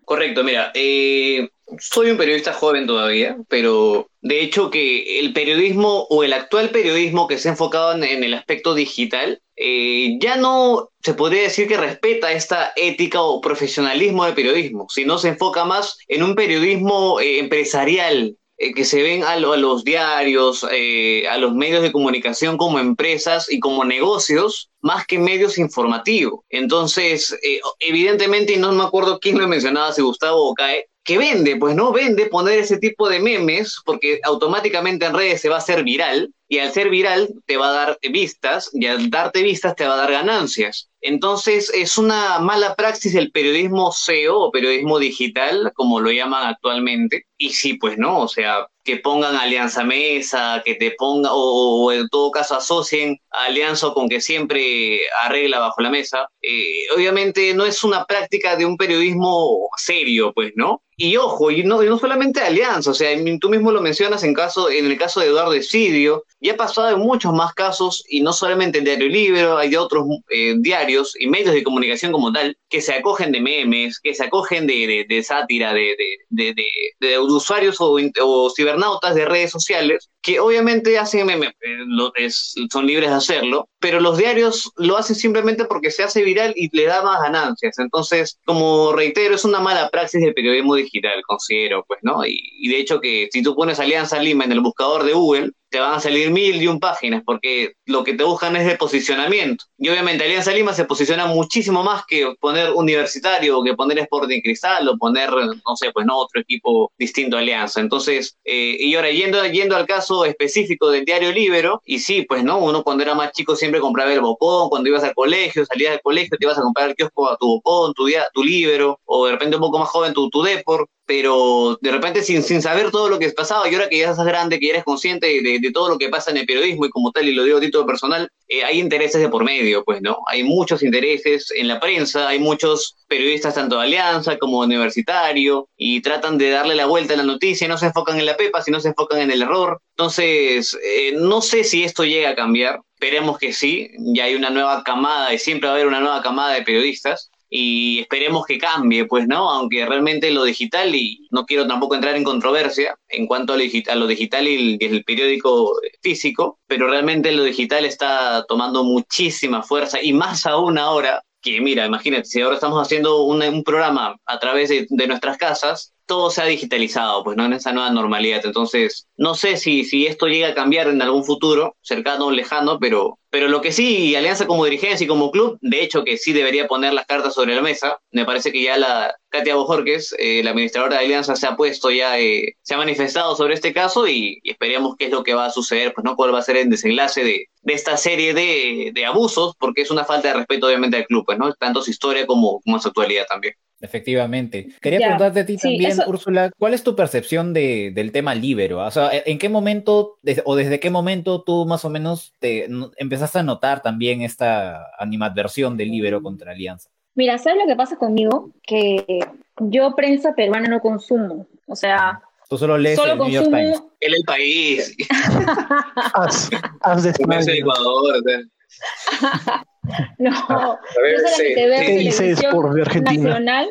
Correcto, 0.04 0.44
mira, 0.44 0.70
eh, 0.74 1.48
soy 1.78 2.10
un 2.10 2.16
periodista 2.16 2.52
joven 2.52 2.86
todavía, 2.86 3.36
pero 3.48 4.08
de 4.20 4.40
hecho 4.42 4.70
que 4.70 5.20
el 5.20 5.32
periodismo 5.32 6.06
o 6.10 6.22
el 6.22 6.32
actual 6.32 6.70
periodismo 6.70 7.26
que 7.26 7.38
se 7.38 7.48
ha 7.48 7.52
enfocado 7.52 7.92
en, 7.92 8.24
el 8.24 8.34
aspecto 8.34 8.74
digital, 8.74 9.42
eh, 9.56 10.16
ya 10.20 10.36
no 10.36 10.90
se 11.02 11.14
podría 11.14 11.42
decir 11.42 11.66
que 11.66 11.76
respeta 11.76 12.32
esta 12.32 12.72
ética 12.76 13.20
o 13.22 13.40
profesionalismo 13.40 14.24
del 14.24 14.34
periodismo, 14.34 14.86
sino 14.88 15.18
se 15.18 15.28
enfoca 15.28 15.64
más 15.64 15.98
en 16.08 16.22
un 16.22 16.34
periodismo 16.34 17.20
eh, 17.20 17.38
empresarial, 17.38 18.36
eh, 18.58 18.72
que 18.72 18.84
se 18.84 19.02
ven 19.02 19.22
a, 19.22 19.32
a 19.32 19.38
los 19.38 19.84
diarios, 19.84 20.64
a 20.64 21.38
los 21.38 21.54
medios 21.54 21.82
de 21.82 21.92
comunicación 21.92 22.56
como 22.56 22.78
empresas 22.78 23.50
y 23.50 23.60
como 23.60 23.84
negocios, 23.84 24.70
más 24.80 25.06
que 25.06 25.18
medios 25.18 25.58
informativos. 25.58 26.40
Entonces, 26.48 27.36
evidentemente, 27.80 28.54
y 28.54 28.56
no 28.56 28.72
me 28.72 28.84
acuerdo 28.84 29.18
quién 29.18 29.38
lo 29.38 29.46
mencionaba, 29.48 29.92
si 29.92 30.00
Gustavo 30.00 30.50
o 30.50 30.54
Cae, 30.54 30.86
que 31.06 31.18
vende, 31.18 31.56
pues 31.56 31.76
no 31.76 31.92
vende 31.92 32.26
poner 32.26 32.58
ese 32.58 32.78
tipo 32.78 33.08
de 33.08 33.20
memes 33.20 33.76
porque 33.84 34.20
automáticamente 34.24 35.06
en 35.06 35.14
redes 35.14 35.40
se 35.40 35.48
va 35.48 35.54
a 35.54 35.58
hacer 35.58 35.84
viral 35.84 36.34
y 36.48 36.58
al 36.58 36.72
ser 36.72 36.90
viral 36.90 37.32
te 37.46 37.56
va 37.56 37.68
a 37.68 37.72
dar 37.72 37.98
vistas 38.10 38.70
y 38.72 38.86
al 38.86 39.08
darte 39.08 39.42
vistas 39.42 39.76
te 39.76 39.86
va 39.86 39.94
a 39.94 39.98
dar 39.98 40.10
ganancias. 40.10 40.90
Entonces 41.00 41.70
es 41.74 41.98
una 41.98 42.38
mala 42.38 42.74
praxis 42.74 43.14
el 43.14 43.30
periodismo 43.30 43.92
SEO 43.92 44.40
o 44.40 44.50
periodismo 44.50 44.98
digital, 44.98 45.72
como 45.74 46.00
lo 46.00 46.10
llaman 46.10 46.46
actualmente. 46.46 47.26
Y 47.38 47.50
sí, 47.50 47.74
pues 47.74 47.98
no, 47.98 48.20
o 48.20 48.28
sea, 48.28 48.66
que 48.86 48.96
pongan 48.96 49.36
Alianza 49.36 49.84
Mesa, 49.84 50.62
que 50.64 50.76
te 50.76 50.92
ponga, 50.92 51.30
o, 51.32 51.92
en 51.92 52.08
todo 52.08 52.30
caso 52.30 52.54
asocien 52.56 53.18
Alianza 53.30 53.90
con 53.92 54.08
que 54.08 54.20
siempre 54.20 55.00
arregla 55.22 55.58
bajo 55.58 55.82
la 55.82 55.90
mesa. 55.90 56.28
Eh, 56.40 56.86
obviamente 56.96 57.52
no 57.52 57.66
es 57.66 57.84
una 57.84 58.06
práctica 58.06 58.56
de 58.56 58.64
un 58.64 58.76
periodismo 58.78 59.68
serio, 59.76 60.32
pues, 60.34 60.52
¿no? 60.54 60.82
Y 60.98 61.18
ojo, 61.18 61.50
y 61.50 61.62
no, 61.62 61.82
no 61.82 61.98
solamente 61.98 62.40
Alianza, 62.40 62.90
o 62.90 62.94
sea, 62.94 63.14
tú 63.38 63.50
mismo 63.50 63.70
lo 63.70 63.82
mencionas 63.82 64.22
en, 64.24 64.32
caso, 64.32 64.70
en 64.70 64.86
el 64.86 64.96
caso 64.96 65.20
de 65.20 65.26
Eduardo 65.26 65.52
Esidio, 65.52 66.24
ya 66.40 66.54
ha 66.54 66.56
pasado 66.56 66.88
en 66.88 67.00
muchos 67.00 67.34
más 67.34 67.52
casos, 67.52 68.02
y 68.08 68.22
no 68.22 68.32
solamente 68.32 68.78
el 68.78 68.84
Diario 68.84 69.08
Libre, 69.08 69.42
hay 69.58 69.76
otros 69.76 70.06
eh, 70.30 70.54
diarios 70.56 70.85
y 71.18 71.26
medios 71.26 71.54
de 71.54 71.62
comunicación 71.62 72.12
como 72.12 72.32
tal, 72.32 72.56
que 72.68 72.80
se 72.80 72.94
acogen 72.94 73.32
de 73.32 73.40
memes, 73.40 74.00
que 74.00 74.14
se 74.14 74.24
acogen 74.24 74.66
de, 74.66 75.06
de, 75.08 75.22
sátira, 75.22 75.72
de, 75.72 75.96
de, 76.30 77.18
usuarios 77.18 77.80
o, 77.80 77.98
o, 78.22 78.50
cibernautas 78.50 79.14
de 79.14 79.24
redes 79.24 79.50
sociales, 79.50 80.10
que 80.26 80.40
obviamente 80.40 80.98
hacen 80.98 81.24
memes, 81.24 81.52
eh, 81.60 82.28
son 82.68 82.84
libres 82.84 83.10
de 83.10 83.14
hacerlo, 83.14 83.68
pero 83.78 84.00
los 84.00 84.18
diarios 84.18 84.72
lo 84.74 84.96
hacen 84.96 85.14
simplemente 85.14 85.66
porque 85.66 85.92
se 85.92 86.02
hace 86.02 86.24
viral 86.24 86.52
y 86.56 86.68
le 86.76 86.86
da 86.86 87.00
más 87.00 87.20
ganancias. 87.22 87.78
Entonces, 87.78 88.36
como 88.44 88.92
reitero, 88.92 89.36
es 89.36 89.44
una 89.44 89.60
mala 89.60 89.88
praxis 89.88 90.20
del 90.20 90.34
periodismo 90.34 90.74
digital, 90.74 91.22
considero, 91.28 91.84
pues, 91.86 92.00
¿no? 92.02 92.26
Y, 92.26 92.40
y 92.58 92.68
de 92.68 92.80
hecho 92.80 93.00
que 93.00 93.28
si 93.32 93.40
tú 93.40 93.54
pones 93.54 93.78
Alianza 93.78 94.18
Lima 94.18 94.42
en 94.42 94.50
el 94.50 94.60
buscador 94.60 95.04
de 95.04 95.12
Google, 95.12 95.52
te 95.68 95.80
van 95.80 95.94
a 95.94 96.00
salir 96.00 96.30
mil 96.30 96.62
y 96.62 96.66
un 96.68 96.80
páginas, 96.80 97.22
porque 97.24 97.72
lo 97.86 98.04
que 98.04 98.14
te 98.14 98.24
buscan 98.24 98.56
es 98.56 98.66
de 98.66 98.76
posicionamiento. 98.76 99.64
Y 99.78 99.88
obviamente 99.88 100.24
Alianza 100.24 100.52
Lima 100.52 100.72
se 100.72 100.84
posiciona 100.84 101.26
muchísimo 101.26 101.82
más 101.82 102.04
que 102.06 102.34
poner 102.40 102.70
Universitario, 102.72 103.58
o 103.58 103.64
que 103.64 103.74
poner 103.74 103.98
Sporting 103.98 104.40
Cristal, 104.40 104.88
o 104.88 104.96
poner, 104.96 105.30
no 105.30 105.76
sé, 105.76 105.90
pues 105.92 106.06
no, 106.06 106.16
otro 106.18 106.40
equipo 106.40 106.92
distinto 106.98 107.36
a 107.36 107.40
Alianza. 107.40 107.80
Entonces, 107.80 108.36
eh, 108.44 108.76
y 108.78 108.94
ahora 108.94 109.10
yendo, 109.10 109.44
yendo 109.46 109.76
al 109.76 109.86
caso 109.86 110.15
específico 110.24 110.90
del 110.90 111.04
diario 111.04 111.32
Libero, 111.32 111.82
y 111.84 111.98
sí, 111.98 112.22
pues 112.22 112.44
no, 112.44 112.58
uno 112.58 112.82
cuando 112.82 113.02
era 113.02 113.14
más 113.14 113.32
chico 113.32 113.56
siempre 113.56 113.80
compraba 113.80 114.12
el 114.12 114.20
bocón, 114.20 114.68
cuando 114.68 114.88
ibas 114.88 115.04
al 115.04 115.14
colegio, 115.14 115.64
salías 115.66 115.92
del 115.92 116.00
colegio, 116.02 116.36
te 116.38 116.44
ibas 116.44 116.58
a 116.58 116.62
comprar 116.62 116.90
el 116.90 116.96
kiosco 116.96 117.28
a 117.28 117.36
tu 117.36 117.46
bocón, 117.46 117.94
tu, 117.94 118.06
tu 118.32 118.44
Libero, 118.44 119.00
o 119.04 119.26
de 119.26 119.32
repente 119.32 119.56
un 119.56 119.62
poco 119.62 119.78
más 119.78 119.88
joven 119.88 120.12
tu, 120.12 120.30
tu 120.30 120.42
Depor, 120.42 120.88
pero 121.06 121.78
de 121.80 121.92
repente 121.92 122.22
sin, 122.22 122.42
sin 122.42 122.60
saber 122.60 122.90
todo 122.90 123.08
lo 123.08 123.18
que 123.18 123.30
pasaba, 123.30 123.68
y 123.70 123.74
ahora 123.74 123.88
que 123.88 123.98
ya 123.98 124.10
estás 124.10 124.26
grande, 124.26 124.58
que 124.58 124.66
ya 124.66 124.72
eres 124.72 124.84
consciente 124.84 125.26
de, 125.40 125.58
de 125.60 125.70
todo 125.70 125.88
lo 125.88 125.98
que 125.98 126.08
pasa 126.08 126.32
en 126.32 126.38
el 126.38 126.46
periodismo 126.46 126.84
y 126.84 126.90
como 126.90 127.12
tal, 127.12 127.28
y 127.28 127.32
lo 127.32 127.44
digo 127.44 127.58
a 127.58 127.60
título 127.60 127.86
personal, 127.86 128.28
eh, 128.48 128.64
hay 128.64 128.80
intereses 128.80 129.20
de 129.20 129.28
por 129.28 129.44
medio, 129.44 129.84
pues, 129.84 130.02
¿no? 130.02 130.18
Hay 130.26 130.42
muchos 130.42 130.82
intereses 130.82 131.50
en 131.54 131.68
la 131.68 131.80
prensa, 131.80 132.28
hay 132.28 132.38
muchos 132.38 132.96
periodistas 133.08 133.54
tanto 133.54 133.76
de 133.78 133.84
Alianza 133.84 134.36
como 134.38 134.58
universitario, 134.58 135.68
y 135.76 136.00
tratan 136.00 136.38
de 136.38 136.50
darle 136.50 136.74
la 136.74 136.86
vuelta 136.86 137.14
a 137.14 137.16
la 137.16 137.22
noticia, 137.22 137.68
no 137.68 137.78
se 137.78 137.86
enfocan 137.86 138.18
en 138.18 138.26
la 138.26 138.36
pepa, 138.36 138.62
sino 138.62 138.80
se 138.80 138.88
enfocan 138.88 139.20
en 139.20 139.30
el 139.30 139.42
error. 139.42 139.80
Entonces, 139.96 140.76
eh, 140.84 141.12
no 141.16 141.40
sé 141.40 141.64
si 141.64 141.84
esto 141.84 142.04
llega 142.04 142.30
a 142.30 142.34
cambiar, 142.34 142.80
esperemos 142.94 143.38
que 143.38 143.52
sí, 143.52 143.90
ya 143.98 144.24
hay 144.24 144.34
una 144.34 144.50
nueva 144.50 144.82
camada, 144.84 145.32
y 145.32 145.38
siempre 145.38 145.68
va 145.68 145.74
a 145.74 145.76
haber 145.76 145.86
una 145.86 146.00
nueva 146.00 146.22
camada 146.22 146.54
de 146.54 146.62
periodistas, 146.62 147.30
y 147.48 148.00
esperemos 148.00 148.44
que 148.46 148.58
cambie, 148.58 149.06
pues, 149.06 149.26
¿no? 149.26 149.50
Aunque 149.50 149.86
realmente 149.86 150.30
lo 150.30 150.44
digital, 150.44 150.94
y 150.94 151.26
no 151.30 151.44
quiero 151.46 151.66
tampoco 151.66 151.94
entrar 151.94 152.16
en 152.16 152.24
controversia 152.24 152.96
en 153.08 153.26
cuanto 153.26 153.52
a 153.52 153.56
lo 153.56 153.62
digital, 153.62 154.00
lo 154.00 154.06
digital 154.06 154.48
y 154.48 154.78
el, 154.80 155.04
periódico 155.04 155.78
físico, 156.02 156.58
pero 156.66 156.88
realmente 156.88 157.32
lo 157.32 157.44
digital 157.44 157.84
está 157.84 158.44
tomando 158.48 158.82
muchísima 158.84 159.62
fuerza 159.62 160.02
y 160.02 160.12
más 160.12 160.46
aún 160.46 160.78
ahora 160.78 161.22
que 161.42 161.60
mira, 161.60 161.86
imagínate, 161.86 162.24
si 162.24 162.40
ahora 162.40 162.56
estamos 162.56 162.82
haciendo 162.82 163.22
un, 163.22 163.62
programa 163.62 164.16
a 164.26 164.38
través 164.40 164.68
de, 164.68 164.86
de, 164.90 165.06
nuestras 165.06 165.38
casas, 165.38 165.94
todo 166.06 166.30
se 166.30 166.42
ha 166.42 166.46
digitalizado, 166.46 167.22
pues 167.22 167.36
no 167.36 167.44
en 167.44 167.52
esa 167.52 167.72
nueva 167.72 167.90
normalidad. 167.90 168.40
Entonces, 168.44 169.06
no 169.16 169.34
sé 169.34 169.56
si, 169.56 169.84
si 169.84 170.06
esto 170.06 170.26
llega 170.26 170.48
a 170.48 170.54
cambiar 170.54 170.88
en 170.88 171.02
algún 171.02 171.24
futuro, 171.24 171.76
cercano 171.82 172.26
o 172.26 172.30
lejano, 172.30 172.78
pero, 172.80 173.18
pero 173.36 173.48
lo 173.48 173.60
que 173.60 173.70
sí, 173.70 174.16
Alianza 174.16 174.46
como 174.46 174.64
dirigencia 174.64 175.04
y 175.04 175.08
como 175.08 175.30
club, 175.30 175.58
de 175.60 175.82
hecho 175.82 176.04
que 176.04 176.16
sí 176.16 176.32
debería 176.32 176.66
poner 176.66 176.94
las 176.94 177.04
cartas 177.04 177.34
sobre 177.34 177.54
la 177.54 177.60
mesa. 177.60 177.98
Me 178.10 178.24
parece 178.24 178.50
que 178.50 178.62
ya 178.62 178.78
la 178.78 179.14
Katia 179.28 179.56
Bojorques, 179.56 180.14
eh, 180.18 180.40
la 180.42 180.52
administradora 180.52 180.96
de 180.96 181.04
Alianza, 181.04 181.36
se 181.36 181.46
ha 181.46 181.54
puesto 181.54 181.90
ya, 181.90 182.18
eh, 182.18 182.56
se 182.62 182.72
ha 182.72 182.78
manifestado 182.78 183.36
sobre 183.36 183.52
este 183.52 183.74
caso 183.74 184.08
y, 184.08 184.40
esperemos 184.42 184.96
qué 184.98 185.04
es 185.04 185.10
lo 185.10 185.22
que 185.22 185.34
va 185.34 185.44
a 185.44 185.50
suceder, 185.50 185.92
pues 185.92 186.02
no 186.02 186.16
cuál 186.16 186.32
va 186.32 186.38
a 186.38 186.42
ser 186.42 186.56
el 186.56 186.70
desenlace 186.70 187.24
de, 187.24 187.50
de 187.60 187.74
esta 187.74 187.98
serie 187.98 188.32
de, 188.32 188.92
de, 188.94 189.04
abusos, 189.04 189.54
porque 189.58 189.82
es 189.82 189.90
una 189.90 190.06
falta 190.06 190.28
de 190.28 190.34
respeto 190.34 190.68
obviamente 190.68 190.96
al 190.96 191.04
club, 191.04 191.26
pues, 191.26 191.36
¿no? 191.36 191.52
Tanto 191.52 191.82
su 191.82 191.90
historia 191.90 192.26
como, 192.26 192.62
como 192.62 192.80
su 192.80 192.88
actualidad 192.88 193.26
también. 193.28 193.52
Efectivamente. 193.80 194.68
Quería 194.80 195.00
preguntarte 195.00 195.40
a 195.40 195.46
ti 195.46 195.56
también, 195.56 195.98
Úrsula, 196.06 196.50
¿cuál 196.58 196.74
es 196.74 196.82
tu 196.82 196.96
percepción 196.96 197.52
de, 197.52 197.92
del 197.94 198.10
tema 198.10 198.34
libero? 198.34 198.84
O 198.84 198.90
sea, 198.90 199.10
¿en 199.12 199.38
qué 199.38 199.48
momento 199.48 200.18
o 200.44 200.56
desde 200.56 200.80
qué 200.80 200.90
momento 200.90 201.42
tú 201.42 201.66
más 201.66 201.84
o 201.84 201.90
menos 201.90 202.32
te 202.38 202.68
empezaste 202.96 203.38
a 203.38 203.42
notar 203.42 203.82
también 203.82 204.22
esta 204.22 204.86
animadversión 204.98 205.76
del 205.76 205.90
libero 205.90 206.22
contra 206.22 206.52
Alianza? 206.52 206.90
Mira, 207.14 207.38
¿sabes 207.38 207.58
lo 207.60 207.66
que 207.66 207.76
pasa 207.76 207.96
conmigo? 207.96 208.50
Que 208.62 209.20
yo 209.58 209.94
prensa 209.94 210.34
peruana 210.34 210.68
no 210.68 210.80
consumo. 210.80 211.46
O 211.66 211.76
sea, 211.76 212.22
Tú 212.48 212.56
solo 212.56 212.78
lees 212.78 212.98
el 212.98 213.18
New 213.18 213.28
York 213.28 213.46
Times. 213.46 213.82
En 214.00 214.14
el 214.14 214.22
país. 214.24 214.96
haz, 216.14 216.48
haz 216.80 217.02
de 217.02 217.58
Ecuador. 217.58 218.22
No, 220.18 220.30
yo 220.32 221.28
solamente 221.28 221.66
veo 221.66 221.80
televisión 221.80 223.04
nacional. 223.04 223.70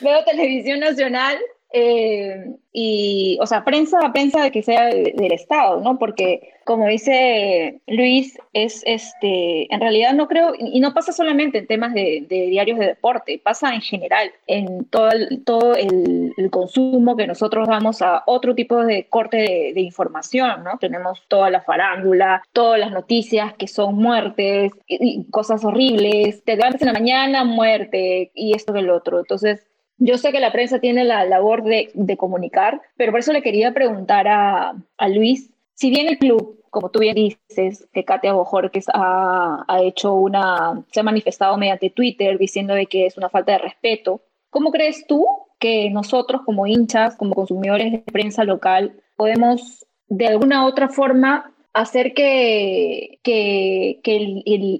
veo 0.00 0.24
televisión 0.24 0.80
nacional 0.80 1.38
eh, 1.78 2.56
y, 2.72 3.38
o 3.42 3.46
sea, 3.46 3.64
prensa, 3.64 3.98
prensa 4.14 4.42
de 4.42 4.50
que 4.50 4.62
sea 4.62 4.86
del 4.86 5.32
Estado, 5.32 5.78
¿no? 5.82 5.98
Porque, 5.98 6.54
como 6.64 6.86
dice 6.86 7.82
Luis, 7.86 8.38
es, 8.54 8.82
este, 8.86 9.72
en 9.74 9.80
realidad 9.80 10.14
no 10.14 10.26
creo, 10.26 10.54
y 10.58 10.80
no 10.80 10.94
pasa 10.94 11.12
solamente 11.12 11.58
en 11.58 11.66
temas 11.66 11.92
de, 11.92 12.24
diarios 12.30 12.78
de 12.78 12.86
deporte, 12.86 13.38
pasa 13.44 13.74
en 13.74 13.82
general, 13.82 14.32
en 14.46 14.86
todo 14.86 15.10
el, 15.10 15.44
todo 15.44 15.74
el, 15.74 16.32
consumo 16.50 17.14
que 17.14 17.26
nosotros 17.26 17.68
damos 17.68 18.00
a 18.00 18.22
otro 18.24 18.54
tipo 18.54 18.82
de 18.82 19.06
corte 19.08 19.72
de, 19.74 19.80
información, 19.82 20.64
¿no? 20.64 20.78
Tenemos 20.78 21.22
toda 21.28 21.50
la 21.50 21.60
farándula, 21.60 22.42
todas 22.54 22.80
las 22.80 22.90
noticias 22.90 23.52
que 23.54 23.68
son 23.68 23.96
muertes, 23.96 24.72
y, 24.86 25.24
cosas 25.30 25.62
horribles, 25.62 26.42
te 26.44 26.56
levantas 26.56 26.80
en 26.80 26.86
la 26.86 26.94
mañana, 26.94 27.44
muerte, 27.44 28.30
y 28.34 28.54
esto 28.54 28.72
que 28.72 28.78
el 28.78 28.88
otro. 28.88 29.18
Entonces, 29.18 29.66
yo 29.98 30.18
sé 30.18 30.32
que 30.32 30.40
la 30.40 30.52
prensa 30.52 30.78
tiene 30.78 31.04
la 31.04 31.24
labor 31.24 31.62
de, 31.62 32.16
comunicar, 32.16 32.82
pero 32.96 33.12
por 33.12 33.20
eso 33.20 33.32
le 33.32 33.42
quería 33.42 33.72
preguntar 33.72 34.26
a, 34.28 34.74
Luis, 35.08 35.50
si 35.74 35.90
bien 35.90 36.08
el 36.08 36.18
club, 36.18 36.62
como 36.70 36.90
tú 36.90 37.00
bien 37.00 37.14
dices, 37.14 37.88
que 37.92 38.04
Katia 38.04 38.32
Bojorques 38.32 38.86
ha, 38.92 39.64
ha 39.66 39.82
hecho 39.82 40.14
una, 40.14 40.84
se 40.92 41.00
ha 41.00 41.02
manifestado 41.02 41.56
mediante 41.56 41.90
Twitter 41.90 42.38
diciendo 42.38 42.74
de 42.74 42.86
que 42.86 43.06
es 43.06 43.16
una 43.16 43.30
falta 43.30 43.52
de 43.52 43.58
respeto, 43.58 44.20
¿cómo 44.50 44.70
crees 44.70 45.06
tú 45.06 45.26
que 45.58 45.90
nosotros 45.90 46.42
como 46.44 46.66
hinchas, 46.66 47.16
como 47.16 47.34
consumidores 47.34 47.92
de 47.92 47.98
prensa 47.98 48.44
local, 48.44 49.00
podemos 49.16 49.86
de 50.08 50.26
alguna 50.26 50.66
otra 50.66 50.88
forma 50.88 51.52
hacer 51.72 52.14
que, 52.14 53.18
que, 53.22 54.00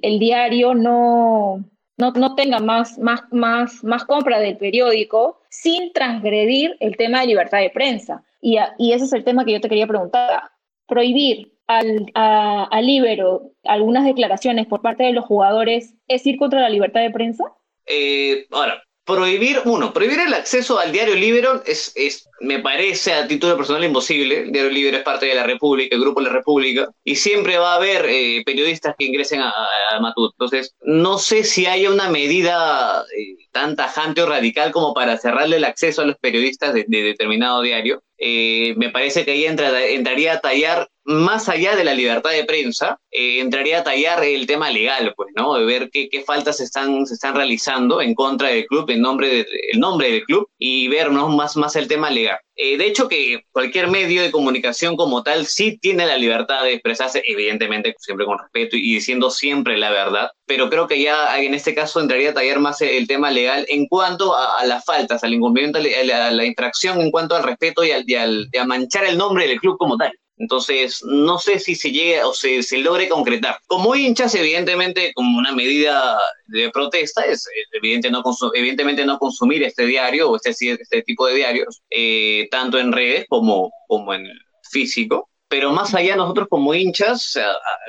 el 0.03 0.19
diario 0.19 0.75
no, 0.75 1.65
no, 1.97 2.13
no 2.13 2.35
tenga 2.35 2.59
más, 2.59 2.99
más, 2.99 3.23
más, 3.31 3.83
más 3.85 4.05
compra 4.05 4.39
del 4.39 4.57
periódico 4.57 5.41
sin 5.49 5.93
transgredir 5.93 6.77
el 6.81 6.97
tema 6.97 7.21
de 7.21 7.29
libertad 7.29 7.61
de 7.61 7.71
prensa. 7.71 8.25
Y, 8.41 8.59
y 8.79 8.93
ese 8.93 9.07
es 9.07 9.13
el 9.13 9.25
tema 9.25 9.45
que 9.45 9.53
yo 9.53 9.61
te 9.61 9.69
quería 9.69 9.87
preguntar. 9.87 10.51
Prohibir 10.87 11.53
al, 11.67 12.07
al 12.15 12.89
Ibero 12.89 13.53
algunas 13.65 14.05
declaraciones 14.05 14.67
por 14.67 14.83
parte 14.83 15.05
de 15.05 15.13
los 15.13 15.25
jugadores 15.25 15.95
es 16.09 16.27
ir 16.27 16.39
contra 16.39 16.61
la 16.61 16.69
libertad 16.69 17.01
de 17.01 17.11
prensa? 17.11 17.45
Eh, 17.87 18.47
ahora, 18.51 18.83
prohibir, 19.07 19.63
uno, 19.65 19.93
prohibir 19.93 20.19
el 20.19 20.35
acceso 20.35 20.79
al 20.79 20.91
diario 20.91 21.15
Libero 21.15 21.63
es, 21.65 21.93
es, 21.95 22.29
me 22.41 22.59
parece 22.59 23.13
a 23.15 23.27
título 23.27 23.57
personal 23.57 23.85
imposible. 23.85 24.41
El 24.41 24.53
diario 24.53 24.71
Libero 24.71 24.97
es 24.99 25.05
parte 25.05 25.27
de 25.27 25.35
la 25.35 25.45
República, 25.45 25.95
el 25.95 26.03
grupo 26.03 26.21
de 26.21 26.27
la 26.27 26.33
República, 26.33 26.89
y 27.05 27.15
siempre 27.15 27.57
va 27.57 27.75
a 27.75 27.77
haber 27.77 28.05
eh, 28.09 28.43
periodistas 28.45 28.95
que 28.99 29.05
ingresen 29.07 29.41
a, 29.41 29.53
Matut. 30.01 30.33
Entonces, 30.35 30.75
no 30.83 31.19
sé 31.19 31.45
si 31.45 31.67
haya 31.67 31.91
una 31.91 32.11
medida 32.11 33.05
eh, 33.17 33.47
tan 33.53 33.77
tajante 33.77 34.23
o 34.23 34.27
radical 34.27 34.73
como 34.73 34.93
para 34.93 35.17
cerrarle 35.17 35.57
el 35.57 35.65
acceso 35.65 36.03
a 36.03 36.07
los 36.07 36.17
periodistas 36.19 36.75
de, 36.75 36.85
determinado 36.89 37.63
diario. 37.63 38.03
Eh, 38.19 38.75
me 38.77 38.91
parece 38.91 39.25
que 39.25 39.31
ahí 39.31 39.47
entraría 39.47 40.35
a 40.35 40.41
tallar 40.41 40.89
más 41.07 41.49
allá 41.49 41.77
de 41.77 41.85
la 41.85 41.95
libertad 41.95 42.31
de 42.31 42.45
prensa, 42.45 42.99
eh, 43.11 43.41
entraría 43.41 43.79
a 43.79 43.85
tallar 43.85 44.25
el 44.25 44.47
tema 44.47 44.71
legal, 44.71 45.15
pues, 45.17 45.31
¿no? 45.37 45.55
De 45.55 45.65
ver 45.65 45.91
qué, 45.91 46.09
qué, 46.09 46.23
faltas 46.23 46.59
se 46.59 46.65
están, 46.65 47.07
se 47.07 47.15
están 47.15 47.35
realizando 47.35 48.01
en 48.01 48.15
contra 48.15 48.49
del 48.49 48.67
club, 48.67 48.91
en 48.91 49.01
nombre 49.01 49.29
de, 49.29 49.47
el 49.73 49.81
nombre 49.81 50.11
del 50.11 50.25
club, 50.25 50.49
y 50.59 50.89
ver 50.89 51.11
más, 51.11 51.57
más 51.57 51.77
el 51.77 51.87
tema 51.87 52.11
legal. 52.11 52.39
Eh, 52.57 52.79
de 52.79 52.87
hecho, 52.87 53.07
que 53.09 53.45
cualquier 53.53 53.89
medio 53.89 54.23
de 54.23 54.31
comunicación 54.31 54.97
como 54.97 55.23
tal 55.23 55.47
sí 55.47 55.79
tiene 55.79 56.07
la 56.07 56.17
libertad 56.17 56.65
de 56.65 56.73
expresarse, 56.73 57.23
evidentemente 57.27 57.95
siempre 57.99 58.27
con 58.27 58.39
respeto 58.39 58.77
y 58.77 58.95
diciendo 58.95 59.31
siempre 59.31 59.77
la 59.77 59.91
verdad, 59.91 60.31
pero 60.47 60.71
creo 60.71 60.89
que 60.89 61.01
ya 61.01 61.39
en 61.39 61.55
este 61.55 61.75
caso 61.75 62.01
entraría 62.01 62.31
a 62.31 62.35
tallar 62.35 62.59
más 62.59 62.81
el 62.81 63.07
tema 63.07 63.31
legal 63.31 63.67
en 63.69 63.87
cuanto 63.87 64.35
a, 64.35 64.65
las 64.65 64.85
faltas, 64.85 65.23
al 65.23 65.35
incumplimiento, 65.35 65.79
a 65.79 66.31
la, 66.31 66.45
infracción 66.47 67.01
en 67.01 67.11
cuanto 67.11 67.37
al 67.37 67.45
respeto 67.45 67.85
y, 67.85 67.91
al, 67.93 68.05
y, 68.07 68.15
al, 68.15 68.49
y 68.51 68.57
a 68.57 68.65
manchar 68.65 69.05
el 69.05 69.19
nombre 69.19 69.47
del 69.47 69.61
club 69.61 69.77
como 69.77 69.97
tal. 69.99 70.13
Entonces, 70.39 71.03
no 71.05 71.39
sé 71.39 71.59
si 71.59 71.75
se 71.75 71.91
llegue 71.91 72.23
o 72.23 72.35
se, 72.35 72.63
se 72.63 72.79
logre 72.79 73.09
concretar. 73.09 73.59
Como 73.67 73.95
hinchas, 73.95 74.35
evidentemente, 74.35 75.13
como 75.15 75.39
una 75.39 75.53
medida 75.53 76.19
de 76.47 76.71
protesta, 76.71 77.23
es 77.23 77.49
evidente 77.73 78.11
no 78.11 78.23
evidentemente 78.55 79.07
no 79.07 79.19
consumir 79.19 79.63
este 79.63 79.87
diario 79.87 80.31
o 80.31 80.37
este, 80.37 80.51
este 80.51 81.03
tipo 81.03 81.27
de 81.27 81.37
diarios, 81.37 81.83
eh, 81.91 82.49
tanto 82.51 82.79
en 82.79 82.93
redes 82.93 83.27
como, 83.29 83.71
como 83.89 84.13
en 84.13 84.27
físico 84.71 85.31
pero 85.49 85.73
más 85.73 85.95
allá 85.95 86.17
nosotros 86.17 86.49
como 86.49 86.75
hinchas, 86.75 87.39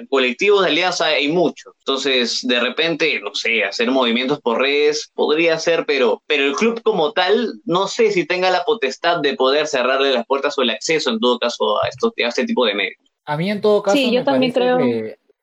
colectivos 0.09 0.63
de 0.63 0.69
alianza 0.69 1.07
hay 1.07 1.27
muchos. 1.27 1.73
Entonces, 1.79 2.45
de 2.45 2.59
repente, 2.59 3.19
no 3.21 3.33
sé, 3.33 3.63
hacer 3.63 3.89
movimientos 3.89 4.39
por 4.41 4.59
redes 4.61 5.11
podría 5.13 5.57
ser, 5.57 5.85
pero, 5.85 6.21
pero 6.27 6.45
el 6.45 6.53
club 6.53 6.81
como 6.83 7.13
tal, 7.13 7.53
no 7.65 7.87
sé 7.87 8.11
si 8.11 8.25
tenga 8.25 8.51
la 8.51 8.63
potestad 8.63 9.21
de 9.21 9.35
poder 9.35 9.67
cerrarle 9.67 10.11
las 10.11 10.25
puertas 10.25 10.57
o 10.57 10.61
el 10.61 10.69
acceso, 10.69 11.09
en 11.09 11.19
todo 11.19 11.39
caso, 11.39 11.83
a, 11.83 11.87
estos, 11.87 12.13
a 12.23 12.27
este 12.27 12.45
tipo 12.45 12.65
de 12.65 12.75
medios. 12.75 13.01
A 13.25 13.37
mí 13.37 13.49
en 13.49 13.61
todo 13.61 13.81
caso... 13.81 13.97
Sí, 13.97 14.11
yo 14.11 14.23
también 14.23 14.51
creo... 14.51 14.77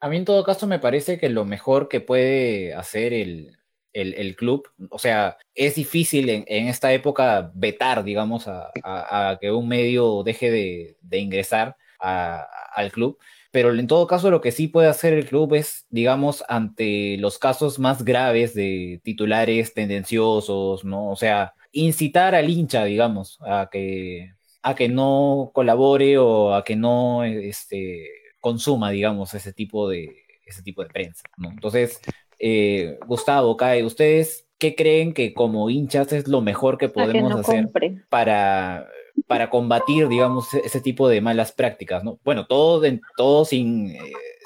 a 0.01 0.09
mí 0.09 0.17
en 0.17 0.25
todo 0.25 0.45
caso 0.45 0.67
me 0.67 0.79
parece 0.79 1.19
que 1.19 1.29
lo 1.29 1.45
mejor 1.45 1.89
que 1.89 2.01
puede 2.01 2.75
hacer 2.75 3.13
el, 3.13 3.57
el, 3.93 4.37
club. 4.37 4.69
O 4.91 4.99
sea, 4.99 5.37
es 5.55 5.75
difícil 5.75 6.31
en, 6.31 6.69
esta 6.69 6.93
época 6.93 7.51
vetar, 7.55 8.05
digamos, 8.05 8.47
a, 8.47 8.71
a, 8.85 9.39
que 9.41 9.51
un 9.51 9.69
medio 9.69 10.23
deje 10.23 10.51
de, 10.51 10.97
de 11.01 11.19
ingresar 11.19 11.77
al 11.99 12.93
club. 12.93 13.19
Pero 13.51 13.73
en 13.73 13.87
todo 13.87 14.07
caso, 14.07 14.31
lo 14.31 14.41
que 14.41 14.51
sí 14.53 14.69
puede 14.69 14.89
hacer 14.89 15.13
el 15.13 15.27
club 15.27 15.55
es, 15.55 15.87
digamos, 15.91 16.45
ante 16.49 17.17
los 17.19 17.39
casos 17.39 17.79
más 17.79 18.05
graves 18.05 18.53
de 18.55 19.01
titulares 19.05 19.75
tendenciosos, 19.75 20.85
¿no? 20.85 21.11
O 21.11 21.17
sea, 21.17 21.55
incitar 21.73 22.35
al 22.35 22.51
hincha, 22.51 22.85
digamos, 22.85 23.39
a 23.43 23.69
que, 23.71 24.35
a 24.63 24.75
que 24.75 24.89
no 24.89 25.51
colabore 25.55 26.19
o 26.19 26.55
a 26.55 26.65
que 26.65 26.75
no 26.75 27.23
este, 27.25 28.09
consuma, 28.41 28.91
digamos, 28.91 29.35
ese 29.35 29.53
tipo 29.53 29.89
de, 29.89 30.17
ese 30.45 30.63
tipo 30.63 30.83
de 30.83 30.89
prensa, 30.89 31.23
¿no? 31.37 31.51
Entonces, 31.51 32.01
eh, 32.41 32.99
Gustavo, 33.07 33.57
Kai, 33.57 33.85
¿ustedes 33.85 34.45
¿qué 34.59 34.75
creen 34.75 35.13
que 35.13 35.35
como 35.35 35.69
hinchas 35.71 36.13
es 36.13 36.29
lo 36.29 36.41
mejor 36.41 36.79
que 36.79 36.89
podemos 36.89 37.35
hacer 37.35 37.69
para, 38.09 38.89
para 39.27 39.51
combatir, 39.51 40.09
digamos, 40.09 40.53
e-, 40.55 40.63
ese 40.65 40.81
tipo 40.81 41.09
de 41.09 41.21
malas 41.21 41.53
prácticas, 41.53 42.05
¿no? 42.05 42.19
Bueno, 42.25 42.47
todo, 42.47 42.83
todo 43.17 43.45
sin, 43.45 43.91
eh, 43.91 44.01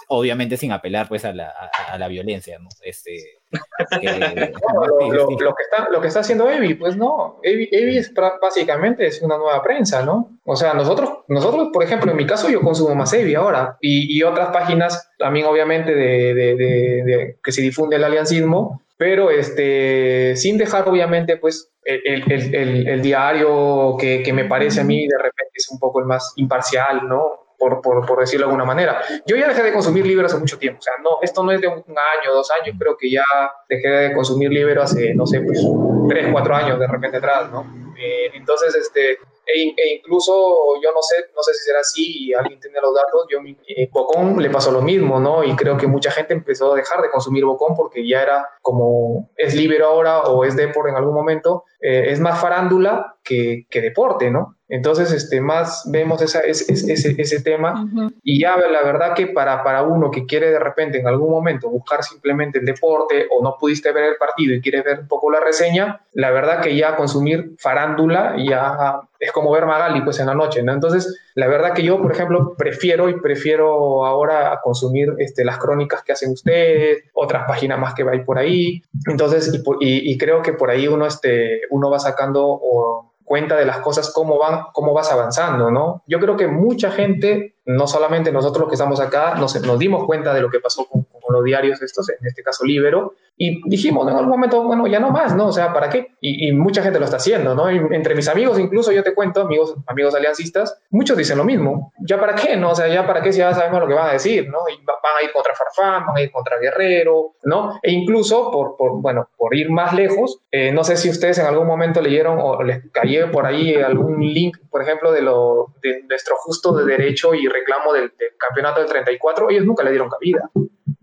obviamente 0.08 0.56
sin 0.56 0.72
apelar 0.72 1.08
pues 1.08 1.24
a 1.24 1.32
la, 1.32 1.52
a, 1.90 1.98
la 1.98 2.08
violencia, 2.08 2.58
¿no? 2.58 2.68
Este, 2.82 3.40
lo, 3.52 5.28
que 5.28 5.62
está, 5.62 5.88
lo 5.90 6.00
que 6.00 6.08
está 6.08 6.20
haciendo 6.20 6.50
Evi, 6.50 6.74
pues 6.74 6.96
no, 6.96 7.38
Evi, 7.42 7.68
es 7.96 8.12
básicamente 8.40 9.06
es 9.06 9.22
una 9.22 9.36
nueva 9.36 9.62
prensa, 9.62 10.02
¿no? 10.02 10.38
O 10.44 10.56
sea, 10.56 10.74
nosotros, 10.74 11.10
nosotros, 11.28 11.68
por 11.72 11.82
ejemplo, 11.82 12.10
en 12.10 12.16
mi 12.16 12.26
caso 12.26 12.48
yo 12.48 12.60
consumo 12.60 12.94
más 12.94 13.12
Evi 13.12 13.34
ahora 13.34 13.76
y, 13.80 14.16
y 14.16 14.22
otras 14.22 14.48
páginas 14.50 15.10
también 15.18 15.46
obviamente 15.46 15.94
de, 15.94 16.34
de, 16.34 16.56
de, 16.56 17.38
que 17.42 17.52
se 17.52 17.62
difunde 17.62 17.96
el 17.96 18.04
aliancismo, 18.04 18.82
pero 18.98 19.30
este, 19.30 20.36
sin 20.36 20.58
dejar 20.58 20.86
obviamente 20.88 21.38
pues 21.38 21.70
el, 21.84 22.30
el, 22.30 22.88
el, 22.88 23.00
diario 23.00 23.96
que, 23.98 24.22
que, 24.22 24.32
me 24.32 24.44
parece 24.44 24.80
a 24.80 24.84
mí 24.84 25.06
de 25.06 25.16
repente 25.16 25.52
es 25.54 25.70
un 25.70 25.78
poco 25.78 26.00
el 26.00 26.06
más 26.06 26.34
imparcial, 26.36 27.08
¿no? 27.08 27.46
Por, 27.56 27.80
por, 27.80 28.06
por, 28.06 28.20
decirlo 28.20 28.46
de 28.46 28.50
alguna 28.50 28.64
manera. 28.64 29.00
Yo 29.26 29.36
ya 29.36 29.48
dejé 29.48 29.62
de 29.62 29.72
consumir 29.72 30.06
libros 30.06 30.30
hace 30.30 30.40
mucho 30.40 30.58
tiempo, 30.58 30.78
o 30.80 30.82
sea, 30.82 30.92
no, 31.02 31.18
esto 31.22 31.42
no 31.42 31.50
es 31.50 31.60
de 31.60 31.68
un 31.68 31.74
año, 31.76 32.32
dos 32.32 32.50
años, 32.60 32.76
creo 32.78 32.96
que 32.96 33.10
ya 33.10 33.24
dejé 33.68 33.88
de 33.88 34.12
consumir 34.14 34.50
libros 34.50 34.92
hace, 34.92 35.14
no 35.14 35.26
sé, 35.26 35.40
pues 35.40 35.60
tres, 36.08 36.28
cuatro 36.30 36.54
años 36.54 36.78
de 36.78 36.86
repente 36.86 37.16
atrás, 37.16 37.50
¿no? 37.50 37.62
Eh, 37.98 38.30
entonces, 38.34 38.74
este, 38.76 39.18
e, 39.48 39.74
e, 39.76 39.94
incluso 39.96 40.76
yo 40.82 40.92
no 40.92 41.00
sé, 41.00 41.16
no 41.34 41.42
sé 41.42 41.54
si 41.54 41.64
será 41.64 41.80
así 41.80 42.26
y 42.26 42.34
alguien 42.34 42.60
tiene 42.60 42.78
los 42.82 42.94
datos, 42.94 43.26
yo 43.30 43.38
eh, 43.66 43.88
Bocón 43.90 44.42
le 44.42 44.50
pasó 44.50 44.70
lo 44.70 44.82
mismo, 44.82 45.18
¿no? 45.18 45.42
Y 45.42 45.56
creo 45.56 45.78
que 45.78 45.86
mucha 45.86 46.10
gente 46.10 46.34
empezó 46.34 46.72
a 46.72 46.76
dejar 46.76 47.00
de 47.00 47.10
consumir 47.10 47.46
Bocón 47.46 47.74
porque 47.74 48.06
ya 48.06 48.22
era 48.22 48.46
como 48.60 49.30
es 49.36 49.54
libre 49.54 49.82
ahora 49.82 50.24
o 50.24 50.44
es 50.44 50.54
deporte 50.54 50.90
en 50.90 50.96
algún 50.96 51.14
momento, 51.14 51.64
eh, 51.80 52.06
es 52.08 52.20
más 52.20 52.40
farándula 52.40 53.16
que, 53.24 53.66
que, 53.70 53.80
deporte, 53.80 54.30
¿no? 54.30 54.57
Entonces, 54.68 55.12
este, 55.12 55.40
más 55.40 55.82
vemos 55.90 56.20
esa, 56.20 56.40
ese, 56.40 56.70
ese, 56.72 57.14
ese 57.18 57.40
tema 57.40 57.88
y 58.22 58.40
ya 58.40 58.56
la 58.56 58.82
verdad 58.82 59.14
que 59.14 59.28
para, 59.28 59.64
para 59.64 59.82
uno 59.82 60.10
que 60.10 60.26
quiere 60.26 60.50
de 60.50 60.58
repente 60.58 60.98
en 60.98 61.06
algún 61.06 61.30
momento 61.30 61.70
buscar 61.70 62.02
simplemente 62.04 62.58
el 62.58 62.66
deporte 62.66 63.28
o 63.30 63.42
no 63.42 63.56
pudiste 63.58 63.92
ver 63.92 64.04
el 64.04 64.16
partido 64.16 64.54
y 64.54 64.60
quieres 64.60 64.84
ver 64.84 65.00
un 65.00 65.08
poco 65.08 65.30
la 65.30 65.40
reseña, 65.40 66.02
la 66.12 66.30
verdad 66.30 66.60
que 66.60 66.76
ya 66.76 66.96
consumir 66.96 67.52
farándula 67.58 68.36
ya 68.38 69.00
es 69.18 69.32
como 69.32 69.50
ver 69.50 69.66
Magali 69.66 70.02
pues 70.02 70.20
en 70.20 70.26
la 70.26 70.34
noche, 70.34 70.62
¿no? 70.62 70.72
Entonces, 70.72 71.18
la 71.34 71.48
verdad 71.48 71.72
que 71.72 71.82
yo, 71.82 72.00
por 72.00 72.12
ejemplo, 72.12 72.54
prefiero 72.56 73.08
y 73.08 73.20
prefiero 73.20 74.04
ahora 74.04 74.60
consumir 74.62 75.14
este, 75.18 75.44
las 75.44 75.58
crónicas 75.58 76.02
que 76.02 76.12
hacen 76.12 76.30
ustedes, 76.32 77.04
otras 77.14 77.44
páginas 77.46 77.78
más 77.78 77.94
que 77.94 78.04
va 78.04 78.12
por 78.24 78.38
ahí. 78.38 78.82
Entonces, 79.06 79.52
y, 79.80 80.12
y, 80.12 80.18
creo 80.18 80.42
que 80.42 80.52
por 80.52 80.70
ahí 80.70 80.86
uno, 80.88 81.06
este, 81.06 81.62
uno 81.70 81.90
va 81.90 81.98
sacando 81.98 82.46
o, 82.46 83.12
cuenta 83.28 83.56
de 83.56 83.66
las 83.66 83.78
cosas, 83.78 84.10
cómo, 84.12 84.38
van, 84.38 84.62
cómo 84.72 84.94
vas 84.94 85.12
avanzando, 85.12 85.70
¿no? 85.70 86.02
Yo 86.06 86.18
creo 86.18 86.36
que 86.36 86.48
mucha 86.48 86.90
gente, 86.90 87.56
no 87.66 87.86
solamente 87.86 88.32
nosotros 88.32 88.62
los 88.62 88.68
que 88.70 88.74
estamos 88.74 89.00
acá, 89.00 89.34
nos, 89.34 89.60
nos 89.60 89.78
dimos 89.78 90.04
cuenta 90.06 90.32
de 90.32 90.40
lo 90.40 90.50
que 90.50 90.58
pasó 90.58 90.86
con, 90.86 91.06
los 91.32 91.44
diarios 91.44 91.82
estos, 91.82 92.08
en 92.10 92.26
este 92.26 92.42
caso 92.42 92.64
Libero, 92.64 93.14
y 93.38 93.62
dijimos 93.68 94.06
en 94.08 94.14
algún 94.14 94.30
momento, 94.30 94.62
bueno, 94.64 94.86
ya 94.88 94.98
no 94.98 95.10
más, 95.10 95.34
¿no? 95.36 95.46
O 95.46 95.52
sea, 95.52 95.72
¿para 95.72 95.88
qué? 95.88 96.08
Y, 96.20 96.50
mucha 96.52 96.82
gente 96.82 96.98
lo 96.98 97.04
está 97.04 97.18
haciendo, 97.18 97.54
¿no? 97.54 97.68
entre 97.68 98.16
mis 98.16 98.28
amigos, 98.28 98.58
incluso 98.58 98.90
yo 98.90 99.04
te 99.04 99.14
cuento, 99.14 99.42
amigos, 99.42 99.76
amigos 99.86 100.14
aliancistas, 100.14 100.82
muchos 100.90 101.16
dicen 101.16 101.38
lo 101.38 101.44
mismo. 101.44 101.92
¿Ya 102.00 102.18
para 102.18 102.34
qué, 102.34 102.56
no? 102.56 102.70
O 102.70 102.74
sea, 102.74 102.88
ya 102.88 103.06
para 103.06 103.22
qué 103.22 103.32
si 103.32 103.38
ya 103.38 103.54
sabemos 103.54 103.80
lo 103.80 103.86
que 103.86 103.94
van 103.94 104.08
a 104.08 104.12
decir, 104.12 104.48
¿no? 104.48 104.58
Y 104.68 104.84
van 104.84 104.96
a 105.20 105.24
ir 105.24 105.30
contra 105.32 105.54
Farfán, 105.54 106.06
van 106.06 106.16
a 106.16 106.20
ir 106.20 106.32
contra 106.32 106.58
Guerrero, 106.58 107.34
¿no? 107.44 107.78
E 107.80 107.92
incluso, 107.92 108.50
por, 108.50 108.76
por 108.76 109.00
bueno, 109.00 109.28
por 109.36 109.54
ir 109.54 109.70
más 109.70 109.94
lejos, 109.94 110.40
eh, 110.50 110.72
no 110.72 110.82
sé 110.82 110.96
si 110.96 111.08
ustedes 111.08 111.38
en 111.38 111.46
algún 111.46 111.68
momento 111.68 112.00
leyeron 112.00 112.38
o 112.40 112.60
les 112.64 112.90
cayó 112.90 113.30
por 113.30 113.46
ahí 113.46 113.76
algún 113.76 114.20
link, 114.20 114.58
por 114.68 114.82
ejemplo, 114.82 115.12
de, 115.12 115.22
lo, 115.22 115.74
de 115.80 116.02
nuestro 116.08 116.34
justo 116.38 116.72
de 116.72 116.84
derecho 116.84 117.34
y 117.34 117.46
reclamo 117.46 117.92
del, 117.92 118.12
del 118.18 118.30
campeonato 118.36 118.80
del 118.80 118.88
34, 118.88 119.50
ellos 119.50 119.64
nunca 119.64 119.84
le 119.84 119.90
dieron 119.90 120.08
cabida. 120.08 120.50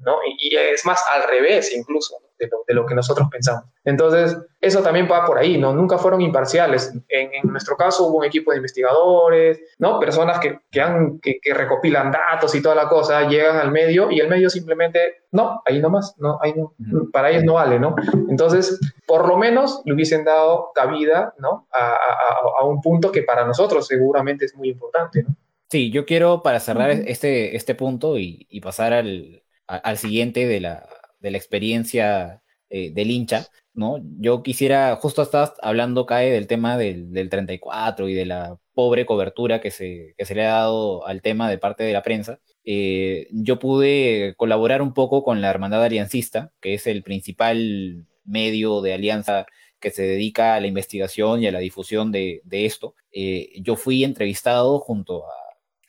¿No? 0.05 0.17
Y, 0.39 0.55
es 0.55 0.85
más 0.85 1.03
al 1.13 1.27
revés 1.27 1.75
incluso 1.75 2.15
de 2.37 2.47
lo, 2.47 2.63
de 2.67 2.73
lo, 2.73 2.85
que 2.85 2.95
nosotros 2.95 3.27
pensamos. 3.31 3.63
Entonces, 3.83 4.37
eso 4.61 4.81
también 4.81 5.07
va 5.09 5.25
por 5.25 5.37
ahí, 5.37 5.57
¿no? 5.57 5.73
Nunca 5.73 5.97
fueron 5.97 6.21
imparciales. 6.21 6.93
En, 7.07 7.33
en 7.33 7.51
nuestro 7.51 7.75
caso 7.75 8.07
hubo 8.07 8.19
un 8.19 8.25
equipo 8.25 8.51
de 8.51 8.57
investigadores, 8.57 9.59
¿no? 9.79 9.99
Personas 9.99 10.39
que, 10.39 10.59
que, 10.69 10.81
han, 10.81 11.19
que, 11.19 11.39
que, 11.41 11.53
recopilan 11.53 12.11
datos 12.11 12.53
y 12.55 12.61
toda 12.61 12.75
la 12.75 12.87
cosa, 12.87 13.27
llegan 13.27 13.57
al 13.57 13.71
medio 13.71 14.11
y 14.11 14.19
el 14.19 14.27
medio 14.27 14.49
simplemente, 14.49 15.23
no, 15.31 15.61
ahí 15.65 15.79
nomás, 15.79 16.15
no, 16.17 16.37
ahí 16.41 16.53
no, 16.53 16.73
para 17.11 17.31
ellos 17.31 17.43
no 17.43 17.53
vale, 17.53 17.79
¿no? 17.79 17.95
Entonces, 18.29 18.79
por 19.07 19.27
lo 19.27 19.37
menos 19.37 19.81
le 19.85 19.93
hubiesen 19.93 20.25
dado 20.25 20.71
cabida, 20.75 21.33
¿no? 21.39 21.67
A, 21.71 21.93
a, 21.93 22.61
a 22.61 22.65
un 22.65 22.81
punto 22.81 23.11
que 23.11 23.23
para 23.23 23.45
nosotros 23.45 23.87
seguramente 23.87 24.45
es 24.45 24.55
muy 24.55 24.69
importante, 24.69 25.23
¿no? 25.23 25.35
Sí, 25.69 25.91
yo 25.91 26.05
quiero 26.05 26.43
para 26.43 26.59
cerrar 26.59 26.91
este, 26.91 27.55
este 27.55 27.73
punto 27.73 28.17
y, 28.17 28.45
y 28.49 28.61
pasar 28.61 28.93
al, 28.93 29.43
al 29.67 29.97
siguiente 29.97 30.47
de 30.47 30.59
la, 30.59 30.87
de 31.19 31.31
la 31.31 31.37
experiencia 31.37 32.41
eh, 32.69 32.91
del 32.93 33.11
hincha, 33.11 33.47
¿no? 33.73 33.97
Yo 34.19 34.43
quisiera, 34.43 34.95
justo 34.97 35.21
estás 35.21 35.53
hablando, 35.61 36.05
Cae, 36.05 36.31
del 36.31 36.47
tema 36.47 36.77
del, 36.77 37.11
del 37.11 37.29
34 37.29 38.09
y 38.09 38.13
de 38.13 38.25
la 38.25 38.57
pobre 38.73 39.05
cobertura 39.05 39.61
que 39.61 39.71
se, 39.71 40.13
que 40.17 40.25
se 40.25 40.35
le 40.35 40.45
ha 40.45 40.53
dado 40.53 41.05
al 41.07 41.21
tema 41.21 41.49
de 41.49 41.57
parte 41.57 41.83
de 41.83 41.93
la 41.93 42.03
prensa. 42.03 42.39
Eh, 42.63 43.27
yo 43.31 43.59
pude 43.59 44.35
colaborar 44.37 44.81
un 44.81 44.93
poco 44.93 45.23
con 45.23 45.41
la 45.41 45.49
Hermandad 45.49 45.83
Aliancista, 45.83 46.51
que 46.59 46.73
es 46.73 46.87
el 46.87 47.03
principal 47.03 48.05
medio 48.23 48.81
de 48.81 48.93
alianza 48.93 49.45
que 49.79 49.91
se 49.91 50.03
dedica 50.03 50.55
a 50.55 50.59
la 50.59 50.67
investigación 50.67 51.43
y 51.43 51.47
a 51.47 51.51
la 51.51 51.59
difusión 51.59 52.11
de, 52.11 52.41
de 52.43 52.65
esto. 52.65 52.95
Eh, 53.11 53.53
yo 53.61 53.75
fui 53.75 54.03
entrevistado 54.03 54.79
junto 54.79 55.25
a 55.25 55.44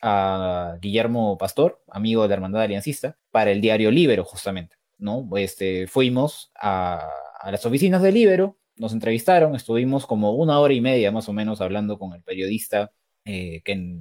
a 0.07 0.77
Guillermo 0.81 1.37
Pastor, 1.37 1.83
amigo 1.89 2.21
de 2.23 2.29
la 2.29 2.35
Hermandad 2.35 2.61
Aliancista, 2.61 3.17
para 3.31 3.51
el 3.51 3.61
diario 3.61 3.91
Libero, 3.91 4.23
justamente. 4.23 4.77
¿no? 4.97 5.27
Este, 5.35 5.87
fuimos 5.87 6.51
a, 6.55 7.09
las 7.45 7.65
oficinas 7.65 8.01
de 8.01 8.11
Libero, 8.11 8.57
nos 8.77 8.93
entrevistaron, 8.93 9.55
estuvimos 9.55 10.05
como 10.05 10.33
una 10.33 10.59
hora 10.59 10.73
y 10.73 10.81
media 10.81 11.11
más 11.11 11.27
o 11.29 11.33
menos 11.33 11.61
hablando 11.61 11.99
con 11.99 12.13
el 12.13 12.23
periodista 12.23 12.91
eh, 13.25 13.61
que, 13.63 13.99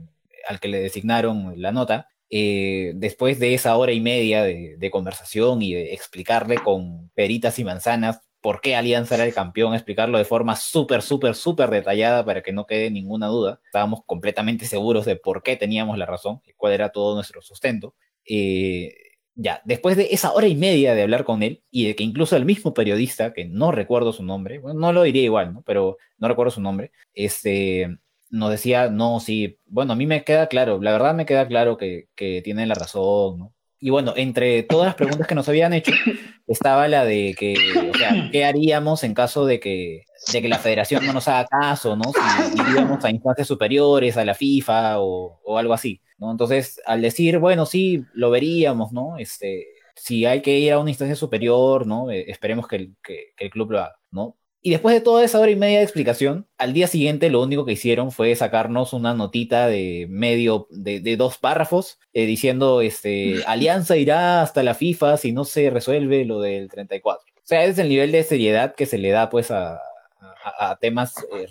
al 0.49 0.61
que 0.61 0.69
le 0.69 0.81
designaron 0.81 1.61
la 1.61 1.73
nota. 1.73 2.09
Eh, 2.29 2.93
después 2.97 3.39
de 3.39 3.55
esa 3.55 3.77
hora 3.77 3.93
y 3.93 4.01
media 4.01 4.43
de, 4.43 4.77
de, 4.79 4.91
conversación 4.91 5.63
y 5.63 5.75
de 5.75 5.95
explicarle 5.95 6.57
con 6.57 7.09
peritas 7.15 7.59
y 7.61 7.65
manzanas 7.65 8.26
por 8.47 8.61
qué 8.61 8.77
Alianza 8.77 9.17
era 9.17 9.25
el 9.25 9.35
campeón, 9.35 9.75
explicarlo 9.75 10.19
de 10.19 10.25
forma 10.25 10.55
súper, 10.55 11.03
súper, 11.03 11.35
súper 11.35 11.69
detallada 11.69 12.25
para 12.25 12.45
que 12.45 12.53
no 12.53 12.65
quede 12.65 12.93
ninguna 12.93 13.27
duda. 13.27 13.61
Estábamos 13.65 14.05
completamente 14.07 14.67
seguros 14.67 15.05
de 15.05 15.17
por 15.17 15.43
qué 15.43 15.57
teníamos 15.57 15.99
la 15.99 16.07
razón, 16.07 16.41
y 16.47 16.53
cuál 16.53 16.73
era 16.73 16.91
todo 16.91 17.17
nuestro 17.17 17.43
sustento. 17.43 17.97
Eh, 18.25 18.95
ya, 19.35 19.63
después 19.65 19.97
de 19.97 20.11
esa 20.13 20.31
hora 20.33 20.47
y 20.47 20.55
media 20.55 20.95
de 20.95 21.03
hablar 21.03 21.25
con 21.25 21.43
él, 21.43 21.65
y 21.73 21.89
de 21.89 21.97
que 21.97 22.05
incluso 22.05 22.37
el 22.37 22.45
mismo 22.45 22.73
periodista, 22.73 23.33
que 23.33 23.47
no 23.47 23.73
recuerdo 23.73 24.13
su 24.13 24.23
nombre, 24.23 24.61
no 24.63 24.93
lo 24.93 25.03
diría 25.03 25.25
igual, 25.25 25.53
¿no? 25.53 25.63
pero 25.67 25.97
no 26.17 26.29
recuerdo 26.29 26.53
su 26.53 26.61
nombre, 26.61 26.93
este, 27.15 27.99
nos 28.31 28.53
decía, 28.53 28.91
no, 28.91 29.19
sí, 29.19 29.59
bueno, 29.67 29.95
a 29.95 29.97
mí 29.97 30.07
me 30.07 30.23
queda 30.23 30.47
claro, 30.47 30.81
la 30.81 30.93
verdad 30.93 31.17
me 31.17 31.27
queda 31.27 31.49
claro 31.49 31.77
que, 31.77 32.11
que 32.15 32.43
tiene 32.43 32.65
la 32.65 32.77
razón, 32.77 33.41
¿no? 33.41 33.56
Y 33.79 33.91
bueno, 33.91 34.15
entre 34.17 34.63
todas 34.63 34.87
las 34.87 34.95
preguntas 34.95 35.27
que 35.27 35.35
nos 35.35 35.49
habían 35.49 35.73
hecho, 35.73 35.93
estaba 36.47 36.89
la 36.89 37.05
de 37.05 37.35
que, 37.39 37.55
o 37.93 37.97
sea, 37.97 38.29
¿qué 38.33 38.45
haríamos 38.45 39.05
en 39.05 39.15
caso 39.15 39.45
de 39.45 39.61
que, 39.61 40.05
de 40.33 40.43
que 40.43 40.49
la 40.49 40.59
federación 40.59 41.05
no 41.05 41.13
nos 41.13 41.29
haga 41.29 41.47
caso, 41.47 41.97
¿no? 41.97 42.05
Si 42.13 42.61
iríamos 42.61 43.05
a 43.05 43.11
instancias 43.11 43.47
superiores, 43.47 44.17
a 44.17 44.25
la 44.25 44.35
FIFA 44.35 45.01
o, 45.01 45.41
o, 45.45 45.59
algo 45.59 45.75
así, 45.75 46.01
¿no? 46.19 46.31
Entonces, 46.31 46.81
al 46.87 47.03
decir, 47.03 47.39
bueno, 47.39 47.67
sí, 47.67 48.05
lo 48.15 48.31
veríamos, 48.31 48.93
¿no? 48.93 49.19
Este, 49.19 49.67
si 49.95 50.25
hay 50.25 50.41
que 50.43 50.59
ir 50.59 50.73
a 50.73 50.79
una 50.79 50.91
instancia 50.91 51.17
superior, 51.17 51.87
¿no? 51.87 52.11
Eh, 52.11 52.25
esperemos 52.29 52.67
que 52.67 52.77
el, 52.77 52.97
que, 53.03 53.33
que 53.37 53.45
el 53.45 53.51
club 53.51 53.73
lo 53.73 53.81
haga, 53.81 53.97
¿no? 54.11 54.37
Y 54.67 54.71
después 54.71 54.97
de 54.97 55.01
toda 55.01 55.25
esa 55.25 55.39
hora 55.39 55.53
y 55.53 55.55
media 55.55 55.79
de 55.79 55.85
explicación, 55.85 56.49
al 56.59 56.73
día 56.73 56.89
siguiente 56.89 57.31
lo 57.31 57.41
único 57.41 57.65
que 57.65 57.75
hicieron 57.75 58.11
fue 58.11 58.35
sacarnos 58.35 58.93
una 58.95 59.15
notita 59.15 59.69
de 59.69 60.09
medio, 60.11 60.67
de, 60.71 60.99
de 60.99 61.17
dos 61.17 61.39
párrafos, 61.39 62.01
eh, 62.13 62.27
diciendo, 62.27 62.81
este, 62.81 63.45
Alianza 63.47 63.97
irá 63.97 64.43
hasta 64.43 64.65
la 64.65 64.75
FIFA 64.75 65.19
si 65.19 65.31
no 65.31 65.45
se 65.45 65.71
resuelve 65.71 66.25
lo 66.25 66.41
del 66.41 66.69
34. 66.69 67.25
O 67.33 67.41
sea, 67.45 67.65
es 67.65 67.79
el 67.79 67.89
nivel 67.89 68.11
de 68.11 68.25
seriedad 68.25 68.75
que 68.75 68.87
se 68.87 68.99
le 68.99 69.11
da 69.11 69.31
pues 69.31 69.53
a, 69.53 69.75
a, 69.75 70.71
a 70.71 70.77
temas 70.81 71.15
eh, 71.39 71.47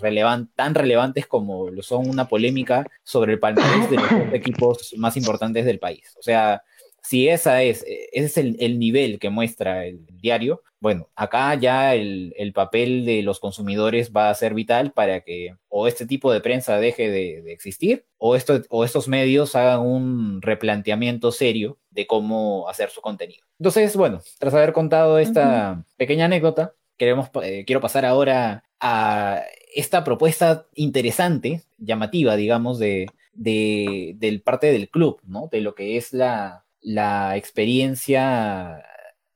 tan 0.54 0.76
relevantes 0.76 1.26
como 1.26 1.70
lo 1.70 1.84
son 1.84 2.10
una 2.10 2.28
polémica 2.28 2.86
sobre 3.06 3.32
el 3.32 3.40
palmarés 3.40 3.90
de 3.92 3.96
los 3.96 4.12
equipos 4.34 4.94
más 4.98 5.16
importantes 5.16 5.64
del 5.64 5.80
país. 5.80 6.14
O 6.20 6.22
sea, 6.22 6.64
si 7.06 7.30
esa 7.30 7.62
es, 7.62 7.84
ese 7.88 8.26
es 8.26 8.38
el, 8.38 8.58
el, 8.60 8.80
nivel 8.80 9.20
que 9.20 9.30
muestra 9.30 9.86
el 9.86 10.06
diario, 10.08 10.64
bueno, 10.80 11.10
acá 11.16 11.54
ya 11.56 11.94
el, 11.94 12.34
el, 12.38 12.52
papel 12.52 13.06
de 13.06 13.22
los 13.22 13.40
consumidores 13.40 14.12
va 14.12 14.30
a 14.30 14.34
ser 14.34 14.56
vital 14.56 14.92
para 14.92 15.22
que 15.22 15.56
o 15.70 15.88
este 15.88 16.08
tipo 16.08 16.32
de 16.32 16.42
prensa 16.42 16.78
deje 16.80 17.12
de, 17.12 17.42
de 17.44 17.54
existir 17.54 18.06
o, 18.18 18.36
esto, 18.36 18.62
o 18.70 18.84
estos 18.84 19.08
medios 19.08 19.56
hagan 19.56 19.82
un 19.82 20.42
replanteamiento 20.42 21.32
serio 21.32 21.78
de 21.92 22.08
cómo 22.08 22.68
hacer 22.70 22.90
su 22.90 23.02
contenido. 23.02 23.46
Entonces, 23.60 23.96
bueno, 23.96 24.22
tras 24.40 24.54
haber 24.54 24.74
contado 24.74 25.20
esta 25.20 25.78
uh 25.78 25.80
-huh. 25.80 25.86
pequeña 25.98 26.26
anécdota, 26.26 26.74
queremos, 26.98 27.30
eh, 27.44 27.66
quiero 27.66 27.82
pasar 27.82 28.06
ahora 28.06 28.64
a 28.80 29.44
esta 29.76 30.04
propuesta 30.04 30.68
interesante, 30.74 31.62
llamativa, 31.78 32.36
digamos, 32.36 32.80
de, 32.80 33.08
de, 33.34 34.14
del 34.18 34.42
parte 34.42 34.72
del 34.72 34.90
club, 34.90 35.22
¿no? 35.24 35.50
De 35.52 35.62
lo 35.62 35.76
que 35.76 35.98
es 35.98 36.14
la, 36.14 36.65
la 36.86 37.36
experiencia, 37.36 38.84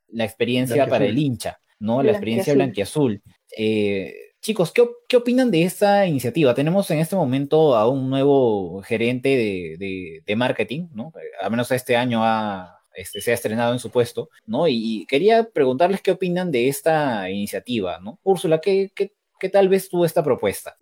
la 0.09 0.23
experiencia 0.23 0.85
para 0.87 1.05
el 1.05 1.17
hincha, 1.17 1.59
¿no? 1.79 2.03
La 2.03 2.11
experiencia 2.11 2.53
blanquiazul. 2.53 3.23
Eh, 3.57 4.13
chicos, 4.39 4.71
¿qué, 4.71 4.87
¿qué, 5.07 5.17
opinan 5.17 5.49
de 5.49 5.63
esta 5.63 6.05
iniciativa? 6.05 6.53
Tenemos 6.53 6.89
en 6.91 6.99
este 6.99 7.15
momento 7.15 7.75
a 7.75 7.89
un 7.89 8.07
nuevo 8.07 8.83
gerente 8.83 9.29
de, 9.29 10.21
de, 10.23 10.35
marketing, 10.35 10.89
¿no? 10.93 11.11
Al 11.41 11.49
menos 11.49 11.71
este 11.71 11.97
año 11.97 12.23
ha, 12.23 12.79
este, 12.93 13.19
se 13.19 13.31
ha 13.31 13.33
estrenado 13.33 13.73
en 13.73 13.79
su 13.79 13.89
puesto, 13.89 14.29
¿no? 14.45 14.67
Y, 14.67 15.07
quería 15.07 15.49
preguntarles 15.49 16.01
qué 16.01 16.11
opinan 16.11 16.51
de 16.51 16.67
esta 16.67 17.31
iniciativa, 17.31 17.99
¿no? 17.99 18.19
Úrsula, 18.21 18.61
¿qué, 18.61 18.91
qué, 18.93 19.13
qué 19.39 19.49
tal 19.49 19.69
ves 19.69 19.89
tú 19.89 20.05
esta 20.05 20.23
propuesta? 20.23 20.77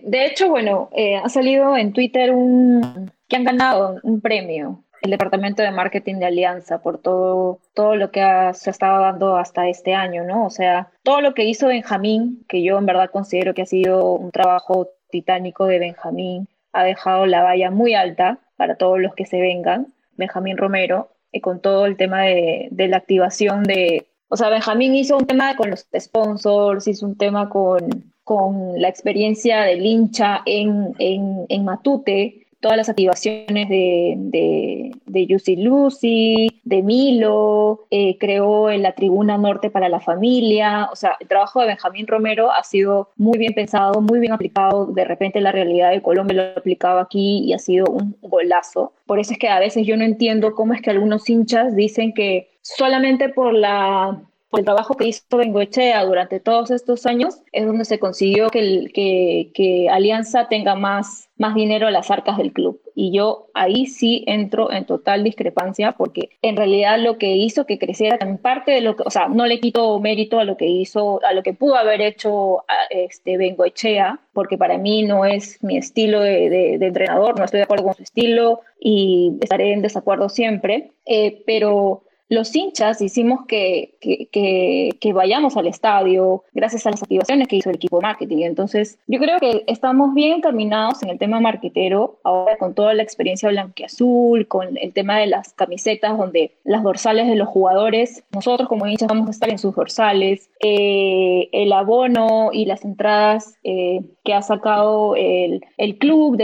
De 0.00 0.24
hecho, 0.26 0.48
bueno, 0.48 0.88
eh, 0.94 1.16
ha 1.16 1.28
salido 1.28 1.76
en 1.76 1.92
Twitter 1.92 2.30
un 2.30 3.10
que 3.26 3.36
han 3.36 3.44
ganado 3.44 3.98
un 4.04 4.20
premio 4.20 4.84
el 5.02 5.10
departamento 5.10 5.62
de 5.62 5.70
marketing 5.72 6.16
de 6.16 6.26
Alianza 6.26 6.80
por 6.80 6.98
todo, 6.98 7.60
todo 7.74 7.96
lo 7.96 8.10
que 8.10 8.20
se 8.54 8.70
ha 8.70 8.72
estado 8.72 9.00
dando 9.00 9.36
hasta 9.36 9.68
este 9.68 9.94
año, 9.94 10.24
¿no? 10.24 10.46
O 10.46 10.50
sea, 10.50 10.90
todo 11.02 11.20
lo 11.20 11.34
que 11.34 11.44
hizo 11.44 11.66
Benjamín, 11.66 12.44
que 12.48 12.62
yo 12.62 12.78
en 12.78 12.86
verdad 12.86 13.10
considero 13.10 13.52
que 13.52 13.62
ha 13.62 13.66
sido 13.66 14.14
un 14.14 14.30
trabajo 14.30 14.88
titánico 15.10 15.66
de 15.66 15.80
Benjamín, 15.80 16.48
ha 16.72 16.84
dejado 16.84 17.26
la 17.26 17.42
valla 17.42 17.70
muy 17.70 17.94
alta 17.94 18.38
para 18.56 18.76
todos 18.76 19.00
los 19.00 19.14
que 19.14 19.26
se 19.26 19.40
vengan, 19.40 19.92
Benjamín 20.16 20.56
Romero, 20.56 21.10
y 21.32 21.40
con 21.40 21.60
todo 21.60 21.86
el 21.86 21.96
tema 21.96 22.22
de, 22.22 22.68
de 22.70 22.88
la 22.88 22.98
activación 22.98 23.64
de, 23.64 24.06
o 24.28 24.36
sea, 24.36 24.50
Benjamín 24.50 24.94
hizo 24.94 25.16
un 25.16 25.26
tema 25.26 25.56
con 25.56 25.70
los 25.70 25.86
sponsors, 25.98 26.86
hizo 26.86 27.06
un 27.06 27.16
tema 27.16 27.48
con, 27.48 28.12
con 28.24 28.80
la 28.80 28.88
experiencia 28.88 29.62
del 29.62 29.84
hincha 29.84 30.42
en, 30.46 30.94
en, 30.98 31.44
en 31.48 31.64
Matute, 31.64 32.41
todas 32.62 32.76
las 32.76 32.88
activaciones 32.88 33.68
de, 33.68 34.14
de, 34.16 35.56
Lucy, 35.58 36.60
de 36.62 36.82
Milo, 36.82 37.86
eh, 37.90 38.16
creó 38.18 38.70
en 38.70 38.82
la 38.82 38.92
Tribuna 38.92 39.36
Norte 39.36 39.68
para 39.68 39.88
la 39.88 39.98
Familia, 39.98 40.88
o 40.90 40.96
sea, 40.96 41.16
el 41.18 41.26
trabajo 41.26 41.60
de 41.60 41.66
Benjamín 41.66 42.06
Romero 42.06 42.52
ha 42.52 42.62
sido 42.62 43.10
muy 43.16 43.36
bien 43.36 43.52
pensado, 43.52 44.00
muy 44.00 44.20
bien 44.20 44.32
aplicado, 44.32 44.86
de 44.86 45.04
repente 45.04 45.40
la 45.40 45.50
realidad 45.50 45.90
de 45.90 46.02
Colombia 46.02 46.36
lo 46.36 46.42
ha 46.42 46.58
aplicado 46.60 47.00
aquí 47.00 47.40
y 47.44 47.52
ha 47.52 47.58
sido 47.58 47.86
un 47.86 48.16
golazo. 48.22 48.92
Por 49.06 49.18
eso 49.18 49.32
es 49.32 49.38
que 49.40 49.48
a 49.48 49.58
veces 49.58 49.84
yo 49.84 49.96
no 49.96 50.04
entiendo 50.04 50.54
cómo 50.54 50.72
es 50.72 50.80
que 50.80 50.90
algunos 50.90 51.28
hinchas 51.28 51.74
dicen 51.74 52.14
que 52.14 52.52
solamente 52.62 53.28
por 53.28 53.52
la 53.52 54.22
el 54.58 54.64
trabajo 54.64 54.96
que 54.96 55.08
hizo 55.08 55.22
Bengoechea 55.36 56.04
durante 56.04 56.40
todos 56.40 56.70
estos 56.70 57.06
años 57.06 57.40
es 57.52 57.66
donde 57.66 57.84
se 57.84 57.98
consiguió 57.98 58.48
que, 58.50 58.58
el, 58.58 58.92
que, 58.92 59.50
que, 59.54 59.88
Alianza 59.88 60.48
tenga 60.48 60.74
más, 60.74 61.30
más 61.36 61.54
dinero 61.54 61.86
a 61.86 61.90
las 61.90 62.10
arcas 62.10 62.36
del 62.36 62.52
club. 62.52 62.80
Y 62.94 63.12
yo 63.12 63.48
ahí 63.54 63.86
sí 63.86 64.24
entro 64.26 64.70
en 64.70 64.84
total 64.84 65.24
discrepancia 65.24 65.92
porque 65.92 66.30
en 66.42 66.56
realidad 66.56 66.98
lo 66.98 67.16
que 67.16 67.36
hizo 67.36 67.64
que 67.64 67.78
creciera 67.78 68.18
en 68.20 68.38
parte 68.38 68.72
de 68.72 68.82
lo 68.82 68.96
que, 68.96 69.04
o 69.06 69.10
sea, 69.10 69.28
no 69.28 69.46
le 69.46 69.60
quito 69.60 69.98
mérito 70.00 70.38
a 70.38 70.44
lo 70.44 70.56
que 70.56 70.66
hizo, 70.66 71.20
a 71.24 71.32
lo 71.32 71.42
que 71.42 71.54
pudo 71.54 71.76
haber 71.76 72.00
hecho 72.02 72.64
este 72.90 73.38
Bengoechea, 73.38 74.20
porque 74.32 74.58
para 74.58 74.78
mí 74.78 75.02
no 75.02 75.24
es 75.24 75.62
mi 75.62 75.76
estilo 75.76 76.20
de, 76.20 76.50
de, 76.78 76.86
entrenador, 76.86 77.38
no 77.38 77.44
estoy 77.44 77.58
de 77.58 77.64
acuerdo 77.64 77.84
con 77.84 77.94
su 77.94 78.02
estilo 78.02 78.60
y 78.78 79.38
estaré 79.40 79.72
en 79.72 79.82
desacuerdo 79.82 80.28
siempre, 80.28 80.92
eh, 81.06 81.42
pero 81.46 82.04
los 82.32 82.56
hinchas 82.56 83.02
hicimos 83.02 83.44
que, 83.46 83.94
que, 84.00 85.12
vayamos 85.12 85.58
al 85.58 85.66
estadio 85.66 86.44
gracias 86.54 86.86
a 86.86 86.90
las 86.90 87.02
activaciones 87.02 87.46
que 87.46 87.56
hizo 87.56 87.68
el 87.68 87.76
equipo 87.76 87.98
de 87.98 88.02
marketing. 88.02 88.38
Entonces, 88.44 88.98
yo 89.06 89.18
creo 89.18 89.38
que 89.38 89.64
estamos 89.66 90.14
bien 90.14 90.38
encaminados 90.38 91.02
en 91.02 91.10
el 91.10 91.18
tema 91.18 91.40
marketero, 91.40 92.18
ahora 92.24 92.56
con 92.56 92.74
toda 92.74 92.94
la 92.94 93.02
experiencia 93.02 93.50
blanqueazul, 93.50 94.48
con 94.48 94.78
el 94.78 94.94
tema 94.94 95.18
de 95.18 95.26
las 95.26 95.52
camisetas, 95.52 96.16
donde 96.16 96.52
las 96.64 96.82
dorsales 96.82 97.28
de 97.28 97.36
los 97.36 97.48
jugadores, 97.48 98.24
nosotros 98.32 98.66
como 98.66 98.86
hinchas 98.86 99.08
vamos 99.08 99.28
a 99.28 99.32
estar 99.32 99.50
en 99.50 99.58
sus 99.58 99.74
dorsales, 99.74 100.48
eh, 100.60 101.50
el 101.52 101.70
abono 101.74 102.48
y 102.50 102.64
las 102.64 102.82
entradas 102.82 103.58
eh, 103.62 104.00
que 104.24 104.32
ha 104.32 104.40
sacado 104.40 105.16
el, 105.16 105.60
club 105.98 106.40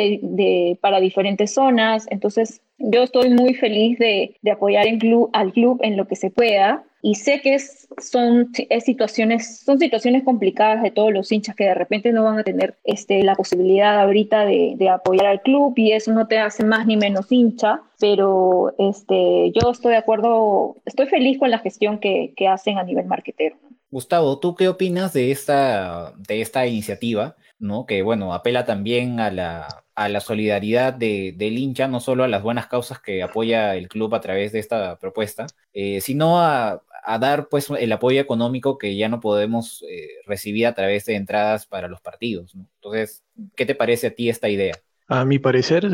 para 0.83 1.01
diferentes 1.01 1.55
zonas. 1.55 2.07
Entonces, 2.11 2.61
yo 2.79 3.03
estoy 3.03 3.31
muy 3.31 3.55
feliz 3.55 3.99
de, 3.99 4.37
de 4.43 4.51
apoyar 4.51 4.87
club, 4.99 5.31
al 5.33 5.53
club 5.53 5.81
en 5.83 5.97
lo 5.97 6.07
que 6.07 6.17
se 6.17 6.31
pueda 6.31 6.85
y 7.01 7.15
sé 7.15 7.41
que 7.41 7.55
es, 7.55 7.89
son, 7.99 8.51
es 8.71 8.85
situaciones, 8.85 9.61
son 9.61 9.79
situaciones 9.79 10.25
complicadas 10.25 10.83
de 10.83 10.91
todos 10.91 11.13
los 11.13 11.31
hinchas 11.31 11.55
que 11.55 11.65
de 11.65 11.75
repente 11.75 12.13
no 12.13 12.25
van 12.25 12.39
a 12.39 12.45
tener 12.45 12.77
este, 12.85 13.23
la 13.23 13.35
posibilidad 13.35 14.01
ahorita 14.01 14.45
de, 14.45 14.75
de 14.77 14.89
apoyar 14.89 15.27
al 15.27 15.43
club 15.43 15.75
y 15.77 15.93
eso 15.93 16.13
no 16.13 16.27
te 16.27 16.39
hace 16.39 16.65
más 16.65 16.87
ni 16.87 16.97
menos 16.97 17.31
hincha, 17.31 17.83
pero 18.01 18.75
este, 18.79 19.53
yo 19.53 19.71
estoy 19.71 19.93
de 19.93 19.99
acuerdo, 19.99 20.77
estoy 20.85 21.07
feliz 21.07 21.39
con 21.39 21.51
la 21.51 21.61
gestión 21.61 21.99
que, 21.99 22.33
que 22.37 22.49
hacen 22.49 22.79
a 22.79 22.83
nivel 22.83 23.07
marquetero. 23.07 23.57
Gustavo, 23.91 24.39
¿tú 24.39 24.55
qué 24.55 24.69
opinas 24.69 25.13
de 25.13 25.31
esta, 25.31 26.13
de 26.29 26.41
esta 26.41 26.67
iniciativa? 26.67 27.37
¿no? 27.59 27.87
Que 27.87 28.03
bueno, 28.03 28.35
apela 28.35 28.65
también 28.65 29.21
a 29.21 29.31
la, 29.31 29.85
a 29.99 30.09
la 30.09 30.21
solidaridad 30.21 30.93
de, 30.95 31.35
del 31.37 31.59
hincha, 31.59 31.89
no 31.89 31.99
solo 31.99 32.23
a 32.23 32.29
las 32.29 32.41
buenas 32.41 32.69
causas 32.69 33.01
que 33.01 33.21
apoya 33.21 33.75
el 33.75 33.89
club 33.89 34.15
a 34.15 34.21
través 34.21 34.53
de 34.53 34.61
esta 34.61 34.97
propuesta, 34.97 35.49
eh, 35.73 36.01
sino 36.01 36.39
a, 36.41 36.85
a, 37.05 37.19
dar 37.19 37.49
pues 37.49 37.69
el 37.69 37.91
apoyo 37.91 38.21
económico 38.21 38.79
que 38.79 38.95
ya 38.95 39.09
no 39.09 39.19
podemos 39.19 39.85
eh, 39.91 40.07
recibir 40.25 40.69
a 40.69 40.75
través 40.75 41.05
de 41.07 41.17
entradas 41.17 41.67
para 41.67 41.89
los 41.89 42.01
partidos. 42.01 42.55
Entonces, 42.55 43.25
¿qué 43.57 43.67
te 43.67 43.75
parece 43.75 44.07
a 44.07 44.15
ti 44.15 44.29
esta 44.29 44.49
idea? 44.49 44.77
A 45.09 45.25
mi 45.25 45.41
parecer, 45.41 45.89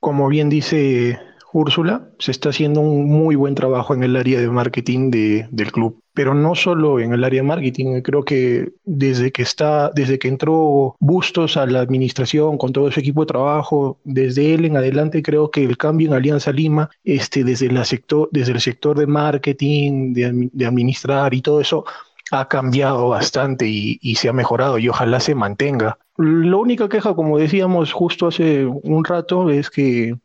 como 0.00 0.26
bien 0.26 0.48
dice 0.48 1.16
Úrsula, 1.56 2.10
se 2.18 2.32
está 2.32 2.50
haciendo 2.50 2.82
un 2.82 3.08
muy 3.08 3.34
buen 3.34 3.54
trabajo 3.54 3.94
en 3.94 4.02
el 4.02 4.14
área 4.14 4.38
de 4.38 4.48
marketing 4.48 5.10
de, 5.10 5.48
del 5.50 5.72
club, 5.72 6.02
pero 6.12 6.34
no 6.34 6.54
solo 6.54 7.00
en 7.00 7.14
el 7.14 7.24
área 7.24 7.40
de 7.40 7.48
marketing, 7.48 8.02
creo 8.02 8.24
que 8.24 8.72
desde 8.84 9.32
que 9.32 9.40
está, 9.40 9.90
desde 9.94 10.18
que 10.18 10.28
entró 10.28 10.96
Bustos 11.00 11.56
a 11.56 11.64
la 11.64 11.80
administración 11.80 12.58
con 12.58 12.72
todo 12.72 12.90
su 12.90 13.00
equipo 13.00 13.22
de 13.22 13.28
trabajo, 13.28 13.98
desde 14.04 14.52
él 14.52 14.66
en 14.66 14.76
adelante 14.76 15.22
creo 15.22 15.50
que 15.50 15.64
el 15.64 15.78
cambio 15.78 16.08
en 16.08 16.14
Alianza 16.14 16.52
Lima, 16.52 16.90
este, 17.04 17.42
desde, 17.42 17.70
la 17.70 17.86
sector, 17.86 18.28
desde 18.32 18.52
el 18.52 18.60
sector 18.60 18.98
de 18.98 19.06
marketing, 19.06 20.12
de, 20.12 20.50
de 20.52 20.66
administrar 20.66 21.32
y 21.32 21.40
todo 21.40 21.62
eso, 21.62 21.86
ha 22.32 22.48
cambiado 22.48 23.08
bastante 23.08 23.66
y, 23.66 23.98
y, 24.02 24.16
se 24.16 24.28
ha 24.28 24.32
mejorado 24.34 24.78
y 24.78 24.88
ojalá 24.90 25.20
se 25.20 25.34
mantenga. 25.34 25.96
La 26.18 26.56
única 26.56 26.88
queja, 26.88 27.14
como 27.14 27.38
decíamos 27.38 27.92
justo 27.92 28.26
hace 28.26 28.66
un 28.66 29.04
rato, 29.04 29.48
es 29.48 29.70
que 29.70 30.16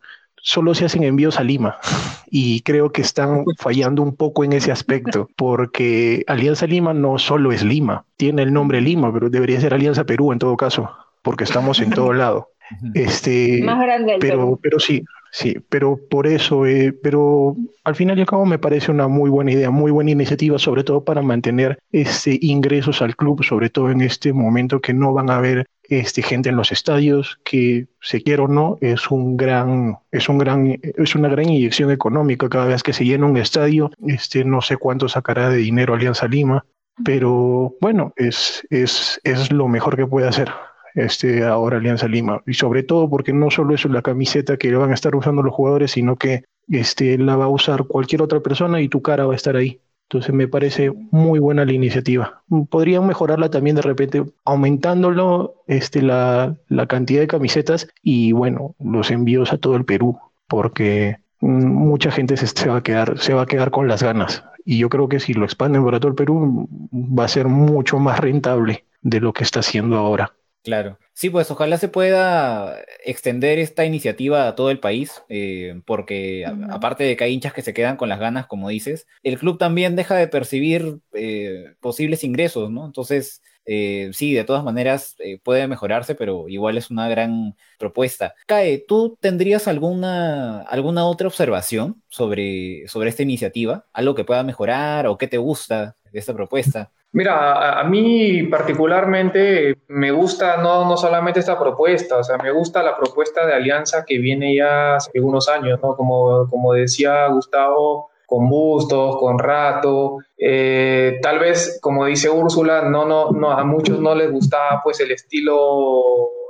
solo 0.41 0.73
se 0.73 0.85
hacen 0.85 1.03
envíos 1.03 1.39
a 1.39 1.43
Lima. 1.43 1.77
Y 2.34 2.61
creo 2.61 2.93
que 2.93 3.01
están 3.01 3.43
fallando 3.59 4.01
un 4.01 4.15
poco 4.15 4.45
en 4.45 4.53
ese 4.53 4.72
aspecto 4.72 5.30
porque 5.35 6.23
Alianza 6.27 6.65
Lima 6.65 6.93
no 6.93 7.19
solo 7.19 7.51
es 7.51 7.61
Lima, 7.61 8.05
tiene 8.15 8.43
el 8.43 8.53
nombre 8.53 8.80
Lima, 8.80 9.11
pero 9.11 9.30
debería 9.30 9.59
ser 9.59 9.73
Alianza 9.73 10.05
Perú 10.05 10.31
en 10.31 10.39
todo 10.39 10.55
caso, 10.55 10.89
porque 11.23 11.43
estamos 11.43 11.81
en 11.81 11.89
todo 11.89 12.13
lado. 12.13 12.51
Este, 12.93 13.61
Más 13.63 13.81
grande 13.81 14.15
pero, 14.22 14.57
pero 14.61 14.80
sí, 14.80 15.03
sí, 15.32 15.56
pero 15.70 15.99
por 16.10 16.28
eso, 16.28 16.66
eh, 16.66 16.94
pero 16.94 17.56
al 17.84 17.95
final 17.95 18.18
y 18.18 18.22
al 18.22 18.28
cabo 18.28 18.45
me 18.45 18.60
parece 18.60 18.91
una 18.91 19.08
muy 19.08 19.30
buena 19.30 19.52
idea, 19.52 19.72
muy 19.72 19.91
buena 19.91 20.12
iniciativa, 20.12 20.60
sobre 20.60 20.84
todo 20.84 21.03
para 21.03 21.22
mantener 21.22 21.80
este, 21.91 22.38
ingresos 22.41 23.02
al 23.02 23.16
club, 23.16 23.44
sobre 23.44 23.70
todo 23.70 23.90
en 23.90 24.02
este 24.02 24.34
momento 24.34 24.82
que 24.82 24.94
no 24.94 25.14
van 25.14 25.30
a 25.30 25.38
haber 25.38 25.66
este, 25.84 26.22
gente 26.22 26.49
en 26.49 26.56
los 26.56 26.72
estadios, 26.72 27.40
que 27.44 27.88
se 27.99 28.22
quiera 28.22 28.44
o 28.44 28.48
no, 28.48 28.78
es 28.82 29.12
un 29.12 29.36
gran, 29.36 29.98
es 30.12 30.30
un 30.30 30.38
gran, 30.38 30.80
es 30.82 31.16
una 31.16 31.30
gran 31.30 31.49
inyección 31.49 31.91
económica. 31.91 32.48
Cada 32.49 32.66
vez 32.66 32.84
que 32.84 32.94
se 32.94 33.06
llena 33.06 33.26
un 33.26 33.38
estadio, 33.38 33.91
este, 34.08 34.45
no 34.45 34.62
sé 34.62 34.78
cuánto 34.78 35.10
sacará 35.10 35.49
de 35.49 35.58
dinero 35.58 35.94
Alianza 35.94 36.28
Lima, 36.28 36.66
pero 37.03 37.76
bueno, 37.82 38.14
es, 38.16 38.66
es, 38.70 39.20
es 39.24 39.52
lo 39.52 39.68
mejor 39.68 39.95
que 39.95 40.08
puede 40.08 40.28
hacer 40.28 40.49
este, 40.95 41.43
ahora 41.43 41.77
Alianza 41.77 42.07
Lima. 42.07 42.41
Y 42.45 42.53
sobre 42.53 42.84
todo 42.84 43.09
porque 43.09 43.34
no 43.34 43.49
solo 43.49 43.76
es 43.76 43.85
la 43.85 44.01
camiseta 44.01 44.57
que 44.57 44.73
van 44.76 44.91
a 44.91 44.95
estar 44.95 45.15
usando 45.15 45.43
los 45.43 45.53
jugadores, 45.53 45.91
sino 45.91 46.15
que 46.15 46.43
este, 46.69 47.18
la 47.18 47.35
va 47.35 47.45
a 47.45 47.49
usar 47.49 47.85
cualquier 47.85 48.22
otra 48.22 48.39
persona 48.39 48.81
y 48.81 48.89
tu 48.89 49.01
cara 49.01 49.26
va 49.26 49.34
a 49.34 49.35
estar 49.35 49.55
ahí. 49.55 49.81
Entonces 50.09 50.35
me 50.35 50.47
parece 50.47 50.91
muy 51.11 51.39
buena 51.39 51.63
la 51.63 51.72
iniciativa. 51.72 52.43
Podrían 52.69 53.07
mejorarla 53.07 53.49
también 53.49 53.77
de 53.77 53.81
repente 53.81 54.26
aumentándolo 54.43 55.63
este, 55.68 56.01
la, 56.01 56.57
la 56.68 56.85
cantidad 56.88 57.22
de 57.22 57.27
camisetas 57.27 57.88
y 58.03 58.34
bueno, 58.34 58.76
los 58.80 59.09
envíos 59.09 59.53
a 59.53 59.57
todo 59.57 59.77
el 59.77 59.85
Perú, 59.85 60.19
porque 60.47 61.18
mucha 61.39 62.11
gente 62.11 62.38
se, 62.38 62.69
va 62.69 62.77
a 62.77 62.84
quedar, 62.84 63.18
se 63.19 63.34
va 63.34 63.43
a 63.43 63.45
quedar 63.45 63.72
con 63.72 63.88
las 63.88 64.03
ganas. 64.03 64.43
Y 64.65 64.77
yo 64.77 64.89
creo 64.89 65.07
que 65.09 65.19
si 65.19 65.34
lo 65.34 65.45
expanden 65.45 65.84
para 65.84 65.99
todo 65.99 66.09
el 66.09 66.15
Perú, 66.15 66.68
va 66.91 67.26
a 67.26 67.30
ser 67.30 67.47
mucho 67.47 67.97
más 67.97 68.19
rentable 68.19 68.85
de 69.01 69.19
lo 69.19 69.34
que 69.34 69.43
está 69.43 69.61
haciendo 69.61 69.97
ahora. 69.97 70.34
Claro. 70.64 71.00
Sí, 71.14 71.32
pues 71.32 71.50
ojalá 71.50 71.78
se 71.80 71.88
pueda 71.88 72.78
extender 73.04 73.58
esta 73.58 73.84
iniciativa 73.84 74.48
a 74.48 74.54
todo 74.56 74.70
el 74.70 74.80
país, 74.80 75.24
eh, 75.28 75.82
porque 75.86 76.46
aparte 76.70 77.04
de 77.04 77.18
que 77.18 77.24
hay 77.24 77.34
hinchas 77.34 77.54
que 77.54 77.64
se 77.64 77.74
quedan 77.74 77.98
con 77.98 78.10
las 78.10 78.20
ganas, 78.20 78.46
como 78.46 78.70
dices, 78.70 79.08
el 79.24 79.40
club 79.40 79.58
también 79.58 79.96
deja 79.96 80.16
de 80.16 80.28
percibir 80.28 81.00
eh, 81.14 81.74
posibles 81.80 82.24
ingresos, 82.24 82.70
¿no? 82.70 82.86
Entonces, 82.86 83.42
eh, 83.66 84.10
sí, 84.14 84.34
de 84.34 84.44
todas 84.44 84.64
maneras 84.64 85.16
puede 85.44 85.68
mejorarse, 85.68 86.16
pero 86.16 86.48
igual 86.50 86.78
es 86.78 86.90
una 86.90 87.08
gran 87.10 87.56
propuesta. 87.78 88.34
Cae, 88.48 88.84
¿tú 88.88 89.18
tendrías 89.20 89.68
alguna, 89.68 90.62
alguna 90.64 91.06
otra 91.06 91.28
observación 91.28 92.02
sobre, 92.10 92.88
sobre 92.88 93.10
esta 93.10 93.24
iniciativa? 93.24 93.86
¿Algo 93.94 94.16
que 94.16 94.24
pueda 94.24 94.44
mejorar 94.44 95.08
o 95.08 95.18
qué 95.18 95.28
te 95.28 95.38
gusta 95.38 95.96
de 96.12 96.20
esta 96.20 96.34
propuesta? 96.34 96.92
Mira, 97.14 97.82
a, 97.82 97.84
mí 97.84 98.44
particularmente 98.44 99.76
me 99.90 100.12
gusta 100.12 100.58
no, 100.58 100.86
no 100.86 100.96
solamente 100.96 101.42
esta 101.42 101.60
propuesta, 101.60 102.18
o 102.18 102.24
sea, 102.24 102.38
me 102.38 102.52
gusta 102.52 102.82
la 102.82 102.96
propuesta 102.96 103.46
de 103.46 103.54
alianza 103.54 104.06
que 104.06 104.18
viene 104.18 104.56
ya 104.56 104.96
hace 104.96 105.12
algunos 105.16 105.50
años, 105.50 105.78
¿no? 105.84 105.98
Como, 105.98 106.48
como 106.50 106.72
decía 106.72 107.28
Gustavo, 107.28 108.11
con 108.32 108.48
Bustos, 108.48 109.18
con 109.18 109.38
Rato, 109.38 110.20
eh, 110.38 111.20
tal 111.22 111.38
vez, 111.38 111.80
como 111.82 112.06
dice 112.06 112.30
Úrsula, 112.30 112.84
no, 112.84 113.06
no, 113.06 113.32
no, 113.32 113.52
a 113.52 113.66
muchos 113.66 113.99
no 113.99 114.16
les 114.16 114.32
gustaba 114.32 114.80
pues 114.82 115.02
el 115.02 115.12
estilo 115.12 116.02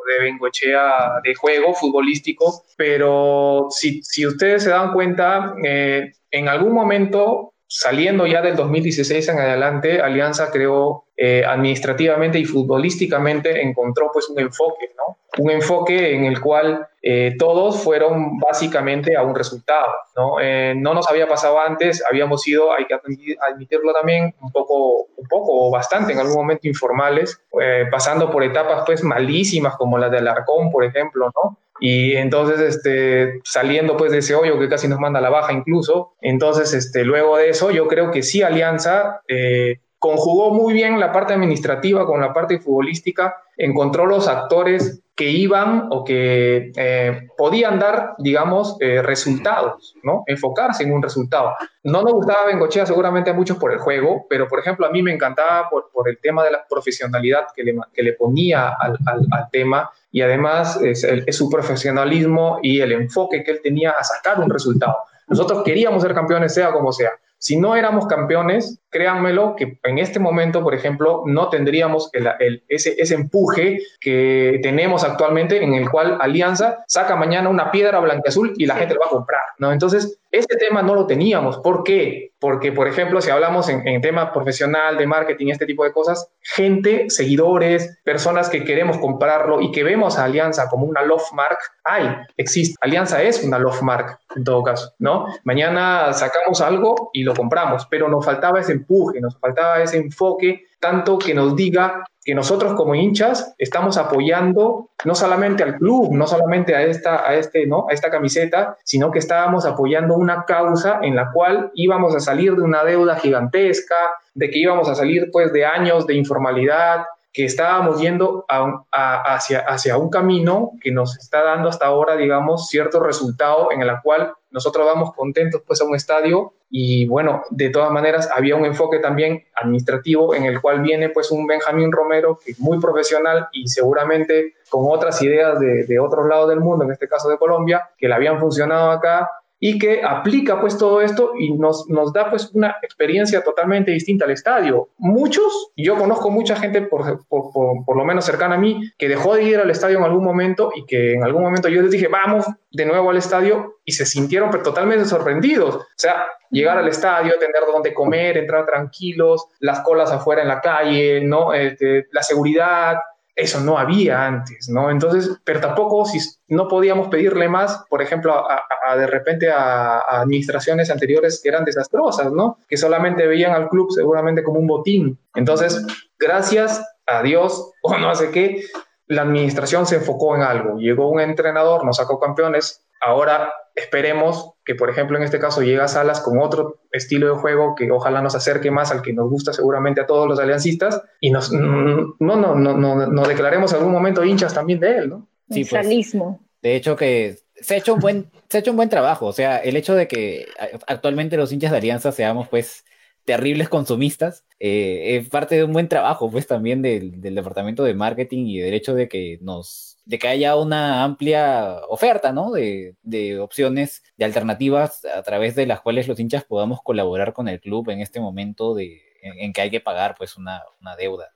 de 0.06 0.24
Bengochea 0.26 1.22
de 1.24 1.34
juego 1.34 1.74
futbolístico, 1.74 2.66
pero 2.78 3.66
si, 3.72 4.04
si 4.04 4.28
ustedes 4.28 4.62
se 4.62 4.70
dan 4.70 4.94
cuenta, 4.94 5.56
eh, 5.66 6.12
en 6.30 6.50
algún 6.50 6.74
momento 6.74 7.56
saliendo 7.74 8.28
ya 8.28 8.42
del 8.42 8.58
2016 8.58 9.30
en 9.30 9.40
adelante, 9.40 10.02
Alianza 10.02 10.52
creó 10.52 11.06
eh, 11.16 11.46
administrativamente 11.48 12.38
y 12.38 12.44
futbolísticamente, 12.44 13.62
encontró 13.62 14.10
pues 14.12 14.28
un 14.28 14.42
enfoque, 14.42 14.92
¿no? 14.98 15.18
Un 15.38 15.52
enfoque 15.52 16.14
en 16.14 16.26
el 16.26 16.42
cual 16.42 16.86
eh, 17.02 17.36
todos 17.40 17.82
fueron 17.82 18.38
básicamente 18.40 19.16
a 19.16 19.24
un 19.24 19.34
resultado, 19.34 19.88
¿no? 20.18 20.42
Eh, 20.42 20.74
no 20.76 20.94
nos 20.94 21.10
había 21.10 21.30
pasado 21.30 21.62
antes, 21.62 22.04
habíamos 22.12 22.42
sido, 22.42 22.74
hay 22.74 22.86
que 22.88 22.96
admitirlo 23.40 23.94
también, 23.94 24.36
un 24.42 24.52
poco, 24.52 25.06
un 25.16 25.28
poco 25.30 25.68
o 25.68 25.72
bastante 25.72 26.12
en 26.12 26.20
algún 26.20 26.36
momento 26.36 26.68
informales, 26.68 27.42
pasando 27.90 28.30
por 28.30 28.44
etapas 28.44 28.84
pues 28.86 29.02
malísimas 29.02 29.78
como 29.78 29.98
la 29.98 30.10
del 30.10 30.28
Arcón, 30.28 30.72
por 30.72 30.84
ejemplo, 30.84 31.32
¿no? 31.42 31.58
Y 31.84 32.16
entonces, 32.16 32.60
este, 32.60 33.42
saliendo 33.44 33.98
pues 33.98 34.12
de 34.12 34.20
ese 34.20 34.36
hoyo 34.36 34.60
que 34.60 34.70
casi 34.70 34.88
nos 34.88 35.00
manda 35.00 35.18
a 35.18 35.22
la 35.24 35.32
baja 35.32 35.52
incluso, 35.52 36.14
entonces, 36.22 36.74
este, 36.74 37.04
luego 37.04 37.38
de 37.38 37.50
eso, 37.50 37.72
yo 37.72 37.88
creo 37.88 38.12
que 38.12 38.22
sí 38.22 38.44
Alianza 38.44 39.22
eh, 39.28 39.80
conjugó 39.98 40.54
muy 40.54 40.74
bien 40.74 41.00
la 41.00 41.12
parte 41.12 41.34
administrativa 41.34 42.06
con 42.06 42.22
la 42.22 42.34
parte 42.34 42.60
futbolística, 42.60 43.36
encontró 43.58 44.06
los 44.06 44.28
actores 44.28 45.02
que 45.16 45.30
iban 45.30 45.88
o 45.90 46.04
que 46.04 46.72
eh, 46.76 47.28
podían 47.36 47.80
dar, 47.80 48.14
digamos, 48.20 48.78
eh, 48.80 49.02
resultados, 49.02 49.96
¿no? 50.04 50.24
Enfocarse 50.28 50.84
en 50.84 50.94
un 50.94 51.02
resultado. 51.02 51.54
No 51.84 52.04
nos 52.04 52.14
gustaba 52.14 52.46
Bengochea 52.46 52.86
seguramente 52.86 53.32
a 53.32 53.34
muchos 53.34 53.58
por 53.58 53.72
el 53.72 53.80
juego, 53.80 54.26
pero 54.30 54.48
por 54.48 54.60
ejemplo 54.60 54.86
a 54.86 54.92
mí 54.92 55.02
me 55.02 55.14
encantaba 55.14 55.68
por, 55.70 55.90
por 55.92 56.10
el 56.10 56.20
tema 56.20 56.44
de 56.44 56.52
la 56.52 56.66
profesionalidad 56.68 57.46
que 57.56 57.64
le, 57.64 57.76
que 57.92 58.04
le 58.04 58.14
ponía 58.14 58.70
al, 58.70 58.98
al, 59.06 59.28
al 59.32 59.50
tema 59.52 59.90
y 60.12 60.22
además 60.22 60.80
es, 60.82 61.06
su 61.36 61.50
profesionalismo 61.50 62.60
y 62.62 62.82
el 62.82 62.92
enfoque 62.92 63.44
que 63.44 63.52
él 63.52 63.60
tenía 63.64 63.92
a 63.92 64.04
sacar 64.04 64.40
un 64.40 64.50
resultado. 64.50 64.98
Nosotros 65.28 65.64
queríamos 65.64 66.04
ser 66.04 66.14
campeones 66.14 66.54
sea 66.54 66.72
como 66.72 66.92
sea. 66.92 67.12
Si 67.38 67.58
no 67.58 67.76
éramos 67.76 68.08
campeones, 68.08 68.81
créanmelo 68.92 69.56
que 69.56 69.80
en 69.84 69.98
este 69.98 70.20
momento, 70.20 70.62
por 70.62 70.76
ejemplo, 70.76 71.24
no 71.26 71.50
tendríamos 71.50 72.10
el, 72.14 72.64
ese, 72.68 72.96
ese, 72.98 73.16
empuje 73.16 73.80
que 74.00 74.60
tenemos 74.62 75.04
actualmente 75.04 75.64
en 75.64 75.74
el 75.74 75.90
cual 75.90 76.18
Alianza 76.20 76.84
saca 76.88 77.16
mañana 77.16 77.50
una 77.50 77.72
piedra 77.72 78.00
blanca-azul 78.00 78.54
y 78.58 78.66
la 78.66 78.76
gente 78.76 78.94
lo 78.94 79.00
va 79.00 79.08
a 79.08 79.10
comprar, 79.10 79.42
¿no? 79.58 79.72
Entonces, 79.72 80.20
ese 80.32 80.56
tema 80.58 80.82
no 80.82 80.96
lo 80.96 81.08
teníamos. 81.08 81.58
¿Por 81.60 81.84
qué? 81.84 82.32
Porque, 82.40 82.72
por 82.72 82.88
ejemplo, 82.88 83.22
si 83.22 83.30
hablamos 83.30 83.70
en, 83.70 83.86
en 83.88 84.02
tema 84.02 84.32
profesional, 84.32 84.98
de 84.98 85.06
marketing, 85.06 85.48
este 85.48 85.66
tipo 85.66 85.84
de 85.84 85.92
cosas, 85.92 86.30
gente, 86.42 87.10
seguidores, 87.10 88.00
personas 88.04 88.50
que 88.50 88.64
queremos 88.64 88.98
comprarlo 88.98 89.62
y 89.62 89.72
que 89.72 89.84
vemos 89.84 90.18
a 90.18 90.26
Alianza 90.26 90.68
como 90.70 90.86
una 90.86 91.02
love 91.02 91.32
mark, 91.34 91.58
hay, 91.84 92.16
existe. 92.38 92.76
Alianza 92.82 93.22
es 93.22 93.44
una 93.44 93.60
love 93.60 93.82
mark, 93.82 94.20
en 94.36 94.44
todo 94.44 94.64
caso, 94.64 94.94
¿no? 95.00 95.28
Mañana 95.44 96.14
sacamos 96.14 96.62
algo 96.62 97.10
y 97.14 97.24
lo 97.24 97.34
compramos, 97.34 97.88
pero 97.90 98.08
nos 98.08 98.26
faltaba 98.26 98.60
ese 98.60 98.81
empuje, 98.82 99.22
nos 99.22 99.38
faltaba 99.38 99.82
ese 99.82 99.98
enfoque, 99.98 100.66
tanto 100.80 101.18
que 101.18 101.34
nos 101.34 101.56
diga 101.56 102.04
que 102.24 102.36
nosotros 102.36 102.74
como 102.74 102.94
hinchas 102.94 103.56
estamos 103.58 103.98
apoyando 103.98 104.90
no 105.06 105.16
solamente 105.16 105.64
al 105.64 105.78
club, 105.78 106.14
no 106.14 106.28
solamente 106.28 106.76
a 106.76 106.84
esta, 106.84 107.28
a 107.28 107.36
este, 107.36 107.66
¿no? 107.66 107.88
a 107.90 107.94
esta 107.94 108.12
camiseta, 108.12 108.78
sino 108.84 109.12
que 109.12 109.20
estábamos 109.20 109.66
apoyando 109.66 110.16
una 110.16 110.46
causa 110.46 111.00
en 111.02 111.16
la 111.16 111.32
cual 111.32 111.72
íbamos 111.74 112.16
a 112.16 112.20
salir 112.20 112.56
de 112.56 112.62
una 112.62 112.84
deuda 112.84 113.16
gigantesca, 113.16 113.96
de 114.34 114.50
que 114.50 114.60
íbamos 114.60 114.88
a 114.88 114.96
salir 114.96 115.30
pues 115.32 115.52
de 115.52 115.66
años 115.66 116.06
de 116.06 116.14
informalidad, 116.16 117.06
que 117.34 117.46
estábamos 117.46 118.02
yendo 118.02 118.46
hacia, 118.92 119.60
hacia 119.60 119.98
un 119.98 120.10
camino 120.10 120.72
que 120.82 120.92
nos 120.92 121.18
está 121.18 121.44
dando 121.44 121.70
hasta 121.70 121.86
ahora, 121.86 122.18
digamos, 122.18 122.68
cierto 122.68 123.00
resultado 123.00 123.72
en 123.72 123.82
el 123.82 123.90
cual 124.04 124.34
nosotros 124.50 124.86
vamos 124.86 125.14
contentos 125.16 125.62
pues 125.66 125.82
a 125.82 125.86
un 125.86 125.96
estadio. 125.96 126.54
Y 126.70 127.06
bueno, 127.08 127.44
de 127.50 127.70
todas 127.70 127.92
maneras 127.92 128.30
había 128.36 128.56
un 128.56 128.66
enfoque 128.66 129.00
también 129.00 129.46
administrativo 129.56 130.36
en 130.36 130.46
el 130.46 130.62
cual 130.62 130.82
viene 130.82 131.10
pues 131.10 131.32
un 131.32 131.48
Benjamín 131.48 131.92
Romero 131.92 132.38
que 132.44 132.52
es 132.52 132.60
muy 132.60 132.80
profesional 132.80 133.48
y 133.54 133.68
seguramente 133.68 134.56
con 134.70 134.86
otras 134.88 135.22
ideas 135.22 135.60
de, 135.60 135.86
de 135.86 136.00
otros 136.00 136.28
lados 136.28 136.50
del 136.50 136.60
mundo, 136.60 136.84
en 136.86 136.92
este 136.92 137.08
caso 137.08 137.30
de 137.30 137.38
Colombia, 137.38 137.90
que 137.98 138.08
le 138.08 138.14
habían 138.14 138.40
funcionado 138.40 138.92
acá 138.92 139.30
y 139.64 139.78
que 139.78 140.02
aplica 140.04 140.60
pues 140.60 140.76
todo 140.76 141.02
esto 141.02 141.34
y 141.38 141.54
nos, 141.54 141.88
nos 141.88 142.12
da 142.12 142.32
pues 142.32 142.50
una 142.54 142.78
experiencia 142.82 143.44
totalmente 143.44 143.92
distinta 143.92 144.26
al 144.26 144.32
estadio. 144.32 144.90
Muchos, 144.98 145.72
yo 145.78 145.96
conozco 145.98 146.32
mucha 146.32 146.56
gente 146.56 146.82
por, 146.82 147.26
por, 147.28 147.52
por, 147.86 147.96
lo 147.96 148.04
menos 148.04 148.26
cercana 148.26 148.56
a 148.56 148.58
mí, 148.58 148.82
que 148.98 149.08
dejó 149.08 149.36
de 149.36 149.44
ir 149.44 149.60
al 149.60 149.70
estadio 149.70 150.00
en 150.00 150.04
algún 150.04 150.24
momento 150.24 150.72
y 150.76 150.84
que 150.88 151.14
en 151.14 151.24
algún 151.24 151.44
momento 151.44 151.70
yo 151.70 151.84
les 151.84 151.92
dije, 151.92 152.08
vamos 152.08 152.48
de 152.72 152.86
nuevo 152.86 153.12
al 153.12 153.18
estadio 153.18 153.76
y 153.86 153.92
se 153.92 154.08
sintieron 154.08 154.50
pero 154.50 154.64
totalmente 154.64 155.06
sorprendidos. 155.06 155.76
O 155.76 155.86
sea, 155.96 156.26
llegar 156.50 156.80
al 156.80 156.88
estadio, 156.88 157.38
tener 157.38 157.62
donde 157.72 157.94
comer, 157.94 158.38
entrar 158.38 158.66
tranquilos, 158.66 159.46
las 159.60 159.82
colas 159.82 160.12
afuera 160.12 160.42
en 160.42 160.48
la 160.48 160.60
calle, 160.60 161.22
¿no? 161.22 161.54
Este, 161.54 162.08
la 162.12 162.24
seguridad, 162.24 162.96
eso 163.36 163.60
no 163.62 163.78
había 163.78 164.26
antes, 164.26 164.70
¿no? 164.70 164.92
Entonces, 164.92 165.40
pero 165.44 165.60
tampoco 165.60 166.06
si 166.06 166.20
no 166.48 166.68
podíamos 166.68 167.08
pedirle 167.08 167.48
más, 167.48 167.86
por 167.90 168.02
ejemplo, 168.02 168.34
a, 168.34 168.98
de 168.98 169.08
repente 169.08 169.50
a, 169.52 170.00
administraciones 170.00 170.90
anteriores 170.90 171.40
que 171.42 171.50
eran 171.50 171.66
desastrosas, 171.66 172.32
¿no? 172.32 172.58
Que 172.68 172.78
solamente 172.78 173.28
veían 173.28 173.54
al 173.54 173.70
club 173.70 173.92
seguramente 173.92 174.44
como 174.44 174.60
un 174.60 174.68
botín. 174.68 175.20
Entonces, 175.36 175.86
gracias 176.20 176.86
a 177.08 177.22
Dios 177.22 177.72
o 177.84 177.98
no 177.98 178.14
sé 178.16 178.32
qué, 178.32 178.64
la 179.08 179.24
administración 179.24 179.86
se 179.86 179.98
enfocó 179.98 180.36
en 180.36 180.42
algo. 180.42 180.78
Llegó 180.78 181.10
un 181.10 181.20
entrenador, 181.20 181.86
nos 181.86 181.98
sacó 181.98 182.20
campeones, 182.20 182.86
ahora 183.02 183.52
esperemos 183.76 184.54
que, 184.66 184.76
por 184.76 184.90
ejemplo, 184.90 185.18
en 185.18 185.24
este 185.24 185.40
caso 185.40 185.62
llega 185.62 185.86
a 185.86 185.88
Salas 185.88 186.22
con 186.22 186.40
otro 186.40 186.82
estilo 186.92 187.28
de 187.28 187.42
juego 187.42 187.76
que 187.76 187.90
ojalá 187.92 188.22
nos 188.22 188.36
acerque 188.36 188.70
más 188.72 188.92
al 188.92 189.02
que 189.02 189.14
nos 189.14 189.30
gusta 189.30 189.54
seguramente 189.54 190.02
a 190.02 190.06
todos 190.06 190.28
los 190.28 190.40
aliancistas 190.40 191.02
y 191.20 191.32
nos, 191.32 191.52
no, 191.52 192.16
no, 192.20 192.56
no, 192.56 192.76
no, 192.76 193.24
declaremos 193.28 193.74
algún 193.74 193.92
momento 193.92 194.24
hinchas 194.24 194.54
también 194.54 194.80
de 194.80 194.98
él, 194.98 195.10
¿no? 195.10 195.28
Sí, 195.50 195.66
pues, 195.66 196.16
de 196.62 196.76
hecho 196.76 196.96
que 196.96 197.40
se 197.56 197.76
ha 197.76 197.78
hecho 197.78 197.94
un 197.96 198.00
buen 198.00 198.32
se 198.50 198.58
ha 198.58 198.60
hecho 198.60 198.72
un 198.72 198.78
buen 198.78 198.90
trabajo, 198.90 199.26
o 199.26 199.34
sea, 199.34 199.58
el 199.58 199.76
hecho 199.76 199.96
de 199.96 200.08
que 200.08 200.48
actualmente 200.88 201.38
los 201.38 201.52
hinchas 201.52 201.72
de 201.72 201.78
Alianza 201.78 202.12
seamos 202.12 202.48
pues 202.48 202.86
terribles 203.26 203.70
consumistas, 203.70 204.46
eh, 204.60 205.18
es 205.18 205.30
parte 205.30 205.56
de 205.56 205.64
un 205.64 205.74
buen 205.74 205.88
trabajo 205.88 206.30
pues 206.30 206.48
también 206.48 206.82
del, 206.82 207.22
del 207.22 207.36
departamento 207.36 207.84
de 207.84 207.94
marketing 207.94 208.46
y 208.48 208.60
del 208.60 208.74
hecho 208.74 208.94
de 208.94 209.08
que 209.08 209.40
nos 209.42 209.92
de 210.06 210.20
que 210.20 210.28
haya 210.28 210.56
una 210.56 211.04
amplia 211.04 211.78
oferta, 211.88 212.32
¿no? 212.32 212.52
De, 212.52 212.96
de, 213.04 213.40
opciones, 213.40 214.04
de 214.18 214.26
alternativas 214.26 215.06
a 215.06 215.22
través 215.22 215.56
de 215.56 215.66
las 215.66 215.82
cuales 215.82 216.08
los 216.08 216.20
hinchas 216.20 216.44
podamos 216.44 216.82
colaborar 216.82 217.34
con 217.34 217.48
el 217.48 217.62
club 217.62 217.90
en 217.90 218.02
este 218.02 218.20
momento 218.20 218.74
de, 218.74 219.02
en, 219.22 219.54
que 219.54 219.62
hay 219.62 219.70
que 219.70 219.80
pagar 219.80 220.16
pues 220.18 220.38
una, 220.38 220.64
una 220.82 220.96
deuda. 220.96 221.32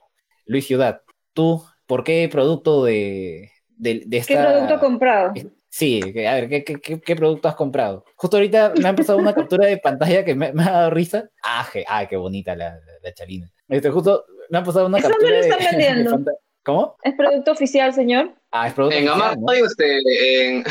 Luis 0.46 0.66
Ciudad, 0.66 1.02
tú, 1.34 1.64
¿por 1.86 2.04
qué 2.04 2.28
producto 2.30 2.84
de, 2.84 3.52
de, 3.78 4.04
de 4.06 4.18
esta... 4.18 4.34
¿Qué 4.34 4.40
producto 4.42 4.80
comprado? 4.80 5.34
Sí, 5.78 6.00
a 6.26 6.36
ver, 6.36 6.48
¿qué, 6.48 6.64
qué, 6.64 7.02
qué, 7.02 7.16
producto 7.18 7.50
has 7.50 7.56
comprado? 7.56 8.06
Justo 8.16 8.38
ahorita 8.38 8.72
me 8.82 8.88
han 8.88 8.96
pasado 8.96 9.18
una 9.18 9.34
captura 9.34 9.68
de 9.68 9.76
pantalla 9.76 10.24
que 10.24 10.34
me, 10.34 10.54
me 10.54 10.64
ha 10.64 10.72
dado 10.72 10.90
risa. 10.92 11.30
Ah, 11.44 11.68
ah 11.90 12.08
qué 12.08 12.16
bonita 12.16 12.56
la, 12.56 12.80
la, 13.04 13.14
chalina. 13.14 13.52
Este, 13.68 13.90
justo 13.90 14.24
me 14.50 14.60
han 14.60 14.64
pasado 14.64 14.86
una 14.86 15.02
captura 15.02 15.36
de, 15.36 15.42
de, 15.78 16.32
¿Cómo? 16.64 16.96
¿Es 17.04 17.14
producto 17.16 17.52
oficial, 17.52 17.94
señor? 17.94 18.34
Ah, 18.52 18.70
es 18.70 18.74
producto 18.74 18.98
en 18.98 19.10
oficial. 19.10 19.38
¿no? 19.38 19.66
usted, 19.66 20.00
en... 20.22 20.64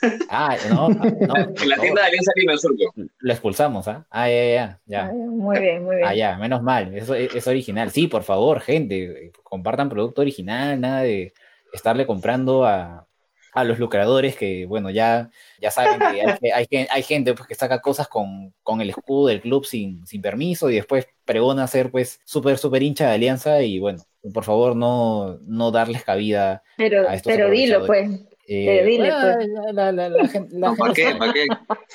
Ah, 0.30 0.56
no, 0.70 0.90
no. 0.90 1.04
en 1.06 1.68
la 1.68 1.76
tienda 1.78 2.02
de 2.02 2.06
Alianza 2.06 2.32
Lima 2.36 2.52
del 2.52 2.60
Surco. 2.60 2.94
Lo 3.18 3.32
expulsamos, 3.32 3.88
¿ah? 3.88 4.06
Ah, 4.10 4.28
ya, 4.28 4.44
ya, 4.44 4.80
ya. 4.86 5.04
muy 5.12 5.58
bien, 5.58 5.82
muy 5.82 5.96
bien. 5.96 6.08
Ah, 6.08 6.14
ya, 6.14 6.36
menos 6.36 6.62
mal. 6.62 6.94
Eso 6.94 7.16
es, 7.16 7.44
original. 7.48 7.90
Sí, 7.90 8.06
por 8.06 8.22
favor, 8.22 8.60
gente, 8.60 9.32
compartan 9.42 9.88
producto 9.88 10.20
original, 10.20 10.80
nada 10.80 11.02
de 11.02 11.32
estarle 11.72 12.06
comprando 12.06 12.64
a, 12.64 13.08
a 13.52 13.64
los 13.64 13.78
lucradores 13.78 14.34
que, 14.34 14.64
bueno, 14.64 14.90
ya, 14.90 15.30
ya 15.60 15.70
saben 15.70 16.00
que 16.00 16.50
hay, 16.52 16.86
hay, 16.90 17.02
gente 17.02 17.34
pues, 17.34 17.46
que 17.46 17.54
saca 17.54 17.80
cosas 17.82 18.08
con, 18.08 18.54
con, 18.62 18.80
el 18.80 18.90
escudo 18.90 19.28
del 19.28 19.42
club 19.42 19.66
sin, 19.66 20.06
sin 20.06 20.22
permiso 20.22 20.70
y 20.70 20.76
después 20.76 21.06
pregona 21.26 21.66
ser 21.66 21.90
pues 21.90 22.20
súper, 22.24 22.56
súper 22.56 22.82
hincha 22.82 23.08
de 23.08 23.14
Alianza 23.14 23.62
y 23.62 23.78
bueno, 23.78 24.02
por 24.32 24.44
favor 24.44 24.74
no, 24.74 25.38
no 25.46 25.70
darles 25.70 26.02
cabida 26.02 26.62
pero, 26.78 27.08
a 27.08 27.14
estos 27.14 27.30
Pero 27.32 27.50
dilo 27.50 27.86
pues. 27.86 28.10
Eh, 28.48 28.84
dile, 28.84 29.10
pues. 29.10 29.48
la, 29.72 29.92
la, 29.92 30.08
la, 30.08 30.28
gente, 30.28 30.58
la 30.58 30.74
¿Para 30.74 30.92
qué? 30.92 31.14
¿Para 31.16 31.32
qué? 31.32 31.46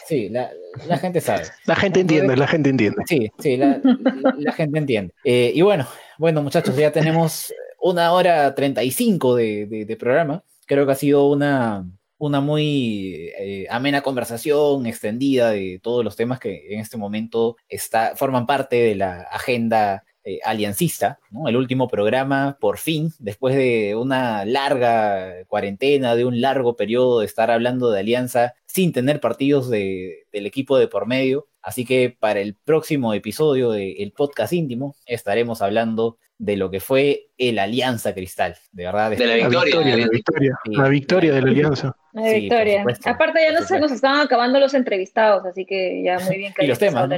Sí, 0.07 0.29
la, 0.29 0.49
la, 0.87 0.97
gente 0.97 1.19
sabe. 1.19 1.43
La 1.65 1.75
gente 1.75 1.99
entiende, 1.99 2.37
la 2.37 2.47
gente 2.47 2.69
entiende. 2.69 3.03
Sí, 3.05 3.29
sí, 3.37 3.57
la, 3.57 4.53
gente 4.53 4.79
entiende. 4.79 5.13
Eh, 5.25 5.51
y 5.53 5.61
bueno, 5.61 5.85
bueno, 6.17 6.41
muchachos, 6.41 6.75
ya 6.77 6.91
tenemos 6.91 7.53
una 7.81 8.13
hora 8.13 8.55
treinta 8.55 8.81
y 8.81 8.91
cinco 8.91 9.35
de, 9.35 9.65
de, 9.65 9.85
de 9.85 9.97
programa 9.97 10.41
creo 10.67 10.85
que 10.85 10.91
ha 10.91 10.95
sido 10.95 11.27
una, 11.27 11.89
una 12.19 12.41
muy 12.41 13.31
eh, 13.39 13.65
amena 13.69 14.01
conversación 14.01 14.85
extendida 14.85 15.51
de 15.51 15.79
todos 15.81 16.03
los 16.03 16.15
temas 16.15 16.39
que 16.39 16.73
en 16.73 16.79
este 16.79 16.97
momento 16.97 17.57
está, 17.69 18.15
forman 18.15 18.45
parte 18.45 18.75
de 18.75 18.95
la 18.95 19.21
agenda 19.21 20.03
eh, 20.29 20.39
aliancista, 20.43 21.19
¿no? 21.31 21.47
El 21.47 21.55
último 21.55 21.87
programa, 21.87 22.57
por 22.59 22.79
fin, 22.79 23.13
después 23.17 23.55
de 23.55 23.95
una 23.95 24.43
larga 24.43 25.45
cuarentena, 25.47 26.15
de 26.15 26.25
un 26.25 26.41
largo 26.41 26.75
periodo 26.75 27.21
de 27.21 27.25
estar 27.25 27.49
hablando 27.49 27.89
de 27.91 28.01
alianza 28.01 28.53
sin 28.65 28.91
tener 28.91 29.21
partidos 29.21 29.69
de, 29.69 30.27
del 30.33 30.45
equipo 30.45 30.77
de 30.77 30.89
por 30.89 31.07
medio. 31.07 31.47
Así 31.67 31.83
que 31.83 32.15
para 32.17 32.39
el 32.39 32.55
próximo 32.55 33.13
episodio 33.13 33.71
del 33.71 34.13
podcast 34.13 34.53
íntimo 34.53 34.95
estaremos 35.05 35.61
hablando 35.61 36.17
de 36.37 36.55
lo 36.55 36.71
que 36.71 36.79
fue 36.79 37.31
el 37.37 37.59
Alianza 37.59 38.13
Cristal, 38.13 38.55
de 38.71 38.85
verdad. 38.85 39.11
De 39.11 39.25
la 39.25 39.35
victoria. 39.35 39.97
La 39.97 40.07
victoria, 40.07 40.57
la 40.63 40.87
victoria 40.87 41.33
de 41.33 41.41
la 41.41 41.49
Alianza. 41.49 41.97
La 42.21 42.33
victoria. 42.33 42.83
Aparte 43.05 43.39
ya 43.41 43.59
no 43.59 43.65
se 43.65 43.79
nos 43.79 43.91
estaban 43.91 44.21
acabando 44.21 44.59
los 44.59 44.73
entrevistados, 44.73 45.45
así 45.45 45.65
que 45.65 46.01
ya 46.03 46.19
muy 46.19 46.37
bien 46.37 46.53
que 46.53 46.65
y, 46.65 46.67
los 46.69 46.79
temas, 46.79 47.09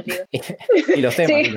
y 0.94 1.00
los 1.00 1.16
temas. 1.16 1.30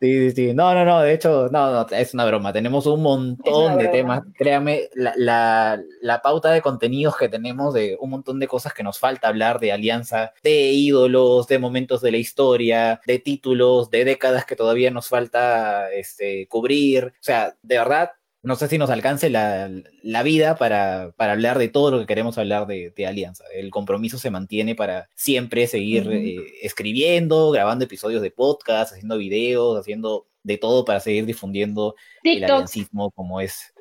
Sí. 0.00 0.30
sí, 0.30 0.30
sí, 0.30 0.54
No, 0.54 0.74
no, 0.74 0.84
no, 0.84 1.00
de 1.00 1.12
hecho, 1.12 1.48
no, 1.50 1.70
no, 1.70 1.86
es 1.90 2.14
una 2.14 2.24
broma. 2.24 2.52
Tenemos 2.52 2.86
un 2.86 3.02
montón 3.02 3.78
de 3.78 3.88
temas. 3.88 4.22
Créame, 4.36 4.88
la, 4.94 5.12
la, 5.16 5.80
la, 6.00 6.22
pauta 6.22 6.50
de 6.50 6.62
contenidos 6.62 7.16
que 7.16 7.28
tenemos 7.28 7.74
de 7.74 7.96
un 8.00 8.10
montón 8.10 8.38
de 8.38 8.48
cosas 8.48 8.72
que 8.72 8.82
nos 8.82 8.98
falta 8.98 9.28
hablar 9.28 9.60
de 9.60 9.72
Alianza, 9.72 10.32
de 10.42 10.72
ídolos, 10.72 11.46
de 11.46 11.58
momentos 11.58 12.00
de 12.00 12.10
la 12.10 12.16
historia, 12.16 13.00
de 13.06 13.18
títulos, 13.18 13.90
de 13.90 14.04
décadas 14.04 14.44
que 14.44 14.56
todavía 14.56 14.90
nos 14.90 15.08
falta 15.08 15.92
este, 15.92 16.46
cubrir. 16.48 17.06
O 17.06 17.22
sea, 17.22 17.54
de 17.62 17.78
verdad, 17.78 18.10
no 18.44 18.56
sé 18.56 18.68
si 18.68 18.78
nos 18.78 18.90
alcance 18.90 19.30
la, 19.30 19.70
la 20.02 20.22
vida 20.22 20.56
para, 20.56 21.12
para, 21.16 21.32
hablar 21.32 21.58
de 21.58 21.68
todo 21.68 21.90
lo 21.90 21.98
que 21.98 22.06
queremos 22.06 22.36
hablar 22.36 22.66
de, 22.66 22.92
de 22.94 23.06
Alianza. 23.06 23.44
El 23.54 23.70
compromiso 23.70 24.18
se 24.18 24.30
mantiene 24.30 24.74
para 24.74 25.08
siempre 25.14 25.66
seguir 25.66 26.06
uh 26.06 26.12
-huh. 26.12 26.40
eh, 26.40 26.58
escribiendo, 26.62 27.50
grabando 27.50 27.84
episodios 27.84 28.20
de 28.22 28.30
podcast, 28.30 28.92
haciendo 28.92 29.16
videos, 29.16 29.78
haciendo 29.78 30.26
de 30.42 30.58
todo 30.58 30.84
para 30.84 31.00
seguir 31.00 31.24
difundiendo 31.24 31.94
TikTok. 32.22 32.36
el 32.36 32.44
aliancismo 32.44 33.10
como 33.12 33.40
es. 33.40 33.72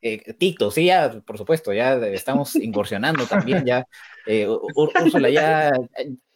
Eh, 0.00 0.34
TikTok, 0.34 0.72
sí, 0.72 0.84
ya, 0.84 1.20
por 1.26 1.36
supuesto, 1.36 1.72
ya 1.72 1.96
estamos 2.06 2.54
incursionando 2.56 3.26
también, 3.26 3.64
ya 3.66 3.86
eh, 4.26 4.46
Úrsula 4.76 5.28
ya, 5.30 5.72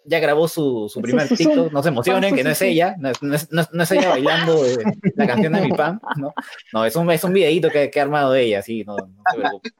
ya 0.09 0.19
grabó 0.21 0.49
su, 0.49 0.89
su 0.89 1.01
primer 1.01 1.29
TikTok, 1.29 1.73
no 1.73 1.83
se 1.83 1.89
emocionen, 1.91 2.35
que 2.35 2.43
no 2.43 2.51
es 2.51 2.63
ella, 2.63 2.97
no 2.99 3.11
es, 3.11 3.23
no 3.23 3.35
es, 3.35 3.49
no 3.51 3.83
es 3.83 3.91
ella 3.93 4.09
bailando 4.09 4.65
eh, 4.65 4.79
la 5.15 5.27
canción 5.27 5.53
de 5.53 5.61
mi 5.61 5.73
pan, 5.73 6.01
¿no? 6.17 6.33
No, 6.73 6.85
es 6.85 6.97
un, 6.97 7.11
es 7.11 7.23
un 7.25 7.33
videíto 7.33 7.71
que, 7.71 7.91
que 7.91 8.01
ha 8.01 8.03
armado 8.03 8.35
ella, 8.35 8.63
sí, 8.63 8.85
no, 8.85 8.97
no 8.97 9.23
se 9.31 9.39
preocupe. 9.39 9.71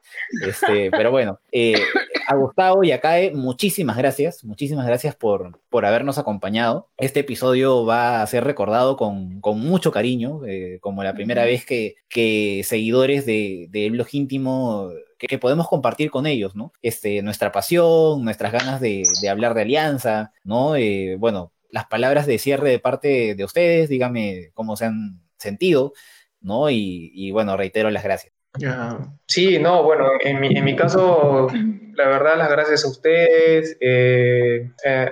Este, 0.47 0.91
pero 0.91 1.11
bueno, 1.11 1.39
eh, 1.51 1.81
a 2.27 2.35
Gustavo 2.35 2.83
y 2.83 2.91
a 2.91 3.01
Cae, 3.01 3.31
muchísimas 3.31 3.97
gracias, 3.97 4.43
muchísimas 4.43 4.85
gracias 4.85 5.15
por, 5.15 5.59
por 5.69 5.85
habernos 5.85 6.17
acompañado. 6.17 6.87
Este 6.97 7.21
episodio 7.21 7.85
va 7.85 8.21
a 8.21 8.27
ser 8.27 8.43
recordado 8.43 8.97
con, 8.97 9.41
con 9.41 9.59
mucho 9.59 9.91
cariño, 9.91 10.41
eh, 10.45 10.77
como 10.81 11.03
la 11.03 11.13
primera 11.13 11.43
vez 11.43 11.65
que, 11.65 11.95
que 12.07 12.61
seguidores 12.63 13.25
de, 13.25 13.67
de 13.69 13.89
Blog 13.89 14.07
Íntimo 14.11 14.91
que, 15.19 15.37
podemos 15.37 15.67
compartir 15.67 16.09
con 16.09 16.25
ellos, 16.25 16.55
¿no? 16.55 16.73
Este, 16.81 17.21
nuestra 17.21 17.51
pasión, 17.51 18.23
nuestras 18.23 18.51
ganas 18.51 18.79
de, 18.79 19.03
hablar 19.29 19.53
de 19.53 19.61
alianza, 19.61 20.31
¿no? 20.43 20.75
Eh, 20.75 21.17
bueno, 21.19 21.51
las 21.69 21.85
palabras 21.85 22.25
de 22.25 22.39
cierre 22.39 22.69
de 22.69 22.79
parte 22.79 23.35
de 23.35 23.43
ustedes, 23.43 23.89
díganme 23.89 24.51
cómo 24.53 24.75
se 24.75 24.85
han 24.85 25.21
sentido, 25.37 25.93
¿no? 26.41 26.69
Y, 26.69 27.31
bueno, 27.31 27.57
reitero 27.57 27.89
las 27.91 28.03
gracias. 28.03 28.33
Sí, 29.27 29.59
no, 29.59 29.83
bueno, 29.83 30.07
en 30.21 30.39
mi, 30.63 30.75
caso, 30.75 31.47
la 31.93 32.07
verdad, 32.07 32.37
las 32.37 32.49
gracias 32.49 32.85
a 32.85 32.87
ustedes. 32.87 33.77
Eh, 33.79 34.71
eh, 34.83 35.11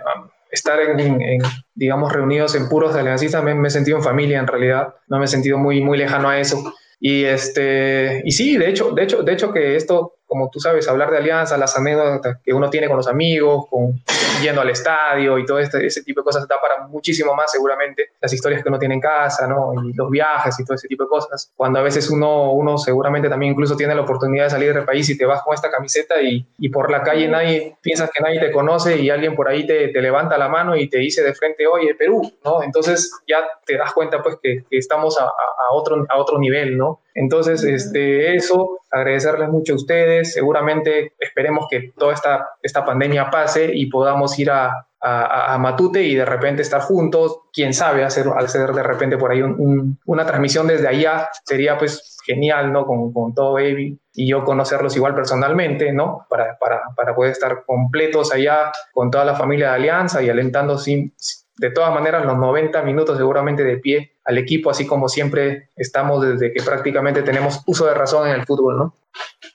estar 0.49 0.79
en, 0.79 0.99
en, 0.99 1.41
digamos, 1.75 2.11
reunidos 2.11 2.55
en 2.55 2.69
puros 2.69 2.93
de 2.93 3.01
aliancistas, 3.01 3.43
me, 3.43 3.53
me, 3.53 3.67
he 3.67 3.71
sentido 3.71 3.97
en 3.97 4.03
familia 4.03 4.39
en 4.39 4.47
realidad, 4.47 4.95
no 5.07 5.19
me 5.19 5.25
he 5.25 5.27
sentido 5.27 5.57
muy, 5.57 5.81
muy 5.81 5.97
lejano 5.97 6.29
a 6.29 6.39
eso. 6.39 6.73
Y, 6.99 7.23
este, 7.23 8.21
y 8.25 8.31
sí, 8.31 8.57
de 8.57 8.69
hecho, 8.69 8.91
de, 8.91 9.03
hecho, 9.03 9.23
de 9.23 9.33
hecho 9.33 9.51
que 9.53 9.75
esto, 9.75 10.15
como 10.25 10.49
tú 10.49 10.59
sabes, 10.59 10.87
hablar 10.87 11.11
de 11.11 11.17
alianza, 11.17 11.57
las 11.57 11.77
anécdotas 11.77 12.37
que 12.43 12.53
uno 12.53 12.69
tiene 12.69 12.87
con 12.87 12.97
los 12.97 13.07
amigos, 13.07 13.65
con, 13.69 14.01
yendo 14.41 14.61
al 14.61 14.69
estadio 14.69 15.37
y 15.37 15.45
todo 15.45 15.59
este, 15.59 15.85
ese 15.85 16.03
tipo 16.03 16.21
de 16.21 16.25
cosas, 16.25 16.47
da 16.47 16.55
para 16.61 16.87
muchísimo 16.87 17.33
más 17.33 17.51
seguramente 17.51 18.11
las 18.19 18.31
historias 18.33 18.63
que 18.63 18.69
uno 18.69 18.79
tiene 18.79 18.95
en 18.95 19.01
casa, 19.01 19.47
¿no? 19.47 19.73
Y 19.83 19.93
los 19.93 20.09
viajes 20.09 20.59
y 20.59 20.65
todo 20.65 20.75
ese 20.75 20.87
tipo 20.87 21.03
de 21.03 21.09
cosas. 21.09 21.51
Cuando 21.55 21.79
a 21.79 21.81
veces 21.81 22.09
uno, 22.09 22.51
uno 22.53 22.77
seguramente 22.77 23.29
también 23.29 23.53
incluso 23.53 23.75
tiene 23.75 23.95
la 23.95 24.01
oportunidad 24.01 24.45
de 24.45 24.49
salir 24.49 24.73
del 24.73 24.85
país 24.85 25.09
y 25.09 25.17
te 25.17 25.25
vas 25.25 25.41
con 25.43 25.53
esta 25.53 25.69
camiseta 25.69 26.21
y, 26.21 26.45
y 26.57 26.69
por 26.69 26.91
la 26.91 27.03
calle 27.03 27.27
nadie, 27.27 27.77
piensas 27.81 28.09
que 28.11 28.21
nadie 28.21 28.39
te 28.39 28.51
conoce 28.51 28.97
y 28.97 29.09
alguien 29.09 29.35
por 29.35 29.47
ahí 29.47 29.65
te, 29.65 29.89
te 29.89 30.01
levanta 30.01 30.37
la 30.37 30.49
mano 30.49 30.75
y 30.75 30.89
te 30.89 30.97
dice 30.97 31.23
de 31.23 31.33
frente, 31.33 31.67
oye, 31.67 31.95
Perú, 31.95 32.21
¿no? 32.43 32.63
Entonces 32.63 33.11
ya 33.27 33.37
te 33.65 33.77
das 33.77 33.93
cuenta 33.93 34.21
pues 34.21 34.37
que, 34.41 34.63
que 34.69 34.77
estamos 34.77 35.19
a, 35.19 35.25
a, 35.25 35.73
otro, 35.73 36.05
a 36.09 36.17
otro 36.17 36.39
nivel, 36.39 36.77
¿no? 36.77 37.01
Entonces, 37.17 37.63
este, 37.63 38.35
eso, 38.35 38.81
agradecerles 38.91 39.49
mucho 39.49 39.73
a 39.73 39.77
ustedes. 39.77 40.33
Seguramente 40.33 41.13
esperemos 41.19 41.65
que 41.67 41.91
toda 41.97 42.13
esta, 42.13 42.47
esta 42.61 42.85
pandemia 42.85 43.31
pase 43.31 43.71
y 43.73 43.87
podamos 43.87 44.37
ir 44.37 44.51
a, 44.51 44.85
a, 45.01 45.53
a, 45.55 45.57
Matute 45.57 46.03
y 46.03 46.13
de 46.13 46.25
repente 46.25 46.61
estar 46.61 46.81
juntos. 46.81 47.39
Quién 47.51 47.73
sabe, 47.73 48.03
hacer, 48.03 48.27
hacer 48.37 48.71
de 48.71 48.83
repente 48.83 49.17
por 49.17 49.31
ahí 49.31 49.41
un, 49.41 49.59
un, 49.59 49.99
una 50.05 50.27
transmisión 50.27 50.67
desde 50.67 50.87
allá 50.87 51.27
sería 51.43 51.75
pues 51.79 52.17
genial, 52.23 52.71
¿no? 52.71 52.85
Con, 52.85 53.11
con 53.11 53.33
todo 53.33 53.53
Baby 53.53 53.99
y 54.13 54.29
yo 54.29 54.43
conocerlos 54.43 54.95
igual 54.95 55.15
personalmente, 55.15 55.91
¿no? 55.91 56.27
Para, 56.29 56.55
para, 56.59 56.83
para 56.95 57.15
poder 57.15 57.31
estar 57.31 57.63
completos 57.65 58.31
allá 58.31 58.71
con 58.93 59.09
toda 59.09 59.25
la 59.25 59.33
familia 59.33 59.69
de 59.69 59.75
Alianza 59.75 60.21
y 60.21 60.29
alentando 60.29 60.77
sin, 60.77 61.15
de 61.57 61.71
todas 61.71 61.91
maneras 61.91 62.23
los 62.23 62.37
90 62.37 62.83
minutos 62.83 63.17
seguramente 63.17 63.63
de 63.63 63.77
pie 63.77 64.16
al 64.27 64.37
equipo, 64.37 64.69
así 64.69 64.85
como 64.85 65.07
siempre 65.07 65.69
estamos 65.77 66.21
desde 66.21 66.53
que 66.53 66.61
prácticamente 66.61 67.23
tenemos 67.23 67.61
uso 67.65 67.85
de 67.85 67.93
razón 67.93 68.27
en 68.27 68.35
el 68.35 68.45
fútbol, 68.45 68.77
¿no? 68.77 68.95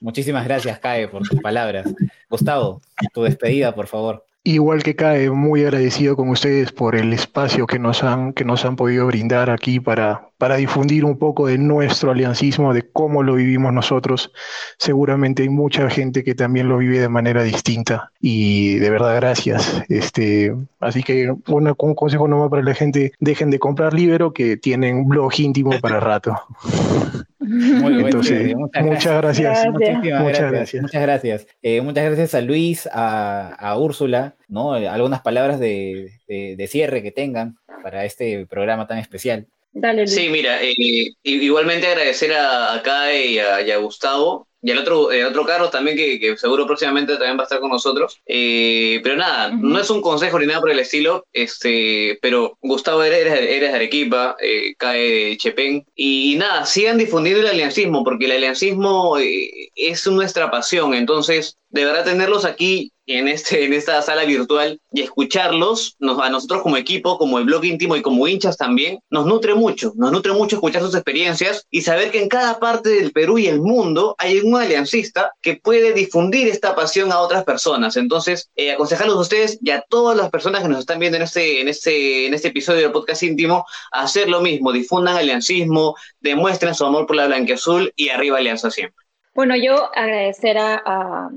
Muchísimas 0.00 0.44
gracias, 0.44 0.78
Cae, 0.78 1.08
por 1.08 1.28
tus 1.28 1.40
palabras. 1.40 1.94
Gustavo, 2.30 2.80
tu 3.12 3.22
despedida, 3.22 3.74
por 3.74 3.86
favor. 3.86 4.24
Igual 4.44 4.82
que 4.82 4.96
cae, 4.96 5.30
muy 5.30 5.62
agradecido 5.62 6.16
con 6.16 6.28
ustedes 6.28 6.72
por 6.72 6.96
el 6.96 7.12
espacio 7.12 7.64
que 7.68 7.78
nos 7.78 8.02
han, 8.02 8.32
que 8.32 8.44
nos 8.44 8.64
han 8.64 8.74
podido 8.74 9.06
brindar 9.06 9.50
aquí 9.50 9.78
para, 9.78 10.30
para 10.36 10.56
difundir 10.56 11.04
un 11.04 11.16
poco 11.16 11.46
de 11.46 11.58
nuestro 11.58 12.10
aliancismo, 12.10 12.74
de 12.74 12.82
cómo 12.82 13.22
lo 13.22 13.34
vivimos 13.34 13.72
nosotros. 13.72 14.32
Seguramente 14.78 15.44
hay 15.44 15.48
mucha 15.48 15.88
gente 15.88 16.24
que 16.24 16.34
también 16.34 16.68
lo 16.68 16.78
vive 16.78 16.98
de 16.98 17.08
manera 17.08 17.44
distinta 17.44 18.10
y 18.20 18.80
de 18.80 18.90
verdad 18.90 19.14
gracias. 19.14 19.84
Este, 19.88 20.52
así 20.80 21.04
que 21.04 21.32
un 21.46 21.94
consejo 21.94 22.26
nomás 22.26 22.50
para 22.50 22.64
la 22.64 22.74
gente, 22.74 23.12
dejen 23.20 23.50
de 23.50 23.60
comprar 23.60 23.94
libro 23.94 24.32
que 24.32 24.56
tienen 24.56 25.06
blog 25.06 25.38
íntimo 25.38 25.70
para 25.80 26.00
rato. 26.00 26.36
Muy 27.42 27.80
bueno, 27.80 28.06
Entonces, 28.06 28.54
muchas, 28.54 28.84
muchas, 28.84 29.16
gracias. 29.20 29.64
gracias. 29.64 29.72
Muchísimas 29.72 30.22
muchas 30.22 30.38
gracias. 30.38 30.50
gracias. 30.52 30.82
Muchas 30.82 31.02
gracias. 31.02 31.46
Eh, 31.62 31.80
muchas 31.80 32.04
gracias 32.04 32.34
a 32.34 32.40
Luis, 32.40 32.88
a, 32.92 33.54
a 33.54 33.78
Úrsula, 33.78 34.34
¿no? 34.48 34.74
Algunas 34.74 35.20
palabras 35.22 35.58
de, 35.60 36.12
de, 36.28 36.56
de, 36.56 36.66
cierre 36.66 37.02
que 37.02 37.10
tengan 37.10 37.56
para 37.82 38.04
este 38.04 38.46
programa 38.46 38.86
tan 38.86 38.98
especial. 38.98 39.46
Dale, 39.72 40.02
Luis. 40.02 40.14
Sí, 40.14 40.28
mira, 40.28 40.62
eh, 40.62 40.74
igualmente 41.22 41.86
agradecer 41.86 42.32
a, 42.34 42.74
a 42.74 42.82
Kai 42.82 43.34
y 43.34 43.38
a, 43.38 43.60
y 43.62 43.70
a 43.70 43.78
Gustavo 43.78 44.46
y 44.62 44.70
el 44.70 44.78
otro, 44.78 45.10
el 45.10 45.26
otro 45.26 45.44
Carlos 45.44 45.72
también, 45.72 45.96
que, 45.96 46.20
que, 46.20 46.36
seguro 46.36 46.66
próximamente 46.66 47.14
también 47.14 47.36
va 47.36 47.42
a 47.42 47.44
estar 47.44 47.58
con 47.58 47.70
nosotros. 47.70 48.20
Eh, 48.26 49.00
pero 49.02 49.16
nada, 49.16 49.48
uh 49.48 49.52
-huh. 49.52 49.60
no 49.60 49.80
es 49.80 49.90
un 49.90 50.00
consejo 50.00 50.38
ni 50.38 50.46
nada 50.46 50.60
por 50.60 50.70
el 50.70 50.78
estilo, 50.78 51.26
este, 51.32 52.18
pero 52.22 52.56
Gustavo 52.62 53.02
eres, 53.02 53.26
eres 53.26 53.70
de 53.70 53.76
Arequipa, 53.76 54.36
eh, 54.40 54.74
cae 54.78 55.10
de 55.10 55.36
Chepén, 55.36 55.84
y, 55.96 56.32
y, 56.32 56.36
nada, 56.36 56.64
sigan 56.64 56.96
difundiendo 56.96 57.40
el 57.40 57.48
aliancismo, 57.48 58.04
porque 58.04 58.26
el 58.26 58.32
aliancismo 58.32 59.18
eh, 59.18 59.70
es 59.74 60.06
nuestra 60.06 60.50
pasión, 60.50 60.94
entonces 60.94 61.58
de 61.72 61.84
verdad 61.86 62.04
tenerlos 62.04 62.44
aquí 62.44 62.92
en, 63.06 63.28
este, 63.28 63.64
en 63.64 63.72
esta 63.72 64.00
sala 64.02 64.24
virtual 64.24 64.80
y 64.92 65.02
escucharlos, 65.02 65.96
nos, 65.98 66.20
a 66.20 66.28
nosotros 66.28 66.62
como 66.62 66.76
equipo, 66.76 67.18
como 67.18 67.38
el 67.38 67.44
blog 67.44 67.64
íntimo 67.64 67.96
y 67.96 68.02
como 68.02 68.28
hinchas 68.28 68.56
también, 68.56 69.00
nos 69.10 69.26
nutre 69.26 69.54
mucho, 69.54 69.92
nos 69.96 70.12
nutre 70.12 70.32
mucho 70.32 70.56
escuchar 70.56 70.82
sus 70.82 70.94
experiencias 70.94 71.66
y 71.70 71.80
saber 71.80 72.10
que 72.10 72.22
en 72.22 72.28
cada 72.28 72.60
parte 72.60 72.90
del 72.90 73.10
Perú 73.10 73.38
y 73.38 73.46
el 73.46 73.60
mundo 73.60 74.14
hay 74.18 74.40
un 74.40 74.54
aliancista 74.54 75.32
que 75.40 75.56
puede 75.56 75.94
difundir 75.94 76.46
esta 76.46 76.76
pasión 76.76 77.10
a 77.10 77.20
otras 77.20 77.44
personas. 77.44 77.96
Entonces, 77.96 78.50
eh, 78.54 78.72
aconsejarlos 78.72 79.16
a 79.16 79.20
ustedes 79.20 79.58
y 79.62 79.70
a 79.70 79.82
todas 79.88 80.16
las 80.16 80.30
personas 80.30 80.62
que 80.62 80.68
nos 80.68 80.80
están 80.80 80.98
viendo 80.98 81.16
en 81.16 81.22
este, 81.22 81.60
en 81.60 81.68
este, 81.68 82.26
en 82.26 82.34
este 82.34 82.48
episodio 82.48 82.82
del 82.82 82.92
podcast 82.92 83.22
íntimo, 83.22 83.64
a 83.92 84.02
hacer 84.02 84.28
lo 84.28 84.42
mismo, 84.42 84.72
difundan 84.72 85.16
aliancismo, 85.16 85.96
demuestren 86.20 86.74
su 86.74 86.84
amor 86.84 87.06
por 87.06 87.16
la 87.16 87.26
blanqueazul 87.26 87.92
y 87.96 88.10
arriba 88.10 88.38
Alianza 88.38 88.70
siempre. 88.70 88.96
Bueno, 89.34 89.56
yo 89.56 89.90
agradecer 89.94 90.58
a 90.58 91.30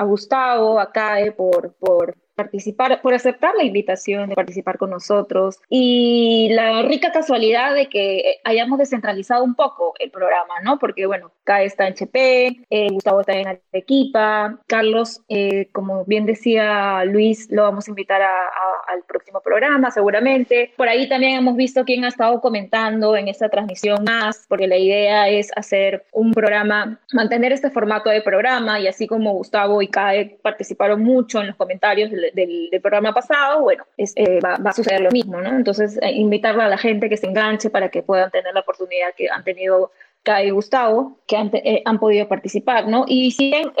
Gustavo, 0.00 0.78
a 0.78 0.90
CAE 0.90 1.32
por, 1.32 1.74
por 1.74 2.16
participar, 2.34 3.00
por 3.02 3.14
aceptar 3.14 3.54
la 3.54 3.64
invitación 3.64 4.28
de 4.28 4.34
participar 4.34 4.78
con 4.78 4.90
nosotros 4.90 5.60
y 5.68 6.50
la 6.52 6.82
rica 6.82 7.12
casualidad 7.12 7.74
de 7.74 7.88
que 7.88 8.40
hayamos 8.44 8.78
descentralizado 8.78 9.44
un 9.44 9.54
poco 9.54 9.94
el 9.98 10.10
programa, 10.10 10.60
¿no? 10.62 10.78
Porque, 10.78 11.06
bueno, 11.06 11.32
K 11.44 11.62
está 11.62 11.86
en 11.86 11.94
HP, 11.94 12.64
eh, 12.70 12.88
Gustavo 12.90 13.20
está 13.20 13.34
en 13.34 13.48
Arequipa, 13.72 14.58
Carlos, 14.66 15.22
eh, 15.28 15.68
como 15.72 16.04
bien 16.04 16.26
decía 16.26 17.04
Luis, 17.04 17.50
lo 17.50 17.62
vamos 17.62 17.86
a 17.86 17.90
invitar 17.90 18.22
al 18.22 19.02
próximo 19.06 19.40
programa 19.40 19.90
seguramente. 19.90 20.72
Por 20.76 20.88
ahí 20.88 21.08
también 21.08 21.38
hemos 21.38 21.56
visto 21.56 21.84
quién 21.84 22.04
ha 22.04 22.08
estado 22.08 22.40
comentando 22.40 23.16
en 23.16 23.28
esta 23.28 23.48
transmisión 23.48 24.04
más, 24.04 24.46
porque 24.48 24.66
la 24.66 24.76
idea 24.76 25.28
es 25.28 25.50
hacer 25.56 26.04
un 26.12 26.32
programa, 26.32 27.00
mantener 27.12 27.52
este 27.52 27.70
formato 27.70 28.10
de 28.10 28.22
programa 28.22 28.80
y 28.80 28.86
así 28.86 29.06
como 29.06 29.32
Gustavo 29.32 29.82
y 29.82 29.88
Kae 29.88 30.38
participaron 30.42 31.02
mucho 31.02 31.40
en 31.40 31.48
los 31.48 31.56
comentarios 31.56 32.10
del, 32.34 32.70
programa 32.80 33.12
pasado, 33.12 33.62
bueno, 33.62 33.84
eh, 33.96 34.40
va, 34.40 34.54
a 34.54 34.72
suceder 34.72 35.00
lo 35.00 35.10
mismo, 35.10 35.40
¿no? 35.40 35.50
Entonces, 35.50 35.98
eh, 36.02 36.12
invitarle 36.12 36.62
a 36.62 36.68
la 36.68 36.78
gente 36.78 37.08
que 37.08 37.16
se 37.16 37.26
enganche 37.26 37.70
para 37.70 37.90
que 37.90 38.02
puedan 38.02 38.30
tener 38.30 38.54
la 38.54 38.60
oportunidad 38.60 39.14
que 39.16 39.28
han 39.28 39.44
tenido 39.44 39.90
Kai 40.22 40.48
y 40.48 40.50
Gustavo, 40.50 41.18
que 41.26 41.36
han, 41.36 41.50
eh, 41.52 41.82
podido 42.00 42.28
participar, 42.28 42.88
¿no? 42.88 43.04
Y 43.06 43.32
si 43.32 43.50
bien 43.50 43.72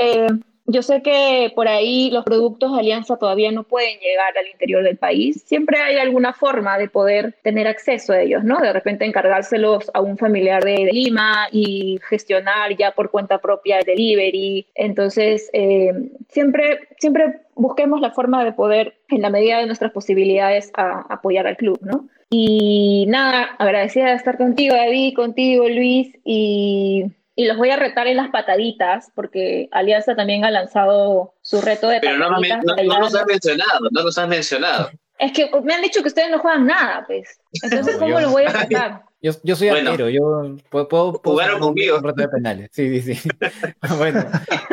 yo 0.66 0.82
sé 0.82 1.02
que 1.02 1.52
por 1.54 1.66
ahí 1.66 2.10
los 2.10 2.24
productos 2.24 2.72
de 2.72 2.78
Alianza 2.78 3.16
todavía 3.16 3.50
no 3.50 3.64
pueden 3.64 3.98
llegar 3.98 4.36
al 4.38 4.46
interior 4.46 4.84
del 4.84 4.96
país. 4.96 5.42
Siempre 5.44 5.78
hay 5.78 5.98
alguna 5.98 6.32
forma 6.32 6.78
de 6.78 6.88
poder 6.88 7.34
tener 7.42 7.66
acceso 7.66 8.12
a 8.12 8.20
ellos, 8.20 8.44
¿no? 8.44 8.60
De 8.60 8.72
repente 8.72 9.04
encargárselos 9.04 9.90
a 9.92 10.00
un 10.00 10.16
familiar 10.16 10.62
de, 10.62 10.90
Lima 10.92 11.48
y 11.50 11.98
gestionar 12.08 12.76
ya 12.76 12.92
por 12.92 13.10
cuenta 13.10 13.38
propia 13.38 13.78
el 13.78 13.84
delivery. 13.84 14.66
Entonces, 14.74 15.50
eh, 15.52 15.92
siempre, 16.28 16.80
siempre 16.98 17.40
busquemos 17.54 18.00
la 18.00 18.12
forma 18.12 18.44
de 18.44 18.52
poder, 18.52 18.94
en 19.08 19.22
la 19.22 19.30
medida 19.30 19.58
de 19.58 19.66
nuestras 19.66 19.92
posibilidades, 19.92 20.70
apoyar 20.74 21.46
al 21.46 21.56
club, 21.56 21.78
¿no? 21.82 22.08
Y 22.30 23.04
nada, 23.08 23.56
agradecida 23.58 24.06
de 24.06 24.14
estar 24.14 24.38
contigo, 24.38 24.74
David, 24.74 25.14
contigo, 25.14 25.68
Luis, 25.68 26.16
y 26.24 27.06
y 27.34 27.46
los 27.46 27.56
voy 27.56 27.70
a 27.70 27.76
retar 27.76 28.06
en 28.06 28.16
las 28.16 28.30
pataditas, 28.30 29.10
porque 29.14 29.68
Alianza 29.72 30.14
también 30.14 30.44
ha 30.44 30.50
lanzado 30.50 31.34
su 31.40 31.60
reto 31.60 31.88
de 31.88 32.00
Pero 32.00 32.18
pataditas. 32.18 32.60
Pero 32.76 32.88
no, 32.88 32.94
no, 32.94 33.00
nos 33.00 33.14
has 33.14 33.26
mencionado, 33.26 33.88
no 33.90 34.02
nos 34.02 34.18
has 34.18 34.28
mencionado. 34.28 34.90
Es 35.18 35.32
que 35.32 35.50
me 35.62 35.74
han 35.74 35.82
dicho 35.82 36.02
que 36.02 36.08
ustedes 36.08 36.30
no 36.30 36.40
juegan 36.40 36.66
nada, 36.66 37.04
pues. 37.06 37.40
Entonces, 37.62 37.96
¿cómo 37.98 38.20
los 38.20 38.32
voy 38.32 38.44
a 38.44 38.52
retar? 38.52 39.02
Yo, 39.24 39.30
yo 39.44 39.54
soy 39.54 39.68
arquero, 39.68 40.08
yo 40.08 40.56
puedo, 40.68 40.88
puedo, 40.88 41.12
jugaron 41.24 41.60
conmigo. 41.60 41.98
Un 41.98 42.02
reto 42.02 42.22
de 42.22 42.28
penales. 42.28 42.70
Sí, 42.72 43.00
sí, 43.00 43.14
sí. 43.14 43.28
bueno, 43.96 44.24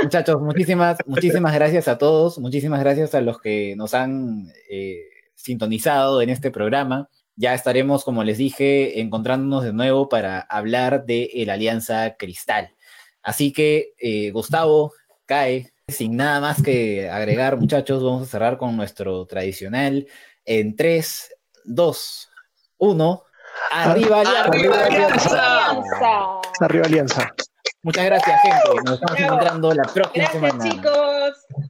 muchachos, 0.02 0.41
muchísimas, 0.41 0.98
muchísimas 1.06 1.53
gracias 1.53 1.88
a 1.88 1.99
todos, 1.99 2.40
muchísimas 2.40 2.80
gracias 2.80 3.14
a 3.14 3.22
los 3.22 3.40
que 3.40 3.76
nos 3.77 3.94
han 3.94 4.48
eh, 4.68 5.03
sintonizado 5.36 6.23
en 6.23 6.31
este 6.31 6.49
programa 6.49 7.10
ya 7.40 7.53
estaremos, 7.53 8.03
como 8.03 8.26
les 8.26 8.38
dije, 8.38 8.99
encontrándonos 8.99 9.64
de 9.64 9.72
nuevo 9.72 10.10
para 10.10 10.41
hablar 10.41 11.06
de 11.06 11.32
la 11.48 11.53
Alianza 11.53 12.18
Cristal. 12.18 12.76
Así 13.24 13.53
que, 13.53 13.94
eh, 13.98 14.32
Gustavo, 14.32 14.91
cae. 15.26 15.72
Sin 15.88 16.18
nada 16.18 16.41
más 16.41 16.61
que 16.61 17.10
agregar, 17.10 17.56
muchachos, 17.56 18.03
vamos 18.03 18.24
a 18.24 18.30
cerrar 18.30 18.57
con 18.57 18.76
nuestro 18.76 19.26
tradicional 19.26 20.06
en 20.44 20.76
3, 20.76 21.34
2, 21.64 22.30
1. 22.78 23.24
¡Arriba, 23.72 24.20
Alianza! 24.20 24.44
Arriba 26.60 26.86
Alianza! 26.86 27.34
Muchas 27.82 28.06
gracias, 28.06 28.41
gente. 28.41 28.82
Nos 28.84 28.95
estamos 28.95 29.20
encontrando 29.20 29.74
la 29.74 29.84
próxima 29.84 30.28
gracias, 30.28 30.34
semana. 30.34 30.70
chicos. 30.70 31.70